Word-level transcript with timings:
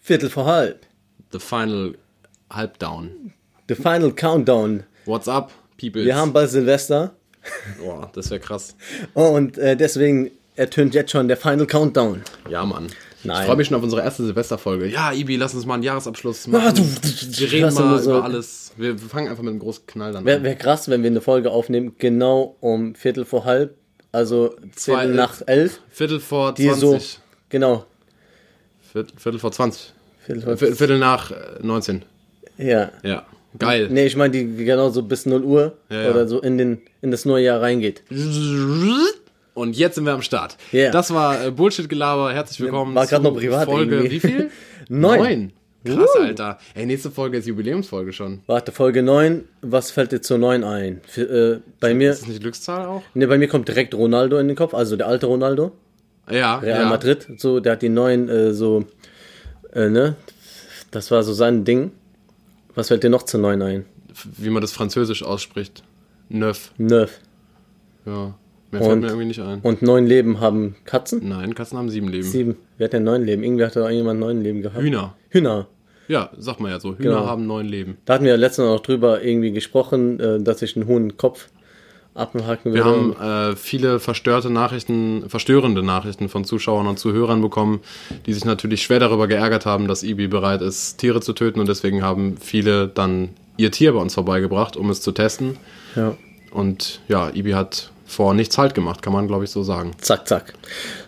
Viertel 0.00 0.28
vor 0.28 0.46
halb. 0.46 0.80
The 1.30 1.38
final 1.38 1.94
Halbdown. 2.50 3.32
The 3.68 3.76
final 3.76 4.10
countdown. 4.12 4.82
What's 5.04 5.28
up, 5.28 5.52
people? 5.76 6.04
Wir 6.04 6.16
haben 6.16 6.32
bald 6.32 6.50
Silvester. 6.50 7.14
Boah, 7.78 8.10
das 8.12 8.30
wäre 8.30 8.40
krass. 8.40 8.74
Und 9.14 9.56
äh, 9.58 9.76
deswegen 9.76 10.32
ertönt 10.56 10.94
jetzt 10.94 11.12
schon 11.12 11.28
der 11.28 11.36
Final 11.36 11.66
Countdown. 11.66 12.22
Ja, 12.48 12.64
Mann. 12.64 12.88
Nein. 13.24 13.40
Ich 13.40 13.46
freue 13.46 13.56
mich 13.56 13.66
schon 13.68 13.76
auf 13.76 13.82
unsere 13.82 14.02
erste 14.02 14.24
Silvesterfolge. 14.24 14.86
Ja, 14.86 15.12
Ibi, 15.12 15.36
lass 15.36 15.54
uns 15.54 15.64
mal 15.66 15.74
einen 15.74 15.82
Jahresabschluss 15.82 16.46
machen. 16.46 16.66
Ah, 16.68 16.72
du- 16.72 16.82
wir 17.38 17.52
reden 17.52 17.74
mal 17.74 17.98
so- 18.00 18.10
über 18.10 18.24
alles. 18.24 18.72
Wir 18.76 18.98
fangen 18.98 19.28
einfach 19.28 19.42
mit 19.42 19.50
einem 19.52 19.60
großen 19.60 19.86
Knall 19.86 20.12
dann 20.12 20.24
Wäre 20.24 20.38
an. 20.38 20.44
wär 20.44 20.54
krass, 20.56 20.88
wenn 20.88 21.02
wir 21.02 21.10
eine 21.10 21.20
Folge 21.20 21.50
aufnehmen, 21.50 21.94
genau 21.98 22.56
um 22.60 22.94
Viertel 22.94 23.24
vor 23.24 23.44
halb, 23.44 23.74
also 24.12 24.54
Zwei- 24.76 25.00
Viertel 25.02 25.14
nach 25.14 25.42
elf. 25.46 25.80
Viertel 25.90 26.20
vor 26.20 26.52
Die 26.54 26.66
20. 26.68 26.80
so, 26.80 26.98
genau. 27.48 27.84
Viertel, 28.92 29.12
Viertel 29.18 29.38
vor 29.40 29.52
20. 29.52 29.92
Viertel 30.24 30.42
vor, 30.42 30.56
Viertel, 30.56 30.76
Viertel 30.76 30.98
nach 30.98 31.30
äh, 31.30 31.34
19. 31.62 32.04
ja. 32.58 32.90
Ja. 33.02 33.24
Geil. 33.56 33.88
Nee, 33.88 34.06
ich 34.06 34.16
meine, 34.16 34.32
die 34.32 34.64
genau 34.64 34.90
so 34.90 35.02
bis 35.02 35.26
0 35.26 35.44
Uhr 35.44 35.76
Ja, 35.88 36.02
ja. 36.02 36.10
oder 36.10 36.26
so 36.26 36.40
in, 36.40 36.58
den, 36.58 36.82
in 37.02 37.12
das 37.12 37.24
neue 37.24 37.44
Jahr 37.44 37.60
reingeht. 37.62 38.02
Und 39.54 39.76
jetzt 39.76 39.94
sind 39.94 40.04
wir 40.04 40.12
am 40.12 40.22
Start. 40.22 40.56
Ja. 40.72 40.90
Das 40.90 41.12
war 41.14 41.46
äh, 41.46 41.50
Bullshit-Gelaber. 41.50 42.32
Herzlich 42.32 42.60
willkommen 42.60 42.94
War 42.94 43.06
zu 43.06 43.20
noch 43.20 43.34
privat 43.36 43.66
Folge. 43.66 43.96
irgendwie. 43.96 44.10
Wie 44.12 44.20
viel? 44.20 44.50
Neun. 44.88 45.52
Krass, 45.84 46.08
Uh. 46.16 46.22
Alter. 46.22 46.58
Ey, 46.74 46.86
nächste 46.86 47.10
Folge 47.10 47.36
ist 47.38 47.46
Jubiläumsfolge 47.46 48.12
schon. 48.14 48.40
Warte, 48.46 48.72
Folge 48.72 49.02
9, 49.02 49.44
was 49.60 49.90
fällt 49.90 50.12
dir 50.12 50.22
zur 50.22 50.38
9 50.38 50.64
ein? 50.64 51.02
Für, 51.06 51.22
äh, 51.56 51.60
bei 51.78 51.92
mir, 51.92 52.10
Ist 52.12 52.22
das 52.22 52.28
nicht 52.28 52.40
Glückszahl 52.40 52.86
auch? 52.86 53.02
ne, 53.12 53.26
bei 53.28 53.36
mir 53.36 53.48
kommt 53.48 53.68
direkt 53.68 53.94
Ronaldo 53.94 54.38
in 54.38 54.48
den 54.48 54.56
Kopf, 54.56 54.72
also 54.72 54.96
der 54.96 55.06
alte 55.08 55.26
Ronaldo, 55.26 55.72
Ja. 56.30 56.56
Real 56.56 56.80
ja. 56.84 56.88
Madrid, 56.88 57.28
so, 57.36 57.60
der 57.60 57.72
hat 57.72 57.82
die 57.82 57.90
9 57.90 58.28
äh, 58.30 58.54
so, 58.54 58.86
äh, 59.74 59.90
ne, 59.90 60.16
das 60.90 61.10
war 61.10 61.22
so 61.22 61.34
sein 61.34 61.66
Ding. 61.66 61.92
Was 62.74 62.88
fällt 62.88 63.04
dir 63.04 63.10
noch 63.10 63.24
zur 63.24 63.40
9 63.40 63.60
ein? 63.60 63.84
Wie 64.38 64.48
man 64.48 64.62
das 64.62 64.72
französisch 64.72 65.22
ausspricht. 65.22 65.82
Neuf. 66.30 66.72
Neuf. 66.78 67.20
Ja. 68.06 68.34
Mehr 68.74 68.82
fällt 68.82 68.92
Und- 68.94 69.00
mir 69.00 69.06
irgendwie 69.08 69.26
nicht 69.26 69.40
ein. 69.40 69.60
Und 69.62 69.82
neun 69.82 70.06
Leben 70.06 70.40
haben 70.40 70.76
Katzen? 70.84 71.28
Nein, 71.28 71.54
Katzen 71.54 71.78
haben 71.78 71.88
sieben 71.88 72.08
Leben. 72.08 72.22
Sieben. 72.24 72.56
Wer 72.78 72.86
hat 72.86 72.92
denn 72.92 73.04
neun 73.04 73.24
Leben? 73.24 73.42
Irgendwie 73.42 73.64
hatte 73.64 73.80
doch 73.80 73.86
irgendjemand 73.86 74.20
neun 74.20 74.42
Leben 74.42 74.62
gehabt. 74.62 74.82
Hühner. 74.82 75.14
Hühner. 75.30 75.66
Ja, 76.08 76.30
sagt 76.36 76.60
man 76.60 76.70
ja 76.70 76.78
so. 76.80 76.90
Hühner 76.98 76.98
Genau. 77.16 77.26
haben 77.26 77.46
neun 77.46 77.66
Leben. 77.66 77.96
Da 78.04 78.14
hatten 78.14 78.24
wir 78.24 78.32
ja 78.32 78.36
letztens 78.36 78.66
noch 78.68 78.80
drüber 78.80 79.22
irgendwie 79.22 79.52
gesprochen, 79.52 80.20
äh, 80.20 80.40
dass 80.40 80.60
ich 80.62 80.76
einen 80.76 80.86
hohen 80.86 81.16
Kopf 81.16 81.48
abhaken 82.14 82.72
würde. 82.72 82.74
Wir 82.74 82.84
haben 82.84 83.52
äh, 83.52 83.56
viele 83.56 83.98
verstörte 83.98 84.50
Nachrichten, 84.50 85.28
verstörende 85.28 85.82
Nachrichten 85.82 86.28
von 86.28 86.44
Zuschauern 86.44 86.86
und 86.86 86.98
Zuhörern 86.98 87.40
bekommen, 87.42 87.80
die 88.26 88.32
sich 88.34 88.44
natürlich 88.44 88.82
schwer 88.82 89.00
darüber 89.00 89.26
geärgert 89.26 89.66
haben, 89.66 89.88
dass 89.88 90.02
Ibi 90.04 90.28
bereit 90.28 90.62
ist, 90.62 90.98
Tiere 90.98 91.20
zu 91.20 91.32
töten 91.32 91.58
und 91.58 91.68
deswegen 91.68 92.02
haben 92.02 92.36
viele 92.38 92.86
dann 92.88 93.30
ihr 93.56 93.70
Tier 93.72 93.92
bei 93.94 93.98
uns 94.00 94.14
vorbeigebracht, 94.14 94.76
um 94.76 94.90
es 94.90 95.00
zu 95.00 95.12
testen. 95.12 95.56
ja. 95.96 96.16
Und 96.52 97.00
ja, 97.08 97.30
Ibi 97.34 97.50
hat 97.52 97.90
vor 98.14 98.34
nichts 98.34 98.56
Halt 98.58 98.74
gemacht, 98.74 99.02
kann 99.02 99.12
man 99.12 99.26
glaube 99.26 99.44
ich 99.44 99.50
so 99.50 99.62
sagen. 99.62 99.92
Zack, 100.00 100.26
zack. 100.28 100.54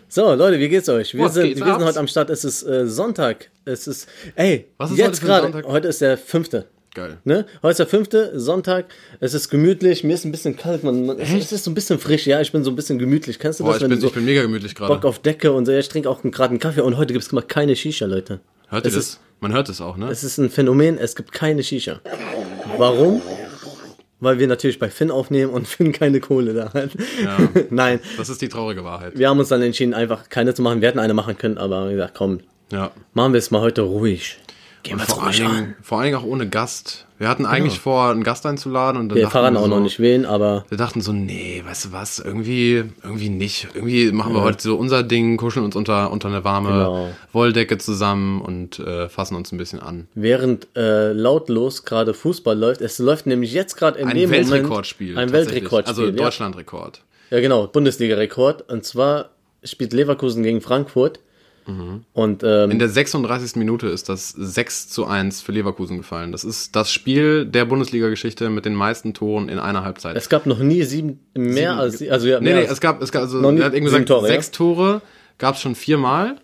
So, 0.09 0.33
Leute, 0.35 0.59
wie 0.59 0.69
geht's 0.69 0.89
euch? 0.89 1.15
Wir, 1.15 1.25
Was 1.25 1.35
sind, 1.35 1.57
wir 1.57 1.65
sind 1.65 1.85
heute 1.85 1.99
am 2.01 2.07
Start. 2.09 2.31
Es 2.31 2.45
ist 2.45 2.63
äh, 2.63 2.87
Sonntag. 2.87 3.51
Es 3.65 3.87
ist, 3.87 4.09
ey, 4.35 4.67
Was 4.79 4.91
ist 4.93 4.99
jetzt 4.99 5.21
gerade, 5.21 5.53
heute 5.67 5.89
ist 5.89 6.01
der 6.01 6.17
fünfte. 6.17 6.67
Geil. 6.95 7.19
Ne? 7.25 7.45
Heute 7.63 7.73
ist 7.73 7.79
der 7.79 7.87
fünfte 7.87 8.41
Sonntag. 8.41 8.87
Es 9.21 9.35
ist 9.35 9.51
gemütlich. 9.51 10.03
Mir 10.05 10.15
ist 10.15 10.25
ein 10.25 10.31
bisschen 10.33 10.57
kalt. 10.57 10.83
Man, 10.85 11.05
man, 11.05 11.19
es, 11.19 11.29
es 11.31 11.53
ist 11.53 11.65
so 11.65 11.71
ein 11.71 11.75
bisschen 11.75 11.99
frisch. 11.99 12.27
Ja, 12.27 12.41
ich 12.41 12.51
bin 12.53 12.65
so 12.65 12.71
ein 12.71 12.77
bisschen 12.77 12.99
gemütlich. 12.99 13.39
Kennst 13.39 13.61
du 13.61 13.65
Boah, 13.65 13.71
das, 13.73 13.79
ich 13.79 13.83
wenn 13.83 13.91
bin, 13.91 14.01
so 14.01 14.07
ich 14.07 14.15
bin 14.15 14.25
mega 14.25 14.41
gemütlich 14.41 14.75
Bock 14.75 14.89
gerade. 14.89 15.07
auf 15.09 15.19
Decke 15.19 15.53
und 15.53 15.67
so? 15.67 15.73
Ja, 15.73 15.79
ich 15.79 15.89
trinke 15.91 16.09
auch 16.09 16.23
gerade 16.23 16.51
einen 16.51 16.59
Kaffee. 16.61 16.81
Und 16.81 16.97
heute 16.97 17.13
gibt's 17.13 17.31
mal 17.33 17.43
keine 17.43 17.77
Shisha, 17.77 18.07
Leute. 18.07 18.41
Hört 18.69 18.85
ihr 18.85 18.89
es 18.89 18.95
das? 18.95 19.05
ist- 19.09 19.21
Man 19.41 19.53
hört 19.53 19.69
es 19.69 19.83
auch, 19.83 19.99
ne? 19.99 20.09
Es 20.11 20.25
ist 20.25 20.39
ein 20.39 20.49
Phänomen, 20.49 20.97
es 20.97 21.15
gibt 21.17 21.33
keine 21.33 21.63
Shisha. 21.63 22.01
Warum? 22.79 23.21
Weil 24.27 24.39
wir 24.41 24.47
natürlich 24.49 24.79
bei 24.79 24.91
Finn 24.91 25.11
aufnehmen 25.11 25.53
und 25.53 25.69
Finn 25.75 25.93
keine 25.93 26.19
Kohle 26.21 26.53
da 26.53 26.73
hat. 26.73 26.91
Ja. 27.23 27.39
Nein, 27.71 28.01
Das 28.17 28.29
ist 28.29 28.43
die 28.43 28.49
traurige 28.49 28.83
Wahrheit. 28.85 29.17
wir 29.17 29.29
haben 29.29 29.39
uns 29.39 29.49
dann 29.49 29.63
entschieden, 29.63 29.95
einfach 29.95 30.29
keine 30.29 30.53
zu 30.53 30.63
machen. 30.63 30.81
Wir 30.81 30.89
hätten 30.89 30.99
eine 30.99 31.15
machen 31.15 31.39
können, 31.39 31.59
aber 31.59 31.89
wie 31.89 31.93
gesagt, 31.93 32.15
komm, 32.15 32.41
Ja. 32.73 32.91
machen 33.15 33.33
wir 33.33 33.39
es 33.39 33.51
mal 33.51 33.61
heute 33.61 33.83
ruhig. 33.83 34.39
Gehen 34.87 34.99
wir 35.01 35.05
Vor 35.07 35.25
allen, 35.25 35.33
Dingen, 35.35 35.75
vor 35.83 35.99
allen 35.99 36.05
Dingen 36.07 36.17
auch 36.19 36.25
ohne 36.25 36.49
Gast. 36.49 37.07
Wir 37.19 37.29
hatten 37.29 37.45
eigentlich 37.45 37.81
vor, 37.81 38.11
einen 38.11 38.23
Gast 38.23 38.47
einzuladen 38.47 39.01
und 39.01 39.09
dann 39.09 39.17
Wir 39.17 39.23
dachten 39.25 39.33
verraten 39.33 39.55
wir 39.55 39.61
auch 39.61 39.65
so, 39.65 39.71
noch 39.71 39.81
nicht 39.81 39.99
wen, 39.99 40.25
aber 40.25 40.65
Wir 40.69 40.79
dachten 40.79 41.01
so, 41.01 41.13
nee, 41.13 41.61
weißt 41.67 41.87
du 41.87 41.93
was, 41.93 42.21
irgendwie, 42.21 42.85
irgendwie 43.03 43.29
nicht. 43.31 43.67
Irgendwie 43.75 44.13
machen 44.13 44.33
wir 44.33 44.43
heute 44.43 44.63
so 44.63 44.77
unser 44.77 45.03
Ding, 45.03 45.37
kuscheln 45.39 45.65
uns 45.65 45.75
unter, 45.75 46.13
unter 46.13 46.29
eine 46.29 46.45
warme 46.45 46.69
Genau. 46.69 47.11
Wolldecke 47.33 47.79
zusammen 47.79 48.41
und 48.41 48.79
äh, 48.79 49.09
fassen 49.09 49.35
uns 49.35 49.51
ein 49.51 49.59
bisschen 49.59 49.81
an. 49.81 50.07
während 50.15 50.69
äh, 50.77 51.13
lautlos 51.13 51.85
gerade 51.85 52.15
Fußball 52.15 52.57
läuft, 52.57 52.81
es 52.81 52.99
läuft 53.01 53.27
nämlich 53.27 53.53
jetzt 53.53 53.77
gerade 53.77 53.99
in 53.99 54.07
Ein 54.07 54.17
dem 54.17 54.31
Weltrekordspiel. 54.31 55.15
Moment 55.15 55.31
ein 55.31 55.33
tatsächlich. 55.33 55.63
Weltrekordspiel. 55.63 56.05
Also 56.05 56.17
ja. 56.17 56.25
Deutschlandrekord. 56.25 57.03
Ja, 57.31 57.41
genau, 57.41 57.67
Bundesliga-Rekord. 57.67 58.71
Und 58.71 58.85
zwar 58.85 59.31
spielt 59.65 59.93
Leverkusen 59.93 60.45
gegen 60.45 60.61
Frankfurt. 60.61 61.19
Und 62.13 62.43
ähm, 62.45 62.71
In 62.71 62.79
der 62.79 62.89
36. 62.89 63.57
Minute 63.57 63.89
ist 63.89 64.09
das 64.09 64.31
6 64.31 64.89
zu 64.89 65.07
1 65.07 65.41
für 65.41 65.53
Leverkusen 65.53 65.97
gefallen. 65.97 66.33
Das 66.33 66.45
ist 66.45 66.77
das 66.77 66.93
Spiel 66.93 67.45
der 67.45 67.65
Bundesliga-Geschichte 67.65 68.51
mit 68.51 68.65
den 68.65 68.75
meisten 68.75 69.15
Toren 69.15 69.49
in 69.49 69.59
einer 69.59 69.85
Halbzeit. 69.85 70.17
es 70.17 70.29
gab 70.29 70.47
noch 70.47 70.61
nie 70.61 70.83
sieben 70.85 71.21
mehr 71.35 71.73
Sieben. 71.91 72.11
als 72.11 72.13
also 72.13 72.29
ja, 72.29 72.39
nee, 72.39 72.45
mehr 72.45 72.55
nee, 72.55 72.63
als, 72.63 72.73
es 72.73 72.81
gab, 72.81 73.03
es 73.03 73.11
gab 73.11 73.23
also, 73.23 73.39
er 73.39 73.47
hat 73.47 73.75
irgendwie 73.75 73.75
sieben 73.75 73.85
gesagt, 73.85 74.09
Tore, 74.09 74.29
ja? 74.29 74.35
sechs 74.35 74.51
Tore 74.53 75.03
gab 75.39 75.57
es 75.57 75.61
schon 75.61 75.75
viermal 75.75 76.37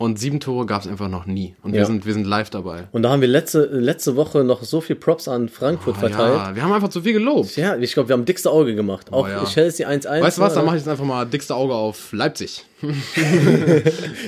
und 0.00 0.18
sieben 0.18 0.40
Tore 0.40 0.64
gab 0.64 0.80
es 0.80 0.88
einfach 0.88 1.10
noch 1.10 1.26
nie. 1.26 1.54
Und 1.62 1.72
wir, 1.74 1.80
Ja. 1.80 1.84
sind, 1.84 2.06
wir 2.06 2.14
sind 2.14 2.26
live 2.26 2.48
dabei. 2.48 2.88
Und 2.92 3.02
da 3.02 3.10
haben 3.10 3.20
wir 3.20 3.28
letzte, 3.28 3.66
letzte 3.66 4.16
Woche 4.16 4.42
noch 4.44 4.62
so 4.64 4.80
viel 4.80 4.96
Props 4.96 5.28
an 5.28 5.50
Frankfurt 5.50 5.98
verteilt. 5.98 6.38
Ah, 6.38 6.48
Ja, 6.48 6.56
wir 6.56 6.62
haben 6.62 6.72
einfach 6.72 6.88
zu 6.88 7.02
viel 7.02 7.12
gelobt. 7.12 7.54
Ja, 7.56 7.76
ich 7.76 7.92
glaube, 7.92 8.08
wir 8.08 8.14
haben 8.14 8.24
dickste 8.24 8.50
Auge 8.50 8.74
gemacht. 8.74 9.12
Auch 9.12 9.28
ja. 9.28 9.44
Chelsea 9.44 9.86
1-1. 9.86 10.22
Weißt 10.22 10.38
du 10.38 10.42
was, 10.42 10.52
ne? 10.52 10.56
dann 10.56 10.64
mache 10.64 10.76
ich 10.76 10.80
jetzt 10.80 10.88
einfach 10.88 11.04
mal 11.04 11.26
dickste 11.26 11.54
Auge 11.54 11.74
auf 11.74 12.14
Leipzig. 12.14 12.64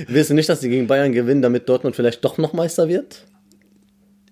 Willst 0.09 0.28
du 0.31 0.34
nicht, 0.34 0.50
dass 0.50 0.60
die 0.60 0.69
gegen 0.69 0.87
Bayern 0.87 1.12
gewinnen, 1.12 1.41
damit 1.41 1.66
Dortmund 1.71 1.97
vielleicht 1.97 2.22
doch 2.22 2.37
noch 2.37 2.53
Meister 2.53 2.89
wird? 2.89 3.25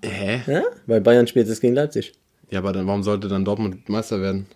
Hä? 0.05 0.43
Ja? 0.47 0.63
Weil 0.87 1.01
Bayern 1.01 1.27
spielt 1.27 1.49
jetzt 1.49 1.63
gegen 1.63 1.75
Leipzig. 1.75 2.13
Ja, 2.51 2.59
aber 2.59 2.73
dann, 2.73 2.87
warum 2.87 3.03
sollte 3.03 3.29
dann 3.29 3.47
Dortmund 3.47 3.89
Meister 3.89 4.21
werden? 4.21 4.47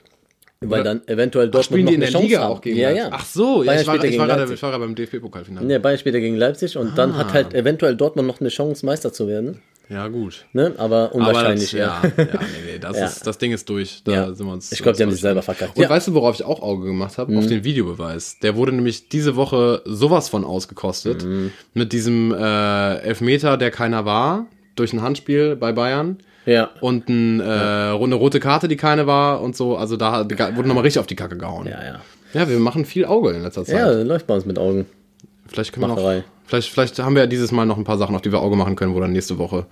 Weil 0.70 0.82
dann 0.82 1.02
eventuell 1.06 1.46
Dortmund 1.48 1.64
Spielen 1.64 1.84
noch 1.84 1.90
die 1.90 1.94
in 1.94 2.00
der 2.00 2.10
Chance 2.10 2.26
Liga 2.26 2.40
haben. 2.42 2.52
auch 2.52 2.60
gegen 2.60 2.76
Ja, 2.78 2.90
ja. 2.90 3.08
Ach 3.10 3.24
so, 3.24 3.62
ja, 3.62 3.66
Bayern 3.72 3.80
ich, 3.82 3.86
war, 3.86 3.96
ja 3.96 4.04
ich, 4.04 4.18
war 4.18 4.26
gerade, 4.26 4.52
ich 4.54 4.62
war 4.62 4.70
gerade 4.70 4.84
beim 4.84 4.94
DFB-Pokalfinale. 4.94 5.66
Nee, 5.66 5.78
Bayern 5.78 5.98
spielt 5.98 6.14
ja 6.14 6.20
gegen 6.20 6.36
Leipzig 6.36 6.76
und 6.76 6.96
dann 6.98 7.16
hat 7.16 7.32
halt 7.32 7.54
eventuell 7.54 7.96
Dortmund 7.96 8.26
noch 8.28 8.40
eine 8.40 8.48
Chance, 8.50 8.84
Meister 8.86 9.12
zu 9.12 9.26
werden. 9.28 9.60
Ja, 9.90 10.08
gut. 10.08 10.46
Ne? 10.54 10.72
Aber 10.78 11.14
unwahrscheinlich, 11.14 11.78
aber 11.82 12.08
das, 12.08 12.16
ja. 12.16 12.24
ja. 12.24 12.30
Ja, 12.32 12.40
nee, 12.40 12.72
nee, 12.72 12.78
das, 12.80 12.96
Ja. 12.98 13.04
ist, 13.04 13.26
das 13.26 13.36
Ding 13.36 13.52
ist 13.52 13.68
durch. 13.68 14.00
Da 14.04 14.12
Ja. 14.12 14.32
sind 14.32 14.46
wir 14.46 14.52
uns. 14.54 14.72
Ich 14.72 14.82
glaube, 14.82 14.96
die 14.96 15.02
haben 15.02 15.10
sich 15.10 15.20
selber 15.20 15.42
verkackt. 15.42 15.76
Und 15.76 15.82
Ja. 15.82 15.88
Mhm. 15.88 15.92
weißt 15.92 16.08
du, 16.08 16.14
worauf 16.14 16.34
ich 16.36 16.42
auch 16.44 16.62
Auge 16.62 16.86
gemacht 16.86 17.18
habe? 17.18 17.36
Auf 17.36 17.46
den 17.46 17.64
Videobeweis. 17.64 18.38
Der 18.42 18.56
wurde 18.56 18.72
nämlich 18.72 19.10
diese 19.10 19.36
Woche 19.36 19.82
sowas 19.84 20.30
von 20.30 20.42
ausgekostet. 20.44 21.24
Mhm. 21.24 21.52
Mit 21.74 21.92
diesem 21.92 22.32
äh, 22.32 22.94
Elfmeter, 23.00 23.58
der 23.58 23.70
keiner 23.70 24.06
war, 24.06 24.46
durch 24.74 24.94
ein 24.94 25.02
Handspiel 25.02 25.54
bei 25.54 25.72
Bayern. 25.72 26.16
Ja. 26.46 26.70
Und 26.80 27.08
ein, 27.08 27.40
äh, 27.40 27.44
eine 27.44 28.14
rote 28.14 28.40
Karte, 28.40 28.68
die 28.68 28.76
keine 28.76 29.06
war 29.06 29.40
und 29.40 29.56
so. 29.56 29.76
Also 29.76 29.96
da 29.96 30.28
wurde 30.28 30.68
nochmal 30.68 30.84
richtig 30.84 31.00
auf 31.00 31.06
die 31.06 31.16
Kacke 31.16 31.36
gehauen. 31.36 31.66
Ja, 31.66 31.82
ja. 31.82 32.00
Ja, 32.34 32.48
wir 32.48 32.58
machen 32.58 32.84
viel 32.84 33.04
Auge 33.04 33.30
in 33.30 33.42
letzter 33.42 33.64
Zeit. 33.64 33.76
Ja, 33.76 33.90
läuft 34.02 34.26
bei 34.26 34.34
uns 34.34 34.44
mit 34.44 34.58
Augen. 34.58 34.86
Vielleicht 35.46 35.72
können 35.72 35.84
wir 35.84 35.88
noch, 35.88 35.96
Macherei. 35.96 36.24
vielleicht, 36.46 36.70
vielleicht 36.70 36.98
haben 36.98 37.14
wir 37.14 37.22
ja 37.22 37.26
dieses 37.28 37.52
Mal 37.52 37.64
noch 37.64 37.78
ein 37.78 37.84
paar 37.84 37.98
Sachen, 37.98 38.14
auf 38.16 38.22
die 38.22 38.32
wir 38.32 38.40
Auge 38.40 38.56
machen 38.56 38.74
können, 38.74 38.94
wo 38.94 39.00
dann 39.00 39.12
nächste 39.12 39.38
Woche 39.38 39.66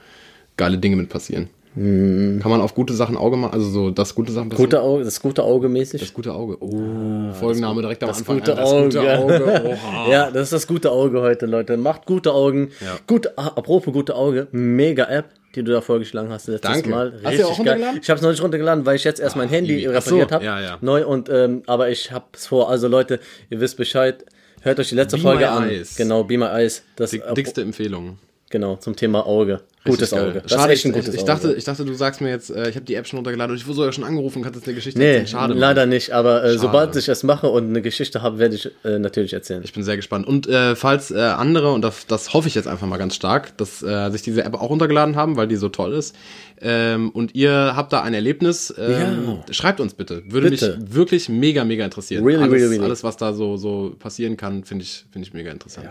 geile 0.57 0.79
Dinge 0.79 0.97
mit 0.97 1.09
passieren. 1.09 1.49
Kann 1.75 2.41
man 2.45 2.61
auf 2.61 2.75
gute 2.75 2.93
Sachen 2.93 3.17
Auge 3.17 3.39
machen, 3.39 3.55
also 3.55 3.69
so, 3.71 3.91
dass 3.91 4.15
gute 4.15 4.31
Sachen? 4.31 4.51
Gute 4.51 4.83
Auge, 4.83 5.05
das 5.05 5.21
gute 5.21 5.43
Auge 5.43 5.71
mäßig. 5.71 6.01
Das 6.03 6.13
gute 6.13 6.35
Auge. 6.35 6.59
Oh, 6.61 7.33
Folgenname 7.33 7.81
direkt 7.81 8.03
am 8.03 8.11
das 8.11 8.19
Anfang. 8.19 8.41
gute 8.41 8.55
das 8.55 8.71
gute 8.71 9.01
Auge. 9.01 9.19
Auge. 9.19 9.63
Oha. 9.83 10.11
Ja, 10.11 10.31
das 10.31 10.45
ist 10.45 10.53
das 10.53 10.67
gute 10.67 10.91
Auge 10.91 11.23
heute, 11.23 11.47
Leute. 11.47 11.79
Macht 11.79 12.05
gute 12.05 12.33
Augen. 12.35 12.73
Ja. 12.81 12.99
Gut, 13.07 13.29
ah, 13.37 13.53
apropos 13.57 13.91
gute 13.93 14.15
Auge, 14.15 14.49
mega 14.53 15.05
App, 15.05 15.31
die 15.55 15.65
du 15.65 15.73
da 15.73 15.81
vorgeschlagen 15.81 16.29
hast 16.31 16.49
letztes 16.49 16.71
Danke. 16.71 16.91
Mal. 16.91 17.21
Hast 17.25 17.39
du 17.39 17.47
auch 17.47 17.59
runtergeladen? 17.59 18.01
Ich 18.03 18.11
habe 18.11 18.17
es 18.19 18.23
noch 18.23 18.31
nicht 18.31 18.43
runtergeladen, 18.43 18.85
weil 18.85 18.97
ich 18.97 19.05
jetzt 19.05 19.21
erst 19.21 19.37
mein 19.37 19.49
Handy 19.49 19.87
repariert 19.87 20.29
so, 20.29 20.35
habe. 20.35 20.45
ja, 20.45 20.61
ja. 20.61 20.79
Neu 20.83 21.07
und 21.07 21.31
ähm, 21.31 21.63
aber 21.67 21.89
ich 21.89 22.13
hab's 22.13 22.47
vor. 22.47 22.69
Also 22.69 22.87
Leute, 22.87 23.19
ihr 23.49 23.61
wisst 23.61 23.79
Bescheid. 23.79 24.27
Hört 24.61 24.79
euch 24.79 24.91
die 24.91 24.95
letzte 24.95 25.17
Be 25.17 25.23
Folge 25.23 25.45
My 25.45 25.51
an. 25.51 25.69
Eyes. 25.71 25.97
Genau, 25.97 26.23
Be 26.23 26.37
My 26.37 26.47
Eyes. 26.47 26.83
Das, 26.97 27.11
Dick, 27.11 27.23
dickste 27.35 27.63
Empfehlung. 27.63 28.19
Genau, 28.53 28.77
zum 28.77 28.95
Thema 28.95 29.27
Auge. 29.27 29.63
Gutes 29.83 30.11
geil. 30.11 30.29
Auge. 30.29 30.43
Das 30.43 30.53
Schade, 30.53 30.75
ist 30.75 30.85
ein 30.85 30.91
ich, 30.91 30.95
gutes 30.95 31.09
ich, 31.09 31.15
ich, 31.15 31.21
Auge. 31.23 31.27
dachte, 31.27 31.55
ich 31.55 31.65
dachte, 31.65 31.85
du 31.87 31.95
sagst 31.95 32.21
mir 32.21 32.29
jetzt, 32.29 32.51
äh, 32.51 32.69
ich 32.69 32.77
habe 32.77 32.85
die 32.85 32.95
App 32.95 33.07
schon 33.07 33.17
runtergeladen 33.17 33.51
und 33.51 33.57
ich 33.57 33.67
wurde 33.67 33.77
sogar 33.77 33.93
schon 33.95 34.05
angerufen, 34.05 34.43
kannst 34.43 34.57
jetzt 34.57 34.67
eine 34.69 34.75
Geschichte 34.75 34.99
Nee, 34.99 35.07
erzählen. 35.07 35.27
Schade. 35.27 35.55
Mann. 35.55 35.59
leider 35.59 35.87
nicht, 35.87 36.11
aber 36.13 36.45
äh, 36.45 36.59
sobald 36.59 36.95
ich 36.95 37.09
es 37.09 37.23
mache 37.23 37.49
und 37.49 37.71
eine 37.71 37.81
Geschichte 37.81 38.21
habe, 38.21 38.39
werde 38.39 38.57
ich 38.57 38.71
äh, 38.85 38.99
natürlich 38.99 39.33
erzählen. 39.33 39.63
Ich 39.65 39.73
bin 39.73 39.83
sehr 39.85 39.97
gespannt. 39.97 40.27
Und 40.27 40.47
äh, 40.49 40.77
falls 40.77 41.11
äh, 41.11 41.19
andere, 41.19 41.73
und 41.73 41.81
das, 41.81 42.07
das 42.07 42.35
hoffe 42.35 42.47
ich 42.47 42.55
jetzt 42.55 42.69
einfach 42.69 42.87
mal 42.87 42.99
ganz 42.99 43.15
stark, 43.15 43.57
dass 43.57 43.83
äh, 43.83 44.11
sich 44.11 44.21
diese 44.21 44.45
App 44.45 44.53
auch 44.53 44.69
runtergeladen 44.69 45.17
haben, 45.17 45.37
weil 45.37 45.49
die 45.49 45.57
so 45.57 45.71
toll 45.71 45.95
ist, 45.95 46.15
ähm, 46.61 47.09
und 47.09 47.35
ihr 47.35 47.73
habt 47.75 47.95
da 47.95 48.03
ein 48.03 48.13
Erlebnis, 48.13 48.73
ähm, 48.77 49.39
schreibt 49.51 49.81
uns 49.81 49.95
bitte. 49.95 50.23
Würde 50.27 50.51
Bitte. 50.51 50.77
mich 50.79 50.95
wirklich 50.95 51.29
mega, 51.31 51.65
mega 51.65 51.87
interessieren. 51.87 52.23
Really, 52.23 52.43
alles, 52.43 52.53
really, 52.53 52.67
really. 52.67 52.85
alles, 52.85 53.03
was 53.03 53.17
da 53.17 53.33
so, 53.33 53.57
so 53.57 53.97
passieren 53.99 54.37
kann, 54.37 54.63
finde 54.65 54.85
ich, 54.85 55.07
finde 55.11 55.27
ich 55.27 55.33
mega 55.33 55.51
interessant. 55.51 55.89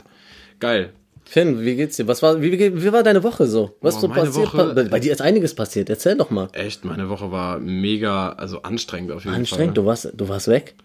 Geil. 0.59 0.93
Finn, 1.31 1.61
wie 1.61 1.77
geht's 1.77 1.95
dir? 1.95 2.07
Was 2.09 2.21
war, 2.21 2.41
wie, 2.41 2.51
wie, 2.59 2.91
war 2.91 3.03
deine 3.03 3.23
Woche 3.23 3.47
so? 3.47 3.77
Was 3.79 3.95
Boah, 3.95 4.01
so 4.01 4.07
passiert? 4.09 4.35
Woche- 4.35 4.73
bei, 4.75 4.83
bei 4.83 4.99
dir 4.99 5.13
ist 5.13 5.21
einiges 5.21 5.55
passiert. 5.55 5.89
Erzähl 5.89 6.17
doch 6.17 6.29
mal. 6.29 6.49
Echt, 6.51 6.83
meine 6.83 7.07
Woche 7.07 7.31
war 7.31 7.57
mega, 7.57 8.33
also 8.33 8.63
anstrengend 8.63 9.13
auf 9.13 9.23
jeden 9.23 9.35
Anstrengend, 9.37 9.77
Fall. 9.77 9.83
du 9.83 9.85
warst, 9.85 10.09
du 10.13 10.27
warst 10.27 10.49
weg. 10.49 10.75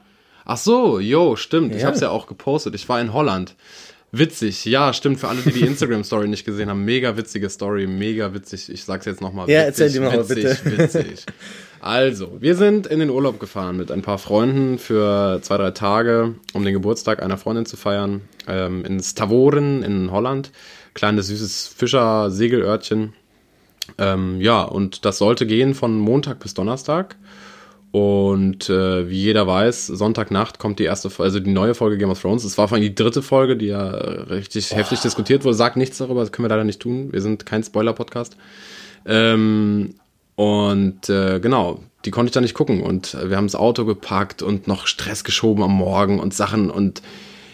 Ach 0.45 0.57
so, 0.57 1.01
jo, 1.01 1.35
stimmt. 1.35 1.75
Ich 1.75 1.83
Ja. 1.83 1.89
hab's 1.89 1.99
ja 2.01 2.11
auch 2.11 2.29
gepostet. 2.29 2.77
Ich 2.77 2.89
war 2.89 3.01
in 3.01 3.13
Holland. 3.13 3.57
Witzig, 4.13 4.65
ja, 4.67 4.93
stimmt. 4.93 5.19
Für 5.19 5.27
alle, 5.27 5.41
die 5.43 5.51
die 5.51 5.61
Instagram-Story 5.67 6.29
nicht 6.29 6.45
gesehen 6.45 6.71
haben, 6.71 6.85
mega 6.85 7.17
witzige 7.17 7.51
Story, 7.51 7.89
mega 7.89 8.33
witzig. 8.33 8.71
Ich 8.73 8.85
sag's 8.85 9.05
jetzt 9.05 9.21
nochmal. 9.21 9.51
Ja, 9.51 9.63
erzähl 9.63 9.91
die 9.91 9.99
mal 9.99 10.17
witzig, 10.29 10.63
bitte. 10.63 10.79
Witzig. 10.79 11.27
Also, 11.87 12.39
wir 12.41 12.57
sind 12.57 12.89
in 12.89 12.99
den 12.99 13.11
Urlaub 13.11 13.39
gefahren 13.39 13.77
mit 13.77 13.93
ein 13.93 14.03
paar 14.03 14.19
Freunden 14.19 14.77
für 14.77 15.39
zwei, 15.43 15.57
drei 15.57 15.71
Tage, 15.71 16.35
um 16.53 16.65
den 16.65 16.73
Geburtstag 16.75 17.23
einer 17.23 17.39
Freundin 17.39 17.65
zu 17.65 17.77
feiern, 17.77 18.23
ähm, 18.49 18.85
in 18.85 19.01
Stavoren 19.01 19.85
in 19.85 20.11
Holland. 20.11 20.51
Kleines, 20.95 21.29
süßes 21.29 21.69
Fischer-Segelörtchen. 21.69 23.13
Ähm, 23.99 24.41
ja, 24.41 24.65
und 24.65 25.05
das 25.05 25.19
sollte 25.19 25.47
gehen 25.47 25.75
von 25.75 25.97
Montag 25.97 26.41
bis 26.41 26.55
Donnerstag. 26.55 27.15
Und 27.93 28.69
äh, 28.69 29.09
wie 29.09 29.23
jeder 29.23 29.47
weiß, 29.47 29.87
Sonntagnacht 29.87 30.59
kommt 30.59 30.81
die 30.81 30.85
erste 30.85 31.09
also 31.23 31.39
die 31.39 31.53
neue 31.53 31.77
Folge 31.77 31.99
Game 31.99 32.11
of 32.11 32.21
Thrones. 32.21 32.43
Es 32.43 32.59
war 32.59 32.67
vor 32.67 32.75
allem 32.75 32.83
die 32.83 32.97
dritte 32.97 33.23
Folge, 33.23 33.57
die 33.57 33.67
ja 33.67 33.91
richtig 33.91 34.75
heftig 34.75 35.03
diskutiert 35.03 35.45
wurde. 35.45 35.55
Sagt 35.55 35.77
nichts 35.77 35.99
darüber, 35.99 36.19
das 36.19 36.33
können 36.33 36.47
wir 36.47 36.51
leider 36.51 36.65
nicht 36.65 36.81
tun. 36.81 37.13
Wir 37.13 37.21
sind 37.21 37.47
kein 37.47 37.63
Spoiler-Podcast. 37.63 38.37
Ähm, 39.07 39.95
und 40.37 41.09
äh, 41.09 41.41
genau, 41.41 41.81
die 42.05 42.11
konnte 42.11 42.29
ich 42.29 42.33
dann 42.33 42.43
nicht 42.43 42.55
gucken. 42.55 42.83
Und 42.83 43.15
äh, 43.15 43.31
wir 43.31 43.37
haben 43.37 43.47
das 43.47 43.57
Auto 43.57 43.85
gepackt 43.85 44.43
und 44.43 44.69
noch 44.69 44.87
Stress 44.87 45.25
geschoben 45.25 45.63
am 45.65 45.73
Morgen 45.73 46.21
und 46.21 46.35
Sachen. 46.35 46.71
Und 46.71 47.03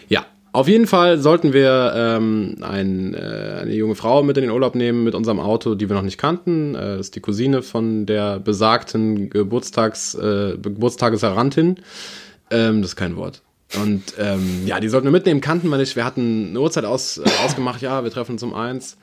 ja, 0.09 0.25
auf 0.51 0.67
jeden 0.67 0.85
Fall 0.85 1.17
sollten 1.17 1.53
wir 1.53 1.93
ähm, 1.95 2.57
ein, 2.61 3.13
äh, 3.13 3.61
eine 3.61 3.73
junge 3.73 3.95
Frau 3.95 4.21
mit 4.21 4.37
in 4.37 4.43
den 4.43 4.51
Urlaub 4.51 4.75
nehmen 4.75 5.05
mit 5.05 5.15
unserem 5.15 5.39
Auto, 5.39 5.75
die 5.75 5.89
wir 5.89 5.95
noch 5.95 6.03
nicht 6.03 6.17
kannten. 6.17 6.75
Äh, 6.75 6.99
ist 6.99 7.15
die 7.15 7.21
Cousine 7.21 7.61
von 7.61 8.05
der 8.05 8.39
besagten 8.39 9.29
Geburtstags, 9.29 10.13
äh, 10.15 10.57
Geburtstageserrantin. 10.61 11.77
Ähm, 12.51 12.81
das 12.81 12.91
ist 12.91 12.95
kein 12.97 13.15
Wort. 13.15 13.41
Und 13.81 14.03
ähm, 14.19 14.67
ja, 14.67 14.79
die 14.79 14.89
sollten 14.89 15.07
wir 15.07 15.11
mitnehmen, 15.11 15.39
kannten 15.39 15.69
wir 15.69 15.77
nicht. 15.77 15.95
Wir 15.95 16.05
hatten 16.05 16.49
eine 16.49 16.59
Uhrzeit 16.59 16.85
aus, 16.85 17.17
äh, 17.17 17.23
ausgemacht, 17.45 17.81
ja, 17.81 18.03
wir 18.03 18.11
treffen 18.11 18.33
uns 18.33 18.43
um 18.43 18.53
eins. 18.53 18.97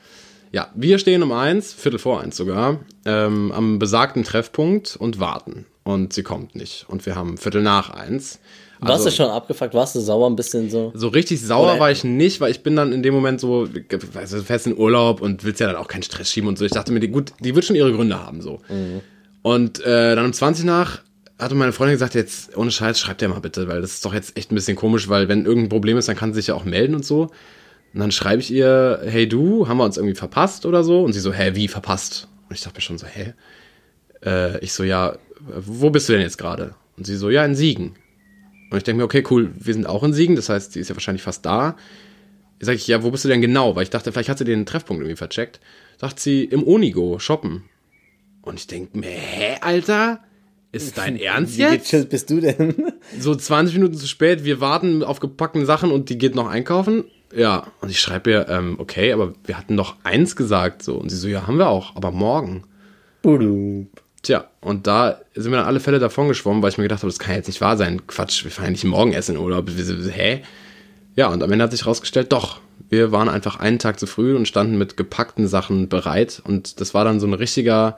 Ja, 0.51 0.69
wir 0.75 0.99
stehen 0.99 1.23
um 1.23 1.31
eins, 1.31 1.73
Viertel 1.73 1.97
vor 1.99 2.21
eins 2.21 2.35
sogar, 2.37 2.79
ähm, 3.05 3.51
am 3.53 3.79
besagten 3.79 4.23
Treffpunkt 4.23 4.97
und 4.97 5.19
warten. 5.19 5.65
Und 5.83 6.13
sie 6.13 6.23
kommt 6.23 6.55
nicht. 6.55 6.85
Und 6.89 7.05
wir 7.05 7.15
haben 7.15 7.37
Viertel 7.37 7.61
nach 7.61 7.89
eins. 7.89 8.39
Warst 8.79 9.05
Also- 9.05 9.09
du 9.09 9.15
schon 9.15 9.29
abgefuckt? 9.29 9.73
Warst 9.73 9.95
du 9.95 9.99
sauer 9.99 10.29
ein 10.29 10.35
bisschen 10.35 10.69
so? 10.69 10.91
so 10.95 11.07
richtig 11.07 11.39
sauer 11.41 11.71
Oder- 11.73 11.79
war 11.79 11.91
ich 11.91 12.03
nicht, 12.03 12.41
weil 12.41 12.51
ich 12.51 12.63
bin 12.63 12.75
dann 12.75 12.91
in 12.91 13.01
dem 13.03 13.13
Moment 13.13 13.39
so, 13.39 13.67
weißt 14.13 14.33
du, 14.33 14.41
fest 14.43 14.67
in 14.67 14.77
Urlaub 14.77 15.21
und 15.21 15.43
willst 15.43 15.59
ja 15.59 15.67
dann 15.67 15.75
auch 15.77 15.87
keinen 15.87 16.03
Stress 16.03 16.29
schieben 16.31 16.47
und 16.49 16.57
so. 16.57 16.65
Ich 16.65 16.71
dachte 16.71 16.91
mir, 16.91 16.99
die, 16.99 17.07
gut, 17.09 17.31
die 17.39 17.55
wird 17.55 17.63
schon 17.65 17.75
ihre 17.75 17.93
Gründe 17.93 18.19
haben, 18.23 18.41
so. 18.41 18.59
Und 19.43 19.79
äh, 19.85 20.15
dann 20.15 20.25
um 20.25 20.33
20 20.33 20.65
nach 20.65 21.01
hatte 21.39 21.55
meine 21.55 21.71
Freundin 21.71 21.95
gesagt, 21.95 22.13
jetzt 22.13 22.55
ohne 22.55 22.69
Scheiß, 22.69 22.99
schreib 22.99 23.17
der 23.17 23.29
mal 23.29 23.39
bitte, 23.39 23.67
weil 23.67 23.81
das 23.81 23.93
ist 23.93 24.05
doch 24.05 24.13
jetzt 24.13 24.37
echt 24.37 24.51
ein 24.51 24.55
bisschen 24.55 24.75
komisch, 24.77 25.09
weil 25.09 25.27
wenn 25.27 25.45
irgendein 25.45 25.69
Problem 25.69 25.97
ist, 25.97 26.07
dann 26.07 26.15
kann 26.15 26.33
sie 26.33 26.39
sich 26.39 26.47
ja 26.47 26.53
auch 26.55 26.65
melden 26.65 26.93
und 26.93 27.03
so. 27.05 27.31
Und 27.93 27.99
dann 27.99 28.11
schreibe 28.11 28.41
ich 28.41 28.51
ihr, 28.51 29.01
hey 29.05 29.27
du, 29.27 29.67
haben 29.67 29.77
wir 29.77 29.83
uns 29.83 29.97
irgendwie 29.97 30.15
verpasst 30.15 30.65
oder 30.65 30.83
so? 30.83 31.03
Und 31.03 31.13
sie 31.13 31.19
so, 31.19 31.33
hä, 31.33 31.51
wie 31.55 31.67
verpasst? 31.67 32.27
Und 32.47 32.55
ich 32.55 32.61
dachte 32.61 32.77
mir 32.77 32.81
schon 32.81 32.97
so, 32.97 33.07
hä? 33.07 33.33
Äh, 34.25 34.59
ich 34.59 34.73
so, 34.73 34.83
ja, 34.83 35.17
wo 35.39 35.89
bist 35.89 36.07
du 36.07 36.13
denn 36.13 36.21
jetzt 36.21 36.37
gerade? 36.37 36.75
Und 36.97 37.05
sie 37.05 37.15
so, 37.15 37.29
ja, 37.29 37.43
in 37.43 37.55
Siegen. 37.55 37.95
Und 38.69 38.77
ich 38.77 38.83
denke 38.83 38.99
mir, 38.99 39.05
okay, 39.05 39.23
cool, 39.29 39.51
wir 39.57 39.73
sind 39.73 39.87
auch 39.87 40.03
in 40.03 40.13
Siegen, 40.13 40.35
das 40.37 40.47
heißt, 40.47 40.71
sie 40.73 40.79
ist 40.79 40.89
ja 40.89 40.95
wahrscheinlich 40.95 41.23
fast 41.23 41.45
da. 41.45 41.75
Sag 42.61 42.75
ich, 42.75 42.87
ja, 42.87 43.03
wo 43.03 43.11
bist 43.11 43.25
du 43.25 43.29
denn 43.29 43.41
genau? 43.41 43.75
Weil 43.75 43.83
ich 43.83 43.89
dachte, 43.89 44.11
vielleicht 44.11 44.29
hat 44.29 44.37
sie 44.37 44.45
den 44.45 44.65
Treffpunkt 44.65 45.01
irgendwie 45.01 45.17
vercheckt. 45.17 45.59
Sagt 45.99 46.19
sie, 46.19 46.45
im 46.45 46.65
Onigo, 46.65 47.19
shoppen. 47.19 47.63
Und 48.41 48.59
ich 48.59 48.67
denke 48.67 48.97
mir, 48.97 49.09
hä, 49.09 49.57
Alter? 49.61 50.23
Ist 50.71 50.97
dein 50.97 51.19
Ernst 51.19 51.57
Wie 51.57 51.63
jetzt? 51.63 51.91
gechillt 51.91 52.09
bist 52.09 52.29
du 52.29 52.39
denn? 52.39 52.93
So 53.19 53.35
20 53.35 53.75
Minuten 53.75 53.95
zu 53.95 54.07
spät, 54.07 54.45
wir 54.45 54.61
warten 54.61 55.03
auf 55.03 55.19
gepackten 55.19 55.65
Sachen 55.65 55.91
und 55.91 56.09
die 56.09 56.17
geht 56.17 56.35
noch 56.35 56.47
einkaufen. 56.47 57.05
Ja, 57.33 57.67
und 57.81 57.89
ich 57.89 57.99
schreibe 57.99 58.29
ihr, 58.29 58.49
ähm, 58.49 58.75
okay, 58.77 59.13
aber 59.13 59.33
wir 59.45 59.57
hatten 59.57 59.77
doch 59.77 59.95
eins 60.03 60.35
gesagt, 60.35 60.83
so. 60.83 60.95
Und 60.95 61.09
sie 61.09 61.17
so, 61.17 61.27
ja, 61.27 61.47
haben 61.47 61.57
wir 61.57 61.69
auch, 61.69 61.95
aber 61.95 62.11
morgen. 62.11 62.63
Budu. 63.21 63.87
Tja, 64.21 64.45
und 64.59 64.85
da 64.85 65.19
sind 65.33 65.51
wir 65.51 65.57
dann 65.57 65.65
alle 65.65 65.79
Fälle 65.79 65.97
davon 65.97 66.27
geschwommen, 66.27 66.61
weil 66.61 66.69
ich 66.69 66.77
mir 66.77 66.83
gedacht 66.83 67.01
habe, 67.01 67.09
das 67.09 67.19
kann 67.19 67.35
jetzt 67.35 67.47
nicht 67.47 67.61
wahr 67.61 67.77
sein. 67.77 68.05
Quatsch, 68.05 68.43
wir 68.43 68.51
fahren 68.51 68.65
ja 68.65 68.71
nicht 68.71 68.83
morgen 68.83 69.13
essen 69.13 69.35
in 69.35 69.41
Urlaub. 69.41 69.69
Hä? 69.69 70.43
Ja, 71.15 71.27
und 71.27 71.41
am 71.41 71.51
Ende 71.51 71.63
hat 71.63 71.71
sich 71.71 71.81
herausgestellt, 71.81 72.31
doch, 72.31 72.59
wir 72.89 73.11
waren 73.11 73.29
einfach 73.29 73.59
einen 73.59 73.79
Tag 73.79 73.99
zu 73.99 74.05
früh 74.05 74.35
und 74.35 74.47
standen 74.47 74.77
mit 74.77 74.97
gepackten 74.97 75.47
Sachen 75.47 75.89
bereit. 75.89 76.41
Und 76.45 76.81
das 76.81 76.93
war 76.93 77.03
dann 77.03 77.19
so 77.19 77.27
ein 77.27 77.33
richtiger, 77.33 77.97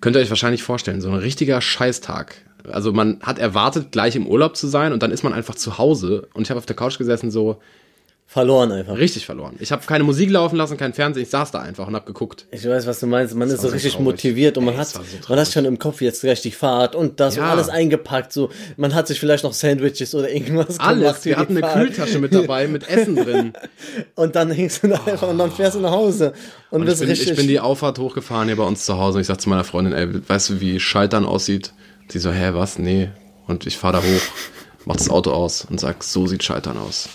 könnt 0.00 0.16
ihr 0.16 0.22
euch 0.22 0.30
wahrscheinlich 0.30 0.62
vorstellen, 0.62 1.00
so 1.00 1.10
ein 1.10 1.16
richtiger 1.16 1.60
Scheißtag. 1.60 2.34
Also 2.72 2.92
man 2.92 3.20
hat 3.22 3.38
erwartet, 3.38 3.92
gleich 3.92 4.16
im 4.16 4.26
Urlaub 4.26 4.56
zu 4.56 4.66
sein 4.66 4.92
und 4.92 5.02
dann 5.02 5.12
ist 5.12 5.22
man 5.22 5.32
einfach 5.32 5.54
zu 5.54 5.78
Hause. 5.78 6.28
Und 6.34 6.42
ich 6.42 6.50
habe 6.50 6.58
auf 6.58 6.66
der 6.66 6.76
Couch 6.76 6.98
gesessen, 6.98 7.30
so 7.30 7.60
Verloren 8.28 8.72
einfach. 8.72 8.98
richtig 8.98 9.24
verloren. 9.24 9.54
Ich 9.60 9.70
habe 9.70 9.86
keine 9.86 10.02
Musik 10.02 10.28
laufen 10.30 10.56
lassen, 10.56 10.76
kein 10.76 10.92
Fernsehen, 10.92 11.22
ich 11.22 11.30
saß 11.30 11.52
da 11.52 11.60
einfach 11.60 11.86
und 11.86 11.94
habe 11.94 12.06
geguckt. 12.06 12.46
Ich 12.50 12.68
weiß, 12.68 12.84
was 12.86 12.98
du 13.00 13.06
meinst. 13.06 13.34
Man 13.36 13.48
ist 13.48 13.62
so 13.62 13.68
richtig 13.68 13.92
traurig. 13.92 14.04
motiviert 14.04 14.58
und 14.58 14.64
man 14.64 14.74
Ey, 14.74 14.80
hat, 14.80 14.88
so 14.88 15.00
man 15.28 15.38
hat 15.38 15.50
schon 15.52 15.64
im 15.64 15.78
Kopf 15.78 16.00
jetzt 16.02 16.22
gleich 16.22 16.42
die 16.42 16.50
Fahrt 16.50 16.96
und 16.96 17.20
das 17.20 17.36
und 17.36 17.44
Ja. 17.44 17.50
alles 17.52 17.68
eingepackt. 17.68 18.32
So, 18.32 18.50
man 18.76 18.94
hat 18.94 19.06
sich 19.06 19.20
vielleicht 19.20 19.44
noch 19.44 19.52
Sandwiches 19.52 20.12
oder 20.14 20.28
irgendwas 20.28 20.78
Alles, 20.80 20.98
gemacht 21.00 21.16
für 21.20 21.28
wir 21.30 21.36
hatten 21.36 21.62
eine. 21.62 21.84
Kühltasche 21.86 22.18
mit 22.18 22.34
dabei, 22.34 22.66
mit 22.66 22.88
Essen 22.88 23.14
drin. 23.16 23.52
Und 24.16 24.34
dann 24.34 24.50
hängst 24.50 24.82
du 24.82 24.88
da 24.88 25.00
einfach 25.06 25.28
und 25.28 25.38
dann 25.38 25.52
fährst 25.52 25.76
du 25.76 25.80
nach 25.80 25.92
Hause 25.92 26.32
und, 26.70 26.82
Und 26.82 26.88
ich 26.88 26.98
bin, 26.98 27.08
richtig. 27.08 27.30
ich 27.30 27.36
bin 27.36 27.46
die 27.48 27.60
Auffahrt 27.60 27.98
hochgefahren 27.98 28.48
hier 28.48 28.56
bei 28.56 28.64
uns 28.64 28.84
zu 28.84 28.98
Hause 28.98 29.16
und 29.18 29.20
ich 29.20 29.26
sag 29.28 29.40
zu 29.40 29.48
meiner 29.48 29.64
Freundin, 29.64 29.92
ey, 29.94 30.28
weißt 30.28 30.50
du, 30.50 30.60
wie 30.60 30.80
Scheitern 30.80 31.24
aussieht? 31.26 31.72
Sie 32.08 32.18
so, 32.18 32.32
hä, 32.32 32.50
was? 32.54 32.78
Nee. 32.78 33.10
Und 33.46 33.66
ich 33.66 33.76
fahre 33.78 33.94
da 33.94 34.02
hoch, 34.02 34.22
mach 34.84 34.96
das 34.96 35.08
Auto 35.10 35.30
aus 35.30 35.64
und 35.70 35.78
sag, 35.78 36.02
so 36.02 36.26
sieht 36.26 36.42
Scheitern 36.42 36.76
aus. 36.78 37.08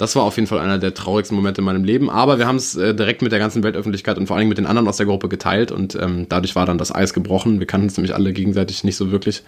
Das 0.00 0.16
war 0.16 0.22
auf 0.22 0.36
jeden 0.36 0.46
Fall 0.46 0.60
einer 0.60 0.78
der 0.78 0.94
traurigsten 0.94 1.36
Momente 1.36 1.60
in 1.60 1.66
meinem 1.66 1.84
Leben, 1.84 2.08
aber 2.08 2.38
wir 2.38 2.46
haben 2.46 2.56
es 2.56 2.74
äh, 2.74 2.94
direkt 2.94 3.20
mit 3.20 3.32
der 3.32 3.38
ganzen 3.38 3.62
Weltöffentlichkeit 3.62 4.16
und 4.16 4.28
vor 4.28 4.34
allen 4.34 4.40
Dingen 4.40 4.48
mit 4.48 4.56
den 4.56 4.64
anderen 4.64 4.88
aus 4.88 4.96
der 4.96 5.04
Gruppe 5.04 5.28
geteilt 5.28 5.70
und 5.72 5.94
ähm, 5.94 6.24
dadurch 6.26 6.56
war 6.56 6.64
dann 6.64 6.78
das 6.78 6.90
Eis 6.94 7.12
gebrochen. 7.12 7.58
Wir 7.58 7.66
kannten 7.66 7.88
uns 7.88 7.98
nämlich 7.98 8.14
alle 8.14 8.32
gegenseitig 8.32 8.82
nicht 8.82 8.96
so 8.96 9.10
wirklich 9.12 9.42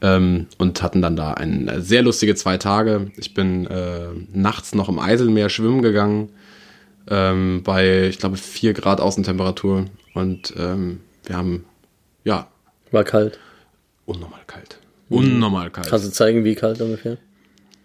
ähm, 0.00 0.46
und 0.56 0.82
hatten 0.82 1.02
dann 1.02 1.14
da 1.14 1.34
ein, 1.34 1.68
äh, 1.68 1.82
sehr 1.82 2.00
lustige 2.00 2.34
zwei 2.34 2.56
Tage. 2.56 3.10
Ich 3.18 3.34
bin 3.34 3.66
äh, 3.66 4.06
nachts 4.32 4.74
noch 4.74 4.88
im 4.88 4.98
Eiselmeer 4.98 5.50
schwimmen 5.50 5.82
gegangen 5.82 6.30
ähm, 7.10 7.60
bei, 7.62 8.06
ich 8.06 8.18
glaube, 8.18 8.38
4 8.38 8.72
Grad 8.72 8.98
Außentemperatur. 8.98 9.84
Und 10.14 10.54
ähm, 10.58 11.00
wir 11.26 11.36
haben, 11.36 11.66
ja, 12.24 12.48
War 12.92 13.04
kalt. 13.04 13.38
unnormal 14.06 14.40
kalt. 14.46 14.78
Unnormal 15.10 15.68
kalt. 15.68 15.88
Kannst 15.88 16.06
du 16.06 16.10
zeigen, 16.12 16.44
wie 16.44 16.54
kalt 16.54 16.80
ungefähr? 16.80 17.18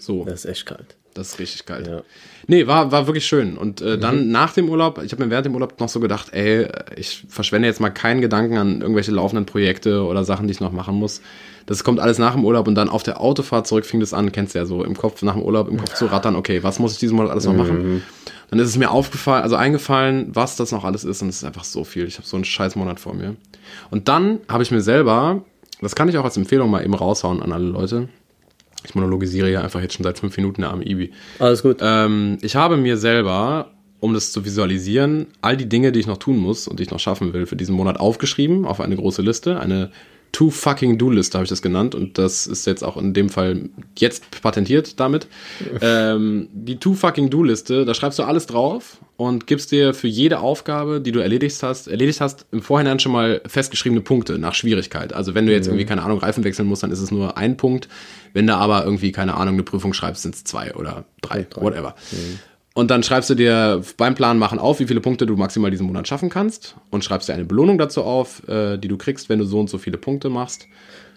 So, 0.01 0.25
Das 0.25 0.45
ist 0.45 0.51
echt 0.51 0.65
kalt. 0.65 0.95
das 1.13 1.29
ist 1.29 1.39
richtig 1.39 1.65
kalt. 1.65 1.87
Ja. 1.87 2.01
Nee, 2.47 2.65
war, 2.67 2.91
war 2.91 3.05
wirklich 3.05 3.25
schön. 3.25 3.57
Und 3.57 3.81
äh, 3.81 3.97
dann 3.99 4.31
nach 4.31 4.53
dem 4.53 4.67
Urlaub, 4.69 4.99
ich 5.03 5.11
habe 5.11 5.23
mir 5.23 5.29
während 5.29 5.45
dem 5.45 5.53
Urlaub 5.53 5.79
noch 5.79 5.89
so 5.89 5.99
gedacht, 5.99 6.29
ey, 6.33 6.67
ich 6.95 7.23
verschwende 7.29 7.67
jetzt 7.67 7.79
mal 7.79 7.91
keinen 7.91 8.21
Gedanken 8.21 8.57
an 8.57 8.81
irgendwelche 8.81 9.11
laufenden 9.11 9.45
Projekte 9.45 10.03
oder 10.03 10.23
Sachen, 10.23 10.47
die 10.47 10.51
ich 10.53 10.59
noch 10.59 10.71
machen 10.71 10.95
muss. 10.95 11.21
Das 11.67 11.83
kommt 11.83 11.99
alles 11.99 12.17
nach 12.17 12.33
dem 12.33 12.43
Urlaub 12.43 12.67
und 12.67 12.73
dann 12.75 12.89
auf 12.89 13.03
der 13.03 13.21
Autofahrt 13.21 13.67
zurück 13.67 13.85
fing 13.85 13.99
das 13.99 14.13
an, 14.13 14.31
kennst 14.31 14.55
du 14.55 14.59
ja 14.59 14.65
so, 14.65 14.83
im 14.83 14.97
Kopf 14.97 15.21
nach 15.21 15.33
dem 15.33 15.43
Urlaub, 15.43 15.69
im 15.69 15.77
Kopf 15.77 15.93
zu 15.93 16.07
rattern, 16.07 16.35
okay, 16.35 16.63
was 16.63 16.79
muss 16.79 16.93
ich 16.93 16.99
diesen 16.99 17.15
Monat 17.15 17.31
alles 17.31 17.45
noch 17.45 17.53
machen? 17.53 18.01
Dann 18.49 18.59
ist 18.59 18.67
es 18.67 18.77
mir 18.77 18.89
aufgefallen, 18.89 19.43
also 19.43 19.55
eingefallen, 19.55 20.31
was 20.33 20.55
das 20.55 20.71
noch 20.71 20.83
alles 20.83 21.03
ist 21.03 21.21
und 21.21 21.29
es 21.29 21.37
ist 21.37 21.43
einfach 21.43 21.63
so 21.63 21.83
viel. 21.83 22.05
Ich 22.07 22.17
habe 22.17 22.27
so 22.27 22.35
einen 22.35 22.43
scheiß 22.45 22.75
Monat 22.75 22.99
vor 22.99 23.13
mir. 23.13 23.35
Und 23.91 24.07
dann 24.07 24.39
habe 24.49 24.63
ich 24.63 24.71
mir 24.71 24.81
selber, 24.81 25.43
das 25.81 25.95
kann 25.95 26.09
ich 26.09 26.17
auch 26.17 26.25
als 26.25 26.35
Empfehlung 26.35 26.69
mal 26.71 26.83
eben 26.83 26.93
raushauen 26.95 27.41
an 27.43 27.51
alle 27.53 27.65
Leute. 27.67 28.09
Ich 28.83 28.95
monologisiere 28.95 29.51
ja 29.51 29.61
einfach 29.61 29.81
jetzt 29.81 29.93
schon 29.95 30.03
seit 30.03 30.19
fünf 30.19 30.35
Minuten 30.37 30.63
arme 30.63 30.83
Ibi. 30.83 31.11
Alles 31.39 31.61
gut. 31.61 31.77
Ähm, 31.81 32.37
ich 32.41 32.55
habe 32.55 32.77
mir 32.77 32.97
selber, 32.97 33.71
um 33.99 34.13
das 34.13 34.31
zu 34.31 34.43
visualisieren, 34.45 35.27
all 35.41 35.57
die 35.57 35.69
Dinge, 35.69 35.91
die 35.91 35.99
ich 35.99 36.07
noch 36.07 36.17
tun 36.17 36.37
muss 36.37 36.67
und 36.67 36.79
die 36.79 36.83
ich 36.83 36.91
noch 36.91 36.99
schaffen 36.99 37.33
will, 37.33 37.45
für 37.45 37.55
diesen 37.55 37.75
Monat 37.75 37.99
aufgeschrieben 37.99 38.65
auf 38.65 38.81
eine 38.81 38.95
große 38.95 39.21
Liste, 39.21 39.59
eine 39.59 39.91
Too 40.31 40.49
Fucking 40.49 40.97
Do-Liste, 40.97 41.37
habe 41.37 41.43
ich 41.43 41.49
das 41.49 41.61
genannt. 41.61 41.95
Und 41.95 42.17
das 42.17 42.47
ist 42.47 42.65
jetzt 42.65 42.83
auch 42.83 42.97
in 42.97 43.13
dem 43.13 43.29
Fall 43.29 43.69
jetzt 43.97 44.41
patentiert 44.41 44.99
damit. 44.99 45.27
ähm, 45.81 46.47
die 46.53 46.77
Too 46.77 46.93
Fucking 46.93 47.29
Do-Liste, 47.29 47.85
da 47.85 47.93
schreibst 47.93 48.19
du 48.19 48.23
alles 48.23 48.45
drauf 48.45 48.97
und 49.17 49.45
gibst 49.45 49.71
dir 49.71 49.93
für 49.93 50.07
jede 50.07 50.39
Aufgabe, 50.39 51.01
die 51.01 51.11
du 51.11 51.19
erledigt 51.19 51.61
hast, 51.61 51.87
erledigt 51.87 52.21
hast, 52.21 52.45
im 52.51 52.61
Vorhinein 52.61 52.99
schon 52.99 53.11
mal 53.11 53.41
festgeschriebene 53.45 54.01
Punkte 54.01 54.39
nach 54.39 54.55
Schwierigkeit. 54.55 55.13
Also 55.13 55.35
wenn 55.35 55.45
du 55.45 55.51
jetzt 55.51 55.67
irgendwie, 55.67 55.85
keine 55.85 56.03
Ahnung, 56.03 56.19
Reifen 56.19 56.43
wechseln 56.43 56.67
musst, 56.67 56.83
dann 56.83 56.91
ist 56.91 57.01
es 57.01 57.11
nur 57.11 57.37
ein 57.37 57.57
Punkt. 57.57 57.87
Wenn 58.33 58.47
du 58.47 58.55
aber 58.55 58.83
irgendwie, 58.83 59.11
keine 59.11 59.35
Ahnung, 59.35 59.55
eine 59.55 59.63
Prüfung 59.63 59.93
schreibst, 59.93 60.23
sind 60.23 60.35
es 60.35 60.43
zwei 60.43 60.73
oder 60.75 61.05
drei, 61.21 61.45
whatever. 61.55 61.95
Und 62.73 62.89
dann 62.89 63.03
schreibst 63.03 63.29
du 63.29 63.35
dir 63.35 63.81
beim 63.97 64.15
Plan 64.15 64.37
machen 64.37 64.57
auf, 64.57 64.79
wie 64.79 64.85
viele 64.85 65.01
Punkte 65.01 65.25
du 65.25 65.35
maximal 65.35 65.71
diesen 65.71 65.87
Monat 65.87 66.07
schaffen 66.07 66.29
kannst 66.29 66.75
und 66.89 67.03
schreibst 67.03 67.27
dir 67.27 67.33
eine 67.33 67.43
Belohnung 67.43 67.77
dazu 67.77 68.03
auf, 68.03 68.47
äh, 68.47 68.77
die 68.77 68.87
du 68.87 68.97
kriegst, 68.97 69.27
wenn 69.27 69.39
du 69.39 69.45
so 69.45 69.59
und 69.59 69.69
so 69.69 69.77
viele 69.77 69.97
Punkte 69.97 70.29
machst. 70.29 70.67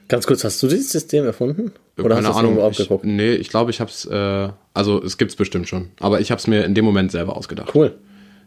Ganz 0.08 0.26
kurz, 0.26 0.44
hast 0.44 0.62
du 0.62 0.66
dieses 0.66 0.90
System 0.90 1.24
erfunden? 1.24 1.72
Oder 1.96 2.16
Keine 2.16 2.26
hast 2.26 2.26
du 2.26 2.30
es 2.30 2.36
Ahnung. 2.38 2.58
irgendwo 2.58 2.94
Ich, 2.96 3.02
nee, 3.04 3.34
ich 3.34 3.48
glaube, 3.48 3.70
ich 3.70 3.80
habe 3.80 3.90
es, 3.90 4.04
äh, 4.04 4.48
also 4.74 5.02
es 5.02 5.16
gibt's 5.16 5.36
bestimmt 5.36 5.68
schon, 5.68 5.90
aber 6.00 6.20
ich 6.20 6.30
habe 6.30 6.40
es 6.40 6.46
mir 6.46 6.64
in 6.64 6.74
dem 6.74 6.84
Moment 6.84 7.12
selber 7.12 7.36
ausgedacht. 7.36 7.74
Cool. 7.74 7.94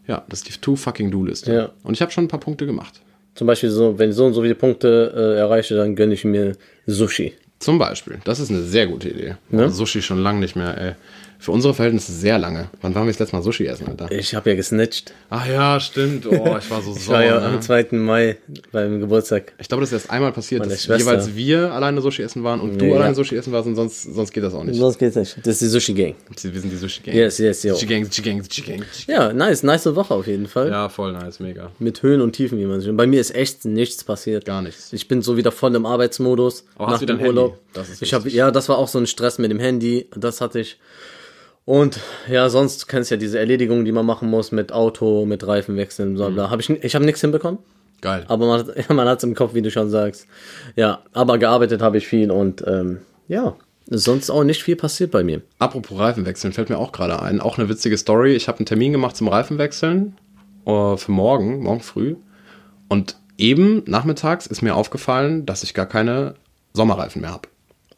Ja, 0.06 0.24
das 0.28 0.40
ist 0.40 0.48
die 0.48 0.60
Too 0.60 0.76
Fucking 0.76 1.10
Do-Liste. 1.10 1.52
Ja. 1.52 1.70
Und 1.82 1.94
ich 1.94 2.02
habe 2.02 2.12
schon 2.12 2.24
ein 2.24 2.28
paar 2.28 2.40
Punkte 2.40 2.66
gemacht. 2.66 3.00
Zum 3.34 3.46
Beispiel 3.46 3.70
so, 3.70 3.98
wenn 3.98 4.10
ich 4.10 4.16
so 4.16 4.26
und 4.26 4.34
so 4.34 4.42
viele 4.42 4.54
Punkte 4.54 5.12
äh, 5.14 5.38
erreiche, 5.38 5.76
dann 5.76 5.96
gönne 5.96 6.14
ich 6.14 6.24
mir 6.24 6.56
Sushi. 6.86 7.34
Zum 7.58 7.78
Beispiel. 7.78 8.18
Das 8.24 8.40
ist 8.40 8.50
eine 8.50 8.62
sehr 8.62 8.86
gute 8.86 9.08
Idee. 9.10 9.36
Ne? 9.50 9.68
Sushi 9.70 10.00
schon 10.02 10.18
lange 10.22 10.40
nicht 10.40 10.56
mehr, 10.56 10.78
ey. 10.78 10.92
Für 11.40 11.52
unsere 11.52 11.72
Verhältnisse 11.72 12.10
sehr 12.12 12.36
lange. 12.36 12.68
Wann 12.82 12.94
waren 12.96 13.04
wir 13.06 13.12
das 13.12 13.20
letzte 13.20 13.36
Mal 13.36 13.42
Sushi 13.42 13.64
essen, 13.66 13.86
Alter? 13.86 14.10
Ich 14.10 14.34
habe 14.34 14.50
ja 14.50 14.56
gesnatcht. 14.56 15.12
Ach 15.30 15.46
ja, 15.46 15.78
stimmt. 15.78 16.26
Oh, 16.26 16.56
ich 16.58 16.68
war 16.68 16.82
so 16.82 16.92
Ich 16.96 17.06
war 17.08 17.24
ja 17.24 17.38
sauer. 17.38 17.46
am 17.48 17.54
ne? 17.54 17.60
2. 17.60 17.86
Mai 17.92 18.36
beim 18.72 18.98
Geburtstag. 18.98 19.52
Ich 19.60 19.68
glaube, 19.68 19.82
das 19.82 19.90
ist 19.90 20.00
erst 20.02 20.10
einmal 20.10 20.32
passiert, 20.32 20.60
Meine 20.62 20.72
dass 20.72 20.82
Schwester. 20.82 21.10
jeweils 21.12 21.36
wir 21.36 21.72
alleine 21.72 22.00
Sushi 22.00 22.22
essen 22.22 22.42
waren 22.42 22.60
und 22.60 22.80
du 22.80 22.86
Ja. 22.86 22.96
alleine 22.96 23.14
Sushi 23.14 23.36
essen 23.36 23.52
warst 23.52 23.68
und 23.68 23.76
sonst, 23.76 24.02
sonst 24.02 24.32
geht 24.32 24.42
das 24.42 24.52
auch 24.52 24.64
nicht. 24.64 24.76
Sonst 24.78 24.98
geht's 24.98 25.14
nicht. 25.14 25.36
Das 25.38 25.46
ist 25.46 25.62
die 25.62 25.66
Sushi 25.68 25.94
Gang. 25.94 26.16
Wir 26.42 26.60
sind 26.60 26.70
die 26.72 26.76
Sushi 26.76 27.02
Gang. 27.02 27.14
Yes, 27.14 27.38
yes, 27.38 27.62
yo. 27.62 27.74
Sushi 27.74 27.86
Gang, 27.86 28.04
Sushi 28.06 28.22
Gang, 28.22 28.42
Sushi 28.44 28.62
Gang. 28.62 28.84
Ja, 29.06 29.32
nice, 29.32 29.62
nice 29.62 29.86
Woche 29.94 30.14
auf 30.14 30.26
jeden 30.26 30.48
Fall. 30.48 30.70
Ja, 30.70 30.88
voll 30.88 31.12
nice, 31.12 31.38
mega. 31.38 31.70
Mit 31.78 32.02
Höhen 32.02 32.20
und 32.20 32.32
Tiefen, 32.32 32.58
wie 32.58 32.66
man 32.66 32.80
sich. 32.80 32.90
Bei 32.96 33.06
mir 33.06 33.20
ist 33.20 33.32
echt 33.32 33.64
nichts 33.64 34.02
passiert. 34.02 34.44
Gar 34.44 34.62
nichts. 34.62 34.92
Ich 34.92 35.06
bin 35.06 35.22
so 35.22 35.36
wieder 35.36 35.52
voll 35.52 35.72
im 35.76 35.86
Arbeitsmodus 35.86 36.64
Aber 36.74 36.86
hast 36.88 36.94
nach 36.94 37.00
wieder 37.02 37.14
dem. 37.14 37.26
Urlaub. 37.26 37.58
Das 37.74 37.88
ist 37.90 38.02
ich 38.02 38.12
habe 38.12 38.28
ja, 38.28 38.50
das 38.50 38.68
war 38.68 38.76
auch 38.78 38.88
so 38.88 38.98
ein 38.98 39.06
Stress 39.06 39.38
mit 39.38 39.52
dem 39.52 39.60
Handy. 39.60 40.08
Das 40.16 40.40
hatte 40.40 40.58
ich. 40.58 40.78
Und 41.68 42.00
ja, 42.30 42.48
sonst 42.48 42.88
kennst 42.88 43.10
du 43.10 43.16
ja 43.16 43.18
diese 43.18 43.38
Erledigungen, 43.38 43.84
die 43.84 43.92
man 43.92 44.06
machen 44.06 44.30
muss 44.30 44.52
mit 44.52 44.72
Auto, 44.72 45.26
mit 45.26 45.46
Reifen 45.46 45.76
wechseln, 45.76 46.14
bla 46.14 46.30
Mhm. 46.30 46.34
bla. 46.34 46.50
Hab 46.50 46.60
ich 46.60 46.70
ich 46.70 46.94
habe 46.94 47.04
nichts 47.04 47.20
hinbekommen, 47.20 47.58
Geil. 48.00 48.24
aber 48.26 48.46
man 48.46 48.60
hat 48.60 48.74
ja, 48.88 48.94
man 48.94 49.06
hat's 49.06 49.22
im 49.22 49.34
Kopf, 49.34 49.52
wie 49.52 49.60
du 49.60 49.70
schon 49.70 49.90
sagst. 49.90 50.26
Ja, 50.76 51.00
aber 51.12 51.36
gearbeitet 51.36 51.82
habe 51.82 51.98
ich 51.98 52.06
viel 52.08 52.30
und 52.30 52.64
ähm, 52.66 53.00
ja, 53.28 53.54
sonst 53.86 54.30
auch 54.30 54.44
nicht 54.44 54.62
viel 54.62 54.76
passiert 54.76 55.10
bei 55.10 55.22
mir. 55.22 55.42
Apropos 55.58 55.98
Reifenwechseln, 55.98 56.54
fällt 56.54 56.70
mir 56.70 56.78
auch 56.78 56.90
gerade 56.90 57.20
ein. 57.20 57.38
Auch 57.38 57.58
eine 57.58 57.68
witzige 57.68 57.98
Story. 57.98 58.34
Ich 58.34 58.48
habe 58.48 58.60
einen 58.60 58.66
Termin 58.66 58.92
gemacht 58.92 59.14
zum 59.14 59.28
Reifenwechseln 59.28 60.16
äh, 60.64 60.96
für 60.96 61.12
morgen, 61.12 61.62
morgen 61.64 61.80
früh. 61.80 62.16
Und 62.88 63.16
eben 63.36 63.82
nachmittags 63.86 64.46
ist 64.46 64.62
mir 64.62 64.74
aufgefallen, 64.74 65.44
dass 65.44 65.64
ich 65.64 65.74
gar 65.74 65.84
keine 65.86 66.34
Sommerreifen 66.72 67.20
mehr 67.20 67.32
habe. 67.32 67.48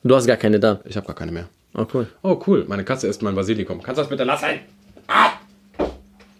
Du 0.02 0.16
hast 0.16 0.26
gar 0.26 0.36
keine 0.38 0.58
da. 0.58 0.80
Ich 0.86 0.96
habe 0.96 1.06
gar 1.06 1.14
keine 1.14 1.30
mehr. 1.30 1.48
Oh 1.74 1.86
cool. 1.94 2.08
Oh, 2.22 2.42
cool. 2.46 2.64
Meine 2.66 2.84
Katze 2.84 3.06
isst 3.06 3.22
mein 3.22 3.34
Basilikum. 3.34 3.82
Kannst 3.82 3.98
du 3.98 4.02
das 4.02 4.08
bitte 4.08 4.24
lassen? 4.24 4.46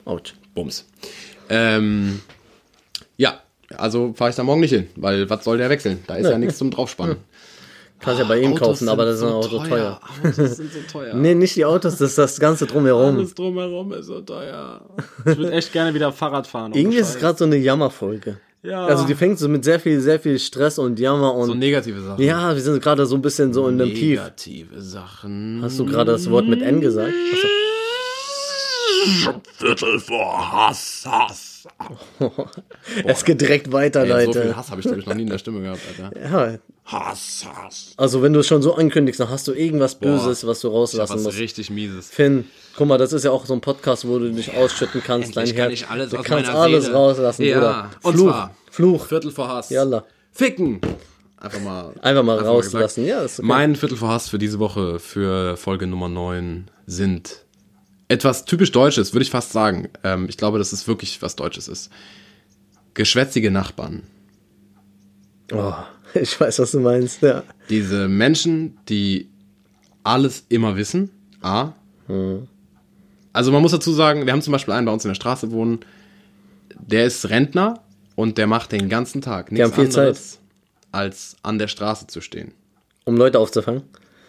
Autsch. 0.05 0.35
Bums. 0.55 0.89
Ähm, 1.49 2.21
ja, 3.17 3.41
also 3.77 4.13
fahre 4.15 4.31
ich 4.31 4.37
da 4.37 4.43
morgen 4.43 4.61
nicht 4.61 4.73
hin, 4.73 4.89
weil 4.97 5.29
was 5.31 5.45
soll 5.45 5.59
der 5.59 5.71
wechseln? 5.71 6.03
Da 6.07 6.17
ist 6.17 6.29
ja 6.29 6.39
nichts 6.39 6.59
zum 6.59 6.71
Draufspannen. 6.71 7.17
Kannst 8.01 8.19
ja 8.19 8.27
bei 8.27 8.41
ihm 8.41 8.53
Autos 8.53 8.67
kaufen, 8.67 8.89
aber 8.89 9.05
das 9.05 9.17
ist 9.17 9.21
sind 9.21 9.29
auch 9.29 9.43
so 9.43 9.63
teuer. 9.63 10.01
Autos 10.25 10.57
sind 10.57 10.73
so 10.73 10.81
teuer. 10.91 11.15
Nee, 11.15 11.35
nicht 11.35 11.55
die 11.55 11.67
Autos, 11.67 11.99
das 11.99 12.11
ist 12.11 12.19
das 12.19 12.41
Ganze 12.41 12.67
drumherum. 12.67 13.17
Alles 13.17 13.35
drumherum 13.35 13.93
ist 13.93 14.07
so 14.07 14.21
teuer. 14.23 14.81
Ich 15.19 15.37
würde 15.37 15.53
echt 15.53 15.71
gerne 15.73 15.93
wieder 15.93 16.11
Fahrrad 16.11 16.47
fahren. 16.47 16.73
Irgendwie 16.75 16.97
ist 16.97 17.11
es 17.11 17.19
gerade 17.19 17.37
so 17.37 17.45
eine 17.45 17.57
Jammerfolge. 17.57 18.39
Ja. 18.63 18.85
Also 18.87 19.07
die 19.07 19.15
fängt 19.15 19.39
so 19.39 19.49
mit 19.49 19.65
sehr 19.65 19.81
viel, 19.81 20.01
sehr 20.01 20.21
viel 20.21 20.39
Stress 20.39 20.79
und 20.79 20.99
Jammer 21.01 21.35
und 21.35 21.47
so 21.47 21.55
negative 21.55 22.01
Sachen. 22.03 22.23
ja, 22.23 22.55
wir 22.55 22.61
sind 22.61 22.83
gerade 22.83 23.07
so 23.07 23.15
ein 23.17 23.23
bisschen 23.23 23.55
so 23.55 23.67
in 23.69 23.81
einem 23.81 23.95
Tief. 23.95 24.19
Negative 24.19 24.81
Sachen. 24.83 25.61
Hast 25.63 25.79
du 25.79 25.87
gerade 25.87 26.13
das 26.13 26.29
Wort 26.31 26.47
mit 26.47 26.61
N 26.61 26.81
gesagt? 26.81 27.13
Viertel 29.57 29.99
vor 30.01 30.53
Hass, 30.53 31.05
Hass. 31.07 31.67
Es 33.05 33.25
geht 33.25 33.41
direkt 33.41 33.73
weiter, 33.73 34.03
Ey, 34.03 34.09
so 34.09 34.15
Leute. 34.33 34.43
viel 34.43 34.57
Hass 34.57 34.71
habe 34.71 34.81
ich, 34.81 34.87
glaube 34.87 35.01
ich, 35.01 35.07
noch 35.07 35.15
nie 35.15 35.23
in 35.23 35.29
der 35.31 35.39
Stimme 35.39 35.61
gehabt, 35.63 35.81
Alter. 35.99 36.21
ja, 36.53 36.59
Hass, 36.85 37.47
Hass. 37.47 37.95
also 37.97 38.21
wenn 38.23 38.33
du 38.33 38.41
es 38.41 38.47
schon 38.47 38.63
so 38.63 38.75
ankündigst, 38.75 39.21
dann 39.21 39.31
hast 39.31 39.47
du 39.49 39.53
irgendwas 39.53 39.95
Böses, 39.95 40.47
was 40.47 40.61
du 40.61 40.69
Ich 40.69 40.73
hab 40.73 40.79
rauslassen 40.81 41.15
was 41.17 41.23
musst. 41.25 41.39
richtig 41.39 41.71
Mieses. 41.71 42.09
Finn, 42.11 42.47
guck 42.77 42.87
mal, 42.89 42.99
das 42.99 43.13
ist 43.13 43.25
ja 43.25 43.31
auch 43.31 43.47
so 43.47 43.55
ein 43.55 43.61
Podcast, 43.61 44.07
wo 44.07 44.19
du 44.19 44.31
dich 44.33 44.55
ausschütten 44.57 45.03
kannst, 45.05 45.29
Endlich 45.37 45.51
dein 45.51 45.57
kann 45.57 45.69
Herz. 45.71 45.81
ich 45.81 45.89
alles 45.89 46.11
du 46.11 46.19
aus 46.19 46.25
kannst 46.25 46.47
meiner 46.47 46.59
alles 46.59 46.85
Seele. 46.85 46.97
rauslassen, 46.97 47.43
Ja, 47.45 47.55
Bruder. 47.59 47.91
und 48.03 48.13
Fluch, 48.15 48.31
zwar- 48.31 48.55
Fluch. 48.71 49.07
Viertel 49.07 49.31
vor 49.33 49.49
Hass. 49.49 49.71
Yalla. 49.71 50.05
Ficken. 50.33 50.81
Einfach 51.37 51.61
mal. 51.61 51.95
Einfach 52.03 52.23
mal 52.23 52.37
gesagt. 52.39 52.49
rauslassen. 52.55 53.07
Ja, 53.07 53.21
ist 53.23 53.39
okay. 53.41 53.49
Mein 53.49 53.75
Viertel 53.77 53.97
vor 53.97 54.11
Hass 54.11 54.29
für 54.29 54.39
diese 54.39 54.59
Woche, 54.59 54.99
für 54.99 55.57
Folge 55.57 55.87
Nummer 55.87 56.09
9, 56.09 56.71
sind 56.87 57.45
etwas 58.09 58.45
typisch 58.45 58.73
Deutsches, 58.73 59.13
würde 59.15 59.23
ich 59.23 59.31
fast 59.31 59.53
sagen. 59.53 59.89
Ähm, 60.05 60.27
ich 60.29 60.37
glaube, 60.37 60.59
dass 60.59 60.73
es 60.73 60.87
wirklich 60.87 61.21
was 61.23 61.37
Deutsches 61.37 61.69
ist. 61.69 61.91
Geschwätzige 62.95 63.51
Nachbarn. 63.51 64.03
Oh, 65.53 65.73
ich 66.15 66.39
weiß, 66.41 66.59
was 66.59 66.73
du 66.73 66.81
meinst, 66.81 67.23
ja. 67.23 67.43
Diese 67.69 68.07
Menschen, 68.09 68.79
die 68.89 69.31
alles 70.03 70.45
immer 70.49 70.77
wissen. 70.77 71.11
A. 71.43 71.73
Also 73.33 73.53
man 73.53 73.63
muss 73.63 73.73
dazu 73.73 73.93
sagen, 73.93 74.27
wir 74.27 74.33
haben 74.33 74.43
zum 74.43 74.53
Beispiel 74.53 74.75
einen 74.75 74.87
bei 74.87 74.93
uns 74.93 75.05
in 75.05 75.09
der 75.11 75.15
Straße 75.15 75.51
wohnen, 75.53 75.81
der 76.79 77.05
ist 77.07 77.29
Rentner 77.31 77.81
und 78.17 78.39
der 78.39 78.47
macht 78.47 78.73
den 78.73 78.89
ganzen 78.89 79.21
Tag 79.23 79.53
nichts 79.53 79.65
haben 79.71 79.75
viel 79.75 79.99
anderes, 80.01 80.39
als 80.93 81.37
an 81.43 81.59
der 81.59 81.69
Straße 81.69 82.07
zu 82.07 82.21
stehen. 82.21 82.53
Um 83.05 83.17
Leute 83.17 83.39
aufzufangen. 83.39 83.83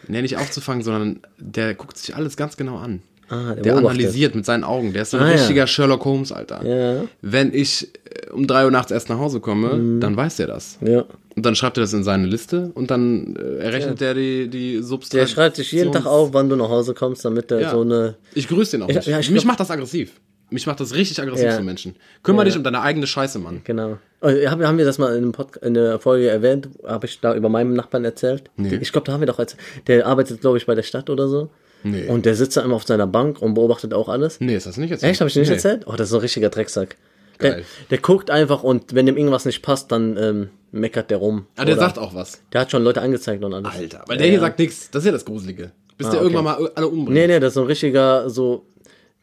Nee, 0.07 0.21
nicht 0.21 0.37
aufzufangen, 0.37 0.83
sondern 0.83 1.19
der 1.37 1.73
guckt 1.75 1.97
sich 1.97 2.15
alles 2.15 2.37
ganz 2.37 2.57
genau 2.57 2.77
an. 2.77 3.01
Ah, 3.29 3.53
der 3.53 3.63
der 3.63 3.77
analysiert 3.77 4.35
mit 4.35 4.45
seinen 4.45 4.63
Augen. 4.65 4.91
Der 4.93 5.03
ist 5.03 5.11
so 5.11 5.17
ein 5.17 5.23
Ah, 5.23 5.27
ja. 5.29 5.33
richtiger 5.35 5.65
Sherlock 5.65 6.03
Holmes, 6.03 6.31
Alter. 6.31 6.65
Ja. 6.65 7.03
Wenn 7.21 7.53
ich 7.53 7.89
äh, 8.05 8.29
um 8.31 8.45
3 8.45 8.65
Uhr 8.65 8.71
nachts 8.71 8.91
erst 8.91 9.07
nach 9.09 9.19
Hause 9.19 9.39
komme, 9.39 9.99
dann 9.99 10.17
weiß 10.17 10.35
der 10.37 10.47
das. 10.47 10.77
Ja. 10.81 11.05
Und 11.35 11.45
dann 11.45 11.55
schreibt 11.55 11.77
er 11.77 11.81
das 11.81 11.93
in 11.93 12.03
seine 12.03 12.27
Liste 12.27 12.71
und 12.73 12.91
dann 12.91 13.35
äh, 13.37 13.63
errechnet 13.63 14.01
er 14.01 14.13
die, 14.13 14.49
die 14.49 14.81
Substanz. 14.83 15.11
Der 15.11 15.27
schreibt 15.27 15.55
sich 15.55 15.71
jeden 15.71 15.91
Tag 15.93 16.05
auf, 16.05 16.33
wann 16.33 16.49
du 16.49 16.55
nach 16.55 16.69
Hause 16.69 16.93
kommst, 16.93 17.23
damit 17.23 17.51
er 17.51 17.61
Ja. 17.61 17.71
so 17.71 17.81
eine. 17.81 18.15
Ich 18.33 18.47
grüße 18.47 18.71
den 18.77 18.83
auch 18.83 18.89
Ich- 18.89 18.95
nicht. 18.97 19.07
ja, 19.07 19.19
ich 19.19 19.29
Mich 19.29 19.41
glaub- 19.43 19.47
macht 19.51 19.59
das 19.61 19.71
aggressiv. 19.71 20.19
Mich 20.49 20.67
macht 20.67 20.81
das 20.81 20.93
richtig 20.93 21.21
aggressiv, 21.21 21.45
Ja. 21.45 21.55
so 21.55 21.63
Menschen. 21.63 21.95
Kümmer 22.23 22.39
Ja. 22.41 22.45
dich 22.45 22.57
um 22.57 22.63
deine 22.63 22.81
eigene 22.81 23.07
Scheiße, 23.07 23.39
Mann. 23.39 23.61
Genau. 23.63 23.97
Oh, 24.19 24.27
haben, 24.27 24.77
wir 24.77 24.83
das 24.83 24.97
mal 24.97 25.15
in, 25.15 25.31
in 25.61 25.73
der 25.73 25.97
Folge 25.99 26.27
erwähnt? 26.27 26.67
Habe 26.85 27.05
ich 27.05 27.21
da 27.21 27.33
über 27.33 27.47
meinen 27.47 27.73
Nachbarn 27.73 28.03
erzählt? 28.03 28.43
Nee. 28.57 28.77
Ich 28.81 28.91
glaube, 28.91 29.05
da 29.05 29.13
haben 29.13 29.21
wir 29.21 29.27
doch 29.27 29.39
erzählt. 29.39 29.61
Der 29.87 30.05
arbeitet, 30.05 30.41
glaube 30.41 30.57
ich, 30.57 30.65
bei 30.65 30.75
der 30.75 30.83
Stadt 30.83 31.09
oder 31.09 31.29
so. 31.29 31.49
Nee. 31.83 32.05
Und 32.07 32.25
der 32.25 32.35
sitzt 32.35 32.57
da 32.57 32.61
immer 32.61 32.75
auf 32.75 32.83
seiner 32.85 33.07
Bank 33.07 33.41
und 33.41 33.53
beobachtet 33.53 33.93
auch 33.93 34.09
alles. 34.09 34.41
Nee, 34.41 34.55
ist 34.57 34.67
das 34.67 34.75
nicht 34.75 34.91
erzählt? 34.91 35.11
Echt? 35.13 35.21
Habe 35.21 35.29
ich 35.29 35.33
dir 35.33 35.39
nicht 35.39 35.49
nee. 35.49 35.55
erzählt? 35.55 35.87
Oh, 35.87 35.91
das 35.93 36.01
ist 36.07 36.09
so 36.09 36.17
ein 36.17 36.21
richtiger 36.21 36.49
Drecksack. 36.49 36.97
Der, 37.41 37.61
der 37.89 37.97
guckt 37.97 38.29
einfach 38.29 38.63
und 38.63 38.93
wenn 38.95 39.05
dem 39.05 39.17
irgendwas 39.17 39.45
nicht 39.45 39.61
passt, 39.61 39.91
dann 39.91 40.17
ähm, 40.17 40.49
meckert 40.71 41.09
der 41.11 41.17
rum. 41.17 41.47
Ah, 41.57 41.65
der 41.65 41.75
Oder- 41.75 41.85
sagt 41.85 41.99
auch 41.99 42.13
was. 42.15 42.41
Der 42.53 42.61
hat 42.61 42.71
schon 42.71 42.83
Leute 42.83 43.01
angezeigt 43.01 43.43
und 43.43 43.53
alles. 43.53 43.71
Alter, 43.73 44.03
weil 44.07 44.17
der 44.17 44.27
hier 44.27 44.39
sagt 44.39 44.59
nichts. 44.59 44.89
Das 44.91 45.01
ist 45.03 45.05
ja 45.07 45.11
das 45.11 45.25
Gruselige. 45.25 45.71
Bis 45.97 46.07
Ah, 46.07 46.11
der 46.11 46.19
okay. 46.21 46.31
irgendwann 46.33 46.43
mal 46.45 46.71
alle 46.75 46.87
umbringt. 46.87 47.09
Nee, 47.13 47.27
nee, 47.27 47.39
das 47.39 47.49
ist 47.49 47.53
so 47.55 47.61
ein 47.61 47.67
richtiger, 47.67 48.29
so, 48.29 48.65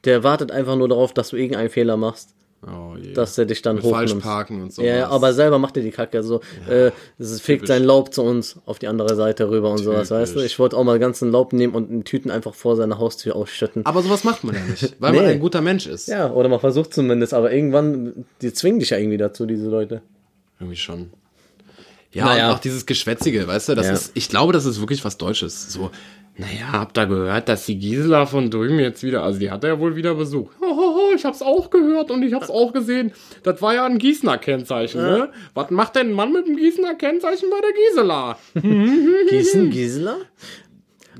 der 0.04 0.22
wartet 0.22 0.52
einfach 0.52 0.76
nur 0.76 0.88
darauf, 0.88 1.12
dass 1.12 1.30
du 1.30 1.36
irgendeinen 1.36 1.70
Fehler 1.70 1.96
machst, 1.96 2.34
Oh 2.66 2.96
dass 3.14 3.38
er 3.38 3.46
dich 3.46 3.62
dann 3.62 3.76
Mit 3.76 3.84
hochnimmst. 3.84 4.12
falsch 4.14 4.22
parken 4.24 4.62
und 4.62 4.72
so. 4.72 4.82
Ja, 4.82 4.96
ja, 4.96 5.08
aber 5.10 5.32
selber 5.32 5.60
macht 5.60 5.76
er 5.76 5.82
die 5.84 5.92
Kacke. 5.92 6.24
So, 6.24 6.40
äh, 6.68 6.90
es 7.18 7.40
fegt 7.40 7.60
typisch. 7.60 7.68
sein 7.68 7.84
Laub 7.84 8.12
zu 8.12 8.22
uns 8.22 8.56
auf 8.66 8.80
die 8.80 8.88
andere 8.88 9.14
Seite 9.14 9.48
rüber 9.48 9.70
und 9.70 9.78
sowas, 9.78 10.10
weißt 10.10 10.32
du? 10.32 10.38
Typisch. 10.38 10.52
Ich 10.52 10.58
wollte 10.58 10.76
auch 10.76 10.82
mal 10.82 10.98
ganzen 10.98 11.30
Laub 11.30 11.52
nehmen 11.52 11.74
und 11.76 11.88
in 11.88 12.02
Tüten 12.04 12.32
einfach 12.32 12.54
vor 12.54 12.74
seiner 12.74 12.98
Haustür 12.98 13.36
ausschütten. 13.36 13.86
Aber 13.86 14.02
sowas 14.02 14.24
macht 14.24 14.42
man 14.42 14.56
ja 14.56 14.60
nicht, 14.62 14.96
weil 15.00 15.12
man 15.12 15.24
Nee. 15.24 15.30
ein 15.32 15.40
guter 15.40 15.60
Mensch 15.60 15.86
ist. 15.86 16.08
Ja, 16.08 16.32
oder 16.32 16.48
man 16.48 16.58
versucht 16.58 16.92
zumindest, 16.92 17.32
aber 17.32 17.52
irgendwann, 17.52 18.24
die 18.42 18.52
zwingen 18.52 18.80
dich 18.80 18.90
ja 18.90 18.98
irgendwie 18.98 19.18
dazu, 19.18 19.46
diese 19.46 19.68
Leute. 19.68 20.02
Irgendwie 20.58 20.76
schon. 20.76 21.10
Ja, 22.10 22.24
Naja. 22.24 22.48
und 22.48 22.56
auch 22.56 22.60
dieses 22.60 22.86
Geschwätzige, 22.86 23.46
weißt 23.46 23.68
du, 23.68 23.74
das 23.76 23.86
Ja. 23.86 23.92
ist, 23.92 24.10
ich 24.14 24.28
glaube, 24.28 24.52
das 24.52 24.64
ist 24.64 24.80
wirklich 24.80 25.04
was 25.04 25.16
Deutsches. 25.18 25.72
So, 25.72 25.90
naja, 26.36 26.72
habt 26.72 26.96
ihr 26.96 27.06
gehört, 27.06 27.48
dass 27.48 27.66
die 27.66 27.78
Gisela 27.78 28.24
von 28.26 28.50
drüben 28.50 28.78
jetzt 28.78 29.02
wieder, 29.02 29.22
also 29.24 29.38
die 29.38 29.50
hat 29.50 29.62
er 29.64 29.74
ja 29.74 29.78
wohl 29.78 29.94
wieder 29.94 30.14
besucht. 30.14 30.56
Hohoho, 30.60 30.87
ich 31.18 31.24
hab's 31.24 31.42
auch 31.42 31.70
gehört 31.70 32.10
und 32.10 32.22
ich 32.22 32.32
hab's 32.32 32.50
auch 32.50 32.72
gesehen. 32.72 33.12
Das 33.42 33.60
war 33.60 33.74
ja 33.74 33.84
ein 33.84 33.98
Gießener 33.98 34.38
Kennzeichen, 34.38 35.02
ne? 35.02 35.30
Was 35.54 35.70
macht 35.70 35.96
denn 35.96 36.10
ein 36.10 36.12
Mann 36.14 36.32
mit 36.32 36.46
einem 36.46 36.56
Gießener 36.56 36.94
Kennzeichen 36.94 37.50
bei 37.50 37.60
der 37.60 37.72
Gisela? 37.72 38.38
Gießen, 39.30 39.70
Gisela? 39.70 40.16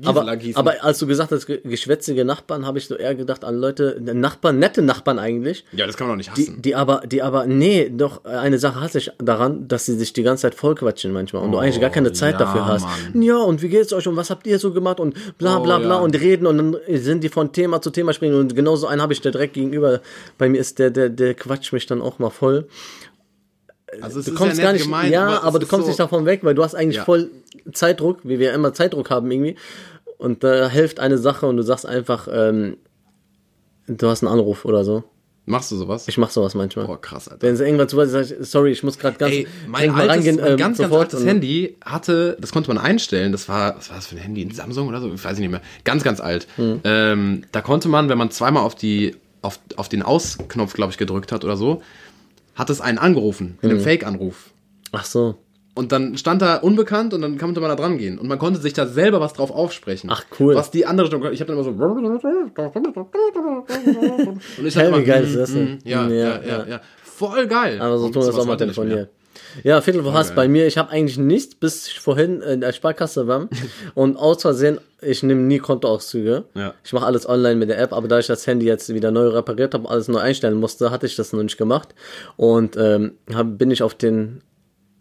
Aber, 0.05 0.35
gießen. 0.37 0.55
aber 0.55 0.83
als 0.83 0.99
du 0.99 1.07
gesagt 1.07 1.31
hast, 1.31 1.45
ge- 1.45 1.61
geschwätzige 1.63 2.25
Nachbarn, 2.25 2.65
habe 2.65 2.77
ich 2.77 2.87
so 2.87 2.95
eher 2.95 3.15
gedacht 3.15 3.43
an 3.43 3.55
Leute, 3.55 3.99
Nachbarn, 4.01 4.59
nette 4.59 4.81
Nachbarn 4.81 5.19
eigentlich, 5.19 5.65
ja, 5.71 5.85
das 5.87 5.97
kann 5.97 6.07
man 6.07 6.17
doch 6.17 6.25
nicht 6.25 6.37
die, 6.37 6.43
hassen. 6.43 6.61
die 6.61 6.75
aber, 6.75 7.01
die 7.05 7.21
aber, 7.21 7.45
nee, 7.45 7.89
doch, 7.89 8.23
eine 8.25 8.57
Sache 8.59 8.81
hasse 8.81 8.97
ich 8.99 9.11
daran, 9.17 9.67
dass 9.67 9.85
sie 9.85 9.95
sich 9.97 10.13
die 10.13 10.23
ganze 10.23 10.43
Zeit 10.43 10.55
vollquatschen 10.55 11.11
manchmal 11.11 11.43
und 11.43 11.51
du 11.51 11.57
eigentlich 11.57 11.81
gar 11.81 11.89
keine 11.89 12.11
Zeit 12.13 12.35
Oh, 12.35 12.39
ja, 12.39 12.45
dafür 12.45 12.65
hast. 12.67 12.83
Mann. 13.13 13.21
Ja, 13.21 13.37
und 13.37 13.61
wie 13.61 13.69
geht's 13.69 13.93
euch 13.93 14.07
und 14.07 14.15
was 14.15 14.29
habt 14.29 14.45
ihr 14.47 14.59
so 14.59 14.71
gemacht 14.73 14.99
und 14.99 15.13
bla 15.37 15.59
bla 15.59 15.77
Oh, 15.77 15.79
bla 15.81 15.95
ja. 15.95 15.99
und 15.99 16.19
reden 16.19 16.45
und 16.47 16.57
dann 16.57 16.77
sind 16.93 17.23
die 17.23 17.29
von 17.29 17.51
Thema 17.51 17.81
zu 17.81 17.89
Thema 17.89 18.13
springen 18.13 18.35
und 18.35 18.55
genauso 18.55 18.87
einen 18.87 19.01
habe 19.01 19.13
ich 19.13 19.21
da 19.21 19.31
direkt 19.31 19.53
gegenüber. 19.53 20.01
Bei 20.37 20.47
mir 20.49 20.59
ist 20.59 20.79
der, 20.79 20.91
der, 20.91 21.09
der 21.09 21.33
quatscht 21.33 21.73
mich 21.73 21.85
dann 21.85 22.01
auch 22.01 22.19
mal 22.19 22.29
voll. 22.29 22.67
Also 24.01 24.19
es 24.19 24.25
Du 24.25 24.33
kommst 24.33 24.61
gar 24.61 24.73
nicht, 24.73 24.87
ja, 25.09 25.41
aber, 25.41 25.59
es 25.59 25.65
du 25.65 25.67
kommst 25.67 25.85
so, 25.85 25.89
nicht 25.89 25.99
davon 25.99 26.25
weg, 26.25 26.41
weil 26.43 26.55
du 26.55 26.63
hast 26.63 26.75
eigentlich 26.75 26.97
Ja. 26.97 27.05
voll 27.05 27.29
Zeitdruck, 27.73 28.19
wie 28.23 28.39
wir 28.39 28.53
immer 28.53 28.73
Zeitdruck 28.73 29.09
haben 29.09 29.29
irgendwie. 29.31 29.55
Und 30.17 30.43
da 30.43 30.69
hilft 30.69 30.99
eine 30.99 31.17
Sache 31.17 31.45
und 31.45 31.57
du 31.57 31.63
sagst 31.63 31.85
einfach, 31.85 32.27
ähm, 32.31 32.77
du 33.87 34.07
hast 34.07 34.23
einen 34.23 34.31
Anruf 34.33 34.65
oder 34.65 34.83
so. 34.83 35.03
Machst 35.45 35.71
du 35.71 35.77
sowas? 35.77 36.07
Ich 36.07 36.17
mach 36.19 36.29
sowas 36.29 36.53
manchmal. 36.53 36.85
Boah, 36.85 37.01
krass, 37.01 37.27
Alter. 37.27 37.41
Wenn 37.41 37.55
sie 37.55 37.63
irgendwann 37.65 37.89
zu 37.89 37.97
weit 37.97 38.05
ist, 38.05 38.11
sag 38.11 38.39
ich, 38.39 38.47
sorry, 38.47 38.71
ich 38.71 38.83
muss 38.83 38.99
gerade 38.99 39.17
ganz 39.17 39.33
Ey, 39.33 39.47
mein, 39.67 39.89
altes, 39.89 40.09
reingehen, 40.09 40.35
mein 40.35 40.51
ähm, 40.51 40.57
ganz, 40.57 40.77
ganz 40.77 40.93
altes 40.93 41.25
Handy 41.25 41.75
hatte, 41.83 42.37
das 42.39 42.51
konnte 42.51 42.69
man 42.69 42.77
einstellen, 42.77 43.31
das 43.31 43.49
war, 43.49 43.75
was 43.75 43.89
war 43.89 43.95
das 43.95 44.05
für 44.05 44.15
ein 44.15 44.21
Handy? 44.21 44.43
Ein 44.43 44.51
Samsung 44.51 44.87
oder 44.87 45.01
so? 45.01 45.11
Ich 45.11 45.25
weiß 45.25 45.39
nicht 45.39 45.49
mehr. 45.49 45.61
Ganz, 45.85 46.03
ganz 46.03 46.19
alt. 46.19 46.45
Hm. 46.57 46.81
Ähm, 46.83 47.43
da 47.51 47.61
konnte 47.61 47.89
man, 47.89 48.09
wenn 48.09 48.17
man 48.19 48.29
zweimal 48.29 48.61
auf 48.61 48.75
die, 48.75 49.15
auf, 49.41 49.59
auf 49.75 49.89
den 49.89 50.03
Ausknopf, 50.03 50.73
glaube 50.73 50.91
ich, 50.91 50.99
gedrückt 50.99 51.31
hat 51.31 51.43
oder 51.43 51.57
so, 51.57 51.81
hat 52.59 52.69
es 52.69 52.81
einen 52.81 52.97
angerufen, 52.99 53.57
in 53.61 53.69
einem 53.71 53.79
Fake-Anruf. 53.79 54.51
Ach 54.91 55.05
so. 55.05 55.35
Und 55.75 55.93
dann 55.93 56.17
stand 56.17 56.41
da 56.41 56.57
unbekannt 56.57 57.13
und 57.13 57.21
dann 57.21 57.37
konnte 57.37 57.61
man 57.61 57.69
da 57.69 57.77
dran 57.77 57.97
gehen. 57.97 58.19
Und 58.19 58.27
man 58.27 58.37
konnte 58.37 58.59
sich 58.59 58.73
da 58.73 58.85
selber 58.85 59.21
was 59.21 59.31
drauf 59.31 59.49
aufsprechen. 59.49 60.09
Ach, 60.11 60.25
cool. 60.39 60.55
Was 60.55 60.71
die 60.71 60.85
andere 60.85 61.07
Stimme, 61.07 61.31
ich 61.31 61.39
habe 61.39 61.53
dann 61.53 61.57
immer 61.57 61.63
so. 61.63 61.71
Und 64.57 64.65
ich 64.65 64.75
Hey, 64.75 64.87
immer, 64.89 64.99
wie 64.99 65.05
geil 65.05 65.23
hm, 65.23 65.29
ist 65.29 65.37
das 65.37 65.53
denn? 65.53 65.67
hm, 65.67 65.77
Ja, 65.85 66.09
ja, 66.09 66.41
ja, 66.43 66.65
ja. 66.67 66.81
Voll 67.03 67.47
geil. 67.47 67.79
Aber 67.79 67.97
so 67.97 68.09
tun 68.09 68.23
wir 68.23 68.27
das 68.27 68.35
auch 68.35 68.45
mal 68.45 68.57
telefoniert. 68.57 69.09
Ja, 69.63 69.81
Viertel 69.81 70.03
vor 70.03 70.13
Hass 70.13 70.27
geil. 70.27 70.35
bei 70.35 70.47
mir. 70.47 70.67
Ich 70.67 70.77
habe 70.77 70.89
eigentlich 70.91 71.17
nichts, 71.17 71.55
bis 71.55 71.87
ich 71.87 71.99
vorhin 71.99 72.41
in 72.41 72.61
der 72.61 72.71
Sparkasse 72.73 73.27
war. 73.27 73.49
und 73.95 74.17
aus 74.17 74.41
Versehen, 74.41 74.79
ich 75.01 75.23
nehme 75.23 75.41
nie 75.41 75.59
Kontoauszüge. 75.59 76.45
Ja. 76.55 76.73
Ich 76.83 76.93
mache 76.93 77.05
alles 77.05 77.27
online 77.27 77.55
mit 77.55 77.69
der 77.69 77.79
App, 77.79 77.93
aber 77.93 78.07
da 78.07 78.19
ich 78.19 78.27
das 78.27 78.45
Handy 78.47 78.65
jetzt 78.65 78.93
wieder 78.93 79.11
neu 79.11 79.27
repariert 79.29 79.73
habe, 79.73 79.89
alles 79.89 80.07
neu 80.07 80.19
einstellen 80.19 80.55
musste, 80.57 80.91
hatte 80.91 81.05
ich 81.05 81.15
das 81.15 81.33
noch 81.33 81.43
nicht 81.43 81.57
gemacht. 81.57 81.89
Und 82.37 82.77
ähm, 82.77 83.13
hab, 83.33 83.57
bin 83.57 83.71
ich 83.71 83.83
auf 83.83 83.95
den 83.95 84.41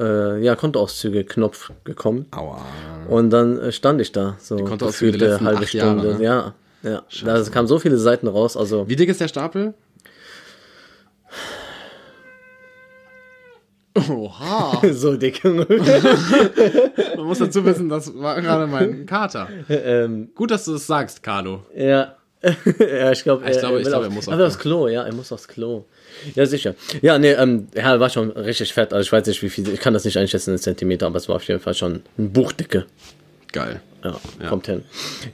äh, 0.00 0.42
ja, 0.42 0.54
Kontoauszüge-Knopf 0.54 1.72
gekommen. 1.84 2.26
Aua. 2.30 2.64
Und 3.08 3.30
dann 3.30 3.58
äh, 3.58 3.72
stand 3.72 4.00
ich 4.00 4.12
da, 4.12 4.36
so 4.40 4.56
Kontoauszüge 4.56 5.12
gefühlte 5.12 5.38
der 5.38 5.40
halbe 5.40 5.64
acht 5.64 5.74
Jahre, 5.74 5.98
Stunde. 6.00 6.18
ne? 6.18 6.24
Ja, 6.24 6.54
ja. 6.82 7.02
Da 7.24 7.42
kamen 7.42 7.66
so 7.66 7.78
viele 7.78 7.98
Seiten 7.98 8.28
raus, 8.28 8.56
also 8.56 8.88
Wie 8.88 8.96
dick 8.96 9.08
ist 9.08 9.20
der 9.20 9.28
Stapel? 9.28 9.74
Oha. 14.10 14.80
so 14.92 15.16
dick. 15.16 15.42
Man 15.44 15.66
muss 17.26 17.38
dazu 17.38 17.64
wissen, 17.64 17.88
das 17.88 18.12
war 18.18 18.40
gerade 18.40 18.66
mein 18.66 19.06
Kater. 19.06 19.48
ähm, 19.68 20.30
Gut, 20.34 20.50
dass 20.50 20.64
du 20.64 20.72
das 20.72 20.86
sagst, 20.86 21.22
Carlo. 21.22 21.64
Ja. 21.76 22.14
ja, 22.42 23.10
ich 23.10 23.24
glaube, 23.24 23.50
Ich 23.50 23.58
glaube- 23.58 23.80
ich 23.80 23.92
auf- 23.92 24.04
er 24.04 24.10
muss 24.10 24.28
auf- 24.28 24.38
will 24.38 24.44
aufs 24.44 24.58
Klo, 24.60 24.86
ja, 24.88 25.02
er 25.02 25.12
muss 25.12 25.32
aufs 25.32 25.48
Klo. 25.48 25.86
Ja, 26.36 26.46
sicher. 26.46 26.74
Ja, 27.02 27.18
nee, 27.18 27.32
ähm, 27.32 27.66
ja, 27.74 27.98
war 27.98 28.10
schon 28.10 28.30
richtig 28.30 28.72
fett. 28.72 28.92
Also 28.92 29.02
ich 29.06 29.12
weiß 29.12 29.26
nicht, 29.26 29.42
wie 29.42 29.48
viel, 29.50 29.68
ich 29.68 29.80
kann 29.80 29.92
das 29.92 30.04
nicht 30.04 30.16
einschätzen 30.18 30.52
in 30.52 30.58
Zentimeter, 30.58 31.06
aber 31.06 31.16
es 31.16 31.28
war 31.28 31.34
auf 31.36 31.42
jeden 31.44 31.58
Fall 31.60 31.74
schon 31.74 32.02
ein 32.16 32.32
Buchdicke. 32.32 32.86
Geil. 33.52 33.80
Ja, 34.04 34.16
Ja. 34.40 34.48
kommt 34.48 34.66
hin. 34.66 34.84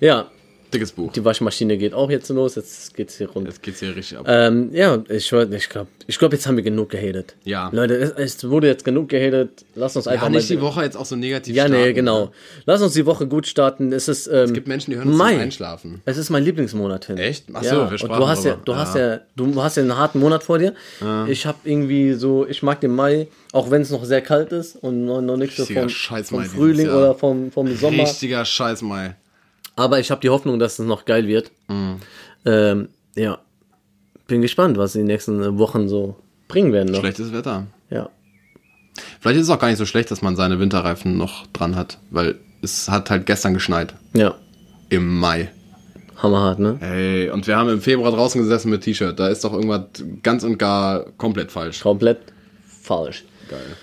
Ja, 0.00 0.30
Dickes 0.74 0.92
Buch. 0.92 1.12
die 1.12 1.24
Waschmaschine 1.24 1.78
geht 1.78 1.94
auch 1.94 2.10
jetzt 2.10 2.28
los, 2.28 2.56
jetzt 2.56 2.94
geht's 2.94 3.16
hier 3.16 3.28
rund. 3.30 3.46
Jetzt 3.46 3.62
geht's 3.62 3.80
hier 3.80 3.94
richtig 3.96 4.18
ab. 4.18 4.26
Ähm, 4.28 4.70
ja, 4.72 5.02
ich, 5.08 5.32
ich 5.32 5.68
glaube, 5.68 5.88
ich 6.06 6.18
glaub, 6.18 6.32
jetzt 6.32 6.46
haben 6.46 6.56
wir 6.56 6.62
genug 6.62 6.90
gehatet. 6.90 7.34
Ja. 7.44 7.70
Leute, 7.72 7.94
es, 7.94 8.10
es 8.12 8.50
wurde 8.50 8.66
jetzt 8.66 8.84
genug 8.84 9.08
gehatet. 9.08 9.64
Lass 9.74 9.96
uns 9.96 10.06
einfach 10.06 10.24
ja, 10.24 10.30
mal. 10.30 10.36
nicht 10.36 10.50
die 10.50 10.60
Woche 10.60 10.82
jetzt 10.82 10.96
auch 10.96 11.06
so 11.06 11.16
negativ 11.16 11.54
Ja, 11.54 11.68
nee, 11.68 11.76
starten, 11.76 11.94
genau. 11.94 12.24
ne? 12.26 12.30
Lass 12.66 12.82
uns 12.82 12.92
die 12.92 13.06
Woche 13.06 13.26
gut 13.26 13.46
starten. 13.46 13.92
Es 13.92 14.08
ist, 14.08 14.26
ähm, 14.26 14.34
Es 14.44 14.52
gibt 14.52 14.68
Menschen, 14.68 14.90
die 14.90 14.96
hören 14.96 15.08
uns 15.08 15.16
zum 15.16 15.26
Einschlafen. 15.26 16.02
Es 16.04 16.16
ist 16.16 16.30
mein 16.30 16.44
Lieblingsmonat 16.44 17.06
hin. 17.06 17.18
Echt? 17.18 17.46
Ach 17.52 17.62
ja. 17.62 17.72
wir 17.72 17.92
und 17.92 17.98
sprachen 17.98 18.20
du 18.20 18.28
hast 18.28 18.44
ja, 18.44 18.58
du 18.64 18.76
hast 18.76 18.94
Ja. 18.96 19.14
ja, 19.14 19.20
du 19.36 19.62
hast 19.62 19.76
ja 19.76 19.82
einen 19.82 19.96
harten 19.96 20.18
Monat 20.18 20.44
vor 20.44 20.58
dir. 20.58 20.74
Ich 21.28 21.46
habe 21.46 21.58
irgendwie 21.64 22.12
so, 22.14 22.46
ich 22.46 22.62
mag 22.62 22.80
den 22.80 22.94
Mai, 22.94 23.28
auch 23.52 23.70
wenn 23.70 23.82
es 23.82 23.90
noch 23.90 24.04
sehr 24.04 24.20
kalt 24.20 24.52
ist 24.52 24.76
und 24.76 25.04
noch, 25.04 25.20
noch 25.20 25.36
nicht 25.36 25.56
so 25.56 25.64
vom, 25.64 25.88
vom 25.88 26.44
Frühling 26.44 26.88
oder 26.88 27.14
vom, 27.14 27.50
vom 27.50 27.74
Sommer. 27.76 28.02
Richtiger 28.02 28.44
Scheiß 28.44 28.82
Mai. 28.82 29.14
Aber 29.76 29.98
ich 29.98 30.10
habe 30.10 30.20
die 30.20 30.30
Hoffnung, 30.30 30.58
dass 30.58 30.78
es 30.78 30.86
noch 30.86 31.04
geil 31.04 31.26
wird. 31.26 31.50
Mhm. 31.68 31.96
Ähm, 32.44 32.88
ja, 33.16 33.38
bin 34.26 34.42
gespannt, 34.42 34.76
was 34.76 34.92
die 34.92 35.02
nächsten 35.02 35.58
Wochen 35.58 35.88
so 35.88 36.16
bringen 36.48 36.72
werden. 36.72 36.92
Noch. 36.92 37.00
Schlechtes 37.00 37.32
Wetter. 37.32 37.66
Ja. 37.90 38.08
Vielleicht 39.20 39.38
ist 39.40 39.44
es 39.48 39.50
auch 39.50 39.58
gar 39.58 39.68
nicht 39.68 39.78
so 39.78 39.86
schlecht, 39.86 40.10
dass 40.10 40.22
man 40.22 40.36
seine 40.36 40.60
Winterreifen 40.60 41.16
noch 41.16 41.46
dran 41.48 41.74
hat, 41.74 41.98
weil 42.10 42.36
es 42.62 42.88
hat 42.88 43.10
halt 43.10 43.26
gestern 43.26 43.54
geschneit. 43.54 43.94
Ja, 44.14 44.34
Im 44.88 45.18
Mai. 45.18 45.50
hammerhart, 46.16 46.60
ne? 46.60 46.78
Ey, 46.80 47.30
und 47.30 47.46
wir 47.46 47.56
haben 47.56 47.68
im 47.68 47.80
Februar 47.80 48.12
draußen 48.12 48.40
gesessen 48.40 48.70
mit 48.70 48.82
T-Shirt. 48.82 49.18
Da 49.18 49.28
ist 49.28 49.42
doch 49.44 49.52
irgendwas 49.52 49.86
ganz 50.22 50.44
und 50.44 50.58
gar 50.58 51.04
komplett 51.18 51.50
falsch. 51.50 51.80
Komplett 51.80 52.18
falsch. 52.82 53.24
Geil. 53.48 53.76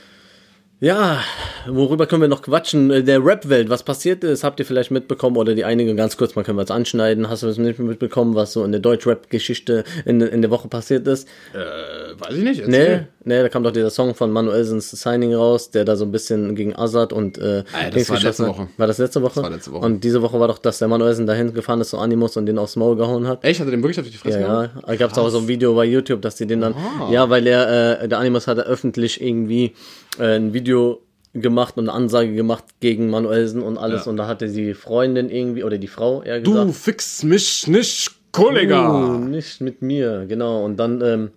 Ja, 0.83 1.19
worüber 1.67 2.07
können 2.07 2.23
wir 2.23 2.27
noch 2.27 2.41
quatschen? 2.41 2.89
Äh, 2.89 3.03
Der 3.03 3.23
Rap-Welt, 3.23 3.69
was 3.69 3.83
passiert 3.83 4.23
ist, 4.23 4.43
habt 4.43 4.59
ihr 4.59 4.65
vielleicht 4.65 4.89
mitbekommen 4.89 5.37
oder 5.37 5.53
die 5.53 5.63
einigen 5.63 5.95
ganz 5.95 6.17
kurz, 6.17 6.33
mal 6.35 6.43
können 6.43 6.57
wir 6.57 6.63
es 6.63 6.71
anschneiden. 6.71 7.29
Hast 7.29 7.43
du 7.43 7.47
es 7.47 7.59
nicht 7.59 7.77
mitbekommen, 7.77 8.33
was 8.33 8.53
so 8.53 8.63
in 8.63 8.71
der 8.71 8.81
Deutsch-Rap-Geschichte 8.81 9.83
in, 10.05 10.21
in 10.21 10.41
der 10.41 10.49
Woche 10.49 10.69
passiert 10.69 11.05
ist? 11.07 11.29
Äh, 11.53 12.19
weiß 12.19 12.35
ich 12.35 12.43
nicht. 12.43 12.61
Erzähl. 12.61 12.97
nee, 13.20 13.20
da 13.23 13.49
kam 13.49 13.63
doch 13.63 13.71
dieser 13.71 13.89
Song 13.89 14.15
von 14.15 14.31
Manuelsens 14.31 14.89
Signing 14.91 15.33
raus, 15.35 15.69
der 15.69 15.85
da 15.85 15.95
so 15.95 16.05
ein 16.05 16.11
bisschen 16.11 16.55
gegen 16.55 16.75
Azad 16.75 17.13
und 17.13 17.37
äh, 17.37 17.63
Ah, 17.73 17.89
das 17.89 18.09
war 18.09 18.19
letzte. 18.19 18.47
Woche. 18.47 18.67
War 18.77 18.87
das 18.87 18.97
letzte 18.97 19.21
Woche? 19.21 19.43
war 19.43 19.49
letzte 19.49 19.71
Woche. 19.71 19.85
Und 19.85 20.03
diese 20.03 20.21
Woche 20.21 20.39
war 20.39 20.47
doch, 20.47 20.57
dass 20.57 20.79
der 20.79 20.87
Manuelsen 20.87 21.27
dahin 21.27 21.53
gefahren 21.53 21.81
ist 21.81 21.91
zu 21.91 21.97
Animus 21.99 22.35
und 22.37 22.45
den 22.47 22.57
aufs 22.57 22.75
Maul 22.75 22.95
gehauen 22.95 23.27
hat. 23.27 23.43
Echt? 23.43 23.59
Hat 23.59 23.67
er 23.67 23.71
den 23.71 23.83
wirklich 23.83 23.99
auf 23.99 24.07
die 24.09 24.17
Fresse 24.17 24.39
Ja, 24.41 24.47
gehauen? 24.47 24.69
ja. 24.75 24.81
Da 24.87 24.95
gab 24.95 25.11
es 25.11 25.17
auch 25.17 25.29
so 25.29 25.37
ein 25.39 25.47
Video 25.47 25.75
bei 25.75 25.85
YouTube, 25.85 26.21
dass 26.21 26.35
die 26.35 26.47
den 26.47 26.61
dann. 26.61 26.73
Ja, 27.11 27.29
weil 27.29 27.45
er, 27.47 28.01
äh, 28.01 28.07
der 28.07 28.17
Animus 28.19 28.47
hatte 28.47 28.61
öffentlich 28.65 29.21
irgendwie 29.21 29.73
äh, 30.19 30.37
ein 30.37 30.53
Video 30.53 31.01
gemacht 31.33 31.77
und 31.77 31.87
eine 31.87 31.93
Ansage 31.95 32.33
gemacht 32.33 32.65
gegen 32.81 33.09
Manuelsen 33.09 33.61
und 33.61 33.77
alles. 33.77 34.05
Ja. 34.05 34.11
Und 34.11 34.17
da 34.17 34.27
hatte 34.27 34.49
die 34.49 34.73
Freundin 34.73 35.29
irgendwie, 35.29 35.63
oder 35.63 35.77
die 35.77 35.87
Frau 35.87 36.23
eher 36.23 36.41
gesagt. 36.41 36.67
Du 36.69 36.73
fix 36.73 37.23
mich 37.23 37.67
nicht, 37.67 38.11
Kollege! 38.33 38.75
"Uh, 38.77 39.17
nicht 39.17 39.61
mit 39.61 39.81
mir, 39.81 40.25
genau. 40.27 40.63
Und 40.65 40.77
dann, 40.77 41.01
ähm, 41.01 41.31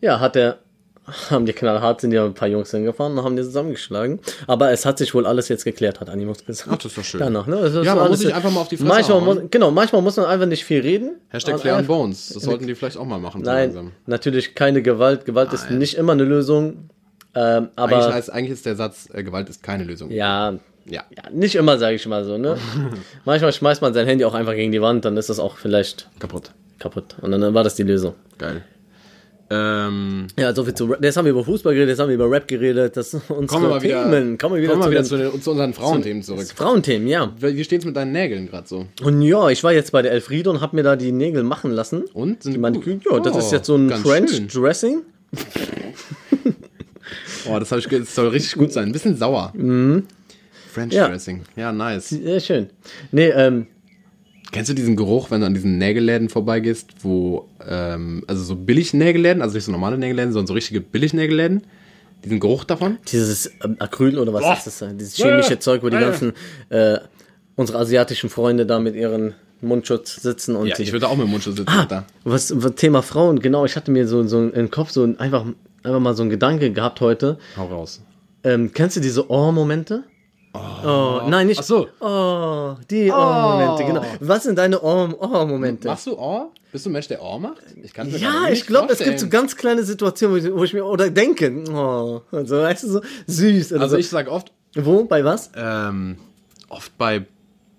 ja, 0.00 0.18
hat 0.20 0.34
er. 0.36 0.58
Haben 1.30 1.46
die 1.46 1.52
knallhart, 1.52 2.00
sind 2.00 2.12
ja 2.12 2.24
ein 2.24 2.34
paar 2.34 2.48
Jungs 2.48 2.70
hingefahren 2.72 3.16
und 3.16 3.24
haben 3.24 3.36
die 3.36 3.42
zusammengeschlagen. 3.42 4.20
Aber 4.46 4.70
es 4.72 4.84
hat 4.84 4.98
sich 4.98 5.14
wohl 5.14 5.26
alles 5.26 5.48
jetzt 5.48 5.64
geklärt, 5.64 6.00
hat 6.00 6.10
Animus 6.10 6.44
gesagt. 6.44 6.68
Ach, 6.72 6.76
das 6.76 6.86
ist 6.86 6.98
doch 6.98 7.04
schön. 7.04 7.20
Danach, 7.20 7.46
ne? 7.46 7.56
Ja, 7.60 7.70
so 7.70 7.82
man 7.84 8.08
muss 8.10 8.18
sich 8.18 8.34
einfach 8.34 8.50
mal 8.50 8.60
auf 8.60 8.68
die 8.68 8.76
Fresse 8.76 8.88
manchmal 8.88 9.20
hauen. 9.20 9.24
muss, 9.42 9.50
Genau, 9.50 9.70
manchmal 9.70 10.02
muss 10.02 10.16
man 10.16 10.26
einfach 10.26 10.46
nicht 10.46 10.64
viel 10.64 10.80
reden. 10.80 11.12
Hashtag 11.28 11.54
einfach- 11.64 11.82
Bones. 11.86 12.30
Das 12.34 12.42
sollten 12.42 12.66
die 12.66 12.74
vielleicht 12.74 12.96
auch 12.96 13.04
mal 13.04 13.18
machen. 13.20 13.44
so 13.44 13.50
Nein, 13.50 13.68
langsam. 13.68 13.92
natürlich 14.06 14.54
keine 14.54 14.82
Gewalt. 14.82 15.24
Gewalt 15.24 15.52
ist 15.52 15.70
nicht 15.70 15.94
immer 15.94 16.12
eine 16.12 16.24
Lösung. 16.24 16.90
Ähm, 17.34 17.68
aber 17.76 17.96
Eigentlich, 17.98 18.14
heißt, 18.14 18.32
eigentlich 18.32 18.52
ist 18.52 18.66
der 18.66 18.76
Satz, 18.76 19.08
äh, 19.12 19.22
Gewalt 19.22 19.48
ist 19.48 19.62
keine 19.62 19.84
Lösung. 19.84 20.10
ja, 20.10 20.52
Ja. 20.86 21.04
ja, 21.14 21.30
nicht 21.30 21.54
immer, 21.54 21.76
sage 21.78 21.94
ich 21.96 22.06
mal 22.06 22.24
so. 22.24 22.38
Ne? 22.38 22.56
Manchmal 23.26 23.52
schmeißt 23.52 23.82
man 23.82 23.92
sein 23.92 24.06
Handy 24.06 24.24
auch 24.24 24.34
einfach 24.34 24.54
gegen 24.54 24.72
die 24.72 24.80
Wand, 24.80 25.04
dann 25.04 25.16
ist 25.18 25.28
das 25.28 25.38
auch 25.38 25.56
vielleicht 25.58 26.08
Kaputt. 26.18 26.52
kaputt. 26.78 27.16
Und 27.20 27.32
dann 27.32 27.52
war 27.54 27.62
das 27.62 27.74
die 27.74 27.82
Lösung. 27.82 28.14
Geil. 28.38 28.64
Ähm, 29.48 30.26
Ja, 30.36 30.52
so 30.54 30.64
viel 30.64 30.74
zu 30.74 30.86
Rap. 30.86 31.02
Jetzt 31.04 31.16
haben 31.16 31.24
wir 31.24 31.30
über 31.30 31.44
Fußball 31.44 31.72
geredet, 31.72 31.90
jetzt 31.90 31.98
haben 32.00 32.08
wir 32.08 32.16
über 32.16 32.28
Rap 32.30 32.48
geredet. 32.48 32.96
Das 32.96 33.12
sind 33.12 33.22
unsere 33.30 33.46
kommen 33.46 33.62
wir 33.64 33.68
mal 33.76 33.82
wieder, 33.82 34.10
Themen. 34.10 34.38
Kommen 34.38 34.54
wir 34.56 34.62
wieder, 34.62 34.72
kommen 34.72 34.84
wir 34.86 34.90
wieder 34.90 35.04
zu, 35.04 35.10
zu, 35.10 35.16
den 35.18 35.30
den, 35.32 35.40
zu 35.42 35.50
unseren 35.52 35.72
Frauenthemen 35.74 36.22
zurück. 36.22 36.46
Frauenthemen, 36.54 37.06
ja. 37.06 37.32
Wie 37.38 37.62
steht's 37.64 37.84
mit 37.84 37.94
deinen 37.96 38.12
Nägeln 38.12 38.48
gerade 38.48 38.66
so? 38.66 38.86
Und 39.04 39.22
ja, 39.22 39.48
ich 39.50 39.62
war 39.62 39.72
jetzt 39.72 39.92
bei 39.92 40.02
der 40.02 40.12
Elfriede 40.12 40.50
und 40.50 40.60
habe 40.60 40.74
mir 40.74 40.82
da 40.82 40.96
die 40.96 41.12
Nägel 41.12 41.44
machen 41.44 41.70
lassen. 41.70 42.02
Und? 42.12 42.42
Sind 42.42 42.54
die 42.54 42.58
Man, 42.58 42.74
gut? 42.74 42.86
ja, 43.08 43.20
das 43.20 43.34
Oh, 43.34 43.38
ist 43.38 43.52
jetzt 43.52 43.66
so 43.66 43.76
ein 43.76 43.90
French 43.90 44.30
schön. 44.32 44.48
Dressing. 44.48 45.02
Oh, 47.48 47.58
das, 47.60 47.70
hab 47.70 47.78
ich, 47.78 47.86
das 47.86 48.12
soll 48.12 48.28
richtig 48.28 48.54
gut 48.56 48.72
sein. 48.72 48.86
Ein 48.88 48.92
bisschen 48.92 49.16
sauer. 49.16 49.52
French 49.52 49.62
Mhm. 49.62 50.02
Ja. 50.90 51.08
Dressing. 51.08 51.42
Ja, 51.54 51.70
nice. 51.72 52.08
Sehr 52.08 52.40
schön. 52.40 52.66
Nee, 53.12 53.28
ähm, 53.28 53.68
Kennst 54.52 54.70
du 54.70 54.74
diesen 54.74 54.96
Geruch, 54.96 55.30
wenn 55.30 55.40
du 55.40 55.46
an 55.46 55.54
diesen 55.54 55.76
Nägelläden 55.78 56.28
vorbeigehst, 56.28 56.88
wo, 57.02 57.48
ähm, 57.68 58.22
also 58.26 58.42
so 58.42 58.54
Billig-Nägelläden, 58.56 59.42
also 59.42 59.54
nicht 59.54 59.64
so 59.64 59.72
normale 59.72 59.98
Nägelläden, 59.98 60.32
sondern 60.32 60.46
so 60.46 60.54
richtige 60.54 60.80
Billig-Nägelläden? 60.80 61.62
Diesen 62.24 62.40
Geruch 62.40 62.64
davon? 62.64 62.98
dieses 63.12 63.50
ähm, 63.62 63.76
Acryl 63.78 64.18
oder 64.18 64.32
was 64.32 64.42
Boah. 64.42 64.54
ist 64.56 64.66
das? 64.66 64.78
da? 64.78 64.86
Dieses 64.92 65.14
chemische 65.16 65.54
Äh, 65.54 65.58
Zeug, 65.58 65.82
wo 65.82 65.88
die 65.90 65.96
äh. 65.96 66.00
ganzen 66.00 66.32
äh, 66.70 66.98
unsere 67.56 67.78
asiatischen 67.78 68.30
Freunde 68.30 68.66
da 68.66 68.78
mit 68.78 68.94
ihren 68.96 69.34
Mundschutz 69.60 70.16
sitzen 70.22 70.56
und 70.56 70.66
Ja, 70.68 70.78
ich 70.78 70.92
würde 70.92 71.08
auch 71.08 71.16
mit 71.16 71.26
dem 71.26 71.30
Mundschutz 71.30 71.56
sitzen. 71.56 71.70
ah, 71.70 71.84
da. 71.86 72.04
was, 72.24 72.52
was 72.62 72.74
Thema 72.74 73.02
Frauen, 73.02 73.40
genau, 73.40 73.64
ich 73.64 73.76
hatte 73.76 73.90
mir 73.90 74.06
so 74.08 74.26
so 74.26 74.48
im 74.48 74.70
Kopf 74.70 74.90
so 74.90 75.02
ein- 75.04 75.18
einfach 75.18 75.44
einfach 75.82 76.00
mal 76.00 76.14
so 76.14 76.22
einen 76.22 76.30
Gedanke 76.30 76.72
gehabt 76.72 77.00
heute. 77.00 77.38
Hau 77.56 77.66
raus. 77.66 78.02
Ähm, 78.44 78.72
kennst 78.72 78.96
du 78.96 79.00
diese 79.00 79.30
Ohr-Momente? 79.30 80.04
Oh, 80.84 81.28
nein, 81.28 81.46
nicht. 81.46 81.60
Ach 81.60 81.64
so. 81.64 81.88
Oh, 82.00 82.76
die 82.90 83.10
Oh-Momente, 83.10 83.84
genau. 83.84 84.02
Was 84.20 84.44
sind 84.44 84.56
deine 84.58 84.80
Oh- 84.82 85.08
Oh-Momente? 85.18 85.88
Machst 85.88 86.06
du 86.06 86.16
Ohr? 86.18 86.50
Bist 86.72 86.84
du 86.84 86.90
ein 86.90 86.92
Mensch, 86.92 87.08
der 87.08 87.22
Ohr 87.22 87.38
macht? 87.38 87.62
Ich 87.82 87.92
kann 87.94 88.10
ja, 88.10 88.48
ich 88.50 88.66
glaube, 88.66 88.92
es 88.92 88.98
gibt 88.98 89.18
so 89.18 89.28
ganz 89.28 89.56
kleine 89.56 89.82
Situationen, 89.82 90.34
wo 90.34 90.46
ich, 90.46 90.54
wo 90.54 90.64
ich 90.64 90.72
mir, 90.74 90.84
oder 90.84 91.10
denke, 91.10 91.64
oh, 91.72 92.20
also, 92.30 92.58
weißt 92.58 92.84
du, 92.84 92.88
so 92.88 93.00
süß. 93.26 93.72
Also 93.74 93.88
so. 93.88 93.96
ich 93.96 94.08
sag 94.08 94.28
oft, 94.28 94.52
Wo, 94.74 95.04
bei 95.04 95.24
was? 95.24 95.50
ähm, 95.56 96.16
oft 96.68 96.96
bei 96.98 97.24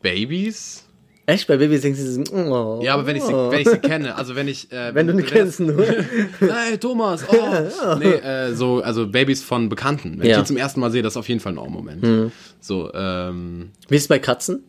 Babys. 0.02 0.84
Echt, 1.30 1.46
bei 1.46 1.58
Babys 1.58 1.82
denkst 1.82 2.00
du, 2.00 2.10
so, 2.26 2.34
oh. 2.34 2.80
Ja, 2.82 2.94
aber 2.94 3.06
wenn 3.06 3.18
ich 3.18 3.24
sie, 3.24 3.34
wenn 3.34 3.60
ich 3.60 3.68
sie 3.68 3.80
kenne, 3.80 4.16
also 4.16 4.34
wenn 4.38 4.48
ich, 4.48 4.72
äh, 4.72 4.92
Wenn 4.96 5.08
du 5.08 5.13
nicht 5.13 5.28
kennst, 5.28 5.60
nur. 5.60 5.86
Hey 6.40 6.78
Thomas, 6.80 7.26
oh. 7.28 7.96
Nee, 8.00 8.06
äh, 8.13 8.54
so, 8.54 8.82
also 8.82 9.08
Babys 9.08 9.44
von 9.44 9.68
Bekannten. 9.68 10.20
Wenn 10.20 10.26
Ja. 10.28 10.38
ich 10.38 10.44
die 10.44 10.48
zum 10.48 10.56
ersten 10.58 10.80
Mal 10.80 10.90
sehe, 10.90 11.02
das 11.02 11.13
ist 11.13 11.18
auf 11.18 11.28
jeden 11.28 11.42
Fall 11.42 11.52
ein 11.52 11.58
Ohr-Moment. 11.58 12.32
So, 12.62 12.90
ähm, 12.94 13.72
Wie 13.90 13.96
ist 13.98 14.04
es 14.04 14.08
bei 14.08 14.20
Katzen? 14.20 14.63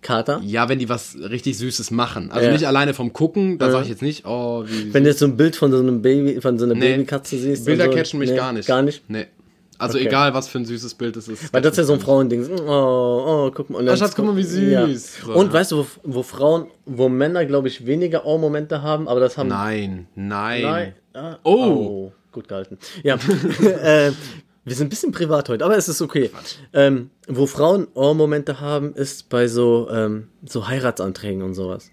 Kater? 0.00 0.40
ja, 0.44 0.68
wenn 0.70 0.78
die 0.80 0.88
was 0.88 1.14
richtig 1.16 1.58
Süßes 1.58 1.90
machen. 1.90 2.30
Also 2.32 2.46
Ja. 2.46 2.52
nicht 2.52 2.66
alleine 2.66 2.94
vom 2.94 3.12
Gucken, 3.12 3.58
da 3.58 3.70
sage 3.70 3.84
ich 3.84 3.90
jetzt 3.90 4.02
nicht, 4.02 4.24
oh, 4.26 4.64
wie. 4.66 4.92
Wenn 4.94 5.04
du 5.04 5.10
jetzt 5.10 5.18
so 5.20 5.26
ein 5.26 5.36
Bild 5.36 5.54
von 5.56 5.70
so 5.70 5.78
einem 5.78 6.00
Baby, 6.02 6.40
von 6.40 6.58
so 6.58 6.64
einer 6.64 6.74
Nee. 6.74 6.92
Babykatze 6.94 7.36
siehst. 7.36 7.66
Bilder 7.66 7.84
so, 7.84 7.90
catchen 7.92 8.18
mich 8.18 8.30
nee, 8.30 8.36
gar 8.36 8.52
nicht. 8.54 8.66
Gar 8.66 8.80
nicht. 8.82 9.02
Nee. 9.08 9.26
Also 9.78 9.98
Okay. 9.98 10.06
egal, 10.06 10.32
was 10.34 10.48
für 10.48 10.58
ein 10.58 10.64
süßes 10.64 10.94
Bild 10.94 11.16
es 11.16 11.26
ist. 11.28 11.52
Weil 11.52 11.60
das 11.62 11.72
ist 11.72 11.78
ja 11.78 11.84
so 11.84 11.94
ein 11.94 12.00
Frauending. 12.00 12.46
Oh, 12.60 12.66
oh, 12.68 13.50
guck 13.52 13.70
mal. 13.70 13.78
Und 13.78 13.86
dann- 13.86 13.94
Oh, 13.94 13.98
Schatz, 13.98 14.14
guck 14.14 14.26
mal, 14.26 14.36
wie 14.36 14.42
süß. 14.44 15.22
So, 15.24 15.32
Und 15.34 15.46
ja. 15.48 15.52
weißt 15.54 15.72
du, 15.72 15.78
wo, 15.78 15.86
wo 16.04 16.22
Frauen, 16.22 16.68
wo 16.86 17.08
Männer, 17.08 17.44
glaube 17.46 17.68
ich, 17.68 17.84
weniger 17.86 18.24
Oh-Momente 18.26 18.82
haben, 18.82 19.08
aber 19.08 19.20
das 19.20 19.36
haben. 19.36 19.48
Nein, 19.48 20.06
nein. 20.14 20.62
Nein. 20.62 20.94
Ah, 21.14 21.38
Oh. 21.42 22.12
Gut 22.30 22.48
gehalten. 22.48 22.78
Ja. 23.02 23.16
äh, 23.82 24.12
wir 24.64 24.74
sind 24.76 24.86
ein 24.86 24.90
bisschen 24.90 25.10
privat 25.10 25.48
heute, 25.48 25.64
aber 25.64 25.76
es 25.76 25.88
ist 25.88 26.00
okay. 26.00 26.30
Ähm, 26.72 27.10
wo 27.26 27.46
Frauen 27.46 27.88
Oh-Momente 27.94 28.60
haben, 28.60 28.94
ist 28.94 29.28
bei 29.28 29.48
so, 29.48 29.88
ähm, 29.90 30.28
so 30.46 30.68
Heiratsanträgen 30.68 31.42
und 31.42 31.54
sowas. 31.54 31.90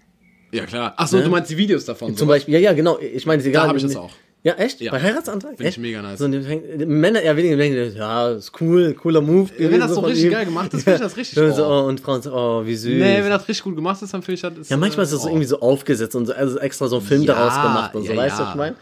Ja, 0.52 0.66
klar. 0.66 0.94
Ach 0.96 1.06
so, 1.08 1.20
du 1.20 1.28
meinst 1.30 1.50
die 1.50 1.56
Videos 1.56 1.84
davon. 1.84 2.08
Zum 2.16 2.26
sowas? 2.28 2.38
Beispiel, 2.38 2.54
ja, 2.54 2.60
ja, 2.60 2.72
genau. 2.72 2.98
Ich 2.98 3.26
meine, 3.26 3.42
egal. 3.44 3.68
hab 3.68 3.76
ich 3.76 3.82
das 3.82 3.96
auch. 3.96 4.10
Ja, 4.42 4.54
echt? 4.54 4.80
Ja. 4.80 4.90
Bei 4.90 5.02
Heiratsantrag? 5.02 5.56
Find 5.58 5.68
ich 5.68 5.78
mega 5.78 6.00
nice. 6.00 6.18
So, 6.18 6.26
Männer 6.28 7.20
eher 7.20 7.36
weniger 7.36 7.56
denken, 7.56 7.94
ja, 7.94 8.30
ist 8.30 8.52
cool, 8.60 8.94
cooler 8.94 9.20
Move. 9.20 9.50
Wenn 9.58 9.80
das 9.80 9.92
so 9.92 10.00
richtig 10.00 10.26
ihm. 10.26 10.30
geil 10.30 10.46
gemacht 10.46 10.72
ist, 10.72 10.84
finde 10.84 10.96
ich 10.96 11.02
das 11.02 11.16
richtig 11.16 11.38
Und, 11.38 11.54
so, 11.54 11.66
oh. 11.66 11.68
oh, 11.68 11.88
und 11.88 12.00
Frauen 12.00 12.22
so, 12.22 12.32
oh, 12.32 12.64
wie 12.64 12.74
süß. 12.74 12.90
Nee, 12.90 13.22
wenn 13.22 13.28
das 13.28 13.46
richtig 13.46 13.64
gut 13.64 13.76
gemacht 13.76 14.00
ist, 14.00 14.14
dann 14.14 14.22
finde 14.22 14.34
ich 14.36 14.40
das. 14.40 14.56
Ist, 14.56 14.70
ja, 14.70 14.78
manchmal 14.78 15.04
ist 15.04 15.12
das 15.12 15.22
so 15.22 15.28
oh. 15.28 15.30
irgendwie 15.30 15.46
so 15.46 15.60
aufgesetzt 15.60 16.16
und 16.16 16.24
so, 16.24 16.32
also 16.32 16.58
extra 16.58 16.88
so 16.88 16.96
ein 16.96 17.02
Film 17.02 17.22
Ja, 17.22 17.34
daraus 17.34 17.54
gemacht 17.54 17.94
und 17.94 18.06
so, 18.06 18.12
ja, 18.12 18.18
weißt 18.18 18.38
du, 18.38 18.42
ja. 18.42 18.46
was 18.46 18.54
ich 18.54 18.58
meine? 18.58 18.76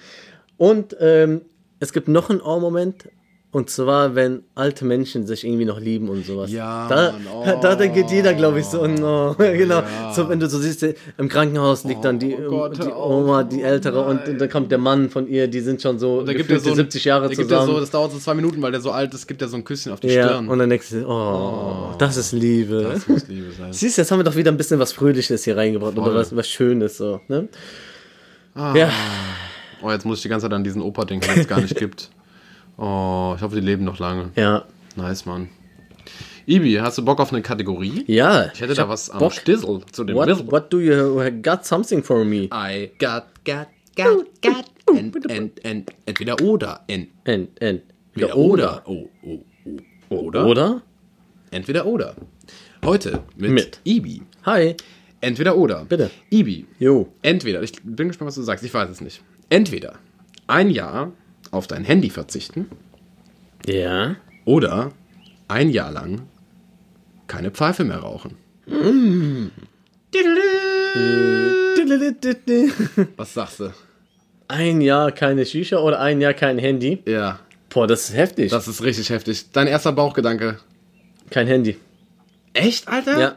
Und 0.59 0.97
ähm, 1.01 1.41
es 1.81 1.93
gibt 1.93 2.07
noch 2.07 2.31
einen 2.31 2.41
Oh-Moment, 2.41 3.09
und 3.51 3.71
zwar, 3.71 4.15
wenn 4.15 4.43
alte 4.55 4.85
Menschen 4.85 5.27
sich 5.27 5.43
irgendwie 5.43 5.65
noch 5.65 5.81
lieben 5.81 6.11
und 6.11 6.27
sowas. 6.27 6.51
Ja, 6.53 6.87
da, 6.87 7.13
Mann, 7.13 7.27
oh. 7.33 7.59
da 7.63 7.75
denkt 7.77 8.11
jeder, 8.11 8.35
glaube 8.35 8.61
ich, 8.61 8.67
so, 8.67 8.83
oh, 8.83 9.35
genau. 9.39 9.81
Ja. 9.81 10.13
So, 10.15 10.29
wenn 10.29 10.39
du 10.39 10.47
so 10.49 10.59
siehst, 10.59 10.85
im 11.17 11.29
Krankenhaus 11.31 11.85
liegt 11.85 12.05
dann 12.05 12.19
die, 12.19 12.37
Oh 12.37 12.51
Gott, 12.51 12.77
die 12.77 12.83
hör 12.83 12.97
auf, 12.97 13.11
Oma, 13.11 13.43
die 13.45 13.63
Ältere, 13.63 14.05
und, 14.05 14.29
und 14.29 14.39
dann 14.39 14.51
kommt 14.51 14.71
der 14.71 14.77
Mann 14.79 15.09
von 15.09 15.27
ihr, 15.29 15.49
die 15.49 15.61
sind 15.61 15.81
schon 15.81 15.99
so 15.99 16.23
Da 16.25 16.35
gibt 16.35 16.51
er 16.51 16.61
so 16.61 16.71
ein- 16.71 16.77
70 16.77 17.05
Jahre 17.05 17.23
da 17.23 17.29
gibt 17.29 17.41
er 17.41 17.49
zusammen. 17.49 17.67
so, 17.75 17.81
das 17.81 17.91
dauert 17.91 18.13
so 18.13 18.19
zwei 18.19 18.35
Minuten, 18.35 18.61
weil 18.61 18.71
der 18.73 18.83
so 18.83 18.91
alt 18.91 19.15
ist, 19.15 19.27
gibt 19.27 19.41
er 19.41 19.49
so 19.49 19.57
ein 19.57 19.65
Küsschen 19.65 19.93
auf 19.93 20.01
die 20.01 20.09
ja, 20.09 20.27
Stirn. 20.29 20.49
und 20.49 20.59
dann 20.59 20.69
denkst 20.69 20.91
du, 20.91 21.07
oh, 21.09 21.95
das 21.99 22.19
ist 22.19 22.33
Liebe. 22.33 22.91
das 22.93 23.09
muss 23.09 23.29
Liebe 23.29 23.51
sein. 23.53 23.73
Siehst 23.73 23.97
du, 23.97 24.03
jetzt 24.03 24.11
haben 24.11 24.19
wir 24.19 24.25
doch 24.25 24.37
wieder 24.37 24.51
ein 24.53 24.59
bisschen 24.59 24.79
was 24.79 24.93
Fröhliches 24.93 25.45
hier 25.45 25.57
reingebracht 25.57 25.93
oder 25.97 26.03
Voll. 26.09 26.15
was, 26.17 26.37
was 26.37 26.49
Schönes 26.49 26.99
so, 26.99 27.21
ne? 27.29 27.49
Ah. 28.55 28.75
Ja, 28.77 28.91
Oh, 29.81 29.91
jetzt 29.93 30.05
muss 30.05 30.19
ich 30.19 30.23
die 30.23 30.29
ganze 30.29 30.47
Zeit 30.47 30.53
an 30.53 30.65
diesen 30.65 30.83
Opa 30.83 31.05
denken, 31.05 31.27
den 31.33 31.41
es 31.41 31.47
gar 31.49 31.61
nicht 31.61 31.77
gibt. 31.77 32.11
Oh, 32.79 33.35
ich 33.37 33.43
hoffe, 33.43 33.57
die 33.57 33.61
leben 33.61 33.85
noch 33.85 33.99
lange. 33.99 34.31
ja, 34.37 34.65
Nice, 34.97 35.27
Mann. 35.27 35.49
Ibi, 36.47 36.75
hast 36.77 36.97
du 36.99 37.05
Bock 37.05 37.21
auf 37.21 37.33
eine 37.33 37.43
Kategorie? 37.43 38.05
ja. 38.07 38.51
Ich 38.55 38.61
hätte 38.61 38.75
da 38.75 38.83
hab 38.83 38.89
was 38.89 39.11
am 39.11 39.19
Bock. 39.19 39.33
Stissel 39.33 39.83
zu 39.93 40.05
dem 40.05 40.17
What, 40.17 40.29
Wizzle. 40.29 40.51
what 40.51 40.73
do 40.73 40.81
you 40.81 41.31
got 41.43 41.65
something 41.67 42.03
for 42.03 42.25
me? 42.25 42.49
I 42.53 42.91
got, 42.99 43.25
got, 43.45 43.69
got, 43.97 44.25
got. 44.43 44.65
Ent, 44.97 45.31
ent, 45.31 45.65
ent, 45.65 45.91
entweder 46.07 46.41
oder. 46.41 46.81
Ent, 46.87 47.09
And, 47.27 47.49
and. 47.63 47.83
entweder 48.15 48.37
oder. 48.37 48.83
Oh, 48.87 49.09
oh, 49.23 49.45
oh. 50.11 50.15
Oder? 50.17 50.47
Oder? 50.47 50.83
Entweder 51.51 51.85
oder. 51.85 52.15
Heute 52.85 53.23
mit, 53.37 53.51
Mit. 53.51 53.81
Ibi. 53.85 54.23
Hi. 54.47 54.75
Entweder 55.21 55.57
oder. 55.57 55.85
Bitte. 55.85 56.11
Ibi. 56.31 56.65
Jo. 56.79 57.09
Entweder, 57.21 57.63
ich 57.63 57.73
bin 57.83 58.09
gespannt, 58.09 58.29
was 58.29 58.37
du 58.37 58.43
sagst, 58.43 58.65
ich 58.65 58.73
weiß 58.73 58.89
es 58.89 59.01
nicht. 59.03 59.21
Entweder 59.51 59.97
ein 60.47 60.71
Jahr 60.71 61.13
auf 61.51 61.67
dein 61.67 61.85
Handy 61.85 62.11
verzichten 62.11 62.67
Ja. 63.67 64.17
oder 64.45 64.93
ein 65.49 65.71
Jahr 65.71 65.91
lang 65.93 66.23
keine 67.27 67.51
Pfeife 67.51 67.85
mehr 67.85 67.99
rauchen. 67.99 68.37
Was 73.17 73.35
sagst 73.35 73.61
du? 73.61 73.73
Ein 74.49 74.81
Jahr 74.81 75.13
keine 75.13 75.45
Shisha 75.45 75.79
oder 75.79 76.01
ein 76.01 76.21
Jahr 76.21 76.35
kein 76.35 76.59
Handy? 76.59 77.03
Ja, 77.07 77.41
Boah, 77.69 77.87
das 77.87 78.09
ist 78.09 78.17
heftig. 78.17 78.51
das 78.51 78.67
ist 78.67 78.83
richtig 78.83 79.11
heftig. 79.11 79.51
Dein 79.53 79.67
erster 79.67 79.93
Bauchgedanke. 79.93 80.59
kein 81.31 81.47
Handy. 81.47 81.77
Echt, 82.55 82.89
Alter? 82.89 83.19
Ja. 83.21 83.37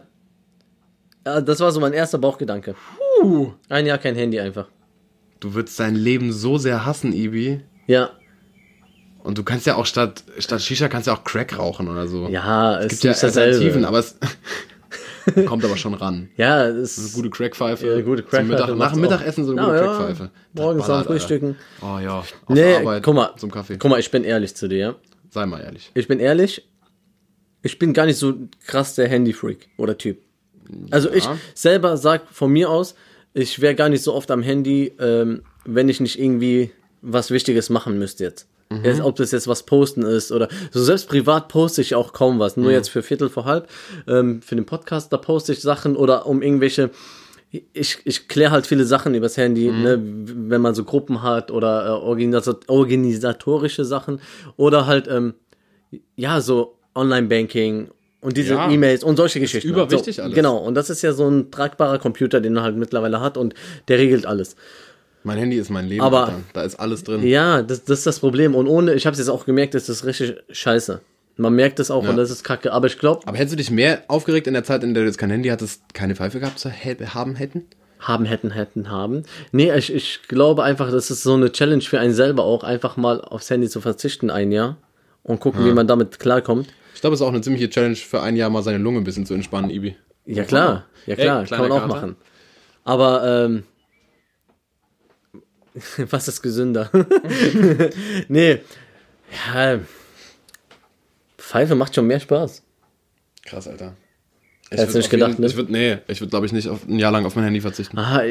ja. 1.26 1.41
Das 1.41 1.60
war 1.60 1.71
so 1.71 1.80
mein 1.82 1.91
erster 1.93 2.17
Bauchgedanke. 2.17 2.76
Puh. 3.21 3.52
Ein 3.69 3.86
Jahr 3.86 3.97
kein 3.97 4.15
Handy 4.15 4.39
einfach. 4.39 4.67
Du 5.41 5.54
würdest 5.54 5.80
dein 5.80 5.95
Leben 5.95 6.32
so 6.32 6.58
sehr 6.58 6.86
hassen, 6.86 7.12
Ibi. 7.13 7.62
Ja. 7.88 8.12
Und 9.24 9.38
du 9.38 9.44
kannst 9.44 9.67
ja 9.67 9.76
auch 9.76 9.86
statt, 9.86 10.24
statt 10.39 10.62
Shisha 10.62 10.88
kannst 10.88 11.08
ja 11.08 11.13
auch 11.13 11.24
Crack 11.24 11.58
rauchen 11.58 11.88
oder 11.88 12.08
so. 12.08 12.28
Ja, 12.30 12.80
es 12.80 12.89
Gibt 12.89 13.04
ja 13.04 13.12
ist 13.12 13.22
dasselbe. 13.24 13.54
Alternativen, 13.56 13.86
aber 13.86 14.00
es 14.00 14.15
kommt 15.46 15.63
aber 15.63 15.78
schon 15.78 15.94
ran. 15.94 16.30
Ja, 16.38 16.65
es 16.67 16.98
Eine 16.98 17.10
gute 17.10 17.30
Crackpfeife. 17.30 17.86
Ja, 17.88 18.02
gute 18.02 18.24
Zum 18.24 18.30
Crackpfeife 18.32 18.46
Mittag, 18.46 18.78
nach 18.78 18.91
dem. 18.94 19.02
Mittagessen 19.02 19.46
so 19.46 19.52
eine 19.52 19.62
Ja, 19.62 19.67
gute 19.67 19.78
ja. 19.86 19.86
Crackpfeife. 19.98 20.32
Morgens 20.54 20.89
am 20.89 21.04
Frühstücken. 21.06 21.56
Oh 21.82 22.00
ja. 22.00 22.20
Auf 22.20 22.34
Nee, 22.50 22.76
Arbeit, 22.78 23.04
guck 23.04 23.15
mal. 23.15 23.30
Zum 23.38 23.52
Kaffee. 23.52 23.78
Guck 23.78 23.91
mal, 23.91 24.00
ich 24.00 24.10
bin 24.10 24.24
ehrlich 24.24 24.56
zu 24.56 24.67
dir, 24.67 24.78
ja. 24.78 24.96
Sei 25.30 25.46
mal 25.46 25.62
ehrlich. 25.62 25.91
Ich 25.94 26.08
bin 26.08 26.20
ehrlich, 26.20 26.67
ich 27.62 27.78
bin 27.78 27.94
gar 27.94 28.06
nicht 28.08 28.17
so 28.17 28.34
krass 28.65 28.96
der 28.96 29.08
Handy-Freak 29.08 29.70
oder 29.78 29.98
Typ. 29.98 30.17
Also 30.89 31.12
ich 31.12 31.28
selber 31.54 31.96
sag 31.98 32.24
von 32.32 32.52
mir 32.52 32.70
aus, 32.70 32.96
ich 33.34 33.62
wäre 33.62 33.76
gar 33.76 33.89
nicht 33.89 34.04
so 34.04 34.13
oft 34.15 34.32
am 34.32 34.41
Handy, 34.41 34.94
ähm, 35.00 35.44
wenn 35.65 35.89
ich 35.89 36.00
nicht 36.00 36.20
irgendwie 36.20 36.72
was 37.02 37.32
Wichtiges 37.32 37.70
machen 37.70 37.98
müsste 38.00 38.24
jetzt. 38.24 38.48
Jetzt, 38.84 39.02
ob 39.02 39.18
das 39.18 39.32
jetzt 39.32 39.50
was 39.50 39.64
posten 39.64 40.04
ist 40.04 40.32
oder 40.32 40.48
so 40.72 40.82
selbst 40.82 41.10
privat 41.10 41.50
poste 41.50 41.82
ich 41.82 41.94
auch 41.94 42.14
kaum 42.14 42.40
was. 42.40 42.56
Nur 42.56 42.72
jetzt 42.72 42.88
für 42.90 43.04
Viertel 43.04 43.28
vor 43.28 43.44
halb, 43.44 43.68
ähm, 44.08 44.42
für 44.42 44.56
den 44.56 44.66
Podcast, 44.66 45.12
da 45.12 45.18
poste 45.18 45.52
ich 45.52 45.60
Sachen 45.62 45.98
oder 45.98 46.26
um 46.26 46.42
irgendwelche 46.42 46.90
ich, 47.74 47.98
ich 48.06 48.30
kläre 48.30 48.52
halt 48.52 48.66
viele 48.66 48.86
Sachen 48.86 49.14
übers 49.14 49.36
Handy, 49.36 49.70
ne, 49.70 50.00
wenn 50.02 50.62
man 50.62 50.74
so 50.74 50.86
Gruppen 50.86 51.22
hat 51.22 51.52
oder 51.52 51.86
äh, 51.86 51.90
organisa- 51.90 52.56
organisatorische 52.68 53.84
Sachen 53.84 54.22
oder 54.56 54.86
halt, 54.86 55.10
ähm, 55.10 55.34
ja, 56.16 56.40
so 56.40 56.78
Online-Banking 56.96 57.90
und 58.22 58.38
diese 58.38 58.54
Ja. 58.54 58.70
E-Mails 58.72 59.04
und 59.04 59.18
solche 59.18 59.42
Geschichten. 59.42 59.68
überwichtig 59.70 60.16
so, 60.16 60.22
alles. 60.22 60.34
Genau, 60.36 60.58
und 60.60 60.76
das 60.76 60.90
ist 60.90 61.02
ja 61.02 61.12
so 61.12 61.28
ein 61.28 61.52
tragbarer 61.52 62.00
Computer, 62.00 62.40
den 62.40 62.54
man 62.54 62.64
halt 62.64 62.78
mittlerweile 62.78 63.20
hat 63.20 63.36
und 63.36 63.54
der 63.90 63.98
regelt 63.98 64.26
alles. 64.26 64.56
Mein 65.24 65.38
Handy 65.38 65.58
ist 65.58 65.70
mein 65.70 65.88
Leben. 65.88 66.02
Aber- 66.02 66.26
Alter. 66.28 66.40
Da 66.54 66.64
ist 66.64 66.76
alles 66.80 67.04
drin. 67.04 67.24
Ja, 67.26 67.62
das, 67.62 67.84
das 67.84 68.00
ist 68.00 68.08
das 68.08 68.20
Problem. 68.20 68.56
Und 68.56 68.68
ohne, 68.68 68.94
ich 68.94 69.06
habe 69.06 69.14
es 69.14 69.20
jetzt 69.20 69.30
auch 69.30 69.46
gemerkt, 69.46 69.74
das 69.76 69.88
ist 69.90 70.06
richtig 70.06 70.36
scheiße. 70.50 71.02
Man 71.38 71.54
merkt 71.54 71.80
es 71.80 71.90
auch 71.92 72.04
Ja. 72.04 72.10
und 72.10 72.18
das 72.18 72.30
ist 72.32 72.44
kacke. 72.44 72.72
Aber 72.74 72.88
ich 72.88 72.98
glaube, 73.00 73.26
Aber 73.28 73.38
hättest 73.38 73.54
du 73.54 73.58
dich 73.58 73.72
mehr 73.72 74.04
aufgeregt 74.08 74.48
in 74.48 74.54
der 74.54 74.64
Zeit, 74.64 74.84
in 74.84 74.94
der 74.94 75.04
du 75.04 75.08
jetzt 75.08 75.18
kein 75.18 75.30
Handy 75.30 75.50
hattest, 75.50 75.94
keine 75.94 76.16
Pfeife 76.16 76.40
gehabt 76.40 76.60
zu 76.60 76.70
haben 76.72 77.36
hätten? 77.36 77.66
haben, 78.00 78.26
hätten, 78.26 78.50
hätten, 78.50 78.90
haben. 78.90 79.22
Nee, 79.52 79.72
ich, 79.76 79.94
ich 79.94 80.22
glaube 80.28 80.64
einfach, 80.64 80.90
das 80.90 81.12
ist 81.12 81.22
so 81.22 81.36
eine 81.36 81.52
Challenge 81.52 81.84
für 81.84 82.00
einen 82.00 82.16
selber 82.16 82.44
auch, 82.44 82.64
einfach 82.64 82.98
mal 82.98 83.22
aufs 83.22 83.48
Handy 83.52 83.70
zu 83.70 83.80
verzichten 83.80 84.32
ein 84.32 84.52
Jahr 84.52 84.78
und 85.22 85.40
gucken, 85.40 85.64
wie 85.66 85.72
man 85.72 85.86
damit 85.86 86.18
klarkommt. 86.20 86.68
Ich 86.96 87.02
glaube, 87.02 87.14
es 87.14 87.22
ist 87.22 87.26
auch 87.28 87.30
eine 87.32 87.42
ziemliche 87.42 87.70
Challenge 87.70 87.96
für 87.96 88.24
ein 88.24 88.36
Jahr 88.36 88.50
mal 88.50 88.64
seine 88.64 88.80
Lunge 88.80 88.98
ein 88.98 89.04
bisschen 89.04 89.28
zu 89.28 89.36
entspannen, 89.36 89.70
Ibi. 89.70 89.96
Ja 90.26 90.44
klar, 90.46 90.86
ja 91.06 91.16
klar, 91.16 91.44
Ey, 91.44 91.48
kann 91.48 91.60
man 91.62 91.72
auch 91.74 91.82
Kater. 91.82 91.88
machen. 91.94 92.16
Aber 92.84 93.46
ähm, 93.46 93.64
was 96.10 96.28
ist 96.28 96.42
gesünder? 96.42 96.90
nee, 98.28 98.60
ja, 99.54 99.80
Pfeife 101.38 101.76
macht 101.76 101.96
schon 101.96 102.08
mehr 102.08 102.20
Spaß. 102.20 102.64
Krass, 103.46 103.68
Alter. 103.68 103.94
Ich 104.70 104.78
Hättest 104.78 104.90
du 104.90 104.94
würd 104.94 104.96
nicht 104.96 105.10
gedacht, 105.10 105.30
jeden- 105.32 105.42
ne? 105.42 105.48
Ich 105.48 105.56
würde, 105.58 105.72
nee, 105.72 105.98
ich 106.08 106.22
würde, 106.22 106.30
glaube 106.30 106.46
ich, 106.46 106.52
nicht 106.54 106.70
auf 106.70 106.88
ein 106.88 106.98
Jahr 107.00 107.12
lang 107.12 107.26
auf 107.26 107.36
mein 107.36 107.44
Handy 107.46 107.60
verzichten. 107.60 107.98
Aha, 107.98 108.22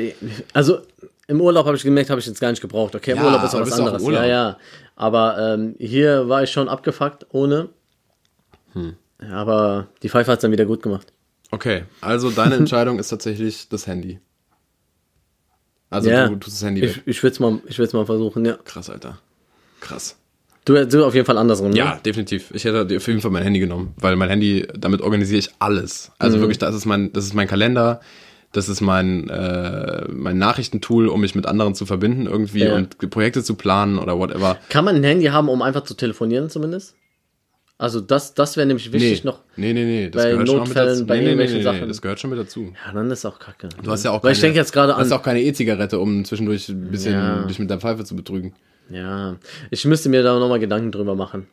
also 0.54 0.80
im 1.26 1.40
Urlaub 1.40 1.66
habe 1.66 1.76
ich 1.76 1.82
gemerkt, 1.82 2.08
habe 2.10 2.20
ich 2.20 2.26
jetzt 2.26 2.40
gar 2.40 2.50
nicht 2.50 2.62
gebraucht. 2.62 2.94
Okay, 2.94 3.10
im 3.12 3.18
Ja, 3.18 3.24
Urlaub 3.26 3.44
ist 3.44 3.54
auch 3.54 3.60
was 3.60 3.72
auch 3.72 3.78
anderes. 3.78 4.02
Urlaub? 4.02 4.22
Ja, 4.22 4.26
ja. 4.28 4.56
Aber 4.96 5.38
ähm, 5.54 5.74
hier 5.78 6.28
war 6.28 6.42
ich 6.42 6.50
schon 6.50 6.68
abgefuckt 6.68 7.26
ohne. 7.30 7.68
Hm. 8.72 8.96
Aber 9.30 9.88
die 10.02 10.08
Pfeife 10.08 10.30
hat 10.30 10.38
es 10.38 10.42
dann 10.42 10.52
wieder 10.52 10.64
gut 10.64 10.82
gemacht. 10.82 11.12
Okay, 11.50 11.84
also 12.00 12.30
deine 12.30 12.54
Entscheidung 12.56 12.98
ist 12.98 13.08
tatsächlich 13.08 13.68
das 13.68 13.86
Handy. 13.86 14.18
Also 15.90 16.08
ja, 16.08 16.28
du 16.28 16.36
tust 16.36 16.56
das 16.56 16.66
Handy 16.66 16.82
weg. 16.82 17.02
ich, 17.04 17.16
ich 17.16 17.22
würde 17.22 17.32
es 17.34 17.40
mal, 17.40 17.58
ich 17.66 17.78
mal 17.92 18.06
versuchen, 18.06 18.44
ja. 18.44 18.56
Krass, 18.64 18.88
Alter. 18.88 19.18
Krass. 19.80 20.16
Du, 20.64 20.86
du 20.86 21.04
auf 21.04 21.14
jeden 21.14 21.26
Fall 21.26 21.38
andersrum, 21.38 21.70
ne? 21.70 21.76
Ja, 21.76 21.98
definitiv. 22.04 22.50
Ich 22.54 22.64
hätte 22.64 22.82
auf 22.96 23.06
jeden 23.08 23.20
Fall 23.20 23.30
mein 23.30 23.42
Handy 23.42 23.58
genommen, 23.60 23.94
weil 23.96 24.14
mein 24.16 24.28
Handy, 24.28 24.68
damit 24.78 25.00
organisiere 25.00 25.38
ich 25.40 25.50
alles. 25.58 26.12
Also 26.18 26.36
Mhm. 26.36 26.42
wirklich, 26.42 26.58
das 26.58 26.74
ist 26.74 26.86
mein, 26.86 27.12
das 27.12 27.24
ist 27.24 27.34
mein 27.34 27.48
Kalender, 27.48 28.00
das 28.52 28.68
ist 28.68 28.80
mein, 28.80 29.28
äh, 29.30 30.04
mein 30.08 30.38
Nachrichtentool, 30.38 31.08
um 31.08 31.20
mich 31.22 31.34
mit 31.34 31.46
anderen 31.46 31.74
zu 31.74 31.86
verbinden 31.86 32.26
irgendwie 32.26 32.64
Ja. 32.64 32.74
und 32.74 32.98
Projekte 33.10 33.42
zu 33.42 33.54
planen 33.54 33.98
oder 33.98 34.18
whatever. 34.18 34.58
Kann 34.68 34.84
man 34.84 34.96
ein 34.96 35.04
Handy 35.04 35.26
haben, 35.26 35.48
um 35.48 35.62
einfach 35.62 35.82
zu 35.84 35.94
telefonieren 35.94 36.50
zumindest? 36.50 36.94
Also 37.80 38.00
das, 38.02 38.34
das 38.34 38.58
wäre 38.58 38.66
nämlich 38.66 38.92
wichtig 38.92 39.24
nee. 39.24 39.30
noch. 39.30 39.38
Nee, 39.56 39.72
nee, 39.72 39.84
nee. 39.84 40.10
Das 40.10 40.22
bei 40.22 40.30
gehört 40.32 40.48
schon 40.48 40.56
Notfällen, 40.58 40.88
mit 40.88 40.96
dazu. 40.98 41.06
bei 41.06 41.16
nee, 41.20 41.34
nee, 41.34 41.46
nee, 41.46 41.62
Sachen. 41.62 41.88
das 41.88 42.02
gehört 42.02 42.20
schon 42.20 42.28
mit 42.30 42.38
dazu. 42.38 42.72
Ja, 42.86 42.92
dann 42.92 43.10
ist 43.10 43.24
auch 43.24 43.38
kacke. 43.38 43.70
Du 43.82 43.90
hast 43.90 44.04
ja 44.04 44.10
auch 44.10 44.22
Weil 44.22 44.32
ich 44.32 44.40
denke 44.40 44.58
jetzt 44.58 44.72
gerade 44.72 44.92
du 44.92 44.98
hast 44.98 45.10
an. 45.10 45.18
auch 45.18 45.22
keine 45.22 45.40
E-Zigarette, 45.42 45.98
um 45.98 46.22
zwischendurch 46.26 46.68
ein 46.68 46.90
bisschen 46.90 47.14
Ja. 47.14 47.42
dich 47.44 47.58
mit 47.58 47.70
der 47.70 47.78
Pfeife 47.78 48.04
zu 48.04 48.14
betrügen. 48.14 48.52
Ja, 48.90 49.36
ich 49.70 49.84
müsste 49.86 50.08
mir 50.10 50.22
da 50.22 50.38
nochmal 50.38 50.58
Gedanken 50.58 50.92
drüber 50.92 51.14
machen. 51.14 51.46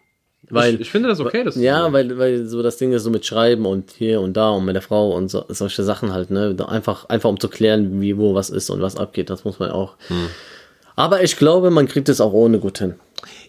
Weil, 0.50 0.76
ich, 0.76 0.82
ich 0.82 0.92
finde 0.92 1.08
das 1.10 1.20
okay, 1.22 1.44
dass 1.44 1.56
du 1.56 1.62
ja, 1.62 1.86
so- 1.86 1.94
weil, 1.94 2.18
weil 2.18 2.46
so 2.46 2.62
das 2.62 2.76
Ding 2.78 2.92
ist 2.92 3.04
so 3.04 3.10
mit 3.10 3.26
Schreiben 3.26 3.66
und 3.66 3.92
hier 3.92 4.20
und 4.22 4.36
da 4.36 4.50
und 4.50 4.66
mit 4.66 4.76
der 4.76 4.82
Frau 4.82 5.12
und 5.16 5.30
so, 5.30 5.46
solche 5.50 5.84
Sachen 5.84 6.12
halt, 6.14 6.30
ne? 6.32 6.56
Einfach, 6.68 7.08
einfach 7.10 7.30
um 7.30 7.40
zu 7.40 7.48
klären, 7.48 8.02
wie, 8.02 8.18
wo 8.18 8.36
was 8.36 8.50
ist 8.50 8.70
und 8.70 8.82
was 8.82 8.98
abgeht, 8.98 9.30
das 9.30 9.46
muss 9.46 9.60
man 9.60 9.72
auch. 9.72 9.96
Hm. 10.08 10.28
Aber 10.96 11.24
ich 11.24 11.38
glaube, 11.38 11.70
man 11.70 11.88
kriegt 11.88 12.10
es 12.10 12.20
auch 12.22 12.34
ohne 12.34 12.60
gut 12.60 12.80
hin. 12.80 12.96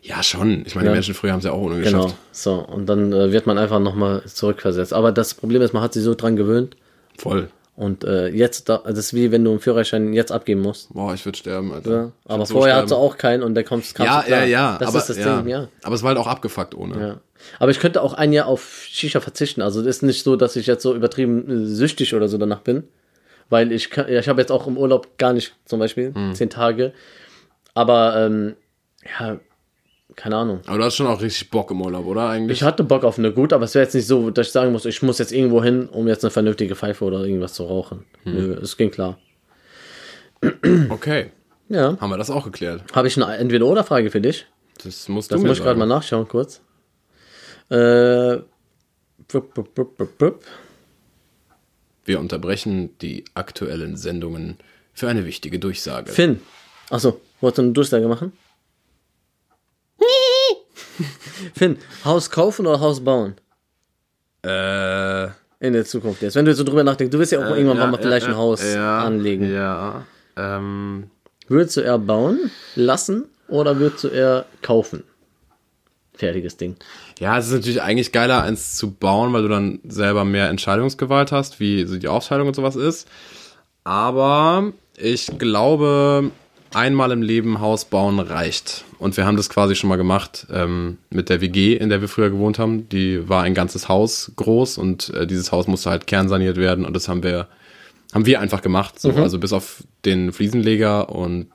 Ja, 0.03 0.23
schon. 0.23 0.65
Ich 0.67 0.75
meine, 0.75 0.87
Ja. 0.87 0.93
die 0.93 0.97
Menschen 0.97 1.15
früher 1.15 1.33
haben 1.33 1.39
es 1.39 1.45
ja 1.45 1.53
auch 1.53 1.61
ohne 1.63 1.81
Genau. 1.81 2.05
geschafft. 2.05 2.17
So, 2.33 2.55
und 2.55 2.87
dann 2.87 3.13
äh, 3.13 3.33
wird 3.33 3.47
man 3.47 3.59
einfach 3.59 3.79
nochmal 3.81 4.23
zurückversetzt. 4.25 4.93
Aber 4.93 5.13
das 5.13 5.35
Problem 5.35 5.63
ist, 5.63 5.73
man 5.75 5.83
hat 5.83 5.93
sich 5.93 6.03
so 6.03 6.15
dran 6.15 6.37
gewöhnt. 6.37 6.77
Voll. 7.19 7.49
Und 7.77 8.03
äh, 8.03 8.27
jetzt, 8.29 8.69
da, 8.69 8.79
das 8.79 8.99
ist 8.99 9.15
wie 9.15 9.31
wenn 9.31 9.45
du 9.45 9.53
einen 9.53 9.61
Führerschein 9.61 10.13
jetzt 10.13 10.33
abgeben 10.33 10.63
musst. 10.63 10.93
Boah, 10.93 11.15
ich 11.15 11.25
würde 11.25 11.39
sterben, 11.39 11.73
Alter. 11.73 11.91
Ja? 11.91 12.13
Aber 12.25 12.45
so 12.45 12.55
vorher 12.55 12.75
sterben. 12.75 12.83
hast 12.83 12.91
du 12.91 12.97
auch 12.97 13.17
keinen 13.17 13.43
und 13.45 13.55
der 13.55 13.63
kommt 13.63 13.85
kamst 13.95 13.99
Ja, 14.11 14.21
du 14.23 14.27
klar. 14.27 14.41
ja, 14.41 14.47
ja. 14.47 14.77
Das 14.81 14.89
aber, 14.89 14.99
ist 14.99 15.09
das 15.11 15.19
ja. 15.19 15.37
Ding, 15.41 15.49
ja. 15.49 15.69
Aber 15.85 15.95
es 15.95 16.03
war 16.03 16.09
halt 16.09 16.19
auch 16.19 16.27
abgefuckt 16.27 16.75
ohne. 16.75 17.01
Ja. 17.01 17.21
Aber 17.61 17.71
ich 17.71 17.79
könnte 17.79 18.03
auch 18.03 18.15
ein 18.15 18.33
Jahr 18.33 18.47
auf 18.47 18.83
Shisha 18.89 19.21
verzichten. 19.21 19.63
Also 19.63 19.81
es 19.81 19.87
ist 19.87 20.03
nicht 20.03 20.25
so, 20.25 20.35
dass 20.35 20.57
ich 20.57 20.67
jetzt 20.67 20.83
so 20.83 20.93
übertrieben 20.93 21.49
äh, 21.49 21.67
süchtig 21.67 22.15
oder 22.15 22.27
so 22.29 22.37
danach 22.37 22.61
bin. 22.63 22.83
Weil 23.49 23.71
ich 23.71 23.91
kann, 23.91 24.13
ja, 24.13 24.19
ich 24.19 24.29
habe 24.29 24.41
jetzt 24.41 24.51
auch 24.51 24.67
im 24.67 24.77
Urlaub 24.77 25.17
gar 25.17 25.33
nicht, 25.33 25.55
zum 25.65 25.79
Beispiel, 25.79 26.13
Hm. 26.13 26.35
zehn 26.35 26.51
Tage. 26.51 26.93
Aber 27.75 28.17
ähm, 28.27 28.57
ja, 29.21 29.39
keine 30.19 30.37
Ahnung. 30.37 30.61
Aber 30.67 30.79
du 30.79 30.85
hast 30.85 30.97
schon 30.97 31.07
auch 31.07 31.23
richtig 31.23 31.49
Bock 31.51 31.71
im 31.71 31.81
Urlaub, 31.81 32.05
oder 32.05 32.29
eigentlich? 32.29 32.59
Ich 32.59 32.63
hatte 32.65 32.83
Bock 32.85 33.05
auf 33.05 33.19
eine 33.19 33.33
gut, 33.33 33.53
aber 33.53 33.65
es 33.65 33.75
wäre 33.75 33.85
jetzt 33.85 33.95
nicht 33.95 34.07
so, 34.07 34.31
dass 34.31 34.49
ich 34.49 34.53
sagen 34.53 34.73
muss, 34.73 34.85
ich 34.85 35.01
muss 35.03 35.19
jetzt 35.19 35.33
irgendwo 35.33 35.63
hin, 35.63 35.89
um 35.89 36.09
jetzt 36.09 36.25
eine 36.25 36.31
vernünftige 36.31 36.75
Pfeife 36.75 37.05
oder 37.05 37.21
irgendwas 37.25 37.55
zu 37.55 37.65
rauchen. 37.65 38.05
Hm. 38.25 38.35
Nö, 38.35 38.53
es 38.55 38.77
ging 38.77 38.91
klar. 38.91 39.19
Okay, 40.91 41.31
Ja. 41.69 41.97
haben 42.01 42.11
wir 42.11 42.17
das 42.19 42.31
auch 42.31 42.45
geklärt. 42.45 42.83
Habe 42.95 43.09
ich 43.09 43.17
eine 43.21 43.37
Entweder-Oder-Frage 43.37 44.11
für 44.11 44.21
dich? 44.21 44.47
Das 44.85 45.09
musst 45.09 45.31
Das 45.33 45.39
du 45.39 45.43
mir 45.43 45.49
muss 45.49 45.59
ich 45.59 45.65
gerade 45.65 45.79
mal 45.79 45.87
nachschauen, 45.87 46.27
kurz. 46.29 46.61
Äh, 47.71 48.39
bup, 49.29 49.75
bup, 49.75 50.19
bup. 50.19 50.45
Wir 52.05 52.21
unterbrechen 52.21 52.97
die 53.01 53.25
aktuellen 53.35 53.97
Sendungen 53.97 54.57
für 54.95 55.09
eine 55.09 55.27
wichtige 55.27 55.59
Durchsage. 55.59 56.11
Finn. 56.11 56.41
Achso, 56.91 57.21
wolltest 57.41 57.59
du 57.59 57.63
eine 57.63 57.73
Durchsage 57.73 58.09
machen? 58.09 58.33
Finn, 61.55 61.79
Haus 62.05 62.31
kaufen 62.31 62.67
oder 62.67 62.81
Haus 62.81 63.01
bauen? 63.03 63.35
Äh, 64.45 65.25
In 65.61 65.73
der 65.73 65.85
Zukunft 65.85 66.23
jetzt. 66.23 66.35
Wenn 66.37 66.45
du 66.45 66.51
jetzt 66.51 66.59
so 66.59 66.65
drüber 66.65 66.85
nachdenkst, 66.85 67.11
du 67.13 67.19
wirst 67.19 67.33
ja 67.33 67.39
auch 67.41 67.55
irgendwann 67.57 67.79
ja, 67.79 67.87
mal 67.87 67.99
vielleicht 67.99 68.27
ja, 68.27 68.33
ein 68.33 68.39
Haus 68.39 68.63
ja, 68.63 69.01
anlegen. 69.01 69.53
Ja. 69.53 70.05
Ähm, 70.37 71.11
Würdest 71.49 71.77
du 71.77 71.81
eher 71.81 71.99
bauen 71.99 72.51
lassen 72.75 73.25
oder 73.49 73.79
würdest 73.79 74.05
du 74.05 74.09
eher 74.09 74.45
kaufen? 74.63 75.03
Fertiges 76.15 76.57
Ding. 76.57 76.77
ja, 77.21 77.39
es 77.39 77.47
ist 77.47 77.53
natürlich 77.53 77.81
eigentlich 77.81 78.11
geiler, 78.11 78.43
eins 78.43 78.75
zu 78.77 78.91
bauen, 78.91 79.33
weil 79.33 79.43
du 79.43 79.49
dann 79.49 79.79
selber 79.89 80.25
mehr 80.25 80.49
Entscheidungsgewalt 80.49 81.31
hast, 81.31 81.61
wie 81.61 81.85
so 81.85 81.97
die 81.97 82.09
Aufteilung 82.09 82.49
und 82.49 82.55
sowas 82.55 82.75
ist. 82.75 83.09
Aber 83.85 84.73
ich 84.97 85.39
glaube, 85.39 86.33
einmal 86.75 87.13
im 87.13 87.23
Leben 87.23 87.61
Haus 87.61 87.85
bauen 87.85 88.19
reicht. 88.21 88.85
Und 88.99 89.17
wir 89.17 89.27
haben 89.27 89.37
das 89.37 89.49
quasi 89.49 89.75
schon 89.75 89.89
mal 89.89 89.97
gemacht 89.97 90.47
ähm, 90.53 90.99
mit 91.11 91.29
der 91.29 91.41
WG, 91.41 91.75
in 91.77 91.89
der 91.89 92.01
wir 92.01 92.09
früher 92.09 92.31
gewohnt 92.31 92.59
haben. 92.59 92.89
Die 92.89 93.29
war 93.29 93.43
ein 93.43 93.55
ganzes 93.55 93.89
Haus 93.89 94.33
groß 94.37 94.79
und 94.79 95.11
äh, 95.11 95.27
dieses 95.27 95.53
Haus 95.53 95.67
musste 95.67 95.91
halt 95.91 96.07
kernsaniert 96.07 96.57
werden 96.57 96.85
und 96.85 96.95
das 96.95 97.09
haben 97.09 97.23
wir, 97.23 97.49
haben 98.13 98.27
wir 98.27 98.41
einfach 98.41 98.63
gemacht. 98.63 99.01
So. 99.01 99.13
Also 99.13 99.39
bis 99.39 99.53
auf 99.53 99.85
den 100.05 100.33
Fliesenleger 100.33 101.11
und 101.11 101.47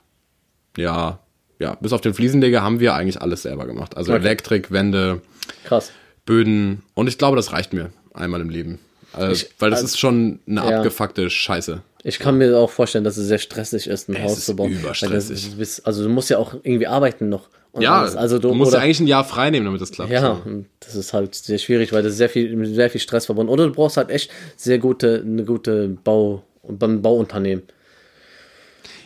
ja, 0.77 1.19
ja, 1.59 1.75
bis 1.75 1.93
auf 1.93 2.01
den 2.01 2.13
Fliesenleger 2.13 2.63
haben 2.63 2.79
wir 2.79 2.93
eigentlich 2.93 3.21
alles 3.21 3.43
selber 3.43 3.65
gemacht. 3.65 3.95
Also 3.97 4.13
Okay. 4.13 4.21
Elektrik, 4.21 4.71
Wände, 4.71 5.21
Krass. 5.65 5.91
Böden 6.25 6.83
und 6.93 7.07
ich 7.07 7.17
glaube, 7.17 7.35
das 7.35 7.51
reicht 7.51 7.73
mir 7.73 7.91
einmal 8.13 8.41
im 8.41 8.49
Leben. 8.49 8.79
Äh, 9.17 9.31
Ich- 9.33 9.49
weil 9.59 9.69
das 9.69 9.79
also- 9.81 9.93
ist 9.93 9.99
schon 9.99 10.39
eine 10.47 10.61
Ja. 10.69 10.77
abgefuckte 10.77 11.29
Scheiße. 11.29 11.81
Ich 12.05 12.19
kann 12.19 12.37
mir 12.37 12.57
auch 12.57 12.69
vorstellen, 12.69 13.03
dass 13.05 13.15
es 13.17 13.27
sehr 13.27 13.37
stressig 13.37 13.87
ist, 13.87 14.09
ein 14.09 14.15
Es 14.17 14.23
Haus 14.23 14.37
ist 14.39 14.45
zu 14.47 14.55
bauen. 14.55 14.71
Überstressig. 14.73 15.51
das 15.51 15.57
ist- 15.79 15.85
Also 15.87 16.03
du 16.03 16.09
musst 16.09 16.29
ja 16.29 16.37
auch 16.37 16.53
irgendwie 16.63 16.87
arbeiten 16.87 17.29
noch. 17.29 17.47
Ja, 17.79 18.01
alles. 18.01 18.15
also 18.15 18.37
du, 18.37 18.49
du 18.49 18.53
musst 18.53 18.69
oder, 18.71 18.79
ja 18.79 18.83
eigentlich 18.83 18.99
ein 18.99 19.07
Jahr 19.07 19.23
frei 19.23 19.49
nehmen, 19.49 19.65
damit 19.65 19.81
das 19.81 19.91
klappt. 19.91 20.11
Ja, 20.11 20.41
das 20.79 20.95
ist 20.95 21.11
halt 21.13 21.33
sehr 21.33 21.57
schwierig, 21.57 21.91
weil 21.91 22.03
das 22.03 22.11
ist 22.11 22.17
sehr 22.19 22.29
viel, 22.29 22.65
sehr 22.73 22.89
viel 22.91 23.01
Stress 23.01 23.25
verbunden. 23.25 23.51
Oder 23.51 23.65
du 23.67 23.71
brauchst 23.73 23.97
halt 23.97 24.09
echt 24.11 24.29
sehr 24.57 24.77
gute, 24.77 25.23
eine 25.25 25.43
gute 25.43 25.87
Bau, 26.03 26.43
beim 26.67 27.01
Bauunternehmen. 27.01 27.63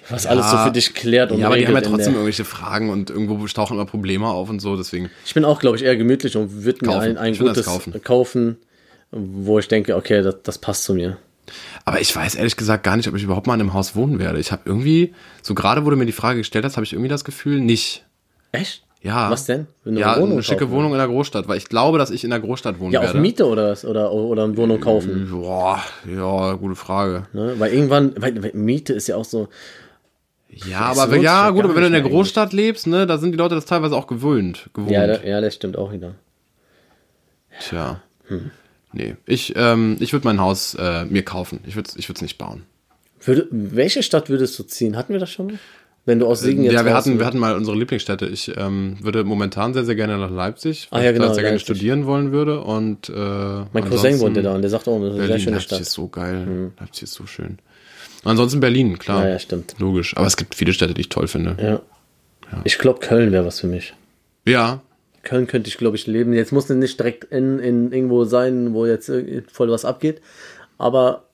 Was 0.10 0.26
alles 0.26 0.50
so 0.50 0.58
für 0.58 0.72
dich 0.72 0.94
klärt 0.94 1.32
und 1.34 1.40
Ja, 1.40 1.48
aber 1.48 1.58
die 1.58 1.68
haben 1.68 1.76
ja 1.76 1.82
trotzdem 1.82 2.14
irgendwelche 2.14 2.46
Fragen 2.46 2.90
und 2.90 3.10
irgendwo 3.10 3.46
tauchen 3.48 3.74
immer 3.76 3.86
Probleme 3.86 4.28
auf 4.28 4.50
und 4.50 4.60
so, 4.62 4.78
deswegen. 4.78 5.10
Ich 5.26 5.34
bin 5.34 5.44
auch, 5.46 5.60
glaube 5.60 5.76
ich, 5.78 5.84
eher 5.84 5.98
gemütlich 5.98 6.36
und 6.38 6.64
würde 6.64 6.86
mir 6.86 6.98
ein, 7.00 7.18
ein 7.18 7.38
gutes 7.38 7.66
kaufen. 7.66 8.02
kaufen. 8.04 8.58
Wo 9.12 9.60
ich 9.60 9.68
denke, 9.68 9.96
okay, 9.96 10.22
das, 10.22 10.36
das 10.44 10.58
passt 10.58 10.84
zu 10.84 10.94
mir. 10.94 11.18
Aber 11.86 12.02
ich 12.02 12.14
weiß 12.14 12.36
ehrlich 12.36 12.58
gesagt 12.58 12.84
gar 12.84 12.98
nicht, 12.98 13.08
ob 13.08 13.16
ich 13.16 13.24
überhaupt 13.24 13.48
mal 13.48 13.54
in 13.54 13.62
einem 13.62 13.74
Haus 13.74 13.96
wohnen 13.96 14.20
werde. 14.20 14.40
Ich 14.40 14.52
habe 14.52 14.64
irgendwie, 14.66 15.14
so 15.42 15.56
gerade 15.56 15.86
wo 15.86 15.90
du 15.90 15.96
mir 15.96 16.06
die 16.06 16.12
Frage 16.12 16.40
gestellt 16.40 16.66
hast, 16.66 16.76
habe 16.76 16.86
ich 16.86 16.92
irgendwie 16.94 17.10
das 17.10 17.24
Gefühl, 17.24 17.62
nicht. 17.62 18.06
Echt? 18.52 18.84
Ja. 19.02 19.30
Was 19.32 19.46
denn? 19.46 19.68
Eine 19.86 20.00
ja, 20.02 20.18
Wohnung 20.18 20.34
eine 20.34 20.44
schicke 20.44 20.66
kaufen? 20.66 20.72
Wohnung 20.72 20.92
in 20.92 20.98
der 20.98 21.08
Großstadt, 21.08 21.48
weil 21.48 21.58
ich 21.58 21.70
glaube, 21.70 21.98
dass 21.98 22.10
ich 22.10 22.24
in 22.26 22.32
der 22.32 22.40
Großstadt 22.42 22.80
wohnen 22.80 22.92
Ja, 22.92 23.00
auf 23.00 23.06
werde. 23.08 23.20
Miete 23.20 23.46
oder? 23.46 23.78
Oder, 23.86 24.12
oder 24.12 24.44
eine 24.44 24.58
Wohnung 24.58 24.82
kaufen. 24.82 25.30
Boah, 25.32 25.82
ja, 26.06 26.54
gute 26.54 26.76
Frage. 26.76 27.28
Ne? 27.32 27.56
Weil 27.58 27.74
irgendwann, 27.74 28.14
weil, 28.18 28.44
weil 28.44 28.52
Miete 28.54 28.94
ist 28.94 29.08
ja 29.08 29.16
auch 29.16 29.24
so, 29.24 29.48
Ja, 30.50 30.80
aber 30.80 31.08
lohnt 31.08 31.24
ja, 31.24 31.50
gut, 31.52 31.64
aber 31.64 31.76
wenn 31.76 31.82
du 31.82 31.88
in 31.88 31.94
der 31.94 32.02
Großstadt 32.02 32.52
lebst, 32.52 32.88
ne, 32.88 33.06
da 33.06 33.18
sind 33.18 33.32
die 33.32 33.38
Leute 33.38 33.56
das 33.56 33.66
teilweise 33.66 33.96
auch 33.96 34.08
gewöhnt. 34.08 34.70
gewohnt. 34.74 34.92
ja, 34.92 35.08
da, 35.08 35.22
ja, 35.24 35.40
das 35.40 35.54
stimmt 35.56 35.78
auch 35.78 35.94
wieder. 35.94 36.16
Tja. 37.62 38.02
Nee, 38.94 39.16
ich, 39.26 39.54
ähm, 39.56 39.98
ich 40.00 40.14
würde 40.14 40.26
mein 40.28 40.40
Haus 40.40 40.76
äh, 40.80 41.06
mir 41.06 41.24
kaufen. 41.24 41.60
Ich 41.68 41.76
würde 41.76 41.90
ich 41.96 42.10
es 42.10 42.22
nicht 42.22 42.38
bauen. 42.38 42.64
Würde, 43.24 43.48
welche 43.52 44.02
Stadt 44.04 44.30
würdest 44.30 44.58
du 44.58 44.64
ziehen? 44.64 44.96
Hatten 44.96 45.14
wir 45.14 45.20
das 45.20 45.30
schon 45.30 45.48
mal? 45.48 45.60
Wenn 46.06 46.20
du 46.20 46.26
aus 46.28 46.40
Siegen 46.40 46.64
jetzt 46.64 46.72
ja, 46.74 46.86
wir 46.86 46.94
hatten, 46.94 47.20
wir 47.20 47.26
hatten 47.26 47.38
mal 47.38 47.54
unsere 47.58 47.76
Lieblingsstädte. 47.76 48.28
Ich 48.28 48.56
ähm, 48.56 48.96
würde 49.02 49.26
momentan 49.26 49.74
sehr, 49.74 49.84
sehr 49.84 49.96
gerne 49.96 50.18
nach 50.18 50.32
Leipzig, 50.32 50.88
weil 50.90 51.02
Ah, 51.02 51.04
ja, 51.04 51.12
ich 51.12 51.18
da 51.18 51.24
genau, 51.24 51.34
sehr 51.34 51.44
gerne 51.44 51.58
Leipzig. 51.58 51.76
studieren 51.76 52.06
wollen 52.06 52.32
würde. 52.32 52.62
Und 52.62 53.10
äh, 53.10 53.14
mein 53.74 53.90
Cousin 53.90 54.18
wohnt 54.22 54.38
ja 54.38 54.44
da 54.44 54.56
und 54.56 54.62
der 54.62 54.70
sagt 54.72 54.88
auch, 54.88 55.02
das 55.02 55.14
ist 55.16 55.20
eine 55.20 55.28
sehr 55.28 55.40
schöne 55.40 55.52
Leipzig 55.58 55.68
Stadt. 55.68 55.82
ist 55.82 55.92
so 55.92 56.08
geil. 56.08 56.72
Leipzig 56.80 57.04
ist 57.04 57.14
so 57.14 57.26
schön. 57.28 57.58
Ansonsten 58.24 58.62
Berlin, 58.62 58.98
klar. 58.98 59.24
Ja, 59.26 59.32
ja, 59.32 59.40
stimmt. 59.40 59.76
Logisch. 59.80 60.16
Aber 60.16 60.28
es 60.28 60.38
gibt 60.38 60.56
viele 60.56 60.72
Städte, 60.72 60.94
die 60.94 61.02
ich 61.02 61.10
toll 61.10 61.28
finde. 61.28 61.58
Ja. 61.62 61.82
Ich 62.64 62.78
glaube, 62.78 63.00
Köln 63.02 63.34
wäre 63.34 63.46
was 63.46 63.60
für 63.60 63.68
mich. 63.68 63.94
Ja, 64.46 64.82
Köln 65.28 65.46
könnte 65.46 65.68
ich, 65.70 65.78
glaube 65.78 65.98
ich, 65.98 66.08
leben. 66.08 66.32
Jetzt 66.34 66.54
muss 66.54 66.70
es 66.70 66.76
nicht 66.76 66.98
direkt 66.98 67.26
in, 67.26 67.60
in 67.60 67.92
irgendwo 67.92 68.24
sein, 68.24 68.74
wo 68.74 68.86
jetzt 68.86 69.12
voll 69.52 69.70
was 69.70 69.84
abgeht. 69.84 70.22
Aber 70.78 71.26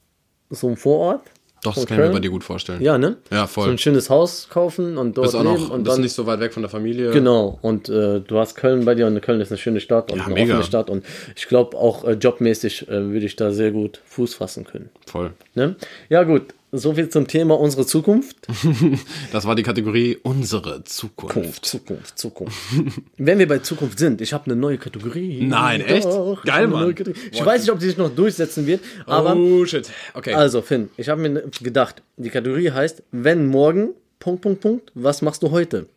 so 0.50 0.68
ein 0.68 0.78
Vorort. 0.78 1.22
doch, 1.64 1.76
das 1.76 1.86
kann 1.86 1.96
ich 1.96 2.00
mir 2.00 2.04
Köln? 2.06 2.14
bei 2.14 2.20
dir 2.20 2.30
gut 2.32 2.44
vorstellen. 2.44 2.82
Ja, 2.82 2.98
ne? 2.98 3.18
Ja, 3.32 3.46
voll. 3.48 3.66
So 3.66 3.72
ein 3.72 3.78
schönes 3.78 4.10
Haus 4.10 4.48
kaufen 4.50 4.98
und 4.98 5.16
dort 5.16 5.26
Bist 5.28 5.36
auch 5.36 5.44
leben 5.44 5.64
noch, 5.64 5.70
und 5.70 5.84
bist 5.84 5.96
dann 5.96 6.02
nicht 6.02 6.14
so 6.14 6.26
weit 6.26 6.40
weg 6.40 6.54
von 6.54 6.64
der 6.64 6.70
Familie. 6.70 7.12
Genau, 7.12 7.60
und 7.62 7.88
äh, 7.88 8.20
du 8.20 8.38
hast 8.40 8.56
Köln 8.56 8.84
bei 8.84 8.96
dir 8.96 9.06
und 9.08 9.22
Köln 9.22 9.40
ist 9.42 9.52
eine 9.52 9.58
schöne 9.60 9.80
Stadt 9.80 10.12
und 10.12 10.18
Ja, 10.18 10.26
eine 10.26 10.34
mega. 10.34 10.54
offene 10.54 10.64
Stadt 10.64 10.90
und 10.90 11.06
ich 11.36 11.48
glaube 11.48 11.78
auch 11.78 12.04
äh, 12.04 12.14
jobmäßig 12.14 12.88
äh, 12.90 13.12
würde 13.12 13.26
ich 13.26 13.36
da 13.36 13.52
sehr 13.52 13.72
gut 13.72 14.02
Fuß 14.06 14.34
fassen 14.36 14.66
können. 14.66 14.90
Voll. 15.06 15.32
Ne? 15.56 15.76
Ja 16.10 16.24
gut, 16.24 16.54
soviel 16.74 17.08
zum 17.10 17.28
Thema 17.28 17.58
unsere 17.60 17.86
Zukunft. 17.86 18.36
Das 19.32 19.46
war 19.46 19.56
die 19.56 19.64
Kategorie 19.64 20.18
unsere 20.22 20.84
Zukunft. 20.84 21.66
Zukunft, 21.66 22.18
Zukunft. 22.18 22.58
Wenn 23.18 23.40
wir 23.40 23.48
bei 23.48 23.60
Zukunft 23.60 24.00
sind, 24.00 24.22
ich 24.22 24.34
habe 24.34 24.46
eine 24.46 24.56
neue 24.56 24.78
Kategorie. 24.78 25.46
Nein, 25.46 25.82
echt? 25.82 26.06
Doch, 26.06 26.44
Geil, 26.44 26.68
Mann. 26.68 26.94
Ich 27.32 27.44
weiß 27.44 27.62
nicht, 27.62 27.72
ob 27.72 27.80
die 27.80 27.86
sich 27.86 27.98
noch 27.98 28.10
durchsetzen 28.14 28.66
wird, 28.68 28.82
aber 29.06 29.36
oh, 29.36 29.66
shit. 29.66 29.90
Okay. 30.14 30.34
also 30.34 30.62
Finn, 30.62 30.90
ich 30.98 31.10
habe 31.10 31.22
mir 31.22 31.44
gedacht, 31.62 32.02
die 32.18 32.30
Kategorie 32.30 32.72
heißt, 32.72 33.04
wenn 33.12 33.46
morgen, 33.48 33.90
Punkt, 34.20 34.42
Punkt, 34.42 34.62
Punkt, 34.62 34.92
was 34.96 35.22
machst 35.22 35.44
du 35.44 35.52
heute? 35.52 35.88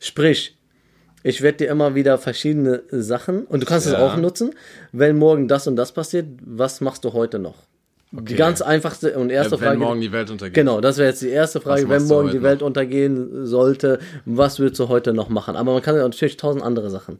Sprich, 0.00 0.56
ich 1.22 1.40
werde 1.42 1.58
dir 1.58 1.68
immer 1.70 1.94
wieder 1.94 2.18
verschiedene 2.18 2.82
Sachen 2.90 3.44
und 3.44 3.60
du 3.62 3.66
kannst 3.66 3.86
es 3.86 3.92
Ja. 3.92 4.06
auch 4.06 4.16
nutzen, 4.16 4.54
wenn 4.92 5.16
morgen 5.16 5.48
das 5.48 5.66
und 5.66 5.76
das 5.76 5.92
passiert, 5.92 6.26
was 6.44 6.80
machst 6.80 7.04
du 7.04 7.12
heute 7.12 7.38
noch? 7.38 7.56
Die 8.20 8.36
ganz 8.36 8.62
einfachste 8.62 9.18
und 9.18 9.30
erste 9.30 9.52
Wenn 9.60 9.66
Frage. 9.66 9.78
morgen 9.78 10.00
die 10.00 10.12
Welt 10.12 10.30
untergeht. 10.30 10.54
Genau, 10.54 10.80
das 10.80 10.98
wäre 10.98 11.08
jetzt 11.08 11.22
die 11.22 11.30
erste 11.30 11.60
Frage. 11.60 11.88
Wenn 11.88 12.06
morgen 12.06 12.30
die 12.30 12.42
Welt 12.42 12.62
untergehen 12.62 13.44
sollte, 13.46 13.98
was 14.24 14.58
würdest 14.60 14.78
du 14.78 14.88
heute 14.88 15.12
noch 15.12 15.28
machen? 15.28 15.56
Aber 15.56 15.72
man 15.72 15.82
kann 15.82 15.96
ja 15.96 16.02
natürlich 16.02 16.36
tausend 16.36 16.62
andere 16.62 16.90
Sachen. 16.90 17.18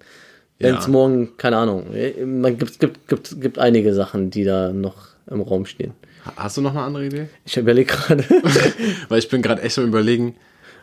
Wenn 0.60 0.76
es 0.76 0.84
Ja. 0.86 0.90
morgen, 0.92 1.36
keine 1.36 1.56
Ahnung, 1.56 1.86
man 2.24 2.56
gibt, 2.58 2.78
gibt, 2.78 3.08
gibt, 3.08 3.40
gibt 3.40 3.58
einige 3.58 3.92
Sachen, 3.92 4.30
die 4.30 4.44
da 4.44 4.72
noch 4.72 5.08
im 5.28 5.40
Raum 5.40 5.66
stehen. 5.66 5.94
Hast 6.36 6.56
du 6.56 6.60
noch 6.60 6.70
eine 6.70 6.82
andere 6.82 7.06
Idee? 7.06 7.26
Ich 7.44 7.56
überlege 7.56 7.92
gerade. 7.92 8.22
Weil 9.08 9.18
ich 9.18 9.28
bin 9.28 9.42
gerade 9.42 9.62
echt 9.62 9.76
am 9.78 9.86
überlegen, 9.86 10.36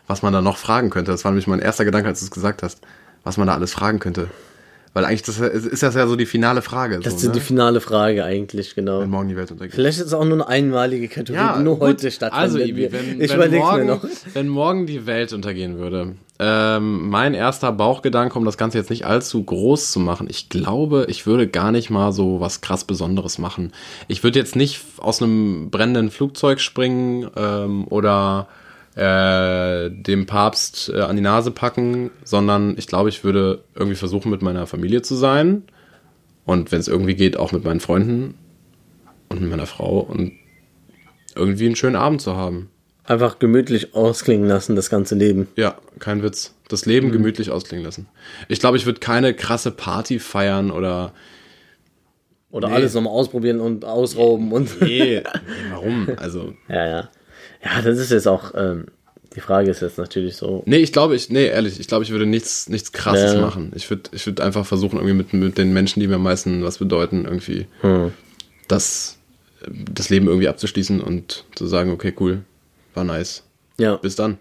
was 0.06 0.20
man 0.22 0.32
da 0.32 0.42
noch 0.42 0.58
fragen 0.58 0.90
könnte. 0.90 1.10
Das 1.10 1.24
war 1.24 1.32
nämlich 1.32 1.46
mein 1.46 1.58
erster 1.60 1.84
Gedanke, 1.86 2.08
als 2.08 2.20
du 2.20 2.26
es 2.26 2.30
gesagt 2.30 2.62
hast. 2.62 2.80
Was 3.24 3.38
man 3.38 3.46
da 3.46 3.54
alles 3.54 3.72
fragen 3.72 3.98
könnte. 3.98 4.28
Weil 4.94 5.06
eigentlich 5.06 5.22
das, 5.22 5.38
ist 5.38 5.82
das 5.82 5.94
ja 5.94 6.06
so 6.06 6.16
die 6.16 6.26
finale 6.26 6.60
Frage. 6.60 7.00
Das 7.00 7.14
so, 7.14 7.26
ist 7.26 7.34
die 7.34 7.38
ne? 7.38 7.44
finale 7.44 7.80
Frage 7.80 8.24
eigentlich, 8.24 8.74
genau. 8.74 9.00
Wenn 9.00 9.08
morgen 9.08 9.28
die 9.28 9.36
Welt 9.36 9.50
untergeht. 9.50 9.74
Vielleicht 9.74 9.98
ist 9.98 10.08
es 10.08 10.12
auch 10.12 10.24
nur 10.24 10.34
eine 10.34 10.48
einmalige 10.48 11.08
Kategorie, 11.08 11.58
die 11.58 11.62
nur 11.62 11.78
gut. 11.78 11.88
heute 11.88 12.10
stattfindet. 12.10 12.42
Also, 12.42 12.58
Ibi, 12.58 12.92
wenn, 12.92 13.20
ich 13.20 13.38
wenn, 13.38 13.54
morgen, 13.54 13.86
noch. 13.86 14.04
wenn 14.34 14.48
morgen 14.48 14.86
die 14.86 15.06
Welt 15.06 15.32
untergehen 15.32 15.78
würde, 15.78 16.16
ähm, 16.38 17.08
mein 17.08 17.32
erster 17.32 17.72
Bauchgedanke, 17.72 18.38
um 18.38 18.44
das 18.44 18.58
Ganze 18.58 18.76
jetzt 18.76 18.90
nicht 18.90 19.06
allzu 19.06 19.42
groß 19.42 19.92
zu 19.92 20.00
machen, 20.00 20.26
ich 20.28 20.50
glaube, 20.50 21.06
ich 21.08 21.24
würde 21.24 21.48
gar 21.48 21.72
nicht 21.72 21.88
mal 21.88 22.12
so 22.12 22.40
was 22.40 22.60
krass 22.60 22.84
Besonderes 22.84 23.38
machen. 23.38 23.72
Ich 24.08 24.22
würde 24.22 24.38
jetzt 24.38 24.56
nicht 24.56 24.82
aus 24.98 25.22
einem 25.22 25.70
brennenden 25.70 26.10
Flugzeug 26.10 26.60
springen 26.60 27.30
ähm, 27.34 27.86
oder 27.88 28.48
äh, 28.94 29.90
dem 29.90 30.26
Papst 30.26 30.90
äh, 30.94 31.00
an 31.00 31.16
die 31.16 31.22
Nase 31.22 31.50
packen, 31.50 32.10
sondern 32.24 32.76
ich 32.76 32.86
glaube, 32.86 33.08
ich 33.08 33.24
würde 33.24 33.64
irgendwie 33.74 33.96
versuchen, 33.96 34.30
mit 34.30 34.42
meiner 34.42 34.66
Familie 34.66 35.02
zu 35.02 35.14
sein. 35.14 35.62
Und 36.44 36.72
wenn 36.72 36.80
es 36.80 36.88
irgendwie 36.88 37.14
geht, 37.14 37.36
auch 37.36 37.52
mit 37.52 37.64
meinen 37.64 37.80
Freunden 37.80 38.34
und 39.28 39.40
mit 39.40 39.50
meiner 39.50 39.66
Frau 39.66 40.00
und 40.00 40.32
irgendwie 41.34 41.66
einen 41.66 41.76
schönen 41.76 41.96
Abend 41.96 42.20
zu 42.20 42.36
haben. 42.36 42.68
Einfach 43.04 43.38
gemütlich 43.38 43.94
ausklingen 43.94 44.46
lassen, 44.48 44.76
das 44.76 44.90
ganze 44.90 45.14
Leben. 45.14 45.48
Ja, 45.56 45.76
kein 45.98 46.22
Witz. 46.22 46.54
Das 46.68 46.84
Leben 46.86 47.08
Mhm. 47.08 47.12
gemütlich 47.12 47.50
ausklingen 47.50 47.84
lassen. 47.84 48.06
Ich 48.48 48.60
glaube, 48.60 48.76
ich 48.76 48.86
würde 48.86 49.00
keine 49.00 49.34
krasse 49.34 49.70
Party 49.70 50.18
feiern 50.18 50.70
oder. 50.70 51.12
Oder 52.50 52.68
Nee. 52.68 52.74
alles 52.74 52.94
nochmal 52.94 53.12
ausprobieren 53.14 53.60
und 53.60 53.84
ausrauben 53.84 54.52
und. 54.52 54.80
Nee, 54.82 55.22
warum? 55.70 56.08
Also. 56.16 56.52
Ja, 56.68 56.86
ja. 56.86 57.08
Ja, 57.64 57.80
das 57.82 57.98
ist 57.98 58.10
jetzt 58.10 58.26
auch, 58.28 58.52
ähm, 58.56 58.86
die 59.34 59.40
Frage 59.40 59.70
ist 59.70 59.80
jetzt 59.80 59.98
natürlich 59.98 60.36
so. 60.36 60.62
Nee, 60.66 60.78
ich 60.78 60.92
glaube, 60.92 61.14
ich, 61.16 61.30
nee, 61.30 61.46
ehrlich, 61.46 61.80
ich 61.80 61.86
glaube, 61.86 62.04
ich 62.04 62.10
würde 62.10 62.26
nichts, 62.26 62.68
nichts 62.68 62.92
krasses 62.92 63.34
Ja. 63.34 63.40
machen. 63.40 63.72
Ich 63.74 63.88
würde, 63.88 64.10
ich 64.12 64.26
würde 64.26 64.42
einfach 64.44 64.66
versuchen, 64.66 64.96
irgendwie 64.98 65.14
mit, 65.14 65.32
mit 65.32 65.58
den 65.58 65.72
Menschen, 65.72 66.00
die 66.00 66.06
mir 66.08 66.16
am 66.16 66.22
meisten 66.22 66.62
was 66.64 66.78
bedeuten, 66.78 67.24
irgendwie 67.24 67.66
Hm. 67.80 68.12
das, 68.68 69.16
das 69.66 70.10
Leben 70.10 70.26
irgendwie 70.26 70.48
abzuschließen 70.48 71.00
und 71.00 71.44
zu 71.54 71.66
sagen, 71.66 71.90
okay, 71.92 72.12
cool, 72.20 72.42
war 72.94 73.04
nice. 73.04 73.42
Ja. 73.78 73.96
Bis 73.96 74.16
dann. 74.16 74.38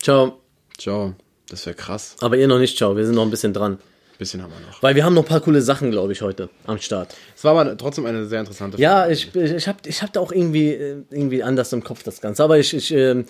Ciao. 0.00 0.38
Ciao. 0.78 1.14
Das 1.48 1.64
wäre 1.66 1.76
krass. 1.76 2.16
Aber 2.20 2.36
ihr 2.36 2.48
noch 2.48 2.58
nicht, 2.58 2.76
ciao. 2.76 2.96
Wir 2.96 3.04
sind 3.06 3.14
noch 3.14 3.22
ein 3.24 3.30
bisschen 3.30 3.52
dran. 3.52 3.78
Bisschen 4.18 4.42
haben 4.42 4.52
wir 4.52 4.66
noch. 4.66 4.82
Weil 4.82 4.94
wir 4.94 5.04
haben 5.04 5.14
noch 5.14 5.24
ein 5.24 5.28
paar 5.28 5.40
coole 5.40 5.60
Sachen, 5.60 5.90
glaube 5.90 6.12
ich, 6.12 6.22
heute 6.22 6.48
am 6.66 6.78
Start. 6.78 7.16
Es 7.36 7.42
war 7.42 7.58
aber 7.58 7.76
trotzdem 7.76 8.06
eine 8.06 8.26
sehr 8.26 8.40
interessante 8.40 8.78
Ja, 8.80 9.08
ich, 9.08 9.34
ich, 9.34 9.66
habe 9.66 9.78
ich 9.86 10.02
hab 10.02 10.12
da 10.12 10.20
auch 10.20 10.30
irgendwie, 10.30 10.68
äh, 10.68 11.02
irgendwie 11.10 11.42
anders 11.42 11.72
im 11.72 11.82
Kopf 11.82 12.04
das 12.04 12.20
Ganze. 12.20 12.44
Aber 12.44 12.58
ich, 12.58 12.72
ich, 12.74 12.92
ähm, 12.92 13.24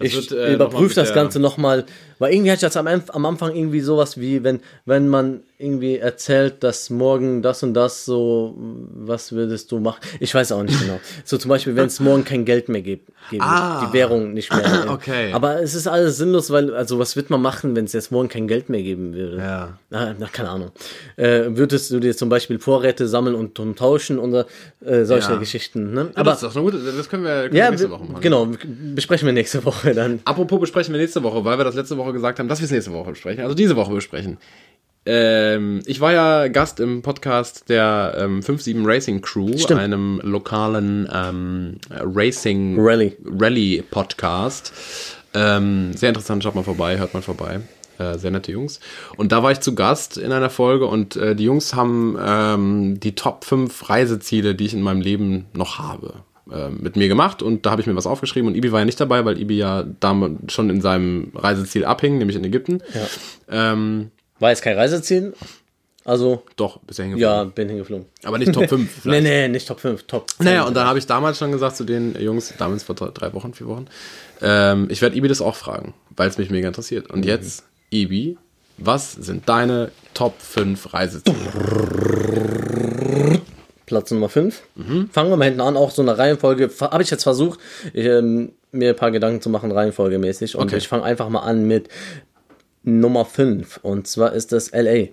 ich 0.00 0.32
äh, 0.32 0.54
überprüfe 0.54 0.94
das 0.94 1.12
Ganze 1.12 1.40
nochmal. 1.40 1.84
Weil 2.18 2.32
irgendwie 2.32 2.50
hatte 2.50 2.58
ich 2.58 2.62
jetzt 2.62 2.76
am, 2.76 2.86
am 2.86 3.26
Anfang 3.26 3.54
irgendwie 3.54 3.80
sowas 3.80 4.18
wie, 4.18 4.42
wenn, 4.42 4.60
wenn 4.86 5.08
man 5.08 5.42
irgendwie 5.60 5.98
erzählt, 5.98 6.62
dass 6.64 6.90
morgen 6.90 7.42
das 7.42 7.62
und 7.62 7.74
das 7.74 8.04
so, 8.04 8.54
was 8.94 9.32
würdest 9.32 9.70
du 9.72 9.78
machen? 9.80 10.00
Ich 10.18 10.34
weiß 10.34 10.52
auch 10.52 10.62
nicht 10.62 10.80
genau. 10.80 10.98
So 11.24 11.36
zum 11.38 11.48
Beispiel, 11.48 11.76
wenn 11.76 11.86
es 11.86 12.00
morgen 12.00 12.24
kein 12.24 12.44
Geld 12.44 12.68
mehr 12.68 12.82
gibt, 12.82 13.10
geben, 13.30 13.42
Ah. 13.44 13.86
die 13.86 13.92
Währung 13.92 14.32
nicht 14.32 14.52
mehr. 14.52 14.86
Okay. 14.90 15.32
Aber 15.32 15.62
es 15.62 15.74
ist 15.74 15.86
alles 15.86 16.16
sinnlos, 16.16 16.50
weil, 16.50 16.74
also 16.74 16.98
was 16.98 17.14
wird 17.16 17.30
man 17.30 17.40
machen, 17.42 17.76
wenn 17.76 17.84
es 17.84 17.92
jetzt 17.92 18.10
morgen 18.10 18.28
kein 18.28 18.48
Geld 18.48 18.68
mehr 18.68 18.82
geben 18.82 19.14
würde? 19.14 19.38
Ja. 19.38 19.78
Na, 19.90 20.14
na 20.18 20.26
keine 20.26 20.48
Ahnung. 20.50 20.70
Äh, 21.16 21.44
würdest 21.50 21.90
du 21.90 22.00
dir 22.00 22.16
zum 22.16 22.28
Beispiel 22.28 22.58
Vorräte 22.58 23.06
sammeln 23.06 23.34
und, 23.34 23.58
und 23.58 23.78
tauschen 23.78 24.18
oder 24.18 24.46
äh, 24.84 25.04
solche 25.04 25.32
Ja. 25.32 25.36
Geschichten? 25.38 25.92
Ne? 25.92 26.00
Aber 26.14 26.20
Aber 26.20 26.30
das 26.30 26.42
ist 26.42 26.48
doch 26.48 26.56
eine 26.62 26.70
gute, 26.70 26.78
das 26.96 27.08
können 27.08 27.24
wir, 27.24 27.42
können 27.42 27.56
ja, 27.56 27.70
nächste 27.70 27.90
Woche 27.90 28.04
machen. 28.04 28.20
genau, 28.20 28.48
besprechen 28.94 29.26
wir 29.26 29.32
nächste 29.32 29.64
Woche 29.64 29.94
dann. 29.94 30.20
Apropos 30.24 30.58
besprechen 30.60 30.94
wir 30.94 31.00
nächste 31.00 31.22
Woche, 31.22 31.44
weil 31.44 31.58
wir 31.58 31.64
das 31.64 31.74
letzte 31.74 31.96
Woche 31.96 32.12
gesagt 32.12 32.38
haben, 32.38 32.48
dass 32.48 32.60
wir 32.60 32.64
es 32.64 32.70
nächste 32.70 32.92
Woche 32.92 33.10
besprechen, 33.10 33.42
also 33.42 33.54
diese 33.54 33.76
Woche 33.76 33.92
besprechen. 33.92 34.38
Ähm, 35.06 35.80
ich 35.86 36.00
war 36.00 36.12
ja 36.12 36.48
Gast 36.48 36.78
im 36.78 37.02
Podcast 37.02 37.68
der 37.68 38.16
ähm, 38.18 38.40
5-7 38.40 38.86
Racing 38.86 39.22
Crew, 39.22 39.56
Stimmt. 39.56 39.80
einem 39.80 40.20
lokalen 40.22 41.08
ähm, 41.12 41.78
Racing 41.90 42.76
Rally. 42.78 43.16
Rally 43.24 43.82
Podcast. 43.90 44.72
Ähm, 45.32 45.92
sehr 45.94 46.10
interessant, 46.10 46.42
schaut 46.42 46.54
mal 46.54 46.64
vorbei, 46.64 46.98
hört 46.98 47.14
mal 47.14 47.22
vorbei. 47.22 47.60
Äh, 47.98 48.18
sehr 48.18 48.30
nette 48.30 48.52
Jungs. 48.52 48.80
Und 49.16 49.32
da 49.32 49.42
war 49.42 49.52
ich 49.52 49.60
zu 49.60 49.74
Gast 49.74 50.18
in 50.18 50.32
einer 50.32 50.50
Folge 50.50 50.86
und 50.86 51.16
äh, 51.16 51.34
die 51.34 51.44
Jungs 51.44 51.74
haben 51.74 52.18
ähm, 52.22 53.00
die 53.00 53.14
Top 53.14 53.44
5 53.44 53.88
Reiseziele, 53.88 54.54
die 54.54 54.66
ich 54.66 54.74
in 54.74 54.82
meinem 54.82 55.00
Leben 55.00 55.46
noch 55.54 55.78
habe, 55.78 56.24
äh, 56.50 56.68
mit 56.68 56.96
mir 56.96 57.08
gemacht 57.08 57.42
und 57.42 57.64
da 57.64 57.70
habe 57.70 57.80
ich 57.80 57.86
mir 57.86 57.96
was 57.96 58.06
aufgeschrieben 58.06 58.48
und 58.48 58.56
Ibi 58.56 58.72
war 58.72 58.80
ja 58.80 58.84
nicht 58.86 59.00
dabei, 59.00 59.24
weil 59.24 59.38
Ibi 59.40 59.56
ja 59.56 59.84
damals 60.00 60.52
schon 60.52 60.68
in 60.68 60.80
seinem 60.80 61.32
Reiseziel 61.34 61.84
abhing, 61.84 62.18
nämlich 62.18 62.36
in 62.36 62.44
Ägypten. 62.44 62.82
Ähm, 63.50 64.10
War 64.40 64.50
jetzt 64.50 64.62
kein 64.62 64.76
Reiseziel. 64.76 65.34
Also, 66.04 66.42
doch, 66.56 66.78
bisher 66.80 67.04
ja, 67.04 67.10
hingeflogen. 67.10 67.52
bin 67.52 67.68
hingeflogen. 67.68 68.06
Aber 68.24 68.38
nicht 68.38 68.52
Top 68.52 68.68
5 68.68 68.80
Nee, 68.80 68.88
vielleicht. 69.02 69.22
nee, 69.22 69.48
nicht 69.48 69.68
Top 69.68 69.80
5, 69.80 70.04
Top 70.04 70.30
10. 70.30 70.46
Naja, 70.46 70.62
und 70.64 70.74
dann 70.74 70.86
habe 70.86 70.98
ich 70.98 71.06
damals 71.06 71.38
schon 71.38 71.52
gesagt 71.52 71.76
zu 71.76 71.84
den 71.84 72.18
Jungs, 72.20 72.54
damals 72.58 72.82
vor 72.82 72.94
drei- 72.94 73.32
Wochen, 73.34 73.52
vier 73.52 73.66
Wochen, 73.66 73.86
ähm, 74.40 74.88
ich 74.90 75.02
werde 75.02 75.14
Ibi 75.14 75.28
das 75.28 75.42
auch 75.42 75.54
fragen, 75.56 75.92
weil 76.16 76.28
es 76.28 76.38
mich 76.38 76.48
mega 76.50 76.66
interessiert. 76.66 77.10
Und 77.10 77.26
jetzt, 77.26 77.64
Ibi, 77.90 78.38
was 78.78 79.12
sind 79.12 79.46
deine 79.48 79.90
Top 80.14 80.40
5 80.40 80.94
Reiseziele? 80.94 81.36
Platz 83.86 84.10
Nummer 84.10 84.28
5. 84.28 84.62
Mhm. 84.76 85.10
Fangen 85.12 85.30
wir 85.30 85.36
mal 85.36 85.44
hinten 85.46 85.60
an, 85.60 85.76
auch 85.76 85.90
so 85.90 86.00
eine 86.02 86.16
Reihenfolge. 86.16 86.70
Habe 86.80 87.02
ich 87.02 87.10
jetzt 87.10 87.24
versucht, 87.24 87.58
ich, 87.92 88.06
ähm, 88.06 88.52
mir 88.72 88.90
ein 88.90 88.96
paar 88.96 89.10
Gedanken 89.10 89.40
zu 89.42 89.50
machen, 89.50 89.72
reihenfolgemäßig. 89.72 90.54
Und 90.56 90.66
Okay. 90.68 90.76
ich 90.76 90.86
fange 90.88 91.02
einfach 91.02 91.28
mal 91.28 91.40
an 91.40 91.66
mit 91.66 91.88
Nummer 92.82 93.24
5. 93.24 93.80
Und 93.82 94.06
zwar 94.06 94.32
ist 94.32 94.52
das 94.52 94.72
LA. 94.72 95.08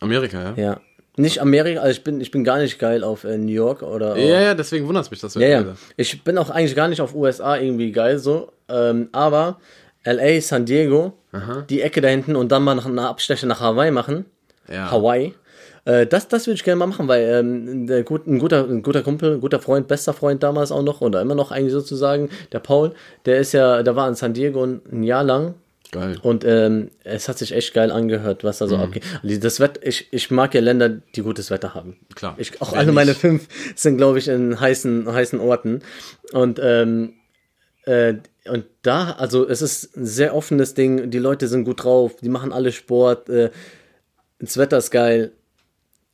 Amerika, 0.00 0.54
ja? 0.56 0.62
Ja. 0.62 0.80
Nicht 1.16 1.40
Amerika, 1.42 1.80
also 1.80 1.90
ich 1.90 2.04
bin, 2.04 2.20
ich 2.22 2.30
bin 2.30 2.42
gar 2.42 2.58
nicht 2.58 2.78
geil 2.78 3.04
auf 3.04 3.24
äh, 3.24 3.36
New 3.36 3.52
York 3.52 3.82
oder. 3.82 4.16
Ja, 4.16 4.40
ja, 4.40 4.54
deswegen 4.54 4.86
wundert 4.86 5.04
es 5.04 5.10
mich, 5.10 5.20
dass 5.20 5.34
du 5.34 5.40
Ja, 5.40 5.48
ja. 5.48 5.64
Ich 5.96 6.24
bin 6.24 6.38
auch 6.38 6.48
eigentlich 6.48 6.74
gar 6.74 6.88
nicht 6.88 7.02
auf 7.02 7.14
USA 7.14 7.58
irgendwie 7.58 7.92
geil 7.92 8.18
so. 8.18 8.52
Ähm, 8.68 9.10
aber 9.12 9.58
LA, 10.04 10.40
San 10.40 10.64
Diego, 10.64 11.12
die 11.68 11.82
Ecke 11.82 12.00
da 12.00 12.08
hinten 12.08 12.34
und 12.34 12.50
dann 12.50 12.62
mal 12.62 12.74
nach 12.74 12.86
einer 12.86 13.08
Abstecher 13.08 13.46
nach 13.46 13.60
Hawaii 13.60 13.90
machen. 13.90 14.24
Ja. 14.72 14.90
Hawaii. 14.90 15.34
Äh, 15.84 16.06
das 16.06 16.28
das 16.28 16.46
würde 16.46 16.54
ich 16.54 16.64
gerne 16.64 16.78
mal 16.78 16.86
machen, 16.86 17.08
weil 17.08 17.24
ähm, 17.24 17.86
der 17.86 18.04
gut, 18.04 18.26
ein, 18.26 18.38
guter, 18.38 18.64
ein 18.64 18.82
guter 18.82 19.02
Kumpel, 19.02 19.34
ein 19.34 19.40
guter 19.40 19.60
Freund, 19.60 19.88
bester 19.88 20.14
Freund 20.14 20.42
damals 20.42 20.72
auch 20.72 20.82
noch 20.82 21.00
oder 21.02 21.20
immer 21.20 21.34
noch 21.34 21.50
eigentlich 21.50 21.72
sozusagen, 21.72 22.30
der 22.52 22.60
Paul, 22.60 22.94
der 23.26 23.38
ist 23.38 23.52
ja, 23.52 23.82
der 23.82 23.96
war 23.96 24.08
in 24.08 24.14
San 24.14 24.32
Diego 24.32 24.64
ein 24.64 25.02
Jahr 25.02 25.24
lang 25.24 25.54
Geil. 25.92 26.18
und 26.22 26.44
ähm, 26.44 26.90
es 27.04 27.28
hat 27.28 27.38
sich 27.38 27.52
echt 27.52 27.72
geil 27.74 27.90
angehört, 27.92 28.42
was 28.44 28.58
da 28.58 28.64
Mhm. 28.64 28.68
so 28.70 28.76
abgeht. 28.78 29.04
Also 29.22 29.38
Das 29.38 29.60
Wetter, 29.60 29.86
ich, 29.86 30.08
ich 30.12 30.30
mag 30.32 30.54
ja 30.54 30.60
Länder, 30.60 30.88
die 30.88 31.22
gutes 31.22 31.50
Wetter 31.50 31.74
haben. 31.74 31.98
Klar. 32.16 32.34
Ich, 32.38 32.60
auch 32.60 32.72
alle 32.72 32.90
meine 32.92 33.14
fünf 33.14 33.46
sind, 33.76 33.98
glaube 33.98 34.18
ich, 34.18 34.26
in 34.28 34.58
heißen, 34.58 35.12
heißen 35.12 35.38
Orten. 35.38 35.82
Und, 36.32 36.58
ähm, 36.62 37.12
äh, 37.84 38.14
und 38.48 38.64
da, 38.82 39.12
also 39.12 39.46
es 39.46 39.60
ist 39.62 39.96
ein 39.96 40.06
sehr 40.06 40.34
offenes 40.34 40.74
Ding, 40.74 41.10
die 41.10 41.18
Leute 41.18 41.46
sind 41.46 41.64
gut 41.64 41.84
drauf, 41.84 42.16
die 42.22 42.28
machen 42.30 42.52
alle 42.52 42.72
Sport, 42.72 43.28
äh, 43.28 43.50
das 44.40 44.56
Wetter 44.56 44.78
ist 44.78 44.90
geil. 44.90 45.30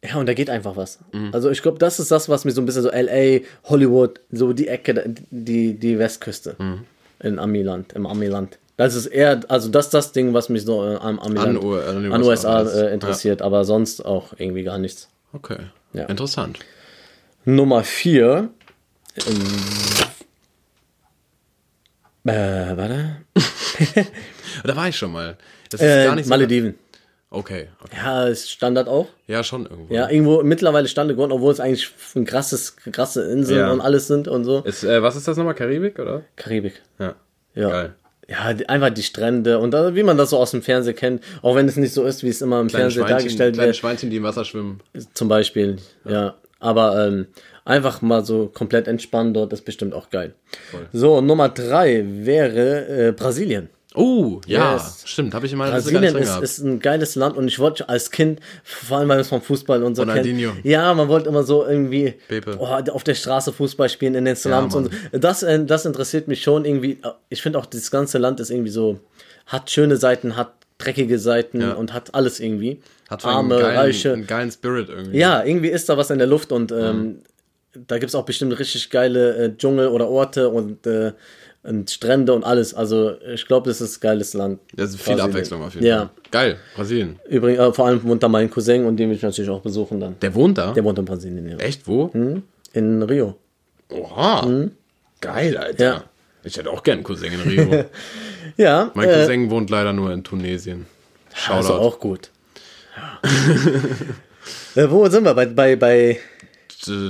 Ja, 0.04 0.16
und 0.16 0.26
da 0.26 0.34
geht 0.34 0.50
einfach 0.50 0.76
was. 0.76 0.98
Mhm. 1.12 1.30
Also 1.32 1.50
ich 1.50 1.62
glaube, 1.62 1.78
das 1.78 1.98
ist 2.00 2.10
das, 2.10 2.28
was 2.28 2.44
mir 2.44 2.50
so 2.52 2.60
ein 2.60 2.66
bisschen 2.66 2.82
so 2.82 2.90
LA, 2.90 3.40
Hollywood, 3.64 4.20
so 4.30 4.52
die 4.52 4.68
Ecke, 4.68 5.14
die, 5.30 5.74
die 5.78 5.98
Westküste 5.98 6.56
Mhm. 6.58 6.80
in 7.20 7.38
Amiland, 7.38 7.92
im 7.94 8.06
Amiland. 8.06 8.58
Das 8.78 8.94
ist 8.94 9.06
eher, 9.06 9.40
also 9.48 9.68
das 9.68 9.86
ist 9.86 9.94
das 9.94 10.12
Ding, 10.12 10.32
was 10.32 10.48
mich 10.48 10.64
so 10.64 10.84
äh, 10.84 10.94
am 10.96 11.18
Amiland, 11.18 11.58
An 11.58 11.64
U- 11.64 11.74
an 11.74 12.12
an 12.12 12.22
USA 12.22 12.62
äh, 12.62 12.94
interessiert, 12.94 13.42
aber 13.42 13.64
sonst 13.64 14.04
auch 14.06 14.32
irgendwie 14.38 14.62
gar 14.62 14.78
nichts. 14.78 15.08
Okay. 15.32 15.58
Ja. 15.92 16.04
Interessant. 16.04 16.60
Nummer 17.44 17.82
vier. 17.84 18.48
Ähm, 19.26 19.42
äh, 22.24 22.76
warte. 22.76 23.16
Da 24.64 24.74
war 24.74 24.88
ich 24.88 24.96
schon 24.96 25.12
mal. 25.12 25.36
Das 25.70 25.80
ist 25.80 25.86
Äh, 25.86 26.04
gar 26.06 26.14
nicht 26.16 26.24
so. 26.24 26.30
Malediven. 26.30 26.74
Okay, 27.30 27.68
okay. 27.84 27.96
Ja, 27.96 28.24
ist 28.26 28.50
Standard 28.50 28.88
auch. 28.88 29.06
Ja, 29.26 29.44
schon 29.44 29.66
irgendwo. 29.66 29.92
Ja, 29.94 30.08
irgendwo 30.08 30.42
mittlerweile 30.42 30.88
Standard 30.88 31.16
geworden, 31.16 31.32
obwohl 31.32 31.52
es 31.52 31.60
eigentlich 31.60 31.90
ein 32.16 32.24
krasses, 32.24 32.76
krasse 32.76 33.30
Inseln 33.30 33.58
Ja. 33.60 33.70
und 33.72 33.80
alles 33.82 34.06
sind 34.06 34.28
und 34.28 34.44
so. 34.44 34.60
Ist, 34.62 34.82
äh, 34.84 35.02
was 35.02 35.14
ist 35.14 35.28
das 35.28 35.36
nochmal? 35.36 35.54
Karibik, 35.54 35.98
oder? 35.98 36.22
Karibik. 36.36 36.80
Ja. 36.98 37.14
Ja. 37.54 37.68
Geil. 37.70 37.94
Ja, 38.30 38.54
einfach 38.68 38.90
die 38.90 39.02
Strände 39.02 39.58
und 39.58 39.70
dann, 39.70 39.94
wie 39.94 40.02
man 40.02 40.18
das 40.18 40.30
so 40.30 40.38
aus 40.38 40.50
dem 40.50 40.60
Fernsehen 40.60 40.94
kennt, 40.94 41.24
auch 41.40 41.56
wenn 41.56 41.66
es 41.66 41.76
nicht 41.76 41.94
so 41.94 42.04
ist, 42.04 42.22
wie 42.22 42.28
es 42.28 42.42
immer 42.42 42.60
im 42.60 42.68
Kleine 42.68 42.90
Fernsehen 42.90 43.06
dargestellt 43.06 43.54
kleine 43.54 43.68
wird. 43.68 43.76
Schweinchen, 43.76 44.10
die 44.10 44.18
im 44.18 44.22
Wasser 44.22 44.44
schwimmen. 44.44 44.80
Zum 45.14 45.28
Beispiel, 45.28 45.76
ja. 46.04 46.34
Aber 46.60 47.06
ähm, 47.06 47.28
einfach 47.64 48.02
mal 48.02 48.24
so 48.24 48.50
komplett 48.52 48.86
entspannen 48.86 49.32
dort 49.32 49.52
ist 49.52 49.64
bestimmt 49.64 49.94
auch 49.94 50.10
geil. 50.10 50.34
So, 50.92 51.20
Nummer 51.20 51.48
drei 51.48 52.04
wäre 52.06 53.08
äh, 53.08 53.12
Brasilien. 53.12 53.70
Oh, 53.98 54.40
ja, 54.46 54.74
Yes. 54.74 55.02
stimmt, 55.04 55.34
habe 55.34 55.46
ich 55.46 55.52
nicht 55.52 55.60
Brasilien 55.60 56.16
ist, 56.16 56.26
gehabt. 56.26 56.42
ist 56.44 56.58
ein 56.58 56.78
geiles 56.78 57.14
Land 57.16 57.36
und 57.36 57.48
ich 57.48 57.58
wollte 57.58 57.88
als 57.88 58.10
Kind, 58.10 58.40
vor 58.62 58.98
allem 58.98 59.08
weil 59.08 59.18
wir 59.18 59.22
es 59.22 59.28
vom 59.28 59.42
Fußball 59.42 59.82
und 59.82 59.96
so 59.96 60.02
Ronaldinho. 60.02 60.50
kennen. 60.52 60.60
Ja, 60.64 60.94
man 60.94 61.08
wollte 61.08 61.28
immer 61.28 61.42
so 61.42 61.66
irgendwie 61.66 62.14
oh, 62.58 62.66
auf 62.66 63.04
der 63.04 63.14
Straße 63.14 63.52
Fußball 63.52 63.88
spielen 63.88 64.14
in 64.14 64.24
den 64.24 64.36
Slums 64.36 64.74
Mann. 64.74 64.84
und 64.86 64.92
so. 65.12 65.18
Das, 65.18 65.42
äh, 65.42 65.64
das 65.64 65.84
interessiert 65.84 66.28
mich 66.28 66.42
schon 66.42 66.64
irgendwie. 66.64 66.98
Ich 67.28 67.42
finde 67.42 67.58
auch, 67.58 67.66
das 67.66 67.90
ganze 67.90 68.18
Land 68.18 68.40
ist 68.40 68.50
irgendwie 68.50 68.70
so, 68.70 69.00
hat 69.46 69.70
schöne 69.70 69.96
Seiten, 69.96 70.36
hat 70.36 70.52
dreckige 70.78 71.18
Seiten 71.18 71.60
Ja. 71.60 71.72
und 71.72 71.92
hat 71.92 72.14
alles 72.14 72.38
irgendwie. 72.40 72.80
Hat 73.10 73.22
so 73.22 73.28
Arme, 73.28 73.54
einen 73.56 73.62
geilen, 73.64 73.76
Reiche. 73.78 74.12
einen 74.12 74.26
geilen 74.26 74.50
Spirit 74.52 74.88
irgendwie. 74.90 75.18
Ja, 75.18 75.42
irgendwie 75.42 75.68
ist 75.70 75.88
da 75.88 75.96
was 75.96 76.10
in 76.10 76.18
der 76.18 76.28
Luft 76.28 76.52
und 76.52 76.70
ähm, 76.70 77.22
da 77.86 77.98
gibt 77.98 78.10
es 78.10 78.14
auch 78.14 78.24
bestimmt 78.24 78.56
richtig 78.58 78.90
geile 78.90 79.36
äh, 79.36 79.56
Dschungel 79.56 79.88
oder 79.88 80.08
Orte 80.08 80.48
und, 80.48 80.86
äh, 80.86 81.12
und 81.68 81.90
Strände 81.90 82.32
und 82.32 82.44
alles. 82.44 82.74
Also 82.74 83.12
ich 83.32 83.46
glaube, 83.46 83.68
das 83.68 83.80
ist 83.80 83.98
ein 83.98 84.00
geiles 84.00 84.34
Land. 84.34 84.60
Das 84.74 84.90
ist 84.90 84.96
viel 84.96 85.14
Brasilien. 85.14 85.20
Abwechslung 85.30 85.62
auf 85.62 85.74
jeden 85.74 85.86
Ja. 85.86 85.98
Fall. 85.98 86.10
Geil, 86.30 86.56
Brasilien. 86.74 87.18
Übrigens, 87.28 87.60
äh, 87.60 87.72
vor 87.72 87.86
allem 87.86 88.02
wohnt 88.04 88.22
da 88.22 88.28
mein 88.28 88.50
Cousin 88.50 88.84
und 88.84 88.96
den 88.96 89.10
will 89.10 89.16
ich 89.16 89.22
natürlich 89.22 89.50
auch 89.50 89.60
besuchen 89.60 90.00
dann. 90.00 90.16
Der 90.20 90.34
wohnt 90.34 90.58
da? 90.58 90.72
Der 90.72 90.84
wohnt 90.84 90.98
in 90.98 91.04
Brasilien, 91.04 91.48
ja. 91.48 91.56
Echt, 91.58 91.86
wo? 91.86 92.10
In 92.72 93.02
Rio. 93.02 93.36
Oha. 93.90 94.46
Geil, 95.20 95.56
Alter. 95.56 95.84
Ja. 95.84 96.04
Ich 96.44 96.56
hätte 96.56 96.70
auch 96.70 96.82
gern 96.82 96.98
einen 96.98 97.04
Cousin 97.04 97.32
in 97.32 97.40
Rio. 97.40 97.84
Ja, 98.56 98.90
mein 98.94 99.08
äh, 99.08 99.12
Cousin 99.14 99.50
wohnt 99.50 99.68
leider 99.68 99.92
nur 99.92 100.10
in 100.10 100.24
Tunesien. 100.24 100.86
Shoutout. 101.34 101.56
also 101.56 101.74
auch 101.74 102.00
gut. 102.00 102.30
Ja. 102.96 104.82
äh, 104.82 104.90
wo 104.90 105.06
sind 105.08 105.24
wir? 105.24 105.34
Bei, 105.34 105.46
bei, 105.46 105.76
bei 105.76 106.18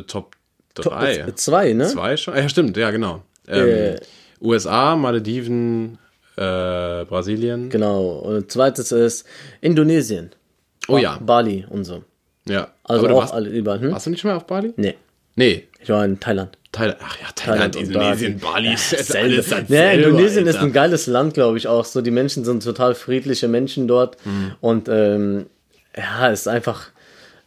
Top 0.08 0.34
Top 0.74 0.92
3. 0.92 1.32
2, 1.34 1.72
ne? 1.74 1.86
Zwei 1.86 2.16
schon? 2.16 2.36
Ja, 2.36 2.48
stimmt, 2.48 2.76
ja, 2.76 2.90
genau. 2.90 3.22
Ähm, 3.46 3.68
Äh. 3.68 4.00
USA, 4.40 4.96
Malediven, 4.96 5.98
äh, 6.36 7.04
Brasilien. 7.04 7.68
Genau. 7.70 8.10
Und 8.18 8.50
zweites 8.52 8.92
ist 8.92 9.26
Indonesien. 9.60 10.30
Oh 10.88 10.96
ja, 10.98 11.18
Bali 11.18 11.66
und 11.68 11.84
so. 11.84 12.02
ja. 12.46 12.68
Also 12.84 13.08
auch 13.08 13.18
warst, 13.22 13.34
alle 13.34 13.50
überall. 13.50 13.80
Hm? 13.80 13.92
warst 13.92 14.06
du 14.06 14.10
nicht 14.10 14.20
schon 14.20 14.30
mal 14.30 14.36
auf 14.36 14.46
Bali? 14.46 14.72
Nee, 14.76 14.94
Nee. 15.36 15.68
ich 15.80 15.88
war 15.90 16.04
in 16.04 16.18
Thailand. 16.18 16.56
Thailand, 16.72 16.98
ach 17.02 17.16
ja, 17.20 17.26
Thailand, 17.34 17.74
Thailand 17.74 17.76
Indonesien, 17.76 18.38
Bali, 18.38 18.72
ist 18.74 18.92
jetzt 18.92 19.14
alles 19.16 19.48
dasselbe, 19.48 19.74
Ja, 19.74 19.90
Indonesien 19.92 20.46
ist 20.46 20.56
Alter. 20.56 20.66
ein 20.66 20.72
geiles 20.72 21.06
Land, 21.06 21.34
glaube 21.34 21.58
ich 21.58 21.66
auch. 21.68 21.84
So, 21.84 22.00
die 22.00 22.10
Menschen 22.10 22.44
sind 22.44 22.62
total 22.62 22.94
friedliche 22.94 23.48
Menschen 23.48 23.86
dort. 23.88 24.16
Mhm. 24.24 24.52
Und 24.60 24.88
ähm, 24.90 25.46
ja, 25.96 26.30
es 26.30 26.40
ist 26.40 26.48
einfach, 26.48 26.88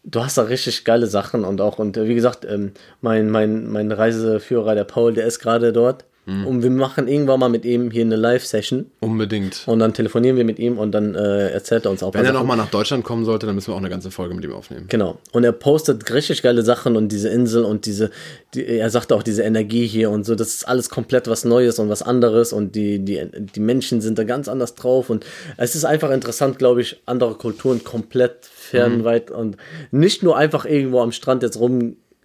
du 0.04 0.24
hast 0.24 0.38
da 0.38 0.44
richtig 0.44 0.86
geile 0.86 1.08
Sachen 1.08 1.44
und 1.46 1.62
auch, 1.62 1.80
und 1.80 1.98
äh, 1.98 2.08
wie 2.08 2.16
gesagt, 2.16 2.46
ähm, 2.46 2.72
mein, 3.02 3.30
mein, 3.30 3.68
mein 3.72 3.92
Reiseführer, 3.92 4.76
der 4.76 4.84
Paul, 4.86 5.14
der 5.14 5.26
ist 5.26 5.40
gerade 5.40 5.72
dort. 5.74 6.06
Mhm. 6.26 6.46
Und 6.46 6.64
wir 6.64 6.70
machen 6.70 7.08
irgendwann 7.08 7.40
mal 7.40 7.50
mit 7.50 7.66
ihm 7.66 7.90
hier 7.90 8.04
eine 8.04 8.16
Live-Session. 8.16 8.86
Unbedingt. 9.00 9.64
Und 9.66 9.80
dann 9.80 9.94
telefonieren 9.94 10.38
wir 10.38 10.46
mit 10.46 10.60
ihm 10.60 10.78
und 10.78 10.92
dann 10.92 11.16
äh, 11.16 11.50
erzählt 11.50 11.86
er 11.86 11.92
uns 11.92 12.04
auch 12.04 12.14
Wenn 12.14 12.26
er 12.26 12.34
nochmal 12.34 12.58
nach 12.58 12.70
Deutschland 12.70 13.04
kommen 13.04 13.26
sollte, 13.26 13.48
dann 13.48 13.56
müssen 13.56 13.70
wir 13.70 13.74
auch 13.74 13.80
eine 13.80 13.90
ganze 13.90 14.12
Folge 14.12 14.36
mit 14.36 14.46
ihm 14.46 14.54
aufnehmen. 14.54 14.86
Genau. 14.88 15.18
Und 15.32 15.44
er 15.44 15.52
postet 15.52 16.14
richtig 16.14 16.44
geile 16.44 16.62
Sachen 16.62 16.96
und 16.96 17.12
diese 17.12 17.30
Insel 17.30 17.64
und 17.64 17.88
diese, 17.88 18.12
die, 18.54 18.66
er 18.66 18.92
sagt 18.92 19.12
auch 19.12 19.24
diese 19.24 19.42
Energie 19.42 19.88
hier 19.88 20.12
und 20.12 20.26
so, 20.26 20.36
das 20.36 20.50
ist 20.50 20.68
alles 20.68 20.90
komplett 20.90 21.28
was 21.28 21.44
Neues 21.44 21.80
und 21.80 21.90
was 21.90 22.04
anderes 22.04 22.54
und 22.54 22.76
die, 22.76 23.00
die, 23.00 23.28
die 23.34 23.60
Menschen 23.60 24.00
sind 24.02 24.20
da 24.20 24.24
ganz 24.24 24.48
anders 24.48 24.76
drauf 24.76 25.10
und 25.10 25.26
es 25.58 25.76
ist 25.76 25.86
einfach 25.86 26.12
interessant, 26.12 26.60
glaube 26.60 26.82
ich, 26.82 27.02
andere 27.08 27.34
Kulturen 27.34 27.84
komplett 27.84 28.46
fernweit 28.46 29.32
und 29.32 29.58
nicht 29.90 30.22
nur 30.22 30.38
einfach 30.38 30.66
irgendwo 30.66 31.02
am 31.02 31.12
Strand 31.12 31.42
jetzt 31.42 31.60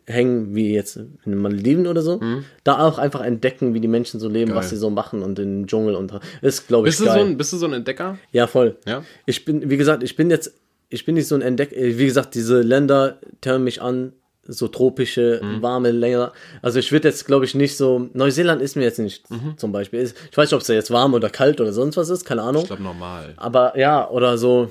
rumhängen, 0.08 0.54
wie 0.54 0.72
jetzt 0.74 0.96
in 0.96 1.18
den 1.26 1.38
Malediven 1.38 1.86
oder 1.86 2.02
so, 2.02 2.20
da 2.64 2.78
auch 2.78 2.98
einfach 2.98 3.22
entdecken, 3.22 3.74
wie 3.74 3.80
die 3.80 3.88
Menschen 3.88 4.20
so 4.20 4.28
leben, 4.28 4.54
was 4.54 4.66
Geil. 4.66 4.70
sie 4.70 4.76
so 4.76 4.90
machen 4.90 5.22
und 5.22 5.38
im 5.38 5.66
Dschungel 5.66 5.94
und 5.94 6.12
ist, 6.42 6.68
glaube 6.68 6.88
ich, 6.88 6.92
Bist 6.92 7.00
du, 7.00 7.04
geil. 7.06 7.20
so 7.20 7.26
ein, 7.26 7.36
bist 7.36 7.52
du 7.52 7.56
so 7.56 7.66
ein 7.66 7.72
Entdecker? 7.72 8.18
Ja, 8.32 8.46
voll. 8.46 8.76
Ja? 8.86 9.02
Ich 9.26 9.44
bin, 9.44 9.68
wie 9.70 9.76
gesagt, 9.76 10.02
ich 10.02 10.16
bin 10.16 10.30
jetzt, 10.30 10.54
ich 10.88 11.04
bin 11.04 11.14
nicht 11.16 11.26
so 11.28 11.34
ein 11.34 11.42
Entdeck, 11.42 11.72
äh, 11.72 11.98
wie 11.98 12.06
gesagt, 12.06 12.34
diese 12.34 12.60
Länder 12.60 13.18
tören 13.40 13.64
mich 13.64 13.82
an, 13.82 14.12
so 14.48 14.68
tropische, 14.68 15.40
Mhm. 15.42 15.60
warme 15.62 15.90
Länder. 15.90 16.32
Also 16.62 16.78
ich 16.78 16.92
würde 16.92 17.08
jetzt, 17.08 17.26
glaube 17.26 17.44
ich, 17.44 17.56
nicht 17.56 17.76
so, 17.76 18.08
Neuseeland 18.12 18.62
ist 18.62 18.76
mir 18.76 18.84
jetzt 18.84 19.00
nicht, 19.00 19.28
Mhm. 19.28 19.54
zum 19.58 19.72
Beispiel. 19.72 20.00
Ich 20.30 20.36
weiß 20.36 20.48
nicht, 20.50 20.54
ob 20.54 20.60
es 20.60 20.68
da 20.68 20.74
jetzt 20.74 20.92
warm 20.92 21.14
oder 21.14 21.30
kalt 21.30 21.60
oder 21.60 21.72
sonst 21.72 21.96
was 21.96 22.10
ist, 22.10 22.24
keine 22.24 22.42
Ahnung. 22.42 22.62
Ich 22.62 22.68
glaube 22.68 22.82
normal. 22.84 23.34
Aber 23.38 23.76
ja, 23.76 24.08
oder 24.08 24.38
so, 24.38 24.70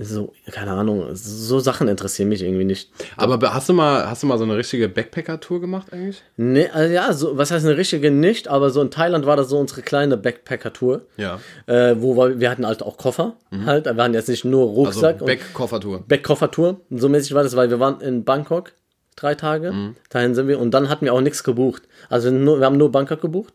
so, 0.00 0.32
keine 0.52 0.70
Ahnung, 0.70 1.06
so 1.14 1.58
Sachen 1.58 1.88
interessieren 1.88 2.28
mich 2.28 2.42
irgendwie 2.42 2.64
nicht. 2.64 2.90
Aber 3.16 3.36
be- 3.36 3.52
hast 3.52 3.68
du 3.68 3.72
mal, 3.72 4.08
hast 4.08 4.22
du 4.22 4.28
mal 4.28 4.38
so 4.38 4.44
eine 4.44 4.56
richtige 4.56 4.88
Backpacker-Tour 4.88 5.60
gemacht 5.60 5.92
eigentlich? 5.92 6.22
Nee, 6.36 6.68
also 6.72 6.94
ja, 6.94 7.12
so, 7.12 7.36
was 7.36 7.50
heißt 7.50 7.66
eine 7.66 7.76
richtige 7.76 8.10
nicht, 8.12 8.46
aber 8.46 8.70
so 8.70 8.80
in 8.80 8.90
Thailand 8.92 9.26
war 9.26 9.36
das 9.36 9.48
so 9.48 9.58
unsere 9.58 9.82
kleine 9.82 10.16
Backpacker-Tour. 10.16 11.02
Ja. 11.16 11.40
Äh, 11.66 11.96
wo 11.98 12.16
wir, 12.16 12.38
wir 12.38 12.48
hatten 12.50 12.64
halt 12.64 12.82
auch 12.82 12.96
Koffer, 12.96 13.34
halt, 13.66 13.86
wir 13.86 13.96
waren 13.96 14.14
jetzt 14.14 14.28
nicht 14.28 14.44
nur 14.44 14.66
Mhm. 14.70 14.78
Also 14.86 15.00
Rucksack 15.00 15.20
und 15.20 15.26
Back-Koffertour. 15.26 16.04
Backkoffertour. 16.06 16.80
So 16.90 17.08
mäßig 17.08 17.34
war 17.34 17.42
das, 17.42 17.56
weil 17.56 17.68
wir 17.70 17.80
waren 17.80 18.00
in 18.00 18.24
Bangkok 18.24 18.72
drei 19.16 19.34
Tage. 19.34 19.72
Dahin 20.10 20.36
sind 20.36 20.46
wir 20.46 20.60
und 20.60 20.70
dann 20.72 20.88
hatten 20.88 21.04
wir 21.06 21.12
auch 21.12 21.20
nichts 21.20 21.42
gebucht. 21.42 21.82
Also 22.08 22.30
nur, 22.30 22.60
wir 22.60 22.66
haben 22.66 22.76
nur 22.76 22.92
Bangkok 22.92 23.20
gebucht, 23.20 23.52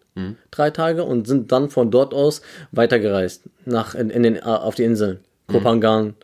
drei 0.51 0.71
Tage 0.71 1.05
und 1.05 1.25
sind 1.25 1.53
dann 1.53 1.69
von 1.69 1.89
dort 1.89 2.13
aus 2.13 2.41
weitergereist 2.73 3.43
nach 3.65 3.95
in, 3.95 4.09
in 4.09 4.23
den, 4.23 4.35
äh, 4.35 4.41
auf 4.41 4.75
die 4.75 4.83
Inseln. 4.83 5.19
Kopangan, 5.47 6.15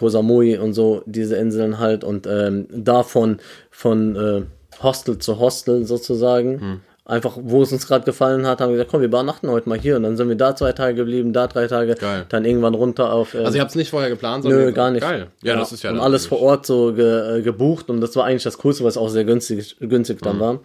Koh 0.00 0.08
Samui 0.08 0.56
und 0.58 0.72
so, 0.72 1.02
diese 1.06 1.36
Inseln 1.36 1.78
halt 1.78 2.02
und 2.04 2.26
ähm, 2.26 2.66
davon 2.70 3.38
von 3.70 4.16
äh, 4.16 4.42
Hostel 4.82 5.18
zu 5.18 5.38
Hostel 5.38 5.84
sozusagen. 5.84 6.80
Einfach, 7.04 7.36
wo 7.42 7.62
es 7.62 7.72
uns 7.72 7.86
gerade 7.88 8.04
gefallen 8.04 8.46
hat, 8.46 8.60
haben 8.60 8.68
wir 8.68 8.74
gesagt, 8.76 8.90
komm, 8.92 9.00
wir 9.00 9.08
übernachten 9.08 9.50
heute 9.50 9.68
mal 9.68 9.76
hier. 9.78 9.96
Und 9.96 10.04
dann 10.04 10.16
sind 10.16 10.28
wir 10.28 10.36
da 10.36 10.54
zwei 10.54 10.72
Tage 10.72 10.94
geblieben, 10.94 11.32
da 11.32 11.48
drei 11.48 11.66
Tage, 11.66 11.96
Geil. 11.96 12.24
dann 12.28 12.44
irgendwann 12.44 12.74
runter 12.74 13.12
auf. 13.12 13.34
äh, 13.34 13.38
Also 13.38 13.56
ihr 13.56 13.62
habt 13.62 13.70
es 13.70 13.74
nicht 13.76 13.90
vorher 13.90 14.08
geplant, 14.10 14.44
sondern 14.44 14.60
Nö, 14.66 14.72
gar 14.72 14.90
nicht. 14.92 15.00
Geil. 15.02 15.26
Ja, 15.42 15.56
das 15.56 15.72
ist 15.72 15.82
ja 15.82 15.90
Und 15.90 15.98
alles 15.98 16.26
vor 16.26 16.40
Ort 16.40 16.66
so 16.66 16.92
ge, 16.94 17.38
äh, 17.38 17.42
gebucht 17.42 17.90
und 17.90 18.00
das 18.00 18.14
war 18.14 18.26
eigentlich 18.26 18.44
das 18.44 18.58
Coolste, 18.58 18.84
was 18.84 18.96
auch 18.96 19.08
sehr 19.08 19.24
günstig, 19.24 19.76
günstig 19.80 20.20
Mhm. 20.20 20.24
dann 20.24 20.40
war. 20.40 20.60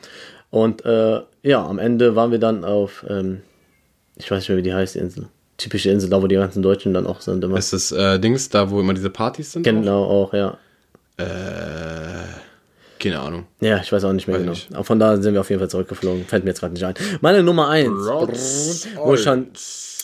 Und 0.51 0.85
äh, 0.85 1.21
ja, 1.41 1.65
am 1.65 1.79
Ende 1.79 2.15
waren 2.15 2.29
wir 2.31 2.39
dann 2.39 2.63
auf, 2.63 3.03
ähm, 3.09 3.41
ich 4.17 4.29
weiß 4.29 4.39
nicht 4.41 4.49
mehr, 4.49 4.57
wie 4.59 4.63
die 4.63 4.73
heißt, 4.73 4.93
die 4.95 4.99
Insel. 4.99 5.25
Typische 5.57 5.89
Insel, 5.89 6.09
da 6.09 6.21
wo 6.21 6.27
die 6.27 6.35
ganzen 6.35 6.61
Deutschen 6.61 6.93
dann 6.93 7.07
auch 7.07 7.21
sind 7.21 7.43
immer. 7.43 7.57
Ist 7.57 7.71
das 7.71 7.91
äh, 7.91 8.19
Dings, 8.19 8.49
da 8.49 8.69
wo 8.69 8.79
immer 8.79 8.93
diese 8.93 9.09
Partys 9.09 9.53
sind? 9.53 9.63
genau, 9.63 10.03
auch, 10.03 10.33
ja. 10.33 10.57
Äh, 11.17 11.23
keine 12.99 13.19
Ahnung. 13.19 13.45
Ja, 13.61 13.79
ich 13.79 13.91
weiß 13.91 14.03
auch 14.03 14.13
nicht 14.13 14.27
mehr 14.27 14.37
Weiß 14.37 14.41
genau. 14.41 14.51
nicht. 14.53 14.73
Aber 14.73 14.83
von 14.83 14.99
da 14.99 15.15
sind 15.21 15.33
wir 15.33 15.41
auf 15.41 15.49
jeden 15.49 15.59
Fall 15.59 15.69
zurückgeflogen. 15.69 16.25
Fällt 16.25 16.43
mir 16.43 16.49
jetzt 16.51 16.59
gerade 16.59 16.73
nicht 16.73 16.83
ein. 16.83 16.95
Meine 17.21 17.43
Nummer 17.43 17.69
eins, 17.69 18.07
wo 18.95 19.13
ich 19.13 19.21
schon, 19.21 19.47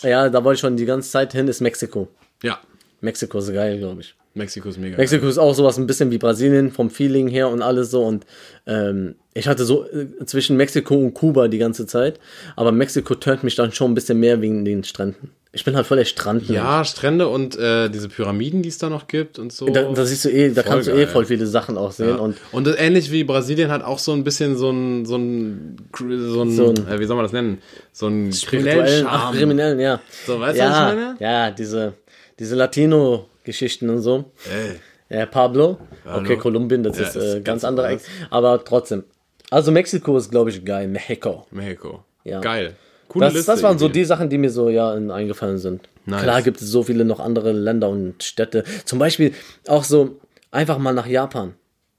ja, 0.04 0.30
da 0.30 0.44
wollte 0.44 0.56
ich 0.56 0.62
schon 0.62 0.78
die 0.78 0.86
ganze 0.86 1.10
Zeit 1.10 1.34
hin, 1.34 1.48
ist 1.48 1.62
Mexiko. 1.62 2.08
Ja, 2.44 2.60
Mexiko 3.02 3.40
ist 3.40 3.52
geil, 3.54 3.80
glaube 3.80 4.02
ich. 4.02 4.16
Mexiko 4.34 4.70
ist 4.70 4.78
mega. 4.78 4.98
Mexiko 4.98 5.28
ist 5.28 5.38
auch 5.38 5.54
sowas 5.54 5.78
ein 5.78 5.88
bisschen 5.88 6.12
wie 6.12 6.18
Brasilien 6.18 6.72
vom 6.72 6.90
Feeling 6.90 7.28
her 7.28 7.50
und 7.50 7.62
alles 7.62 7.92
so. 7.92 8.04
Und 8.04 8.26
ähm, 8.66 9.16
ich 9.34 9.48
hatte 9.48 9.66
so 9.66 9.86
äh, 9.90 10.26
zwischen 10.26 10.56
Mexiko 10.56 10.96
und 10.96 11.14
Kuba 11.14 11.48
die 11.48 11.58
ganze 11.58 11.86
Zeit. 11.86 12.20
Aber 12.56 12.72
Mexiko 12.72 13.16
turnt 13.16 13.44
mich 13.44 13.56
dann 13.56 13.74
schon 13.74 13.92
ein 13.92 13.96
bisschen 13.96 14.20
mehr 14.20 14.42
wegen 14.42 14.64
den 14.64 14.84
Stränden. 14.84 15.32
Ich 15.54 15.66
bin 15.66 15.76
halt 15.76 15.86
voll 15.86 15.98
der 15.98 16.06
Strand. 16.06 16.48
Ja, 16.48 16.86
Strände 16.86 17.28
und 17.28 17.58
äh, 17.60 17.90
diese 17.90 18.08
Pyramiden, 18.08 18.62
die 18.62 18.70
es 18.70 18.78
da 18.78 18.90
noch 18.90 19.08
gibt 19.08 19.38
und 19.38 19.52
so. 19.52 19.66
Da, 19.68 19.84
da 19.84 20.06
siehst 20.06 20.24
du 20.24 20.30
eh, 20.30 20.50
da 20.54 20.64
Voll 20.64 20.72
kannst 20.72 20.88
du 20.88 20.92
eh 20.94 20.96
geil. 21.04 21.08
voll 21.08 21.26
viele 21.26 21.46
Sachen 21.46 21.78
auch 21.78 21.92
sehen. 21.92 22.08
Ja. 22.10 22.16
Und 22.16 22.38
Und, 22.54 22.68
ähnlich 22.80 23.12
wie 23.12 23.26
Brasilien 23.26 23.70
hat 23.70 23.84
auch 23.84 24.00
so 24.00 24.14
ein 24.14 24.24
bisschen 24.24 24.56
so 24.56 24.70
ein, 24.72 25.06
so 25.06 25.18
ein, 25.18 25.76
so 25.98 26.42
ein, 26.44 26.52
So 26.56 26.70
ein- 26.70 26.88
äh, 26.88 27.00
wie 27.00 27.04
soll 27.06 27.18
man 27.18 27.26
das 27.26 27.34
nennen? 27.34 27.62
So 27.92 28.08
ein 28.08 28.32
kriminellen 28.32 29.06
ach. 29.10 29.34
Kriminellen, 29.34 29.80
ja. 29.82 30.00
So, 30.26 30.40
weißt 30.40 30.58
du, 30.58 30.64
ja, 30.64 30.70
was 30.70 30.78
ich 30.94 31.00
meine? 31.00 31.16
Ja, 31.20 31.52
diese, 31.52 31.94
diese 32.40 32.56
Latino-Geschichten 32.56 33.90
und 33.90 34.00
so. 34.02 34.32
Ey. 34.50 35.18
Ja, 35.20 35.26
Pablo. 35.26 35.78
Hallo. 36.06 36.22
Okay, 36.22 36.38
Kolumbien, 36.38 36.84
das 36.84 36.98
Ja, 36.98 37.08
ist 37.08 37.16
äh, 37.18 37.20
ist 37.20 37.34
ganz 37.34 37.44
ganz 37.46 37.64
andere. 37.66 38.00
Aber 38.30 38.64
trotzdem. 38.64 39.04
Also 39.50 39.72
Mexiko 39.74 40.18
ist, 40.18 40.32
glaube 40.32 40.50
ich, 40.50 40.64
geil. 40.64 40.88
Mexiko. 40.88 41.46
Mexiko. 41.52 42.06
Ja. 42.24 42.40
Geil. 42.40 42.78
Coole 43.12 43.26
Das, 43.26 43.34
Liste 43.34 43.52
das 43.52 43.62
waren 43.64 43.78
so 43.78 43.86
irgendwie. 43.86 44.00
die 44.00 44.06
Sachen, 44.06 44.30
die 44.30 44.38
mir 44.38 44.50
so 44.50 44.70
ja 44.70 44.96
in- 44.96 45.12
eingefallen 45.12 45.58
sind. 45.58 45.82
Nice. 46.06 46.22
Klar 46.24 46.42
gibt 46.42 46.62
es 46.62 46.68
so 46.70 46.84
viele 46.84 47.04
noch 47.06 47.20
andere 47.20 47.52
Länder 47.52 47.90
und 47.90 48.24
Städte. 48.24 48.64
Zum 48.86 49.00
Beispiel 49.00 49.34
auch 49.68 49.84
so 49.84 50.18
einfach 50.52 50.78
mal 50.78 50.94
nach 50.94 51.08
Japan. 51.08 51.54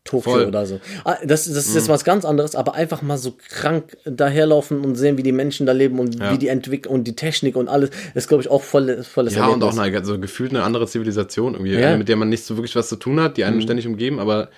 Tokio 0.05 0.33
Voll. 0.33 0.43
Mhm. 0.43 0.49
oder 0.49 0.67
so. 0.67 0.81
Ah, 1.05 1.17
Das, 1.25 1.45
das 1.45 1.67
ist 1.69 1.75
jetzt 1.77 1.89
was 1.89 2.03
ganz 2.03 2.25
anderes, 2.25 2.57
aber 2.57 2.75
einfach 2.75 3.03
mal 3.03 3.19
so 3.19 3.35
krank 3.49 3.97
daherlaufen 4.05 4.81
und 4.81 4.97
sehen, 4.97 5.17
wie 5.17 5.23
die 5.23 5.31
Menschen 5.31 5.65
da 5.65 5.73
leben 5.73 6.01
und 6.01 6.19
Ja. 6.19 6.33
wie 6.33 6.39
die 6.39 6.49
entwickeln 6.49 6.93
und 6.93 7.05
die 7.05 7.15
Technik 7.15 7.55
und 7.55 7.69
alles, 7.69 7.91
ist, 8.15 8.27
glaube 8.27 8.43
ich, 8.43 8.51
auch 8.51 8.63
voll, 8.63 9.05
volles 9.05 9.37
Ja, 9.37 9.47
und 9.47 9.63
auch 9.63 9.77
Erlebnis. 9.77 9.99
eine, 9.99 10.05
so 10.05 10.19
gefühlt 10.19 10.51
eine 10.51 10.65
andere 10.65 10.89
Zivilisation 10.89 11.53
irgendwie, 11.55 11.75
Ja. 11.75 11.89
eine, 11.91 11.99
mit 11.99 12.09
der 12.09 12.17
man 12.17 12.31
nicht 12.31 12.45
so 12.45 12.57
wirklich 12.57 12.75
was 12.75 12.89
zu 12.89 12.97
tun 12.97 13.21
hat, 13.21 13.37
die 13.37 13.45
einen 13.45 13.63
ständig 13.63 13.87
umgeben, 13.87 14.19
aber 14.19 14.49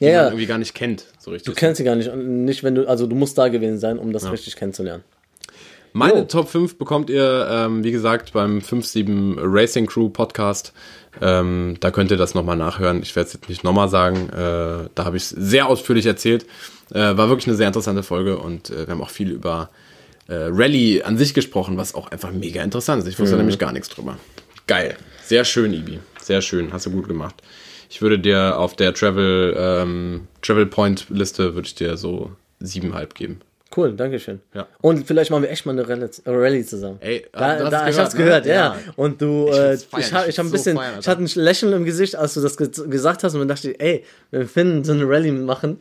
die 0.00 0.06
Ja, 0.06 0.22
man 0.22 0.26
irgendwie 0.32 0.46
gar 0.46 0.58
nicht 0.58 0.74
kennt, 0.74 1.04
so 1.20 1.30
richtig. 1.30 1.54
Du 1.54 1.56
kennst 1.58 1.78
sie 1.78 1.84
gar 1.84 1.94
nicht. 1.94 2.12
Nicht, 2.16 2.64
wenn 2.64 2.74
du, 2.74 2.88
also 2.88 3.06
du 3.06 3.14
musst 3.14 3.38
da 3.38 3.46
gewesen 3.48 3.78
sein, 3.78 3.98
um 4.00 4.12
das 4.12 4.30
richtig 4.32 4.56
kennenzulernen. 4.56 5.04
Meine 5.92 6.20
Jo. 6.20 6.24
Top 6.24 6.48
5 6.48 6.78
bekommt 6.78 7.10
ihr, 7.10 7.48
ähm, 7.50 7.84
wie 7.84 7.90
gesagt, 7.90 8.32
beim 8.32 8.60
5-7 8.60 9.36
Racing 9.38 9.86
Crew 9.86 10.08
Podcast. 10.08 10.72
Ähm, 11.20 11.76
da 11.80 11.90
könnt 11.90 12.10
ihr 12.10 12.16
das 12.16 12.34
nochmal 12.34 12.56
nachhören. 12.56 13.02
Ich 13.02 13.16
werde 13.16 13.26
es 13.28 13.32
jetzt 13.32 13.48
nicht 13.48 13.64
nochmal 13.64 13.88
sagen. 13.88 14.28
Äh, 14.28 14.88
da 14.94 15.04
habe 15.04 15.16
ich 15.16 15.24
es 15.24 15.30
sehr 15.30 15.66
ausführlich 15.66 16.06
erzählt. 16.06 16.46
Äh, 16.92 17.16
war 17.16 17.28
wirklich 17.28 17.46
eine 17.46 17.56
sehr 17.56 17.66
interessante 17.66 18.02
Folge 18.02 18.38
und 18.38 18.70
äh, 18.70 18.86
wir 18.86 18.94
haben 18.94 19.02
auch 19.02 19.10
viel 19.10 19.30
über 19.30 19.70
äh, 20.28 20.34
Rallye 20.50 21.02
an 21.02 21.18
sich 21.18 21.34
gesprochen, 21.34 21.76
was 21.76 21.94
auch 21.94 22.10
einfach 22.10 22.30
mega 22.30 22.62
interessant 22.62 23.02
ist. 23.02 23.08
Ich 23.08 23.18
wusste 23.18 23.36
nämlich 23.36 23.58
gar 23.58 23.72
nichts 23.72 23.88
drüber. 23.88 24.18
Geil. 24.66 24.96
Sehr 25.24 25.44
schön, 25.44 25.72
Ibi. 25.72 25.98
Sehr 26.20 26.42
schön. 26.42 26.72
Hast 26.72 26.86
du 26.86 26.90
gut 26.90 27.08
gemacht. 27.08 27.34
Ich 27.90 28.02
würde 28.02 28.18
dir 28.18 28.58
auf 28.58 28.76
der 28.76 28.92
Travel, 28.92 29.54
ähm, 29.58 30.28
Travel 30.42 30.66
Point 30.66 31.06
Liste 31.08 31.54
würde 31.54 31.66
ich 31.66 31.74
dir 31.74 31.96
so 31.96 32.32
siebenhalb 32.60 33.14
geben. 33.14 33.40
Cool, 33.76 33.92
danke 33.94 34.18
schön. 34.18 34.40
Ja. 34.54 34.66
Und 34.80 35.06
vielleicht 35.06 35.30
machen 35.30 35.42
wir 35.42 35.50
echt 35.50 35.66
mal 35.66 35.72
eine 35.72 35.86
Rallye, 35.88 36.06
äh, 36.24 36.30
Rallye 36.30 36.64
zusammen. 36.64 36.96
Ey, 37.00 37.26
da, 37.32 37.58
hast 37.58 37.72
da, 37.72 37.88
es 37.88 37.94
ich 37.94 38.00
hab's 38.00 38.14
gehört, 38.16 38.44
gehört, 38.44 38.46
ne? 38.46 38.50
ja. 38.52 38.76
Ja. 38.86 38.92
Und 38.96 39.20
du, 39.20 39.48
Ich 39.50 39.56
äh, 39.56 39.76
feiern, 39.76 40.00
ich, 40.02 40.12
hab, 40.14 40.28
ich 40.28 40.38
hab 40.38 40.46
ein 40.46 40.52
will's 40.52 40.64
so 40.64 40.70
bisschen, 40.70 40.76
feiern, 40.76 40.98
ich 41.00 41.08
hatte 41.08 41.22
ein 41.22 41.30
Lächeln 41.34 41.72
im 41.74 41.84
Gesicht, 41.84 42.16
als 42.16 42.34
du 42.34 42.40
das 42.40 42.56
ge 42.56 42.68
gesagt 42.88 43.24
hast 43.24 43.34
und 43.34 43.40
dann 43.40 43.48
dachte 43.48 43.70
ich, 43.72 43.80
ey, 43.80 44.04
wenn 44.30 44.40
wir 44.40 44.48
finden, 44.48 44.84
so 44.84 44.92
eine 44.92 45.06
Rallye 45.08 45.32
machen, 45.32 45.80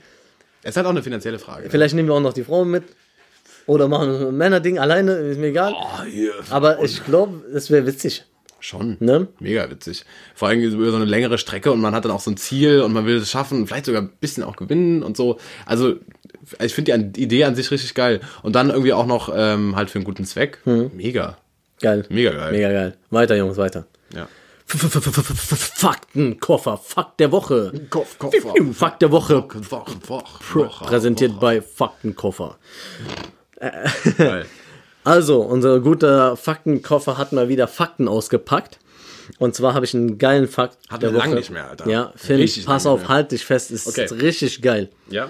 Es 0.64 0.72
ist 0.72 0.78
halt 0.78 0.86
auch 0.86 0.92
eine 0.92 1.02
finanzielle 1.04 1.40
Frage. 1.40 1.64
ne? 1.64 1.70
vielleicht 1.70 1.96
nehmen 1.96 2.10
wir 2.10 2.16
auch 2.16 2.20
noch 2.22 2.34
die 2.34 2.44
Frauen 2.44 2.70
mit. 2.70 2.84
Oder 3.68 3.88
machen 3.90 4.28
ein 4.28 4.38
Männerding 4.38 4.80
alleine, 4.80 5.14
ist 5.14 5.40
mir 5.40 5.48
egal. 5.48 5.74
Oh, 5.76 6.04
hier. 6.04 6.32
Aber 6.52 6.82
ich 6.84 7.04
glaube, 7.04 7.42
das 7.52 7.70
wäre 7.70 7.86
witzig. 7.86 8.24
Schon. 8.60 8.98
Ne? 9.00 9.28
Mega 9.40 9.70
witzig. 9.70 10.04
Vor 10.34 10.48
allem 10.48 10.62
über 10.62 10.90
so 10.90 10.96
eine 10.96 11.06
längere 11.06 11.38
Strecke 11.38 11.72
und 11.72 11.80
man 11.80 11.94
hat 11.94 12.06
dann 12.06 12.12
auch 12.12 12.22
so 12.22 12.32
ein 12.32 12.38
Ziel 12.38 12.82
und 12.82 12.92
man 12.92 13.06
will 13.06 13.18
es 13.18 13.30
schaffen, 13.30 13.68
vielleicht 13.68 13.86
sogar 13.86 14.02
ein 14.02 14.10
bisschen 14.20 14.44
auch 14.44 14.56
gewinnen 14.56 15.04
und 15.04 15.16
so. 15.16 15.38
Also 15.66 15.98
ich 16.62 16.74
finde 16.74 17.00
die 17.00 17.24
Idee 17.24 17.44
an 17.46 17.56
sich 17.56 17.72
richtig 17.72 17.94
geil. 17.94 18.22
Und 18.44 18.56
dann 18.56 18.70
irgendwie 18.70 18.94
auch 18.94 19.06
noch 19.06 19.32
ähm, 19.36 19.76
halt 19.76 19.90
für 19.90 19.98
einen 20.00 20.06
guten 20.06 20.26
Zweck. 20.26 20.60
Mega. 20.66 21.38
Geil. 21.82 22.06
Mega 22.10 22.32
geil. 22.32 22.52
Mega 22.52 22.72
geil. 22.72 22.98
Weiter, 23.12 23.36
Jungs, 23.36 23.58
weiter. 23.58 23.86
Ja. 24.14 24.28
Faktenkoffer, 24.68 26.78
Fakt 26.78 27.20
der 27.20 27.32
Woche. 27.32 27.72
Kopf, 27.90 28.18
Koffer. 28.20 28.74
Fakt 28.74 29.02
der 29.02 29.12
Woche. 29.12 29.44
Präsentiert 30.86 31.40
bei 31.40 31.62
Faktenkoffer. 31.62 32.58
Also, 35.04 35.42
unser 35.42 35.80
guter 35.80 36.36
Faktenkoffer 36.36 37.18
hat 37.18 37.32
mal 37.32 37.48
wieder 37.48 37.70
Fakten 37.70 38.10
ausgepackt. 38.10 38.78
Und 39.40 39.56
zwar 39.56 39.74
habe 39.74 39.86
ich 39.86 39.94
einen 39.96 40.18
geilen 40.18 40.50
Fakt 40.50 40.78
Hatten 40.90 41.00
der 41.00 41.14
wir 41.14 41.20
Woche. 41.20 41.28
lang 41.30 41.38
nicht 41.38 41.50
mehr, 41.50 41.70
Alter. 41.70 41.88
Ja, 41.90 42.12
Finn, 42.18 42.46
pass 42.66 42.86
auf, 42.86 43.08
halt 43.08 43.32
dich 43.32 43.46
fest, 43.46 43.72
ist 43.72 43.88
Okay. 43.88 44.06
richtig 44.16 44.62
geil. 44.62 44.90
Ja. 45.10 45.30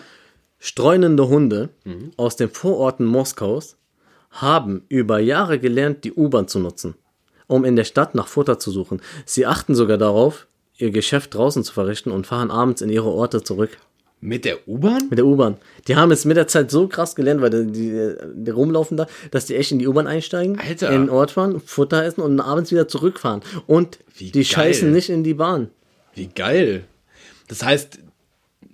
Streunende 0.60 1.28
Hunde 1.28 1.70
Mhm. 1.86 2.12
aus 2.18 2.36
den 2.36 2.49
Vororten 2.49 3.05
Moskaus 3.05 3.76
haben 4.32 4.84
über 4.89 5.20
Jahre 5.20 5.60
gelernt, 5.60 6.03
die 6.03 6.14
U-Bahn 6.14 6.47
zu 6.47 6.60
nutzen, 6.60 6.95
um 7.47 7.64
in 7.66 7.76
der 7.76 7.84
Stadt 7.86 8.16
nach 8.16 8.28
Futter 8.28 8.60
zu 8.60 8.72
suchen. 8.72 9.01
Sie 9.26 9.45
achten 9.45 9.76
sogar 9.76 9.97
darauf, 9.97 10.47
ihr 10.78 10.91
Geschäft 10.91 11.34
draußen 11.34 11.64
zu 11.64 11.74
verrichten 11.74 12.12
und 12.12 12.28
fahren 12.28 12.51
abends 12.51 12.82
in 12.82 12.89
ihre 12.89 13.10
Orte 13.10 13.43
zurück. 13.43 13.78
Mit 14.20 14.45
der 14.45 14.68
U-Bahn? 14.68 15.08
Mit 15.12 15.20
der 15.20 15.28
U-Bahn. 15.28 15.58
Die 15.88 15.95
haben 15.95 16.12
es 16.12 16.26
mit 16.26 16.38
der 16.38 16.47
Zeit 16.47 16.72
so 16.72 16.88
krass 16.88 17.14
gelernt, 17.16 17.39
weil 17.41 17.51
die, 17.51 17.72
die, 17.72 18.16
die 18.34 18.49
rumlaufen 18.51 18.97
da, 18.97 19.05
dass 19.30 19.45
die 19.45 19.55
echt 19.55 19.72
in 19.72 19.78
die 19.80 19.88
U-Bahn 19.88 20.08
einsteigen, 20.08 20.60
Alter. 20.60 20.89
in 20.91 21.01
den 21.03 21.10
Ort 21.12 21.32
fahren, 21.32 21.60
Futter 21.64 22.03
essen 22.03 22.22
und 22.22 22.39
abends 22.39 22.72
wieder 22.72 22.88
zurückfahren. 22.88 23.41
Und 23.68 23.99
Wie 24.16 24.26
die 24.32 24.39
geil. 24.39 24.45
scheißen 24.45 24.91
nicht 24.91 25.10
in 25.10 25.24
die 25.24 25.36
Bahn. 25.36 25.70
Wie 26.16 26.28
geil. 26.28 26.86
Das 27.47 27.64
heißt, 27.64 27.99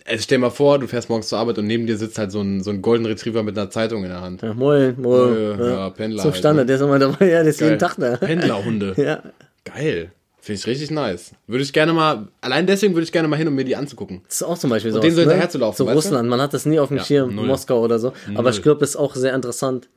also 0.05 0.21
stell 0.23 0.37
mal 0.37 0.49
vor, 0.49 0.79
du 0.79 0.87
fährst 0.87 1.09
morgens 1.09 1.27
zur 1.29 1.39
Arbeit 1.39 1.57
und 1.57 1.67
neben 1.67 1.87
dir 1.87 1.97
sitzt 1.97 2.17
halt 2.17 2.31
so 2.31 2.41
ein, 2.41 2.61
so 2.63 2.69
ein 2.71 2.81
Golden 2.81 3.05
Retriever 3.05 3.43
mit 3.43 3.57
einer 3.57 3.69
Zeitung 3.69 4.03
in 4.03 4.09
der 4.09 4.21
Hand. 4.21 4.41
Ja, 4.41 4.53
moin, 4.53 4.95
moin. 4.99 5.57
Ja, 5.59 5.67
ja, 5.67 5.89
Pendler 5.89 6.21
Zum 6.21 6.31
halt, 6.31 6.39
Standard, 6.39 6.65
ne? 6.65 6.67
der 6.67 6.75
ist 6.77 6.81
immer 6.81 6.99
dabei, 6.99 7.25
ja, 7.29 7.41
der 7.41 7.47
ist 7.51 7.59
Geil. 7.59 7.69
jeden 7.69 7.79
Tag 7.79 7.95
da. 7.97 8.17
Pendlerhunde. 8.17 8.93
Ja. 8.97 9.21
Geil. 9.65 10.11
Finde 10.41 10.59
ich 10.59 10.67
richtig 10.67 10.91
nice. 10.91 11.31
Würde 11.47 11.63
ich 11.63 11.71
gerne 11.71 11.93
mal, 11.93 12.27
allein 12.41 12.67
deswegen 12.67 12.93
würde 12.95 13.05
ich 13.05 13.13
gerne 13.13 13.29
mal 13.29 13.37
hin, 13.37 13.47
um 13.47 13.55
mir 13.55 13.63
die 13.63 13.77
anzugucken. 13.77 14.21
Das 14.27 14.35
ist 14.35 14.43
auch 14.43 14.57
zum 14.57 14.69
Beispiel 14.71 14.91
so. 14.91 14.99
denen 14.99 15.15
so 15.15 15.21
hinterher 15.21 15.49
zu 15.49 15.57
laufen, 15.57 15.77
So 15.77 15.85
weißt 15.85 15.93
du? 15.93 15.97
Russland, 15.99 16.27
man 16.27 16.41
hat 16.41 16.53
das 16.53 16.65
nie 16.65 16.79
auf 16.79 16.89
dem 16.89 16.97
Ja, 16.97 17.03
Schirm, 17.05 17.33
null. 17.33 17.45
Moskau 17.47 17.81
oder 17.81 17.97
so. 17.97 18.11
Aber 18.35 18.49
ich 18.49 18.61
glaube, 18.61 18.83
ist 18.83 18.97
auch 18.97 19.15
sehr 19.15 19.33
interessant. 19.33 19.87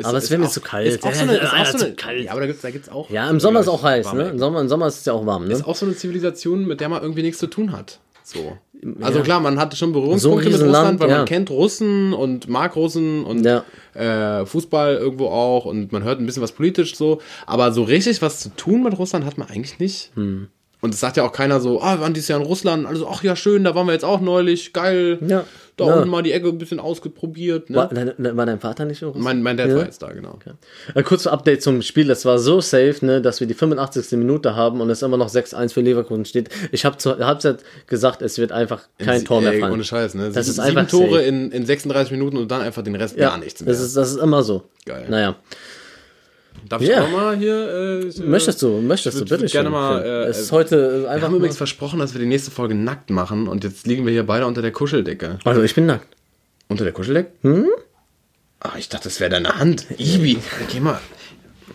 aber 0.00 0.16
es 0.18 0.24
ist 0.24 0.30
wäre 0.30 0.42
mir 0.42 0.48
zu 0.48 0.60
kalt. 0.60 0.86
Ist 0.86 1.02
auch 1.04 1.12
so 1.12 1.22
eine, 1.22 1.36
ist 1.38 1.52
auch 1.52 1.56
Ja, 1.58 1.64
so 1.64 1.78
zu 1.78 1.84
eine, 1.86 1.94
kalt. 1.96 2.24
Ja, 2.24 2.30
aber 2.30 2.40
da 2.42 2.46
gibt's, 2.46 2.62
da 2.62 2.70
gibt's 2.70 2.88
auch. 2.88 3.10
Ja, 3.10 3.28
im 3.28 3.40
Sommer 3.40 3.58
ist 3.60 3.68
auch 3.68 3.82
heiß, 3.82 4.12
ne? 4.12 4.28
Im 4.28 4.38
Sommer, 4.38 4.60
Im 4.60 4.68
Sommer 4.68 4.86
ist 4.86 4.98
es 5.00 5.04
ja 5.06 5.12
auch 5.12 5.26
warm, 5.26 5.48
ne? 5.48 5.52
Ist 5.54 5.66
auch 5.66 5.74
so 5.74 5.86
eine 5.86 5.96
Zivilisation, 5.96 6.66
mit 6.68 6.80
der 6.80 6.88
man 6.88 7.02
irgendwie 7.02 7.22
nichts 7.22 7.38
zu 7.40 7.48
tun 7.48 7.72
hat. 7.72 7.98
So. 8.26 8.58
Also 9.00 9.20
klar, 9.20 9.38
man 9.40 9.58
hatte 9.58 9.76
schon 9.76 9.92
Berührungspunkte 9.92 10.50
So 10.50 10.58
mit 10.58 10.66
Russland, 10.66 10.98
weil 11.00 11.08
ja. 11.10 11.18
man 11.18 11.26
kennt 11.26 11.48
Russen 11.48 12.12
und 12.12 12.48
mag 12.48 12.74
Russen 12.74 13.24
und 13.24 13.44
Ja. 13.44 13.64
äh, 13.94 14.44
Fußball 14.44 14.96
irgendwo 14.96 15.28
auch 15.28 15.64
und 15.64 15.92
man 15.92 16.02
hört 16.02 16.18
ein 16.18 16.26
bisschen 16.26 16.42
was 16.42 16.50
politisch 16.52 16.96
so. 16.96 17.20
Aber 17.46 17.72
so 17.72 17.84
richtig 17.84 18.20
was 18.22 18.40
zu 18.40 18.48
tun 18.56 18.82
mit 18.82 18.98
Russland 18.98 19.24
hat 19.24 19.38
man 19.38 19.48
eigentlich 19.48 19.78
nicht. 19.78 20.10
Hm. 20.16 20.48
Und 20.86 20.94
es 20.94 21.00
sagt 21.00 21.16
ja 21.16 21.24
auch 21.24 21.32
keiner 21.32 21.60
so, 21.60 21.80
ah, 21.82 21.96
wir 21.96 22.00
waren 22.02 22.14
dieses 22.14 22.28
Jahr 22.28 22.40
in 22.40 22.46
Russland, 22.46 22.86
also 22.86 23.06
ach 23.08 23.22
ja, 23.22 23.36
schön, 23.36 23.64
da 23.64 23.74
waren 23.74 23.86
wir 23.86 23.92
jetzt 23.92 24.04
auch 24.04 24.20
neulich, 24.20 24.72
geil. 24.72 25.18
Ja. 25.26 25.44
Da 25.76 25.84
Ja. 25.88 25.94
unten 25.96 26.08
mal 26.08 26.22
die 26.22 26.32
Ecke 26.32 26.48
ein 26.48 26.56
bisschen 26.56 26.80
ausprobiert. 26.80 27.68
Ne? 27.68 27.76
War, 27.76 27.88
dein- 27.88 28.14
war 28.36 28.46
dein 28.46 28.60
Vater 28.60 28.86
nicht 28.86 29.02
in 29.02 29.08
Russland? 29.08 29.24
Mein, 29.24 29.42
mein 29.42 29.58
Dad 29.58 29.68
Ja. 29.68 29.76
war 29.76 29.84
jetzt 29.84 30.00
da, 30.00 30.10
genau. 30.10 30.38
Äh, 30.94 31.02
kurz 31.02 31.26
Update 31.26 31.62
zum 31.62 31.82
Spiel. 31.82 32.06
Das 32.06 32.24
war 32.24 32.38
so 32.38 32.62
safe, 32.62 32.96
ne, 33.04 33.20
dass 33.20 33.40
wir 33.40 33.46
die 33.46 33.52
85. 33.52 34.16
Minute 34.16 34.56
haben 34.56 34.80
und 34.80 34.88
es 34.88 35.02
immer 35.02 35.18
noch 35.18 35.28
6-1 35.28 35.74
für 35.74 35.82
Leverkusen 35.82 36.24
steht. 36.24 36.48
Ich 36.72 36.86
habe 36.86 36.96
zur 36.96 37.18
Halbzeit 37.18 37.58
gesagt, 37.88 38.22
es 38.22 38.38
wird 38.38 38.52
einfach 38.52 38.84
kein 38.98 39.22
Tor 39.26 39.42
mehr 39.42 39.52
Ey, 39.52 39.60
fallen. 39.60 39.72
Ohne 39.74 39.84
Scheiß, 39.84 40.14
ne? 40.14 40.30
Das 40.30 40.46
sieben, 40.46 40.52
ist 40.54 40.58
einfach 40.60 40.88
sieben 40.88 41.04
Tore 41.08 41.16
safe. 41.18 41.28
in, 41.28 41.52
in 41.52 41.66
36 41.66 42.10
Minuten 42.12 42.38
und 42.38 42.50
dann 42.50 42.62
einfach 42.62 42.80
den 42.82 42.94
Rest 42.94 43.16
ja, 43.18 43.28
gar 43.28 43.38
nichts 43.38 43.60
mehr. 43.60 43.70
Das 43.70 43.82
ist, 43.82 43.94
das 43.98 44.12
ist 44.12 44.16
immer 44.18 44.42
so. 44.42 44.62
Geil. 44.86 45.04
Naja. 45.10 45.36
Darf 46.68 46.82
ich 46.82 46.88
Ja. 46.88 47.04
auch 47.04 47.10
mal 47.10 47.36
hier? 47.36 47.54
Äh, 47.54 48.06
ich, 48.06 48.18
äh, 48.20 48.22
Möchtest 48.24 48.62
du, 48.62 48.80
möchtest 48.80 49.16
ich 49.18 49.24
du, 49.24 49.26
würd- 49.26 49.28
bitte 49.38 49.42
würd 49.42 49.52
gerne 49.52 49.66
schön. 49.68 49.72
mal, 49.72 50.02
äh, 50.02 50.24
es 50.26 50.38
ist 50.40 50.48
äh, 50.50 50.52
heute 50.52 51.02
Wir 51.02 51.10
einfach 51.10 51.24
haben 51.26 51.32
mal, 51.32 51.36
übrigens 51.38 51.56
versprochen, 51.56 51.98
dass 51.98 52.14
wir 52.14 52.20
die 52.20 52.26
nächste 52.26 52.50
Folge 52.50 52.74
nackt 52.74 53.10
machen 53.10 53.48
und 53.48 53.64
jetzt 53.64 53.86
liegen 53.86 54.04
wir 54.06 54.12
hier 54.12 54.24
beide 54.26 54.46
unter 54.46 54.62
der 54.62 54.72
Kuscheldecke. 54.72 55.38
Also, 55.44 55.62
ich 55.62 55.74
bin 55.74 55.86
nackt. 55.86 56.06
Unter 56.68 56.84
der 56.84 56.92
Kuscheldecke? 56.92 57.30
Hm? 57.42 57.66
Ah, 58.60 58.72
ich 58.78 58.88
dachte, 58.88 59.04
das 59.04 59.20
wäre 59.20 59.30
deine 59.30 59.58
Hand. 59.58 59.86
Ibi, 59.98 60.38
geh 60.72 60.80
mal. 60.80 60.98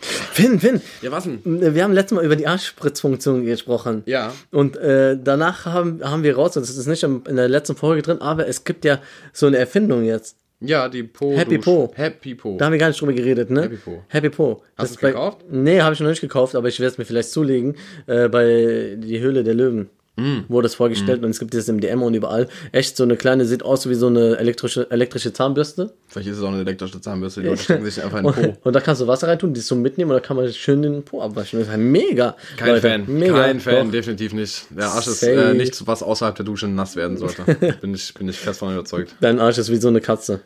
Finn, 0.01 0.59
Finn. 0.59 0.81
Ja, 1.03 1.11
was 1.11 1.25
denn? 1.25 1.39
Wir 1.75 1.83
haben 1.83 1.93
letztes 1.93 2.15
Mal 2.15 2.25
über 2.25 2.35
die 2.35 2.47
Arschspritzfunktion 2.47 3.45
gesprochen. 3.45 4.01
Ja. 4.07 4.33
Und 4.49 4.75
äh, 4.77 5.15
danach 5.23 5.65
haben, 5.65 6.01
haben 6.03 6.23
wir 6.23 6.35
raus, 6.35 6.57
und 6.57 6.63
das 6.67 6.75
ist 6.75 6.87
nicht 6.87 7.03
in 7.03 7.35
der 7.35 7.47
letzten 7.47 7.75
Folge 7.75 8.01
drin, 8.01 8.19
aber 8.19 8.47
es 8.47 8.63
gibt 8.63 8.83
ja 8.83 8.99
so 9.31 9.45
eine 9.45 9.57
Erfindung 9.57 10.03
jetzt. 10.03 10.37
Ja, 10.61 10.87
die 10.89 11.03
Po. 11.03 11.35
Happy 11.35 11.57
Po. 11.57 11.91
Happy 11.95 12.35
Po. 12.35 12.55
Da 12.57 12.65
haben 12.65 12.71
wir 12.73 12.79
gar 12.79 12.87
nicht 12.89 13.01
drüber 13.01 13.13
geredet, 13.13 13.49
ne? 13.49 13.63
Happy 13.63 13.77
Po. 13.77 14.03
Happy 14.07 14.29
Po. 14.29 14.61
Hast 14.77 14.91
ist 14.91 15.01
bei- 15.01 15.09
gekauft? 15.09 15.39
Nee, 15.49 15.81
habe 15.81 15.93
ich 15.93 15.99
noch 15.99 16.09
nicht 16.09 16.21
gekauft, 16.21 16.55
aber 16.55 16.67
ich 16.67 16.79
werde 16.79 16.91
es 16.91 16.97
mir 16.99 17.05
vielleicht 17.05 17.29
zulegen. 17.31 17.75
Äh, 18.07 18.29
bei 18.29 18.95
Die 18.97 19.19
Höhle 19.19 19.43
der 19.43 19.55
Löwen 19.55 19.89
Mm. 20.17 20.39
wurde 20.49 20.67
es 20.67 20.75
vorgestellt 20.75 21.23
und 21.23 21.29
es 21.29 21.39
gibt 21.39 21.55
es 21.55 21.69
im 21.69 21.79
DM 21.79 22.03
und 22.03 22.13
überall. 22.13 22.47
Echt 22.73 22.97
so 22.97 23.03
eine 23.03 23.15
kleine, 23.15 23.45
sieht 23.45 23.63
aus 23.63 23.87
wie 23.87 23.93
so 23.93 24.07
eine 24.07 24.37
elektrische, 24.37 24.91
elektrische 24.91 25.31
Zahnbürste. 25.31 25.93
Vielleicht 26.09 26.27
ist 26.29 26.37
es 26.37 26.43
auch 26.43 26.49
eine 26.49 26.59
elektrische 26.59 26.99
Zahnbürste, 26.99 27.41
die 27.41 27.47
Leute 27.47 27.63
stecken 27.63 27.85
sich 27.85 28.03
einfach 28.03 28.19
in 28.19 28.25
den 28.25 28.33
Und, 28.35 28.61
Po. 28.61 28.67
und 28.67 28.75
da 28.75 28.81
kannst 28.81 29.01
du 29.01 29.07
Wasser 29.07 29.29
reintun, 29.29 29.53
die 29.53 29.61
so 29.61 29.75
mitnehmen 29.75 30.11
und 30.11 30.17
da 30.17 30.19
kann 30.19 30.35
man 30.35 30.51
schön 30.51 30.81
den 30.81 31.03
Po 31.03 31.21
abwaschen. 31.21 31.59
Das 31.59 31.67
ist 31.67 31.71
halt 31.71 31.81
mega. 31.81 32.35
Kein 32.57 32.67
Leute, 32.67 32.81
Fan. 32.81 33.05
Mega. 33.07 33.41
Kein 33.41 33.59
Fan, 33.61 33.85
Doch. 33.85 33.91
definitiv 33.91 34.33
nicht. 34.33 34.65
Der 34.69 34.89
Arsch 34.89 35.07
ist 35.07 35.23
äh, 35.23 35.53
nichts, 35.53 35.87
was 35.87 36.03
außerhalb 36.03 36.35
der 36.35 36.45
Dusche 36.45 36.67
nass 36.67 36.95
werden 36.95 37.17
sollte. 37.17 37.43
bin, 37.81 37.93
ich, 37.95 38.13
bin 38.13 38.27
ich 38.27 38.37
fest 38.37 38.59
von 38.59 38.73
überzeugt. 38.73 39.15
Dein 39.21 39.39
Arsch 39.39 39.57
ist 39.57 39.71
wie 39.71 39.77
so 39.77 39.87
eine 39.87 40.01
Katze. 40.01 40.41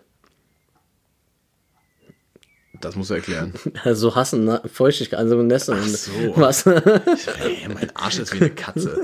Das 2.82 2.96
musst 2.96 3.10
du 3.10 3.16
erklären. 3.16 3.54
So 3.94 4.16
hassen, 4.16 4.46
ne? 4.46 4.62
Feuchtigkeit, 4.72 5.20
also 5.20 5.42
Nässe. 5.42 5.76
Ach 5.80 5.88
so. 5.88 6.12
Was? 6.36 6.66
Ey, 6.66 7.68
mein 7.74 7.96
Arsch 7.96 8.20
ist 8.20 8.34
wie 8.34 8.42
eine 8.42 8.50
Katze. 8.52 9.02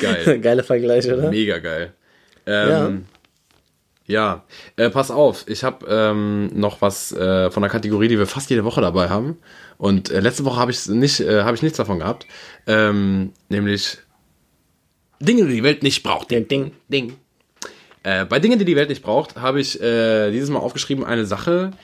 Geil. 0.00 0.38
Geiler 0.42 0.64
Vergleich, 0.64 1.06
oder? 1.10 1.30
Mega 1.30 1.58
geil. 1.58 1.92
Ähm, 2.46 3.04
ja, 4.06 4.44
Äh, 4.76 4.90
pass 4.90 5.10
auf, 5.10 5.44
ich 5.46 5.64
habe 5.64 5.86
ähm, 5.88 6.50
noch 6.54 6.82
was 6.82 7.12
äh, 7.12 7.50
von 7.50 7.62
einer 7.62 7.70
Kategorie, 7.70 8.08
die 8.08 8.18
wir 8.18 8.26
fast 8.26 8.50
jede 8.50 8.64
Woche 8.64 8.80
dabei 8.80 9.08
haben. 9.08 9.38
Und 9.78 10.10
äh, 10.10 10.20
letzte 10.20 10.44
Woche 10.44 10.58
habe 10.58 10.70
ich 10.70 10.86
nicht, 10.88 11.20
äh, 11.20 11.42
habe 11.42 11.56
ich 11.56 11.62
nichts 11.62 11.78
davon 11.78 12.00
gehabt. 12.00 12.26
Ähm, 12.66 13.32
nämlich 13.48 13.98
Dinge, 15.20 15.46
die 15.46 15.54
die 15.54 15.62
Welt 15.62 15.82
nicht 15.82 16.02
braucht. 16.02 16.30
Ding, 16.30 16.48
ding, 16.48 16.72
ding. 16.88 17.14
Äh, 18.02 18.24
bei 18.24 18.40
Dingen, 18.40 18.58
die 18.58 18.64
die 18.64 18.76
Welt 18.76 18.88
nicht 18.88 19.02
braucht, 19.02 19.36
habe 19.36 19.60
ich 19.60 19.80
äh, 19.80 20.32
dieses 20.32 20.50
Mal 20.50 20.58
aufgeschrieben 20.58 21.04
eine 21.04 21.24
Sache, 21.24 21.70
äh, 21.70 21.76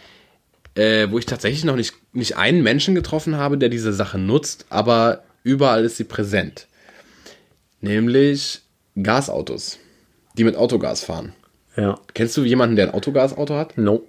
wo 1.11 1.19
ich 1.19 1.27
tatsächlich 1.27 1.65
noch 1.65 1.77
nicht, 1.77 1.95
nicht 2.13 2.37
einen 2.37 2.63
Menschen 2.63 2.95
getroffen 2.95 3.37
habe, 3.37 3.59
der 3.59 3.69
diese 3.69 3.93
Sache 3.93 4.19
nutzt, 4.19 4.67
aber 4.71 5.25
überall 5.43 5.85
ist 5.85 5.97
sie 5.97 6.05
präsent. 6.05 6.67
Nämlich 7.81 8.61
Gasautos, 9.01 9.79
die 10.35 10.45
mit 10.45 10.57
Autogas 10.57 11.03
fahren. 11.05 11.33
Ja. 11.77 11.99
Kennst 12.15 12.37
du 12.37 12.45
jemanden, 12.45 12.77
der 12.77 12.89
ein 12.89 12.95
Autogasauto 12.95 13.55
hat? 13.55 13.79
No. 13.79 14.03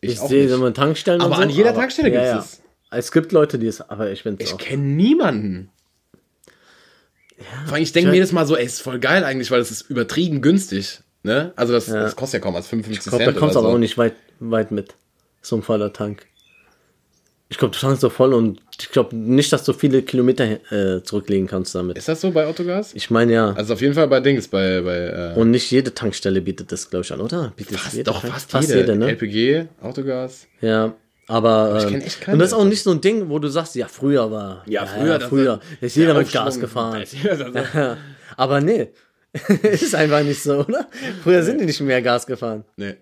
Ich 0.00 0.12
Ich, 0.12 0.20
sehe 0.20 0.54
mal 0.56 0.72
Tankstellen 0.72 1.20
Aber 1.20 1.36
so, 1.36 1.42
an 1.42 1.50
jeder 1.50 1.74
Tankstelle 1.74 2.12
ja, 2.12 2.34
gibt's 2.34 2.58
ja. 2.58 2.98
Es 2.98 3.10
gibt 3.12 3.32
Leute, 3.32 3.58
die 3.58 3.66
es, 3.66 3.80
aber 3.80 4.10
ich 4.10 4.24
bin 4.24 4.36
es 4.38 4.50
Ich 4.50 4.58
kenne 4.58 4.82
niemanden. 4.82 5.70
Vor 7.66 7.74
allem, 7.74 7.82
ich 7.82 7.92
denke 7.92 8.10
mir 8.10 8.16
jedes 8.16 8.32
Mal 8.32 8.46
so, 8.46 8.56
ey, 8.56 8.64
ist 8.64 8.80
voll 8.80 8.98
geil 8.98 9.24
eigentlich, 9.24 9.50
weil 9.50 9.60
es 9.60 9.70
ist 9.70 9.82
übertrieben 9.90 10.40
günstig. 10.40 11.00
Ne? 11.22 11.52
Also 11.56 11.72
das, 11.72 11.86
das 11.86 12.16
kostet 12.16 12.40
ja 12.40 12.44
kaum 12.44 12.56
als 12.56 12.68
55 12.68 13.06
Ich 13.06 13.10
glaube, 13.10 13.24
Cent 13.24 13.36
da 13.36 13.40
kommst 13.40 13.56
du 13.56 13.58
aber 13.58 13.68
so. 13.68 13.74
auch 13.74 13.78
nicht 13.78 13.98
weit, 13.98 14.14
weit 14.40 14.70
mit. 14.70 14.94
So 15.46 15.54
ein 15.54 15.62
voller 15.62 15.92
Tank. 15.92 16.26
Ich 17.48 17.58
glaube, 17.58 17.72
du 17.72 17.78
tankst 17.80 18.00
so 18.00 18.10
voll 18.10 18.34
und 18.34 18.60
ich 18.80 18.90
glaube 18.90 19.14
nicht, 19.14 19.52
dass 19.52 19.62
du 19.62 19.72
viele 19.72 20.02
Kilometer 20.02 20.44
äh, 20.72 21.04
zurücklegen 21.04 21.46
kannst 21.46 21.72
damit. 21.76 21.96
Ist 21.96 22.08
das 22.08 22.20
so 22.20 22.32
bei 22.32 22.44
Autogas? 22.46 22.92
Ich 22.94 23.10
meine 23.10 23.32
ja. 23.32 23.52
Also 23.52 23.74
auf 23.74 23.80
jeden 23.80 23.94
Fall 23.94 24.08
bei 24.08 24.18
Dings, 24.18 24.48
bei, 24.48 24.80
bei 24.80 24.96
äh, 25.36 25.38
und 25.38 25.52
nicht 25.52 25.70
jede 25.70 25.94
Tankstelle 25.94 26.40
bietet 26.40 26.72
das, 26.72 26.90
glaube 26.90 27.04
ich, 27.04 27.12
an, 27.12 27.20
oder? 27.20 27.52
Bietet 27.54 27.78
fast, 27.78 27.94
jede 27.94 28.10
doch 28.10 28.20
Tank- 28.22 28.40
fast, 28.40 28.68
jede. 28.74 28.96
ne? 28.96 29.10
LPG, 29.10 29.66
Autogas. 29.80 30.48
Ja. 30.60 30.94
Aber, 31.28 31.76
ich 31.78 31.84
ähm, 31.84 31.90
kenn 31.90 32.00
echt 32.02 32.20
keine 32.20 32.34
und 32.34 32.38
das 32.40 32.48
ist 32.48 32.54
auch 32.54 32.64
nicht 32.64 32.82
so 32.82 32.90
ein 32.90 33.00
Ding, 33.00 33.28
wo 33.28 33.38
du 33.38 33.46
sagst, 33.46 33.76
ja, 33.76 33.86
früher 33.86 34.28
war. 34.32 34.64
Ja, 34.66 34.84
früher, 34.84 35.20
das 35.20 35.28
früher. 35.28 35.60
ist- 35.80 35.94
jeder 35.94 36.14
der 36.14 36.22
mit 36.24 36.32
Gas 36.32 36.58
gefahren. 36.58 37.04
Ja. 37.22 37.96
Aber 38.36 38.60
nee. 38.60 38.88
ist 39.62 39.94
einfach 39.94 40.24
nicht 40.24 40.42
so, 40.42 40.64
oder? 40.64 40.88
Früher 41.22 41.44
sind 41.44 41.60
die 41.60 41.66
nicht 41.66 41.80
mehr 41.80 42.02
Gas 42.02 42.26
gefahren. 42.26 42.64
Nee. 42.76 42.96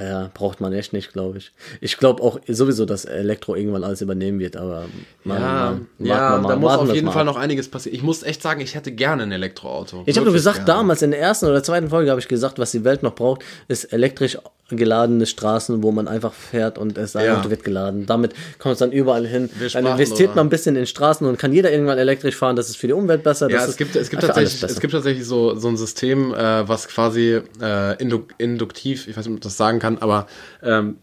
Ja, 0.00 0.30
braucht 0.34 0.60
man 0.60 0.72
echt 0.72 0.92
nicht, 0.92 1.12
glaube 1.12 1.38
ich. 1.38 1.52
Ich 1.80 1.96
glaube 1.98 2.22
auch 2.22 2.40
sowieso, 2.48 2.84
dass 2.86 3.04
Elektro 3.04 3.54
irgendwann 3.54 3.84
alles 3.84 4.00
übernehmen 4.00 4.38
wird, 4.38 4.56
aber 4.56 4.86
mal, 5.24 5.40
Ja, 5.40 5.66
warten 5.70 5.84
ja 5.98 6.38
mal, 6.38 6.48
da 6.48 6.56
muss 6.56 6.72
auf 6.72 6.94
jeden 6.94 7.10
Fall 7.12 7.24
noch 7.24 7.36
einiges 7.36 7.68
passieren. 7.68 7.96
Ich 7.96 8.02
muss 8.02 8.22
echt 8.22 8.42
sagen, 8.42 8.60
ich 8.60 8.74
hätte 8.74 8.92
gerne 8.92 9.22
ein 9.24 9.32
Elektroauto. 9.32 10.02
Ich 10.06 10.16
habe 10.16 10.24
nur 10.24 10.34
gesagt, 10.34 10.64
gerne. 10.66 10.66
damals 10.80 11.02
in 11.02 11.10
der 11.10 11.20
ersten 11.20 11.46
oder 11.46 11.62
zweiten 11.62 11.88
Folge 11.90 12.10
habe 12.10 12.20
ich 12.20 12.28
gesagt, 12.28 12.58
was 12.58 12.70
die 12.70 12.84
Welt 12.84 13.02
noch 13.02 13.14
braucht, 13.14 13.42
ist 13.68 13.84
elektrisch 13.92 14.38
geladene 14.76 15.26
Straßen, 15.26 15.82
wo 15.82 15.90
man 15.92 16.08
einfach 16.08 16.32
fährt 16.32 16.78
und 16.78 16.96
es 16.98 17.14
Ja. 17.14 17.48
wird 17.48 17.64
geladen. 17.64 18.06
Damit 18.06 18.34
kommt 18.58 18.74
es 18.74 18.78
dann 18.78 18.92
überall 18.92 19.26
hin. 19.26 19.50
Wir 19.58 19.68
Dann 19.68 19.86
investiert 19.86 20.36
man 20.36 20.46
ein 20.46 20.50
bisschen 20.50 20.76
in 20.76 20.86
Straßen 20.86 21.26
und 21.26 21.38
kann 21.38 21.52
jeder 21.52 21.72
irgendwann 21.72 21.98
elektrisch 21.98 22.36
fahren. 22.36 22.56
Das 22.56 22.68
ist 22.68 22.76
für 22.76 22.86
die 22.86 22.92
Umwelt 22.92 23.22
besser. 23.22 23.48
Ja, 23.50 23.56
das 23.56 23.64
es 23.64 23.70
ist 23.70 23.76
gibt, 23.78 23.96
es 23.96 24.10
gibt 24.10 24.22
tatsächlich, 24.22 24.62
es 24.62 24.80
gibt 24.80 24.92
tatsächlich 24.92 25.26
so, 25.26 25.56
so 25.56 25.68
ein 25.68 25.76
System, 25.76 26.32
äh, 26.34 26.68
was 26.68 26.88
quasi 26.88 27.40
äh, 27.60 28.00
indu 28.00 28.20
induktiv, 28.38 29.08
ich 29.08 29.16
weiß 29.16 29.26
nicht, 29.26 29.34
ob 29.36 29.40
das 29.40 29.56
sagen 29.56 29.69
kann, 29.78 29.98
aber 29.98 30.26
ähm, 30.62 30.96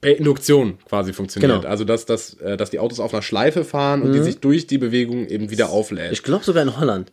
per 0.00 0.16
Induktion 0.16 0.78
quasi 0.88 1.12
funktioniert. 1.12 1.50
Genau. 1.50 1.62
Mhm. 1.62 1.70
Also 1.70 1.84
dass, 1.84 2.06
dass, 2.06 2.34
äh, 2.34 2.56
dass 2.56 2.70
die 2.70 2.78
Autos 2.78 3.00
auf 3.00 3.12
einer 3.12 3.22
Schleife 3.22 3.64
fahren 3.64 4.02
und 4.02 4.12
die 4.12 4.20
sich 4.20 4.38
durch 4.38 4.66
die 4.66 4.78
Bewegung 4.78 5.26
eben 5.26 5.50
wieder 5.50 5.70
auflädt. 5.70 6.12
Ich 6.12 6.22
glaube 6.22 6.44
sogar 6.44 6.62
in 6.62 6.78
Holland 6.78 7.10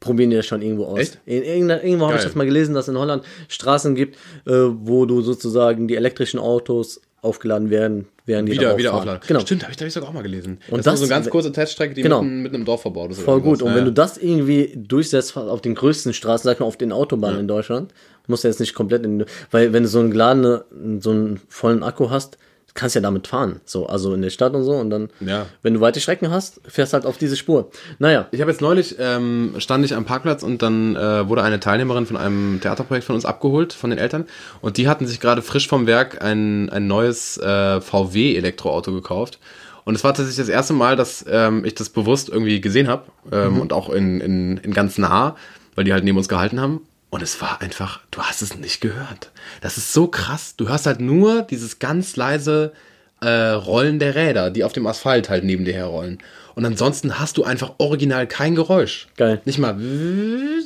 probieren 0.00 0.30
die 0.30 0.36
das 0.36 0.46
schon 0.46 0.60
irgendwo 0.62 0.84
aus. 0.84 0.98
Echt? 0.98 1.18
In, 1.24 1.42
irgendeiner- 1.42 1.82
irgendwo 1.82 2.06
habe 2.06 2.18
ich 2.18 2.24
das 2.24 2.34
mal 2.34 2.44
gelesen, 2.44 2.74
dass 2.74 2.86
in 2.88 2.98
Holland 2.98 3.24
Straßen 3.48 3.94
gibt, 3.94 4.16
äh, 4.46 4.52
wo 4.52 5.06
du 5.06 5.22
sozusagen 5.22 5.88
die 5.88 5.96
elektrischen 5.96 6.38
Autos 6.38 7.00
aufgeladen 7.22 7.70
werden, 7.70 8.06
während 8.26 8.48
die 8.48 8.52
wieder, 8.52 8.76
wieder 8.76 8.94
aufladen. 8.94 9.20
Genau. 9.26 9.40
Stimmt, 9.40 9.62
habe 9.64 9.72
ich, 9.72 9.78
hab 9.80 9.86
ich 9.88 9.92
sogar 9.94 10.10
auch 10.10 10.12
mal 10.12 10.22
gelesen. 10.22 10.58
Und 10.70 10.78
das, 10.78 10.78
ist 10.78 10.86
das- 10.86 10.98
so 11.00 11.04
eine 11.06 11.08
ganz 11.22 11.30
kurze 11.30 11.50
Teststrecke, 11.50 11.94
die 11.94 12.02
Genau. 12.02 12.22
mitten, 12.22 12.42
mitten 12.42 12.54
im 12.56 12.64
Dorf 12.66 12.82
verbaut 12.82 13.10
ist. 13.10 13.20
Voll 13.20 13.40
gut. 13.40 13.62
Und 13.62 13.70
Ja, 13.70 13.74
wenn 13.76 13.84
du 13.84 13.90
ja. 13.90 13.94
das 13.94 14.18
irgendwie 14.18 14.74
durchsetzt 14.76 15.36
auf 15.36 15.62
den 15.62 15.74
größten 15.74 16.12
Straßen, 16.12 16.44
sag 16.44 16.60
mal 16.60 16.66
auf 16.66 16.76
den 16.76 16.92
Autobahnen 16.92 17.40
in 17.40 17.48
Deutschland, 17.48 17.92
musst 18.28 18.44
du 18.44 18.48
jetzt 18.48 18.60
nicht 18.60 18.74
komplett 18.74 19.04
in, 19.04 19.24
weil 19.50 19.72
wenn 19.72 19.82
du 19.82 19.88
so 19.88 19.98
einen 20.00 20.10
geladene, 20.10 20.64
so 21.00 21.10
einen 21.10 21.40
vollen 21.48 21.82
Akku 21.82 22.10
hast, 22.10 22.38
kannst 22.74 22.94
du 22.94 22.98
ja 22.98 23.02
damit 23.02 23.26
fahren. 23.26 23.60
So, 23.64 23.86
also 23.86 24.12
in 24.12 24.20
der 24.20 24.28
Stadt 24.28 24.52
und 24.52 24.62
so. 24.62 24.72
Und 24.72 24.90
dann, 24.90 25.08
Ja. 25.20 25.46
wenn 25.62 25.72
du 25.72 25.80
weite 25.80 25.98
Strecken 25.98 26.30
hast, 26.30 26.60
fährst 26.68 26.92
halt 26.92 27.06
auf 27.06 27.16
diese 27.16 27.34
Spur. 27.34 27.70
Naja. 27.98 28.28
Ich 28.32 28.42
habe 28.42 28.50
jetzt 28.50 28.60
neulich, 28.60 28.96
ähm, 28.98 29.54
stand 29.56 29.82
ich 29.86 29.94
am 29.94 30.04
Parkplatz 30.04 30.42
und 30.42 30.60
dann 30.60 30.94
äh, 30.94 31.26
wurde 31.26 31.42
eine 31.42 31.58
Teilnehmerin 31.58 32.04
von 32.04 32.18
einem 32.18 32.60
Theaterprojekt 32.60 33.06
von 33.06 33.14
uns 33.14 33.24
abgeholt, 33.24 33.72
von 33.72 33.88
den 33.88 33.98
Eltern. 33.98 34.26
Und 34.60 34.76
die 34.76 34.88
hatten 34.88 35.06
sich 35.06 35.20
gerade 35.20 35.40
frisch 35.40 35.68
vom 35.68 35.86
Werk 35.86 36.22
ein, 36.22 36.68
ein 36.68 36.86
neues 36.86 37.38
äh, 37.38 37.80
VW-Elektroauto 37.80 38.92
gekauft. 38.92 39.38
Und 39.84 39.94
es 39.94 40.04
war 40.04 40.12
tatsächlich 40.12 40.44
das 40.44 40.48
erste 40.52 40.74
Mal, 40.74 40.96
dass 40.96 41.24
ähm, 41.30 41.64
ich 41.64 41.74
das 41.76 41.88
bewusst 41.88 42.28
irgendwie 42.28 42.60
gesehen 42.60 42.88
habe 42.88 43.04
ähm, 43.32 43.60
und 43.60 43.72
auch 43.72 43.88
in, 43.88 44.20
in, 44.20 44.56
in 44.58 44.74
ganz 44.74 44.98
nah, 44.98 45.36
weil 45.76 45.84
die 45.84 45.92
halt 45.94 46.04
neben 46.04 46.18
uns 46.18 46.28
gehalten 46.28 46.60
haben. 46.60 46.80
Und 47.16 47.22
es 47.22 47.40
war 47.40 47.62
einfach, 47.62 48.00
du 48.10 48.20
hast 48.20 48.42
es 48.42 48.58
nicht 48.58 48.82
gehört. 48.82 49.30
Das 49.62 49.78
ist 49.78 49.94
so 49.94 50.06
krass. 50.06 50.54
Du 50.54 50.68
hörst 50.68 50.84
halt 50.84 51.00
nur 51.00 51.40
dieses 51.40 51.78
ganz 51.78 52.14
leise 52.14 52.74
äh, 53.22 53.30
Rollen 53.52 53.98
der 53.98 54.14
Räder, 54.14 54.50
die 54.50 54.64
auf 54.64 54.74
dem 54.74 54.86
Asphalt 54.86 55.30
halt 55.30 55.42
neben 55.42 55.64
dir 55.64 55.72
herrollen. 55.72 56.18
Und 56.56 56.66
ansonsten 56.66 57.18
hast 57.18 57.38
du 57.38 57.44
einfach 57.44 57.72
original 57.78 58.26
kein 58.26 58.54
Geräusch. 58.54 59.08
Geil. 59.16 59.40
Nicht 59.46 59.58
mal, 59.58 59.78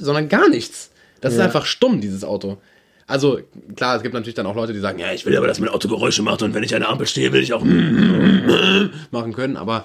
sondern 0.00 0.28
gar 0.28 0.48
nichts. 0.48 0.90
Das 1.20 1.34
ist 1.34 1.38
Ja. 1.38 1.44
einfach 1.44 1.66
stumm, 1.66 2.00
dieses 2.00 2.24
Auto. 2.24 2.58
Also, 3.06 3.38
klar, 3.76 3.94
es 3.94 4.02
gibt 4.02 4.14
natürlich 4.14 4.34
dann 4.34 4.46
auch 4.46 4.56
Leute, 4.56 4.72
die 4.72 4.80
sagen, 4.80 4.98
ja, 4.98 5.12
ich 5.12 5.24
will 5.26 5.36
aber, 5.36 5.46
dass 5.46 5.60
mein 5.60 5.68
Auto 5.68 5.86
Geräusche 5.86 6.22
macht 6.24 6.42
und 6.42 6.52
wenn 6.52 6.64
ich 6.64 6.74
an 6.74 6.80
der 6.80 6.90
Ampel 6.90 7.06
stehe, 7.06 7.32
will 7.32 7.44
ich 7.44 7.52
auch 7.52 7.62
machen 9.12 9.32
können. 9.34 9.56
Aber 9.56 9.84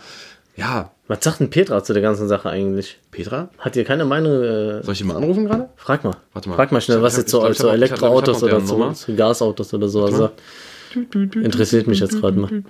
ja, 0.56 0.92
Was 1.08 1.24
sagt 1.24 1.40
denn 1.40 1.50
Petra 1.50 1.84
zu 1.84 1.94
der 1.94 2.02
ganzen 2.02 2.28
Sache 2.28 2.50
eigentlich? 2.50 3.00
Petra, 3.12 3.50
Hat 3.60 3.76
ihr 3.76 3.84
keine 3.84 4.06
Meinung? 4.06 4.42
Äh, 4.42 4.84
soll 4.84 4.94
ich 4.94 5.02
ihn 5.02 5.08
mal 5.08 5.18
anrufen 5.18 5.46
gerade? 5.46 5.70
frag 5.76 6.04
mal. 6.04 6.16
Warte 6.34 6.50
mal. 6.50 6.56
Frag 6.56 6.72
mal 6.72 6.82
schnell, 6.82 6.98
Ich 6.98 7.04
was 7.04 7.18
jetzt 7.18 7.30
zu, 7.30 7.44
ich 7.44 7.52
ich 7.52 7.58
zu 7.58 7.68
ich 7.68 7.74
Elektroautos 7.74 8.38
ich 8.38 8.44
oder 8.44 8.64
zu, 8.64 8.92
zu 8.94 9.16
Gasautos 9.16 9.74
oder 9.74 9.88
sowas 9.88 10.16
sagt. 10.16 10.42
Interessiert 11.36 11.88
mich 11.88 12.00
jetzt 12.00 12.20
gerade 12.20 12.40
mal. 12.40 12.64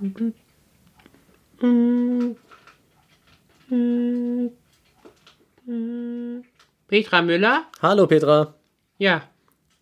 Petra 6.88 7.22
Müller? 7.22 7.66
Hallo 7.82 8.08
Petra, 8.08 8.54
Ja. 8.98 9.24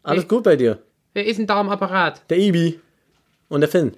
alles 0.04 0.24
Hey. 0.24 0.28
gut 0.28 0.44
bei 0.44 0.56
dir? 0.56 0.80
Wer 1.14 1.26
ist 1.26 1.38
denn 1.38 1.48
da 1.48 1.60
am 1.60 1.70
Apparat? 1.70 2.30
Der 2.30 2.38
Ibi 2.38 2.80
und 3.50 3.62
der 3.62 3.70
Finn. 3.70 3.94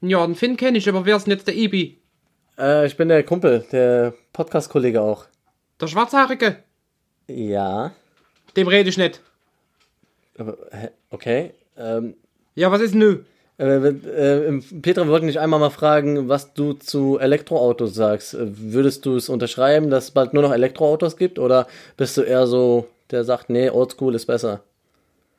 Ja, 0.00 0.24
den 0.26 0.34
Finn 0.34 0.56
kenne 0.56 0.78
ich, 0.78 0.88
aber 0.88 1.06
wer 1.06 1.16
ist 1.16 1.24
denn 1.26 1.32
jetzt 1.32 1.46
der 1.46 1.56
Ibi? 1.56 1.98
Äh, 2.58 2.86
ich 2.86 2.96
bin 2.96 3.08
der 3.08 3.22
Kumpel, 3.24 3.64
der 3.72 4.14
Podcast-Kollege 4.32 5.00
auch. 5.00 5.26
Der 5.80 5.86
Schwarzhaarige? 5.88 6.56
Ja, 7.28 7.92
Dem 8.56 8.68
rede 8.68 8.88
ich 8.90 8.98
nicht. 8.98 9.20
aber, 10.38 10.56
okay. 11.10 11.52
Ähm, 11.76 12.14
Ja, 12.54 12.70
was 12.70 12.80
ist 12.82 12.92
denn 12.94 13.00
nu? 13.00 13.18
äh, 13.58 13.88
äh, 13.88 14.60
Petra, 14.82 15.04
wir 15.04 15.10
wollten 15.10 15.26
dich 15.28 15.40
einmal 15.40 15.60
mal 15.60 15.70
fragen, 15.70 16.28
was 16.28 16.54
du 16.54 16.72
zu 16.74 17.18
Elektroautos 17.18 17.94
sagst. 17.94 18.34
Äh, 18.34 18.46
Würdest 18.72 19.06
du 19.06 19.16
es 19.16 19.28
unterschreiben, 19.28 19.90
dass 19.90 20.04
es 20.04 20.10
bald 20.10 20.34
nur 20.34 20.42
noch 20.42 20.52
Elektroautos 20.52 21.16
gibt? 21.16 21.38
Oder 21.38 21.66
bist 21.96 22.16
du 22.16 22.22
eher 22.22 22.46
so, 22.46 22.86
der 23.10 23.24
sagt, 23.24 23.50
nee, 23.50 23.70
Oldschool 23.70 24.14
ist 24.14 24.26
besser? 24.26 24.62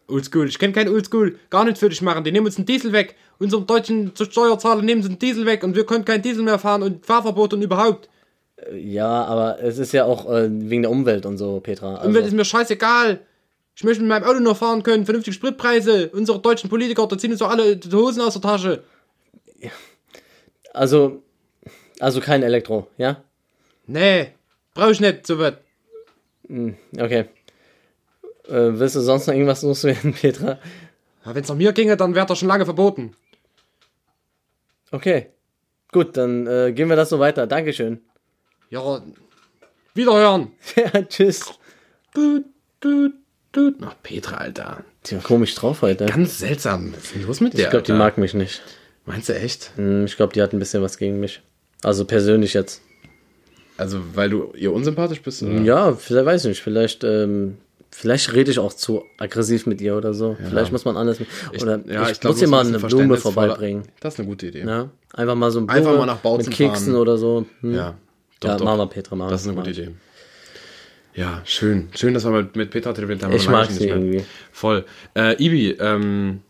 Oldschool. 0.08 0.48
Ich 0.48 0.60
kenne 0.60 0.74
kein 0.74 0.90
Oldschool. 0.90 1.40
Gar 1.50 1.66
nicht 1.66 1.78
für 1.78 1.90
dich 1.90 2.02
machen. 2.02 2.24
Die 2.24 2.32
nehmen 2.32 2.46
uns 2.46 2.56
den 2.56 2.66
Diesel 2.66 2.92
weg. 2.92 3.16
Unserem 3.40 3.66
deutschen 3.66 4.12
Steuerzahler 4.16 4.82
nehmen 4.82 5.04
sie 5.04 5.10
den 5.10 5.20
Diesel 5.20 5.46
weg 5.46 5.64
und 5.64 5.76
wir 5.76 5.86
können 5.86 6.06
kein 6.06 6.22
Diesel 6.22 6.44
mehr 6.44 6.60
fahren 6.60 6.84
und 6.84 7.06
Fahrverbot 7.06 7.54
und 7.54 7.62
überhaupt. 7.62 8.10
Ja, 8.74 9.26
aber 9.26 9.62
es 9.62 9.78
ist 9.78 9.92
ja 9.92 10.06
auch 10.06 10.32
äh, 10.32 10.48
wegen 10.50 10.84
der 10.84 10.92
Umwelt 10.92 11.26
und 11.26 11.38
so, 11.38 11.60
Petra. 11.60 11.96
Also, 11.96 12.08
Umwelt 12.08 12.26
ist 12.26 12.34
mir 12.34 12.46
scheißegal. 12.46 13.20
Ich 13.76 13.84
möchte 13.84 14.02
mit 14.02 14.10
meinem 14.10 14.24
Auto 14.24 14.40
noch 14.40 14.56
fahren 14.56 14.84
können, 14.84 15.04
vernünftige 15.04 15.34
Spritpreise. 15.34 16.10
Unsere 16.14 16.40
deutschen 16.40 16.70
Politiker, 16.70 17.06
da 17.08 17.18
ziehen 17.18 17.32
uns 17.32 17.40
doch 17.40 17.50
alle 17.50 17.76
die 17.76 17.94
Hosen 17.94 18.22
aus 18.22 18.34
der 18.34 18.42
Tasche. 18.42 18.84
also, 20.74 21.22
also 22.00 22.22
kein 22.22 22.44
Elektro, 22.44 22.88
ja? 22.98 23.22
Nee, 23.86 24.30
brauch 24.74 24.92
ich 24.92 25.02
nicht, 25.02 25.28
so 25.28 25.38
was. 25.38 25.56
Okay. 26.98 27.26
Äh, 28.48 28.80
willst 28.80 28.96
du 28.96 29.00
sonst 29.02 29.28
noch 29.28 29.34
irgendwas 29.34 29.62
loswerden, 29.64 30.14
Petra? 30.22 30.60
Wenn 31.24 31.44
es 31.44 31.50
nach 31.50 31.56
mir 31.56 31.74
ginge, 31.74 31.98
dann 31.98 32.14
wäre 32.14 32.26
das 32.26 32.38
schon 32.38 32.48
lange 32.48 32.66
verboten. 32.66 33.16
Okay. 34.92 35.28
Gut, 35.92 36.16
dann 36.18 36.46
äh, 36.48 36.72
gehen 36.74 36.90
wir 36.90 36.96
das 36.96 37.10
so 37.10 37.20
weiter. 37.20 37.48
Dankeschön. 37.48 38.02
Ja, 38.70 39.02
wiederhören. 39.94 40.52
ja, 40.76 41.02
tschüss. 41.04 41.54
Tut, 42.14 42.46
tut, 42.80 43.14
tut. 43.52 43.76
Ach, 43.82 43.96
Petra, 44.04 44.38
Alter. 44.38 44.84
Die 45.06 45.16
war 45.16 45.24
komisch 45.24 45.56
drauf 45.56 45.82
heute. 45.82 46.06
Ganz 46.06 46.40
seltsam. 46.40 46.94
Was 46.94 47.04
ist 47.06 47.16
denn 47.16 47.26
los 47.26 47.42
mit 47.42 47.54
dir? 47.54 47.64
Ich 47.64 47.70
glaube, 47.70 47.84
die 47.84 47.92
Alter? 47.94 48.04
mag 48.04 48.18
mich 48.18 48.34
nicht. 48.34 48.62
Meinst 49.06 49.30
du 49.30 49.36
echt? 49.36 49.72
Hm, 49.76 50.06
Ich 50.06 50.16
glaube, 50.18 50.34
die 50.34 50.42
hat 50.42 50.54
ein 50.54 50.60
bisschen 50.60 50.82
was 50.84 50.98
gegen 50.98 51.20
mich. 51.20 51.42
Also 51.84 52.06
persönlich 52.06 52.54
jetzt. 52.54 52.82
Also, 53.78 54.00
weil 54.16 54.30
du 54.30 54.54
ihr 54.56 54.72
unsympathisch 54.74 55.22
bist? 55.22 55.44
Oder? 55.44 55.62
Ja, 55.62 55.94
vielleicht 55.94 56.26
weiß 56.26 56.46
ich 56.46 56.50
nicht. 56.50 56.62
Vielleicht, 56.62 57.04
ähm, 57.04 57.58
vielleicht 57.96 58.34
rede 58.34 58.52
ich 58.52 58.60
auch 58.60 58.74
zu 58.74 59.06
aggressiv 59.18 59.66
mit 59.66 59.80
ihr 59.82 59.96
oder 59.96 60.14
so. 60.14 60.36
Vielleicht 60.48 60.72
muss 60.72 60.84
man 60.86 60.98
anders. 60.98 61.18
Oder 61.62 61.80
ich, 61.86 61.92
ja, 61.92 62.10
ich 62.10 62.20
glaub, 62.20 62.34
muss 62.34 62.42
ihr 62.42 62.48
mal 62.50 62.66
eine 62.66 62.78
ein 62.78 62.82
Blume 62.82 63.18
vorbeibringen. 63.18 63.84
Das 64.02 64.16
ist 64.16 64.20
eine 64.20 64.28
gute 64.28 64.48
Idee. 64.48 64.66
Ja? 64.66 64.90
Einfach 65.14 65.36
mal 65.36 65.50
so 65.50 65.60
eine 65.60 65.68
Blume 65.68 65.98
mal 65.98 66.06
nach 66.06 66.18
Bautzen 66.18 66.50
mit 66.50 66.58
Keksen 66.58 66.88
fahren. 66.88 67.02
oder 67.02 67.18
so. 67.18 67.46
Hm. 67.62 67.74
Ja, 67.74 67.96
doch, 68.42 68.50
ja, 68.50 68.58
doch. 68.58 68.66
machen 68.66 68.80
wir, 68.80 68.88
Petra. 68.88 69.16
Machen 69.16 69.32
Das 69.32 69.42
ist 69.42 69.48
eine 69.48 69.56
gute 69.56 69.70
Idee. 69.70 69.92
Ja, 71.14 71.42
schön. 71.46 71.88
Schön, 71.96 72.14
dass 72.14 72.26
wir 72.26 72.32
mal 72.32 72.50
mit 72.54 72.72
Petra 72.72 72.92
telefoniert 72.92 73.24
haben. 73.24 73.34
Ich 73.34 73.50
mag 73.50 73.72
sie 73.72 73.88
irgendwie. 73.88 74.24
Voll. 74.52 74.84
Äh, 75.16 75.42
Ibi, 75.42 75.72
ähm, 75.80 76.42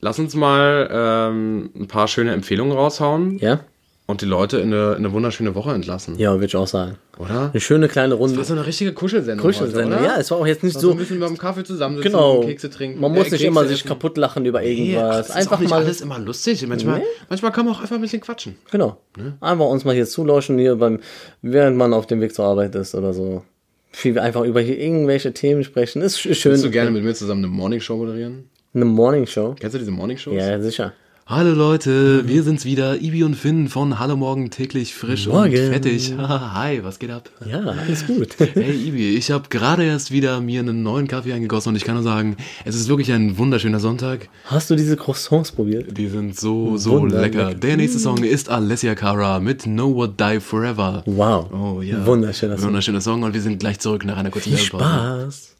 lass 0.00 0.20
uns 0.20 0.36
mal 0.36 0.88
ähm, 0.92 1.70
ein 1.74 1.88
paar 1.88 2.06
schöne 2.06 2.32
Empfehlungen 2.32 2.72
raushauen 2.76 3.38
Ja? 3.38 3.64
Und 4.12 4.20
die 4.22 4.26
Leute 4.26 4.58
in 4.58 4.72
eine, 4.72 4.90
in 4.92 4.96
eine 4.98 5.12
wunderschöne 5.12 5.54
Woche 5.56 5.72
entlassen. 5.72 6.16
Ja, 6.18 6.32
würde 6.34 6.46
ich 6.46 6.54
auch 6.56 6.68
sagen. 6.68 6.96
Oder? 7.18 7.50
Eine 7.52 7.60
schöne 7.60 7.88
kleine 7.88 8.14
Runde. 8.14 8.36
Das 8.36 8.48
war 8.48 8.54
so 8.56 8.60
eine 8.60 8.66
richtige 8.66 8.92
Kuschelsendung. 8.92 9.44
Kuschelsendung. 9.44 9.94
heute? 9.98 10.04
Ja, 10.04 10.16
es 10.20 10.30
war 10.30 10.38
auch 10.38 10.46
jetzt 10.46 10.62
nicht 10.62 10.78
so 10.78 10.92
ein 10.92 10.96
bisschen 10.98 11.18
beim 11.18 11.36
Kaffee 11.36 11.64
zusammensitzen, 11.64 12.12
Genau. 12.12 12.40
Kekse 12.42 12.70
trinken. 12.70 13.00
Man 13.00 13.10
muss 13.10 13.18
äh, 13.18 13.22
nicht 13.22 13.30
Kekse 13.32 13.46
immer 13.46 13.64
sich 13.64 13.78
essen. 13.80 13.88
kaputt 13.88 14.16
lachen 14.16 14.44
über 14.46 14.60
Nee, 14.60 14.92
irgendwas. 14.92 15.16
das 15.16 15.28
ist 15.30 15.34
einfach 15.36 15.60
mal. 15.60 15.76
alles 15.82 16.00
immer 16.00 16.18
lustig. 16.18 16.64
Manchmal, 16.68 17.00
Nee. 17.00 17.04
manchmal 17.28 17.50
kann 17.52 17.64
man 17.66 17.74
auch 17.74 17.80
einfach 17.80 17.96
ein 17.96 18.02
bisschen 18.02 18.20
quatschen. 18.20 18.54
Genau. 18.70 18.98
Ne? 19.16 19.34
Einfach 19.40 19.66
uns 19.66 19.84
mal 19.84 19.94
hier 19.94 20.06
zulauschen, 20.06 20.58
hier 20.58 20.76
beim, 20.76 21.00
während 21.42 21.76
man 21.76 21.92
auf 21.92 22.06
dem 22.06 22.20
Weg 22.20 22.34
zur 22.34 22.44
Arbeit 22.44 22.74
ist 22.76 22.94
oder 22.94 23.12
so. 23.12 23.42
Viel 23.90 24.18
einfach 24.18 24.42
über 24.44 24.60
hier 24.60 24.78
irgendwelche 24.78 25.32
Themen 25.34 25.64
sprechen. 25.64 26.00
Ist 26.02 26.16
sch- 26.18 26.34
schön. 26.34 26.52
Würdest 26.52 26.64
du 26.64 26.70
gerne 26.70 26.90
mit 26.90 27.04
mir 27.04 27.14
zusammen 27.14 27.44
eine 27.44 27.52
Morningshow 27.54 27.96
moderieren? 27.96 28.48
Eine 28.74 28.86
Morning 28.86 29.26
Show. 29.26 29.54
Kennst 29.60 29.74
du 29.74 29.78
diese 29.78 29.90
Morningshows? 29.90 30.34
Ja, 30.34 30.58
sicher. 30.60 30.94
Hallo 31.34 31.54
Leute, 31.54 32.28
wir 32.28 32.42
sind's 32.42 32.66
wieder, 32.66 33.00
Ibi 33.00 33.24
und 33.24 33.36
Finn 33.36 33.68
von 33.68 33.98
Hallo 33.98 34.16
Morgen 34.16 34.50
täglich 34.50 34.94
frisch 34.94 35.26
Morgen. 35.28 35.54
und 35.54 35.72
fettig. 35.72 36.12
Hi, 36.18 36.84
was 36.84 36.98
geht 36.98 37.10
ab? 37.10 37.30
Ja, 37.46 37.60
alles 37.60 38.06
gut. 38.08 38.36
Hey 38.38 38.72
Ibi, 38.88 39.16
ich 39.16 39.30
habe 39.30 39.48
gerade 39.48 39.82
erst 39.82 40.10
wieder 40.10 40.42
mir 40.42 40.60
einen 40.60 40.82
neuen 40.82 41.08
Kaffee 41.08 41.32
eingegossen 41.32 41.70
und 41.70 41.76
ich 41.76 41.84
kann 41.84 41.94
nur 41.94 42.04
sagen, 42.04 42.36
es 42.66 42.74
ist 42.76 42.86
wirklich 42.90 43.10
ein 43.12 43.38
wunderschöner 43.38 43.80
Sonntag. 43.80 44.28
Hast 44.44 44.68
du 44.68 44.76
diese 44.76 44.94
Croissants 44.98 45.52
probiert? 45.52 45.96
Die 45.96 46.08
sind 46.08 46.38
so, 46.38 46.76
so 46.76 47.00
Wunder- 47.00 47.22
lecker. 47.22 47.54
Der 47.54 47.78
nächste 47.78 47.98
Song 47.98 48.22
ist 48.22 48.50
Alessia 48.50 48.94
Cara 48.94 49.40
mit 49.40 49.64
No 49.66 49.94
What 49.94 50.20
Die 50.20 50.38
Forever. 50.38 51.02
Wow. 51.06 51.50
Oh 51.50 51.80
ja. 51.80 52.04
Wunderschöner 52.04 52.58
Song. 52.58 52.66
Wunderschöner 52.66 53.00
Song 53.00 53.22
und 53.22 53.32
wir 53.32 53.40
sind 53.40 53.58
gleich 53.58 53.78
zurück 53.78 54.04
nach 54.04 54.18
einer 54.18 54.30
kurzen 54.30 54.50
Viel. 54.50 54.58
Spaß. 54.58 55.56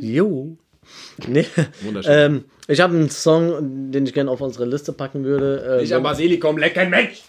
Jo. 0.00 0.58
Nee. 1.26 1.46
Wunderschön. 1.82 2.12
Ähm, 2.12 2.44
ich 2.68 2.80
habe 2.80 2.94
einen 2.94 3.10
Song, 3.10 3.90
den 3.92 4.06
ich 4.06 4.14
gerne 4.14 4.30
auf 4.30 4.40
unsere 4.40 4.64
Liste 4.64 4.92
packen 4.92 5.24
würde. 5.24 5.78
Äh, 5.80 5.84
Ich 5.84 5.94
am 5.94 6.02
Basilikum 6.02 6.58
lecken, 6.58 6.90
Mensch! 6.90 7.22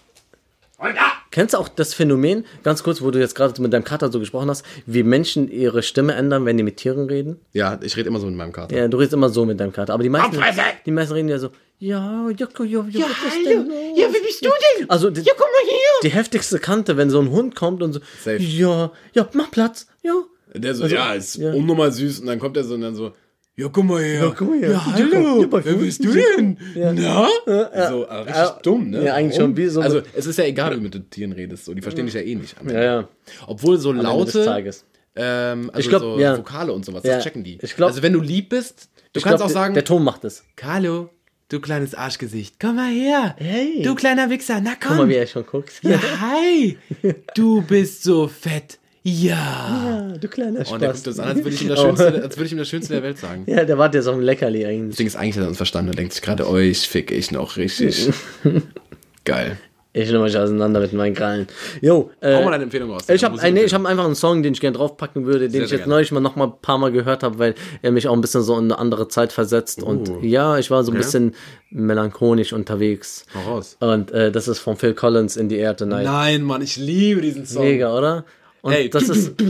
Und 0.77 0.95
da! 0.95 1.13
Kennst 1.31 1.53
du 1.53 1.57
auch 1.57 1.67
das 1.69 1.93
Phänomen, 1.93 2.45
ganz 2.63 2.83
kurz, 2.83 3.01
wo 3.01 3.09
du 3.09 3.19
jetzt 3.19 3.33
gerade 3.35 3.59
mit 3.61 3.73
deinem 3.73 3.83
Kater 3.83 4.11
so 4.11 4.19
gesprochen 4.19 4.49
hast, 4.49 4.63
wie 4.85 5.01
Menschen 5.01 5.49
ihre 5.49 5.81
Stimme 5.81 6.13
ändern, 6.13 6.45
wenn 6.45 6.57
die 6.57 6.63
mit 6.63 6.77
Tieren 6.77 7.07
reden? 7.07 7.39
Ja, 7.53 7.79
ich 7.81 7.95
rede 7.97 8.09
immer 8.09 8.19
so 8.19 8.27
mit 8.27 8.35
meinem 8.35 8.51
Kater. 8.51 8.75
Ja, 8.75 8.87
du 8.87 8.97
redest 8.97 9.13
immer 9.13 9.29
so 9.29 9.43
mit 9.45 9.59
deinem 9.59 9.71
Kater. 9.71 9.93
Aber 9.93 10.03
die 10.03 10.09
meisten, 10.09 10.37
die 10.85 10.91
meisten 10.91 11.13
reden 11.13 11.29
ja 11.29 11.39
so, 11.39 11.49
ja, 11.79 12.29
Joko, 12.37 12.63
jo, 12.63 12.83
jo, 12.89 12.99
Ja, 12.99 13.05
was 13.07 13.33
ist 13.33 13.47
hallo! 13.47 13.63
Ja, 13.95 14.07
wie 14.13 14.23
bist 14.25 14.45
du 14.45 14.49
denn? 14.79 14.89
Also, 14.89 15.09
die, 15.09 15.21
Ja, 15.21 15.33
komm 15.35 15.47
mal 15.47 15.69
hier! 15.71 16.09
die 16.11 16.15
heftigste 16.15 16.59
Kante, 16.59 16.97
wenn 16.97 17.09
so 17.09 17.19
ein 17.19 17.29
Hund 17.31 17.55
kommt 17.55 17.81
und 17.81 17.93
so, 17.93 17.99
Safe. 18.23 18.37
ja, 18.37 18.91
ja, 19.13 19.27
mach 19.33 19.49
Platz, 19.51 19.87
ja. 20.03 20.13
Der 20.53 20.75
so, 20.75 20.83
Also, 20.83 20.95
ja, 20.95 21.13
ist 21.13 21.35
ja. 21.37 21.51
unnormal 21.51 21.91
süß 21.91 22.19
und 22.19 22.27
dann 22.27 22.37
kommt 22.39 22.57
er 22.57 22.63
so 22.63 22.75
und 22.75 22.81
dann 22.81 22.95
so, 22.95 23.13
ja, 23.55 23.67
guck 23.71 23.83
mal 23.85 24.01
her. 24.03 24.23
Ja, 24.23 24.33
guck 24.35 24.49
mal 24.49 24.59
her. 24.59 24.71
Ja, 24.71 24.85
hallo. 24.85 25.41
Ja, 25.43 25.47
Wer 25.65 25.73
bist 25.75 26.03
du 26.03 26.11
denn? 26.13 26.57
Na? 26.75 27.27
ja. 27.45 27.89
So, 27.89 28.03
äh, 28.03 28.13
richtig 28.15 28.35
Ja. 28.35 28.59
dumm, 28.63 28.89
ne? 28.89 29.03
Ja, 29.05 29.13
eigentlich 29.15 29.37
Warum? 29.39 29.51
schon 29.51 29.57
wie 29.57 29.67
so- 29.67 29.81
Also, 29.81 30.01
es 30.15 30.25
ist 30.25 30.37
ja 30.37 30.45
egal, 30.45 30.71
wie 30.71 30.75
du 30.77 30.81
mit 30.81 30.93
den 30.93 31.09
Tieren 31.09 31.31
redest, 31.33 31.65
so, 31.65 31.73
die 31.73 31.81
verstehen 31.81 32.05
dich 32.05 32.15
ja 32.15 32.21
eh 32.21 32.35
nicht. 32.35 32.55
Ja, 32.67 32.83
ja. 32.83 33.07
Obwohl 33.47 33.77
so 33.77 33.91
laute, 33.91 34.73
ähm, 35.15 35.69
also 35.69 35.79
Ich 35.79 35.89
glaub, 35.89 36.01
so 36.01 36.19
ja. 36.19 36.37
Vokale 36.37 36.73
und 36.73 36.83
sowas, 36.85 37.03
Ja. 37.03 37.15
das 37.15 37.23
checken 37.23 37.43
die. 37.43 37.59
Ich 37.61 37.75
glaub- 37.75 37.89
also, 37.89 38.01
wenn 38.01 38.13
du 38.13 38.21
lieb 38.21 38.49
bist, 38.49 38.89
du 39.13 39.19
Ich 39.19 39.23
kannst 39.23 39.37
glaub, 39.37 39.49
auch 39.49 39.53
sagen, 39.53 39.73
Der 39.75 39.85
Ton 39.85 40.03
macht 40.03 40.23
es. 40.23 40.43
Carlo, 40.55 41.09
du 41.49 41.59
kleines 41.59 41.93
Arschgesicht, 41.93 42.59
komm 42.59 42.77
mal 42.77 42.91
her. 42.91 43.35
Hey. 43.37 43.83
Du 43.83 43.93
kleiner 43.93 44.31
Wichser, 44.31 44.59
na 44.63 44.71
komm. 44.71 44.89
Guck 44.89 44.97
mal, 44.97 45.09
wie 45.09 45.13
er 45.15 45.27
schon 45.27 45.45
guckt. 45.45 45.73
ja, 45.83 45.99
hi. 46.21 46.77
Du 47.35 47.61
bist 47.61 48.01
so 48.03 48.27
fett. 48.27 48.79
Ja. 49.03 49.33
Ja, 50.11 50.17
du 50.17 50.27
kleiner 50.29 50.61
Spaß. 50.61 50.71
Und 50.73 50.81
der 50.81 50.93
guckt 50.93 51.07
das 51.07 51.19
an, 51.19 51.27
als 51.29 51.37
würde 51.39 51.49
ich, 51.49 51.61
ihm 51.61 51.67
das 51.69 51.79
Oh. 51.83 51.83
Schönste, 51.87 52.05
als 52.23 52.37
würde 52.37 52.45
ich 52.45 52.51
ihm 52.53 52.57
das 52.57 52.69
Schönste 52.69 52.93
der 52.93 53.03
Welt 53.03 53.17
sagen. 53.17 53.43
Ja, 53.47 53.65
der 53.65 53.77
wartet 53.77 53.95
jetzt 53.95 54.07
auf 54.07 54.15
ein 54.15 54.21
Leckerli 54.21 54.61
Das 54.61 54.69
eigentlich. 54.69 54.95
Ding 54.97 55.07
ist 55.07 55.15
eigentlich, 55.17 55.35
hat 55.37 55.43
er 55.43 55.47
uns 55.49 55.57
verstanden 55.57 55.89
und 55.89 55.99
denkt 55.99 56.13
sich 56.13 56.21
gerade, 56.21 56.47
euch 56.49 56.87
fick 56.87 57.11
ich 57.11 57.31
noch 57.31 57.57
richtig. 57.57 58.09
Geil. 59.25 59.57
Ich 59.95 60.09
nehme 60.11 60.23
euch 60.23 60.35
auseinander 60.35 60.79
mit 60.79 60.91
meinen 60.93 61.13
Krallen. 61.13 61.45
Jo, 61.79 62.09
äh, 62.19 62.33
Hau 62.35 62.43
mal 62.43 62.49
deine 62.51 62.63
Empfehlung 62.63 62.89
raus. 62.89 63.03
Ich 63.09 63.23
habe 63.23 63.37
nee, 63.51 63.61
ich 63.63 63.73
hab 63.75 63.85
einfach 63.85 64.05
einen 64.05 64.15
Song, 64.15 64.41
den 64.41 64.53
ich 64.53 64.59
gerne 64.59 64.75
draufpacken 64.75 65.25
würde, 65.27 65.41
den 65.41 65.51
Sehr, 65.51 65.61
ich 65.63 65.69
sehr 65.69 65.77
jetzt 65.77 65.83
gerne. 65.85 65.93
neulich 65.95 66.11
mal 66.11 66.19
noch 66.19 66.35
mal 66.35 66.45
ein 66.45 66.53
paar 66.63 66.79
Mal 66.79 66.91
gehört 66.91 67.21
habe, 67.21 67.37
weil 67.37 67.53
er 67.83 67.91
mich 67.91 68.07
auch 68.07 68.13
ein 68.13 68.21
bisschen 68.21 68.41
so 68.41 68.57
in 68.57 68.63
eine 68.63 68.79
andere 68.79 69.07
Zeit 69.07 69.31
versetzt. 69.31 69.83
Und 69.83 70.09
Uh. 70.09 70.19
ja, 70.23 70.57
ich 70.57 70.71
war 70.71 70.83
so 70.83 70.91
ein 70.91 70.97
bisschen 70.97 71.35
melancholisch 71.69 72.53
unterwegs. 72.53 73.25
Hau 73.35 73.51
raus. 73.51 73.77
Und 73.81 74.09
äh, 74.11 74.31
das 74.31 74.47
ist 74.47 74.57
von 74.59 74.77
Phil 74.77 74.95
Collins 74.95 75.37
in 75.37 75.47
the 75.49 75.57
Air 75.57 75.75
Tonight. 75.77 76.05
Nein, 76.05 76.41
Mann, 76.41 76.63
ich 76.63 76.75
liebe 76.77 77.21
diesen 77.21 77.45
Song. 77.45 77.63
Mega, 77.63 77.95
oder? 77.95 78.25
Und 78.63 78.71
Ey, 78.73 78.89
das 78.89 79.09
ist. 79.09 79.39
I 79.41 79.45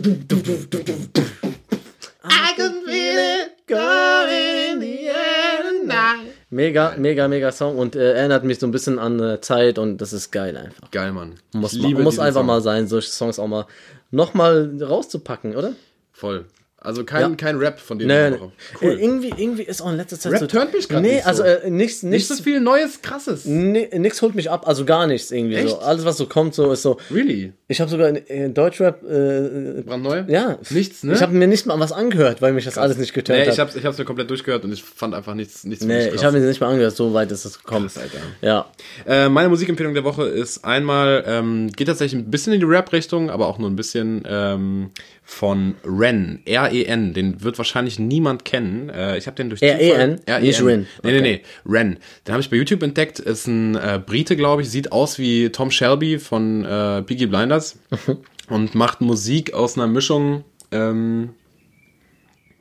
can 2.55 2.73
feel 2.85 3.19
it 3.19 3.67
going 3.67 4.73
in 4.73 4.79
the 4.81 5.07
air 5.07 5.61
tonight. 5.81 6.33
Mega, 6.49 6.95
mega, 6.97 7.27
mega 7.27 7.51
Song 7.51 7.77
und 7.77 7.95
äh, 7.95 8.13
erinnert 8.13 8.43
mich 8.43 8.57
so 8.59 8.65
ein 8.67 8.71
bisschen 8.71 8.97
an 8.97 9.19
äh, 9.19 9.39
Zeit 9.41 9.77
und 9.77 9.97
das 9.99 10.13
ist 10.13 10.31
geil 10.31 10.57
einfach. 10.57 10.89
Geil, 10.91 11.11
Mann. 11.11 11.35
Muss, 11.53 11.73
ich 11.73 11.81
ma- 11.81 11.87
liebe 11.87 12.01
muss 12.03 12.17
einfach 12.17 12.39
Song. 12.41 12.47
mal 12.47 12.61
sein, 12.61 12.87
solche 12.87 13.09
Songs 13.09 13.37
auch 13.37 13.47
mal 13.47 13.65
nochmal 14.11 14.71
rauszupacken, 14.81 15.55
oder? 15.55 15.73
Voll. 16.11 16.45
Also 16.83 17.03
kein, 17.03 17.21
Ja. 17.31 17.35
kein 17.35 17.57
Rap 17.57 17.79
von 17.79 17.97
dir. 17.97 18.07
Nee, 18.07 18.31
nee. 18.31 18.39
Woche. 18.39 18.51
Äh, 18.81 19.01
irgendwie, 19.03 19.33
irgendwie 19.37 19.63
ist 19.63 19.81
auch 19.81 19.89
in 19.89 19.97
letzter 19.97 20.19
Zeit 20.19 20.33
Rap 20.33 20.39
so. 20.41 20.47
turnt 20.47 20.73
mich 20.73 20.89
Nee, 20.89 20.99
nicht 21.01 21.23
so. 21.23 21.29
also 21.29 21.43
äh, 21.43 21.69
nichts, 21.69 22.03
Nicht 22.03 22.11
nichts, 22.11 22.27
so 22.37 22.43
viel 22.43 22.59
Neues, 22.59 23.01
Krasses. 23.01 23.45
Nee, 23.45 23.89
nix 23.97 24.21
holt 24.21 24.35
mich 24.35 24.49
ab, 24.51 24.67
also 24.67 24.85
gar 24.85 25.07
nichts 25.07 25.31
irgendwie 25.31 25.55
so. 25.61 25.67
Echt? 25.77 25.81
Alles, 25.81 26.05
was 26.05 26.17
so 26.17 26.25
kommt, 26.25 26.53
so 26.55 26.71
ist 26.71 26.81
so. 26.81 26.97
Really? 27.09 27.53
Ich 27.67 27.79
habe 27.81 27.89
sogar 27.89 28.09
in, 28.09 28.17
in 28.17 28.53
Deutschrap, 28.53 29.01
äh, 29.03 29.81
Brandneu? 29.85 30.23
ja, 30.27 30.57
Nichts, 30.69 31.03
ne? 31.03 31.13
Ich 31.13 31.21
habe 31.21 31.33
mir 31.33 31.47
nicht 31.47 31.65
mal 31.65 31.79
was 31.79 31.91
angehört, 31.91 32.41
weil 32.41 32.53
mich 32.53 32.65
das 32.65 32.77
alles 32.77 32.97
nicht 32.97 33.13
getönt 33.13 33.39
Nee, 33.39 33.49
ich 33.51 33.59
hab's, 33.59 33.75
ich 33.75 33.85
hab's 33.85 33.97
mir 33.97 34.05
komplett 34.05 34.29
durchgehört 34.29 34.63
und 34.65 34.71
ich 34.73 34.83
fand 34.83 35.15
einfach 35.15 35.33
nichts, 35.33 35.63
nichts 35.63 35.83
nee, 35.85 36.05
ich 36.07 36.11
krass. 36.13 36.23
habe 36.25 36.39
mir 36.39 36.45
nicht 36.47 36.59
mal 36.61 36.69
angehört, 36.69 36.95
so 36.95 37.13
weit 37.13 37.31
ist 37.31 37.45
es 37.45 37.59
gekommen. 37.59 37.87
Krass, 37.87 37.97
Alter. 38.03 38.17
Ja. 38.41 38.65
Äh, 39.07 39.29
meine 39.29 39.49
Musikempfehlung 39.49 39.93
der 39.93 40.03
Woche 40.03 40.25
ist 40.27 40.63
einmal, 40.65 41.23
ähm, 41.25 41.71
geht 41.71 41.87
tatsächlich 41.87 42.21
ein 42.21 42.29
bisschen 42.29 42.53
in 42.53 42.59
die 42.59 42.65
Rap-Richtung, 42.65 43.29
aber 43.29 43.47
auch 43.47 43.57
nur 43.57 43.69
ein 43.69 43.75
bisschen 43.75 44.23
ähm, 44.27 44.91
von 45.25 45.75
Ren, 45.85 46.41
R-E-N, 46.45 47.13
den 47.13 47.41
wird 47.43 47.57
wahrscheinlich 47.57 47.97
niemand 47.97 48.43
kennen. 48.45 48.89
Äh, 48.89 49.17
ich 49.17 49.25
habe 49.27 49.35
den 49.35 49.49
durch 49.49 49.61
R.E.N., 49.61 50.19
Zufall- 50.19 50.41
nicht 50.41 50.61
Ren. 50.61 50.87
Nee, 51.03 51.11
nee, 51.11 51.17
Okay. 51.17 51.21
nee, 51.21 51.41
Ren. 51.65 51.97
Den 52.27 52.33
habe 52.33 52.41
ich 52.41 52.49
bei 52.49 52.57
YouTube 52.57 52.83
entdeckt, 52.83 53.19
ist 53.19 53.47
ein 53.47 53.75
äh, 53.75 54.01
Brite, 54.05 54.35
glaube 54.35 54.61
ich, 54.63 54.69
sieht 54.69 54.91
aus 54.91 55.17
wie 55.19 55.49
Tom 55.49 55.71
Shelby 55.71 56.19
von 56.19 56.65
äh, 56.65 57.01
Peaky 57.03 57.27
Blinders 57.27 57.79
und 58.49 58.75
macht 58.75 58.99
Musik 59.01 59.53
aus 59.53 59.77
einer 59.77 59.87
Mischung, 59.87 60.43
ähm, 60.71 61.29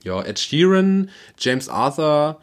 ja, 0.05 0.23
Ed 0.23 0.39
Sheeran, 0.39 1.11
James 1.39 1.69
Arthur, 1.69 2.41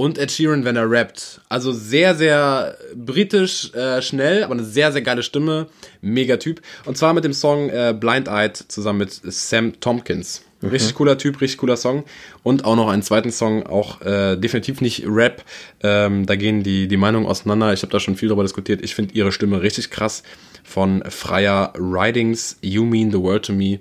und 0.00 0.16
Ed 0.16 0.32
Sheeran, 0.32 0.64
wenn 0.64 0.76
er 0.76 0.90
rappt. 0.90 1.42
Also 1.50 1.72
sehr, 1.72 2.14
sehr 2.14 2.74
britisch, 2.94 3.70
äh, 3.74 4.00
schnell, 4.00 4.44
aber 4.44 4.54
eine 4.54 4.64
sehr, 4.64 4.92
sehr 4.92 5.02
geile 5.02 5.22
Stimme. 5.22 5.66
Mega 6.00 6.38
Typ. 6.38 6.62
Und 6.86 6.96
zwar 6.96 7.12
mit 7.12 7.24
dem 7.24 7.34
Song 7.34 7.68
äh, 7.68 7.94
Blind 7.94 8.26
Eyed 8.26 8.56
zusammen 8.56 9.00
mit 9.00 9.12
Sam 9.12 9.78
Tompkins. 9.78 10.40
Richtig 10.62 10.94
cooler 10.94 11.18
Typ, 11.18 11.42
richtig 11.42 11.58
cooler 11.58 11.76
Song. 11.76 12.04
Und 12.42 12.64
auch 12.64 12.76
noch 12.76 12.88
einen 12.88 13.02
zweiten 13.02 13.30
Song, 13.30 13.66
auch 13.66 14.00
äh, 14.00 14.36
definitiv 14.36 14.80
nicht 14.80 15.04
Rap. 15.06 15.44
Ähm, 15.82 16.24
da 16.24 16.34
gehen 16.34 16.62
die, 16.62 16.88
die 16.88 16.96
Meinungen 16.96 17.26
auseinander. 17.26 17.74
Ich 17.74 17.82
habe 17.82 17.92
da 17.92 18.00
schon 18.00 18.16
viel 18.16 18.30
darüber 18.30 18.44
diskutiert. 18.44 18.80
Ich 18.82 18.94
finde 18.94 19.12
ihre 19.14 19.32
Stimme 19.32 19.60
richtig 19.60 19.90
krass. 19.90 20.22
Von 20.64 21.02
Freier 21.10 21.74
Ridings, 21.76 22.56
You 22.62 22.86
Mean 22.86 23.10
the 23.10 23.18
World 23.18 23.44
to 23.44 23.52
Me 23.52 23.80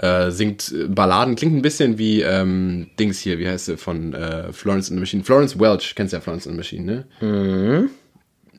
äh, 0.00 0.30
singt 0.30 0.72
äh, 0.72 0.86
Balladen, 0.88 1.36
klingt 1.36 1.54
ein 1.54 1.62
bisschen 1.62 1.98
wie 1.98 2.22
ähm, 2.22 2.88
Dings 2.98 3.20
hier, 3.20 3.38
wie 3.38 3.48
heißt 3.48 3.66
sie, 3.66 3.76
von 3.76 4.14
äh, 4.14 4.52
Florence 4.52 4.90
and 4.90 4.96
the 4.96 5.00
Machine. 5.00 5.24
Florence 5.24 5.58
Welch, 5.58 5.94
kennst 5.94 6.12
du 6.12 6.16
ja 6.16 6.20
Florence 6.20 6.46
and 6.46 6.54
the 6.54 6.58
Machine, 6.58 6.84
ne? 7.20 7.88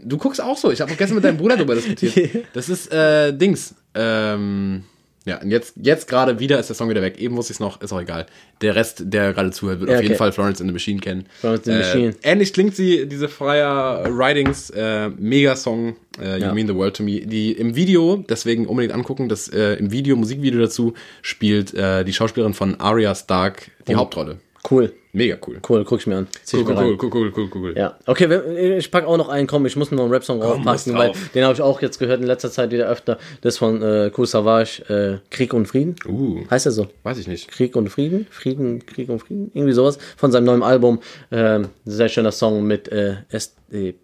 Du 0.04 0.18
guckst 0.18 0.42
auch 0.42 0.58
so, 0.58 0.72
ich 0.72 0.82
habe 0.82 0.92
auch 0.92 0.98
gestern 0.98 1.16
mit 1.16 1.24
deinem 1.24 1.38
Bruder 1.38 1.58
darüber 1.58 1.76
diskutiert. 1.76 2.46
Das 2.54 2.70
ist 2.70 2.92
äh, 2.92 3.34
Dings. 3.34 3.76
Ähm, 3.94 4.84
ja, 5.26 5.40
und 5.40 5.52
jetzt, 5.52 5.76
jetzt 5.82 6.08
gerade 6.08 6.40
wieder 6.40 6.60
ist 6.60 6.68
der 6.68 6.76
Song 6.76 6.90
wieder 6.90 7.04
weg. 7.04 7.20
Eben 7.20 7.36
wusste 7.38 7.52
ich 7.52 7.58
es 7.58 7.60
noch, 7.60 7.80
ist 7.82 7.94
auch 7.94 8.02
egal. 8.02 8.26
Der 8.62 8.76
Rest, 8.76 9.04
der 9.06 9.34
gerade 9.34 9.52
zuhört, 9.52 9.80
wird 9.80 9.92
Ja, 9.92 9.98
auf 9.98 10.02
jeden 10.02 10.14
okay. 10.14 10.18
Fall 10.18 10.32
Florence 10.32 10.62
and 10.62 10.70
the 10.70 10.74
Machine 10.74 11.00
kennen. 11.00 11.26
Florence 11.40 11.68
and 11.68 11.84
the 11.84 11.88
Machine. 11.88 12.16
Äh, 12.24 12.32
ähnlich 12.32 12.54
klingt 12.54 12.76
sie, 12.76 13.08
diese 13.08 13.30
Freier 13.30 14.04
Writings, 14.10 14.72
äh, 14.72 15.10
Mega-Song, 15.10 15.96
äh, 16.20 16.38
You 16.38 16.46
Ja. 16.46 16.54
Mean 16.54 16.68
the 16.68 16.76
World 16.76 16.96
to 16.96 17.04
Me. 17.04 17.22
Die 17.22 17.52
im 17.52 17.76
Video, 17.76 18.24
deswegen 18.28 18.66
unbedingt 18.66 18.94
angucken, 18.96 19.30
das 19.30 19.48
äh, 19.48 19.74
im 19.76 19.92
Video, 19.92 20.16
Musikvideo 20.16 20.60
dazu, 20.60 20.96
spielt 21.22 21.74
äh, 21.76 22.04
die 22.04 22.14
Schauspielerin 22.14 22.56
von 22.56 22.80
Arya 22.80 23.14
Stark 23.14 23.70
die 23.88 23.96
Hauptrolle. 23.96 24.40
Cool. 24.70 24.94
Mega 25.14 25.38
cool. 25.48 25.60
Cool, 25.68 25.84
guck 25.84 26.00
ich 26.00 26.08
mir 26.08 26.18
an. 26.18 26.28
Zieh 26.44 26.58
Cool, 26.58 26.66
cool, 26.68 26.74
rein. 26.76 26.86
cool, 26.86 26.98
cool, 27.02 27.12
cool, 27.14 27.32
cool, 27.36 27.50
cool. 27.56 27.74
Ja, 27.78 27.98
okay, 28.06 28.78
ich 28.78 28.90
pack 28.92 29.06
auch 29.06 29.18
noch 29.18 29.28
einen, 29.28 29.48
komm, 29.48 29.66
ich 29.66 29.76
muss 29.76 29.92
noch 29.92 30.04
einen 30.04 30.12
Rap-Song 30.12 30.38
musst 30.38 30.66
draufpacken, 30.88 30.94
weil 30.96 31.12
den 31.34 31.44
habe 31.44 31.54
ich 31.54 31.62
auch 31.62 31.82
jetzt 31.82 31.98
gehört 32.00 32.22
in 32.22 32.28
letzter 32.28 32.52
Zeit 32.52 32.72
wieder 32.72 32.88
öfter. 32.88 33.18
Das 33.42 33.58
von 33.58 33.82
äh, 33.82 34.10
Kool 34.14 34.28
Savage, 34.28 34.84
äh, 34.88 35.18
Krieg 35.30 35.54
und 35.54 35.66
Frieden. 35.66 35.96
Uh, 36.08 36.46
Heißt 36.50 36.66
er 36.68 36.72
so? 36.72 36.88
weiß 37.04 37.18
ich 37.18 37.28
nicht. 37.28 37.50
Krieg 37.50 37.76
und 37.76 37.90
Frieden? 37.90 38.28
Frieden, 38.30 38.86
Krieg 38.86 39.10
und 39.10 39.20
Frieden? 39.20 39.52
Irgendwie 39.54 39.74
sowas. 39.74 39.98
Von 40.16 40.32
seinem 40.32 40.46
neuen 40.46 40.64
Album. 40.64 41.00
Ähm, 41.32 41.70
sehr 41.86 42.08
schöner 42.08 42.32
Song 42.32 42.64
mit 42.66 42.88
äh, 42.90 43.16
SD? 43.30 43.96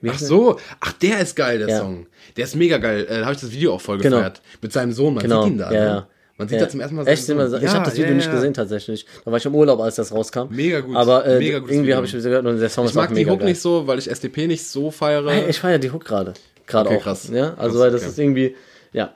Wie 0.00 0.08
Ach 0.10 0.18
so, 0.18 0.58
ach 0.80 0.92
der 0.94 1.20
ist 1.20 1.34
geil, 1.36 1.58
der 1.58 1.68
Ja. 1.68 1.78
Song. 1.80 2.06
Der 2.36 2.44
ist 2.44 2.54
mega 2.56 2.78
geil. 2.78 3.04
Äh, 3.08 3.18
da 3.18 3.24
habe 3.24 3.34
ich 3.34 3.40
das 3.40 3.52
Video 3.52 3.74
auch 3.74 3.80
voll 3.80 3.98
Genau. 3.98 4.16
gefeiert. 4.16 4.40
Mit 4.62 4.72
seinem 4.72 4.92
Sohn, 4.92 5.14
man 5.14 5.22
Genau, 5.22 5.42
sieht 5.44 5.52
ihn 5.52 5.58
da. 5.58 5.72
ja, 5.72 5.94
ne? 5.94 6.06
Ja. 6.32 6.38
Man 6.38 6.48
sieht 6.48 6.58
Ja. 6.58 6.64
da 6.64 6.70
zum 6.70 6.80
ersten 6.80 6.96
Mal 6.96 7.06
Echt, 7.06 7.28
immer, 7.28 7.48
Sohn. 7.48 7.58
ich 7.58 7.64
Ja, 7.66 7.74
habe 7.74 7.84
das 7.84 7.94
Video 7.94 8.08
ja, 8.08 8.14
nicht 8.14 8.26
ja. 8.26 8.32
gesehen 8.34 8.54
tatsächlich. 8.54 9.06
Da 9.24 9.30
war 9.30 9.38
ich 9.38 9.44
im 9.46 9.54
Urlaub, 9.54 9.80
als 9.80 9.96
das 9.96 10.12
rauskam. 10.12 10.46
Mega 10.50 10.80
gut. 10.80 10.96
Aber 10.96 11.24
äh, 11.26 11.38
Mega 11.38 11.58
irgendwie 11.58 11.94
habe 11.94 12.06
ich 12.06 12.12
das 12.12 12.22
gehört 12.24 12.44
und 12.46 12.58
der 12.58 12.68
Song 12.68 12.84
Ich 12.84 12.90
ist 12.92 12.96
auch 12.96 13.02
mag 13.02 13.08
die 13.10 13.14
mega 13.16 13.32
Hook 13.32 13.40
geil. 13.40 13.48
nicht 13.48 13.60
so, 13.60 13.86
weil 13.86 13.98
ich 13.98 14.10
SDP 14.10 14.46
nicht 14.46 14.66
so 14.66 14.90
feiere. 14.90 15.30
Hey, 15.30 15.48
ich 15.50 15.60
feiere 15.60 15.78
die 15.78 15.90
Hook 15.92 16.04
gerade. 16.04 16.34
Gerade 16.66 16.88
Okay, 16.90 16.98
auch. 16.98 17.02
krass. 17.02 17.28
Ja, 17.32 17.54
also 17.54 17.74
Krass, 17.74 17.78
weil 17.84 17.90
das 17.90 18.00
okay. 18.02 18.10
ist 18.10 18.18
irgendwie, 18.18 18.56
ja. 18.92 19.12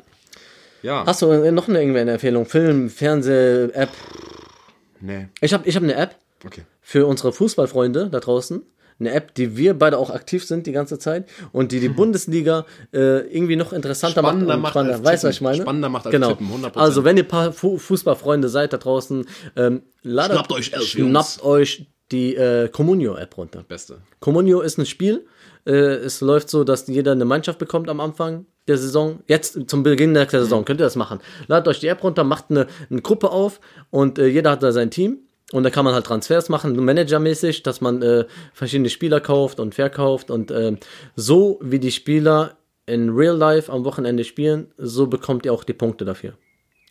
ja. 0.83 1.05
Hast 1.07 1.23
du 1.23 1.31
äh, 1.31 1.51
noch 1.53 1.69
eine 1.69 1.79
irgendeine 1.79 2.03
eine 2.03 2.13
Empfehlung? 2.13 2.45
Film, 2.47 2.91
Fernseh, 2.91 3.65
App? 3.73 3.91
Nee. 5.01 5.29
Ich 5.41 5.53
habe 5.55 5.67
ich 5.69 5.77
hab 5.77 5.83
eine 5.83 5.95
App 5.95 6.17
Okay. 6.45 6.63
für 6.81 7.07
unsere 7.07 7.33
Fußballfreunde 7.33 8.09
da 8.11 8.21
draußen. 8.21 8.63
Eine 8.99 9.13
App, 9.13 9.35
die 9.35 9.57
wir 9.57 9.75
beide 9.75 9.99
auch 9.99 10.11
aktiv 10.11 10.45
sind 10.45 10.67
die 10.67 10.73
ganze 10.73 10.99
Zeit 10.99 11.29
und 11.53 11.73
die 11.73 11.81
die 11.81 11.89
Bundesliga 11.89 12.65
äh, 12.93 13.21
irgendwie 13.27 13.57
noch 13.57 13.73
interessanter 13.73 14.21
Spannender 14.21 14.57
macht. 14.57 14.75
macht 14.75 14.85
und 14.85 14.93
als 14.93 15.05
Weißt 15.05 15.25
du, 15.25 15.29
was 15.29 15.35
ich 15.35 15.41
meine? 15.43 15.63
Spannender 15.63 15.89
macht 15.89 16.07
als 16.07 16.13
genau. 16.13 16.31
Tippen, 16.31 16.49
100%. 16.49 16.77
Also, 16.77 17.05
wenn 17.05 17.17
ihr 17.17 17.25
ein 17.25 17.29
paar 17.29 17.53
Fu 17.53 17.77
Fußballfreunde 17.79 18.49
seid 18.49 18.73
da 18.73 18.79
draußen, 18.79 19.27
ähm, 19.57 19.83
ladet, 20.03 20.37
Schnappt 20.37 20.53
euch 20.53 20.73
elf 20.73 20.85
schnappt 20.85 21.43
euch 21.43 21.87
die 22.13 22.37
äh, 22.37 22.69
Comunio-App 22.69 23.37
runter. 23.37 23.65
Beste. 23.67 23.99
Comunio 24.21 24.61
ist 24.61 24.79
ein 24.79 24.87
Spiel. 24.87 25.27
Äh, 25.67 25.73
es 25.73 26.21
läuft 26.21 26.49
so, 26.49 26.65
dass 26.65 26.87
jeder 26.87 27.13
eine 27.13 27.25
Mannschaft 27.25 27.59
bekommt 27.59 27.89
am 27.89 28.01
Anfang 28.01 28.47
der 28.69 28.79
Saison. 28.79 29.21
Jetzt 29.27 29.69
zum 29.69 29.83
Beginn 29.83 30.15
der 30.15 30.29
Saison 30.29 30.65
könnt 30.65 30.81
ihr 30.81 30.85
das 30.85 30.97
machen. 30.97 31.21
Ladet 31.49 31.69
euch 31.69 31.81
die 31.81 31.89
App 31.89 32.03
runter, 32.03 32.25
macht 32.25 32.47
eine, 32.51 32.67
eine 32.91 33.03
Gruppe 33.03 33.31
auf 33.31 33.61
und 33.91 34.19
äh, 34.19 34.27
jeder 34.27 34.53
hat 34.53 34.63
da 34.63 34.73
sein 34.73 34.91
Team. 34.91 35.19
Und 35.53 35.63
da 35.63 35.71
kann 35.71 35.85
man 35.85 35.95
halt 35.95 36.07
Transfers 36.07 36.49
machen, 36.49 36.75
managermäßig, 36.77 37.63
dass 37.63 37.81
man 37.81 38.03
äh, 38.03 38.25
verschiedene 38.53 38.91
Spieler 38.91 39.21
kauft 39.21 39.61
und 39.61 39.75
verkauft. 39.75 40.31
Und 40.31 40.51
äh, 40.51 40.77
so 41.15 41.61
wie 41.63 41.79
die 41.79 41.93
Spieler 41.93 42.57
in 42.87 43.11
Real 43.11 43.37
Life 43.37 43.71
am 43.71 43.85
Wochenende 43.85 44.25
spielen, 44.25 44.73
so 44.77 45.07
bekommt 45.07 45.47
ihr 45.47 45.53
auch 45.53 45.65
die 45.65 45.73
Punkte 45.73 46.05
dafür. 46.05 46.35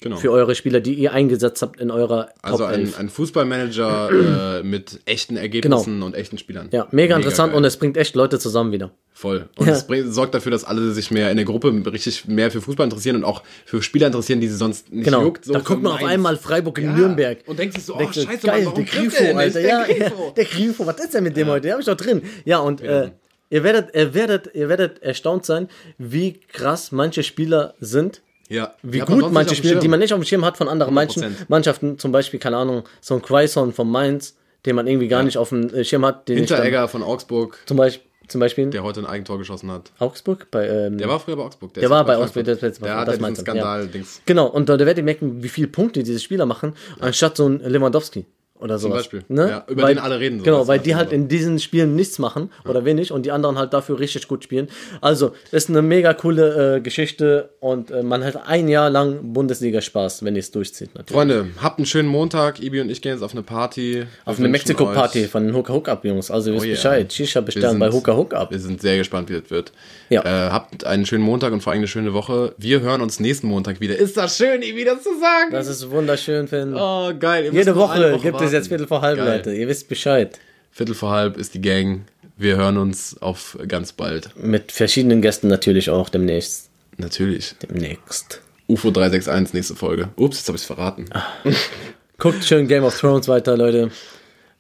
Genau. 0.02 0.18
Für 0.18 0.32
eure 0.32 0.56
Spieler, 0.56 0.82
die 0.82 0.94
ihr 0.94 1.14
eingesetzt 1.14 1.62
habt 1.62 1.80
in 1.80 1.90
eurer 1.90 2.28
also 2.42 2.60
Top 2.60 2.68
ein, 2.68 2.82
11. 2.82 3.00
ein 3.00 3.10
Fußballmanager 3.10 4.60
äh, 4.60 4.64
mit 4.64 5.00
echten 5.06 5.38
Ergebnissen 5.38 6.04
und 6.04 6.14
echten 6.16 6.38
Spielern. 6.38 6.70
Genau. 6.70 6.84
ja, 6.84 6.90
mega, 6.92 7.16
interessant 7.16 7.52
geil. 7.54 7.58
und 7.58 7.64
es 7.64 7.78
bringt 7.78 7.96
echt 7.98 8.14
Leute 8.16 8.38
zusammen 8.38 8.72
wieder. 8.74 8.92
Voll. 9.14 9.48
Und 9.56 9.68
Ja. 9.68 9.74
es 9.74 9.88
bringt, 9.88 10.14
sorgt 10.14 10.36
dafür, 10.36 10.52
dass 10.52 10.66
alle 10.66 10.92
sich 10.92 11.12
mehr 11.12 11.32
in 11.32 11.38
der 11.38 11.46
Gruppe 11.46 11.72
richtig 11.92 12.28
mehr 12.28 12.52
für 12.52 12.60
Fußball 12.62 12.84
interessieren 12.84 13.16
und 13.16 13.24
auch 13.24 13.42
für 13.66 13.82
Spieler 13.82 14.08
interessieren, 14.08 14.42
die 14.42 14.50
sie 14.50 14.58
sonst 14.58 14.92
nicht 14.92 15.06
Genau. 15.06 15.24
juckt. 15.24 15.46
So 15.46 15.54
da 15.54 15.60
guckt 15.60 15.82
man 15.82 15.94
auf 15.94 16.04
einmal 16.04 16.36
Freiburg 16.36 16.78
in 16.80 16.86
Ja. 16.86 16.92
Nürnberg. 16.98 17.38
Und 17.48 17.58
denkt 17.58 17.76
sich 17.76 17.86
so, 17.86 17.96
oh, 17.96 18.00
Denkt 18.00 18.16
scheiße, 18.16 18.46
geil, 18.46 18.64
Mann, 18.64 18.66
warum 18.66 18.86
der 18.86 18.94
Grifo, 18.94 19.24
der? 19.24 19.38
Alter. 19.38 19.60
Der 19.62 19.70
Ja, 19.70 19.86
ja, 19.88 19.94
Grifo. 20.10 20.34
der 20.36 20.46
Grifo, 20.46 20.86
was 20.86 21.00
ist 21.00 21.14
denn 21.14 21.24
mit 21.24 21.38
dem 21.38 21.48
heute? 21.48 21.62
Den 21.62 21.72
hab 21.74 21.80
ich 21.80 21.86
doch 21.86 21.96
drin. 21.96 22.22
Ja, 22.44 22.60
und 22.60 22.82
äh, 22.82 23.12
ihr, 23.50 23.64
werdet, 23.64 23.96
ihr, 23.96 24.14
werdet, 24.14 24.50
ihr 24.54 24.68
werdet 24.68 25.02
erstaunt 25.02 25.46
sein, 25.46 25.70
wie 25.98 26.34
krass 26.52 26.92
manche 26.92 27.24
Spieler 27.24 27.74
sind. 27.80 28.22
Ja. 28.50 28.74
Wie 28.84 29.00
man 29.00 29.08
gut 29.08 29.32
manche 29.32 29.56
Spieler, 29.56 29.80
die 29.80 29.88
man 29.88 30.00
nicht 30.00 30.14
auf 30.14 30.20
dem 30.20 30.26
Schirm 30.26 30.46
hat 30.46 30.58
von 30.58 30.68
anderen 30.68 30.94
manchen 30.94 31.24
100%. 31.24 31.30
Mannschaften, 31.48 32.00
zum 32.00 32.12
Beispiel, 32.12 32.40
keine 32.40 32.58
Ahnung, 32.58 32.84
so 33.02 33.16
ein 33.16 33.22
Quaison 33.22 33.74
von 33.74 33.90
Mainz, 33.90 34.36
den 34.66 34.76
man 34.76 34.88
irgendwie 34.88 35.08
gar 35.08 35.24
nicht 35.24 35.38
auf 35.38 35.50
dem 35.50 35.74
äh, 35.74 35.84
Schirm 35.84 36.06
hat. 36.06 36.28
Den 36.28 36.38
Hinteregger 36.38 36.88
von 36.88 37.04
Augsburg, 37.04 37.60
zum 37.66 37.78
Beispiel, 37.78 38.06
zum 38.28 38.40
Beispiel 38.40 38.70
der 38.70 38.84
heute 38.84 39.02
ein 39.02 39.06
Eigentor 39.06 39.38
geschossen 39.38 39.72
hat. 39.72 39.92
Augsburg 40.00 40.48
bei 40.52 40.68
ähm, 40.68 40.98
Der 40.98 41.08
war 41.08 41.20
früher 41.20 41.36
bei 41.36 41.44
Augsburg. 41.44 41.74
Der 41.74 41.84
ist 41.84 41.90
war 41.90 42.04
bei 42.06 42.16
Frankfurt. 42.16 42.48
Augsburg, 42.48 42.62
letzte 42.62 42.82
Mal, 42.82 42.88
Der 42.88 42.98
hat 42.98 43.08
das 43.08 43.20
ja 43.20 43.30
diesen 43.30 43.46
du, 43.46 43.56
ja. 43.56 44.06
Genau, 44.26 44.48
und 44.48 44.70
da 44.70 44.80
werdet 44.80 44.98
ihr 44.98 45.04
merken, 45.04 45.44
wie 45.44 45.50
viele 45.50 45.68
Punkte 45.68 46.04
diese 46.04 46.20
Spieler 46.20 46.46
machen, 46.46 46.74
anstatt 47.00 47.38
so 47.38 47.48
ein 47.48 47.60
Lewandowski 47.60 48.26
oder 48.60 48.78
sowas. 48.80 49.00
Beispiel. 49.00 49.24
Ne? 49.28 49.50
Ja, 49.50 49.66
über 49.68 49.84
weil, 49.84 49.96
den 49.96 50.04
alle 50.04 50.20
reden 50.20 50.40
so. 50.40 50.46
Genau, 50.46 50.68
weil 50.68 50.80
die 50.80 50.96
halt 50.96 51.10
so. 51.10 51.16
in 51.16 51.28
diesen 51.28 51.60
Spielen 51.60 51.96
nichts 51.96 52.20
machen 52.20 52.52
oder 52.68 52.86
wenig 52.86 53.12
und 53.12 53.26
die 53.26 53.32
anderen 53.32 53.58
halt 53.58 53.74
dafür 53.74 54.00
richtig 54.00 54.28
gut 54.28 54.44
spielen. 54.44 54.70
Also, 55.02 55.34
ist 55.52 55.70
eine 55.70 55.82
mega 55.82 56.14
coole 56.14 56.78
äh, 56.78 56.82
Geschichte 56.82 57.50
und 57.60 57.92
äh, 57.92 58.02
man 58.02 58.24
hat 58.24 58.48
ein 58.48 58.68
Jahr 58.70 58.90
lang 58.90 59.34
Bundesliga-Spaß, 59.34 60.24
wenn 60.24 60.36
ihr 60.36 60.40
es 60.40 60.52
durchzieht. 60.52 60.96
Natürlich. 60.96 61.12
Freunde, 61.12 61.48
habt 61.62 61.80
einen 61.80 61.86
schönen 61.86 62.08
Montag. 62.08 62.62
Ibi 62.62 62.80
und 62.82 62.90
ich 62.90 63.02
gehen 63.02 63.12
jetzt 63.12 63.24
auf 63.24 63.34
eine 63.34 63.44
Party. 63.44 64.06
Auf 64.24 64.38
Wir 64.38 64.46
eine 64.46 64.54
wünschen 64.54 64.68
Mexiko-Party 64.70 65.26
von 65.28 65.46
den 65.46 65.56
Hooker 65.56 65.74
Hook 65.74 65.90
Up, 65.90 66.06
Jungs. 66.06 66.32
Also, 66.32 66.52
ihr 66.52 66.56
wisst 66.56 66.64
Oh 66.64 66.68
yeah. 66.68 66.76
Bescheid. 66.76 67.14
Shisha 67.14 67.42
bestellen 67.42 67.72
sind- 67.72 67.80
bei 67.80 67.92
Hooker 67.92 68.16
Hook 68.16 68.34
Up. 68.34 68.52
Wir 68.52 68.60
sind 68.60 68.82
sehr 68.82 68.98
gespannt, 68.98 69.30
wie 69.30 69.40
das 69.40 69.52
wird. 69.52 69.74
Ja. 70.10 70.22
Äh, 70.22 70.52
habt 70.52 70.86
einen 70.86 71.06
schönen 71.06 71.24
Montag 71.24 71.52
und 71.52 71.62
vor 71.62 71.74
allem 71.74 71.80
eine 71.80 71.88
schöne 71.88 72.14
Woche. 72.14 72.54
Wir 72.58 72.80
hören 72.80 73.02
uns 73.02 73.20
nächsten 73.20 73.48
Montag 73.48 73.82
wieder. 73.82 73.98
Ist 73.98 74.16
das 74.16 74.38
schön, 74.38 74.62
Ibi, 74.62 74.86
das 74.86 75.04
zu 75.04 75.10
sagen? 75.20 75.52
Das 75.52 75.68
ist 75.68 75.90
wunderschön, 75.92 76.48
Finn. 76.48 76.74
oh, 76.74 77.12
geil. 77.20 77.50
Jede 77.52 77.72
eine 77.72 77.76
Woche 77.76 78.20
gibt 78.22 78.45
es 78.48 78.52
warten. 78.54 78.56
jetzt 78.64 78.68
Viertel 78.70 78.88
vor 78.88 79.02
halb, 79.02 79.18
Geil. 79.18 79.38
Leute. 79.38 79.54
Ihr 79.54 79.68
wisst 79.68 79.88
Bescheid. 79.90 80.40
Viertel 80.72 80.96
vor 80.96 81.12
halb 81.12 81.38
ist 81.38 81.54
die 81.54 81.62
Gang. 81.62 82.06
Wir 82.38 82.58
hören 82.58 82.78
uns 82.78 83.18
auf 83.22 83.58
ganz 83.68 83.94
bald. 83.94 84.30
Mit 84.36 84.72
verschiedenen 84.72 85.22
Gästen 85.22 85.48
natürlich 85.48 85.90
auch 85.90 86.10
demnächst. 86.10 86.70
Natürlich. 86.98 87.56
Demnächst. 87.62 88.42
UFO 88.68 88.90
361, 88.92 89.54
nächste 89.54 89.76
Folge. 89.76 90.10
Ups, 90.16 90.38
jetzt 90.40 90.48
habe 90.48 90.56
ich 90.56 90.62
es 90.62 90.66
verraten. 90.68 91.06
Guckt 92.18 92.44
schön 92.44 92.68
Game 92.68 92.84
of 92.84 92.98
Thrones 93.00 93.28
weiter, 93.28 93.56
Leute. 93.56 93.92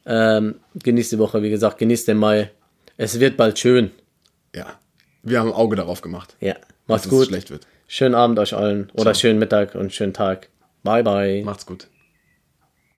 Ähm, 0.05 0.55
genießt 0.75 1.13
die 1.13 1.19
Woche, 1.19 1.41
wie 1.41 1.49
gesagt, 1.49 1.79
genießt 1.79 2.07
den 2.07 2.17
Mai. 2.17 2.51
Es 2.97 3.19
wird 3.19 3.35
bald 3.37 3.57
schön. 3.59 3.91
Ja. 4.55 4.79
Wir 5.23 5.39
haben 5.39 5.47
ein 5.49 5.53
Auge 5.55 5.75
darauf 5.75 6.01
gemacht, 6.01 6.35
Ja, 6.39 6.53
dass 6.53 6.61
macht's 6.87 7.05
es 7.05 7.09
gut. 7.09 7.27
schlecht 7.27 7.49
wird. 7.49 7.65
Schönen 7.87 8.13
Abend 8.15 8.37
euch 8.39 8.53
allen 8.55 8.91
oder 8.93 9.15
schönen 9.15 9.39
Mittag 9.39 9.73
und 9.75 9.91
schönen 9.93 10.13
Tag. 10.13 10.49
Bye, 10.83 11.03
bye. 11.03 11.41
Macht's 11.43 11.65
gut. 11.65 11.87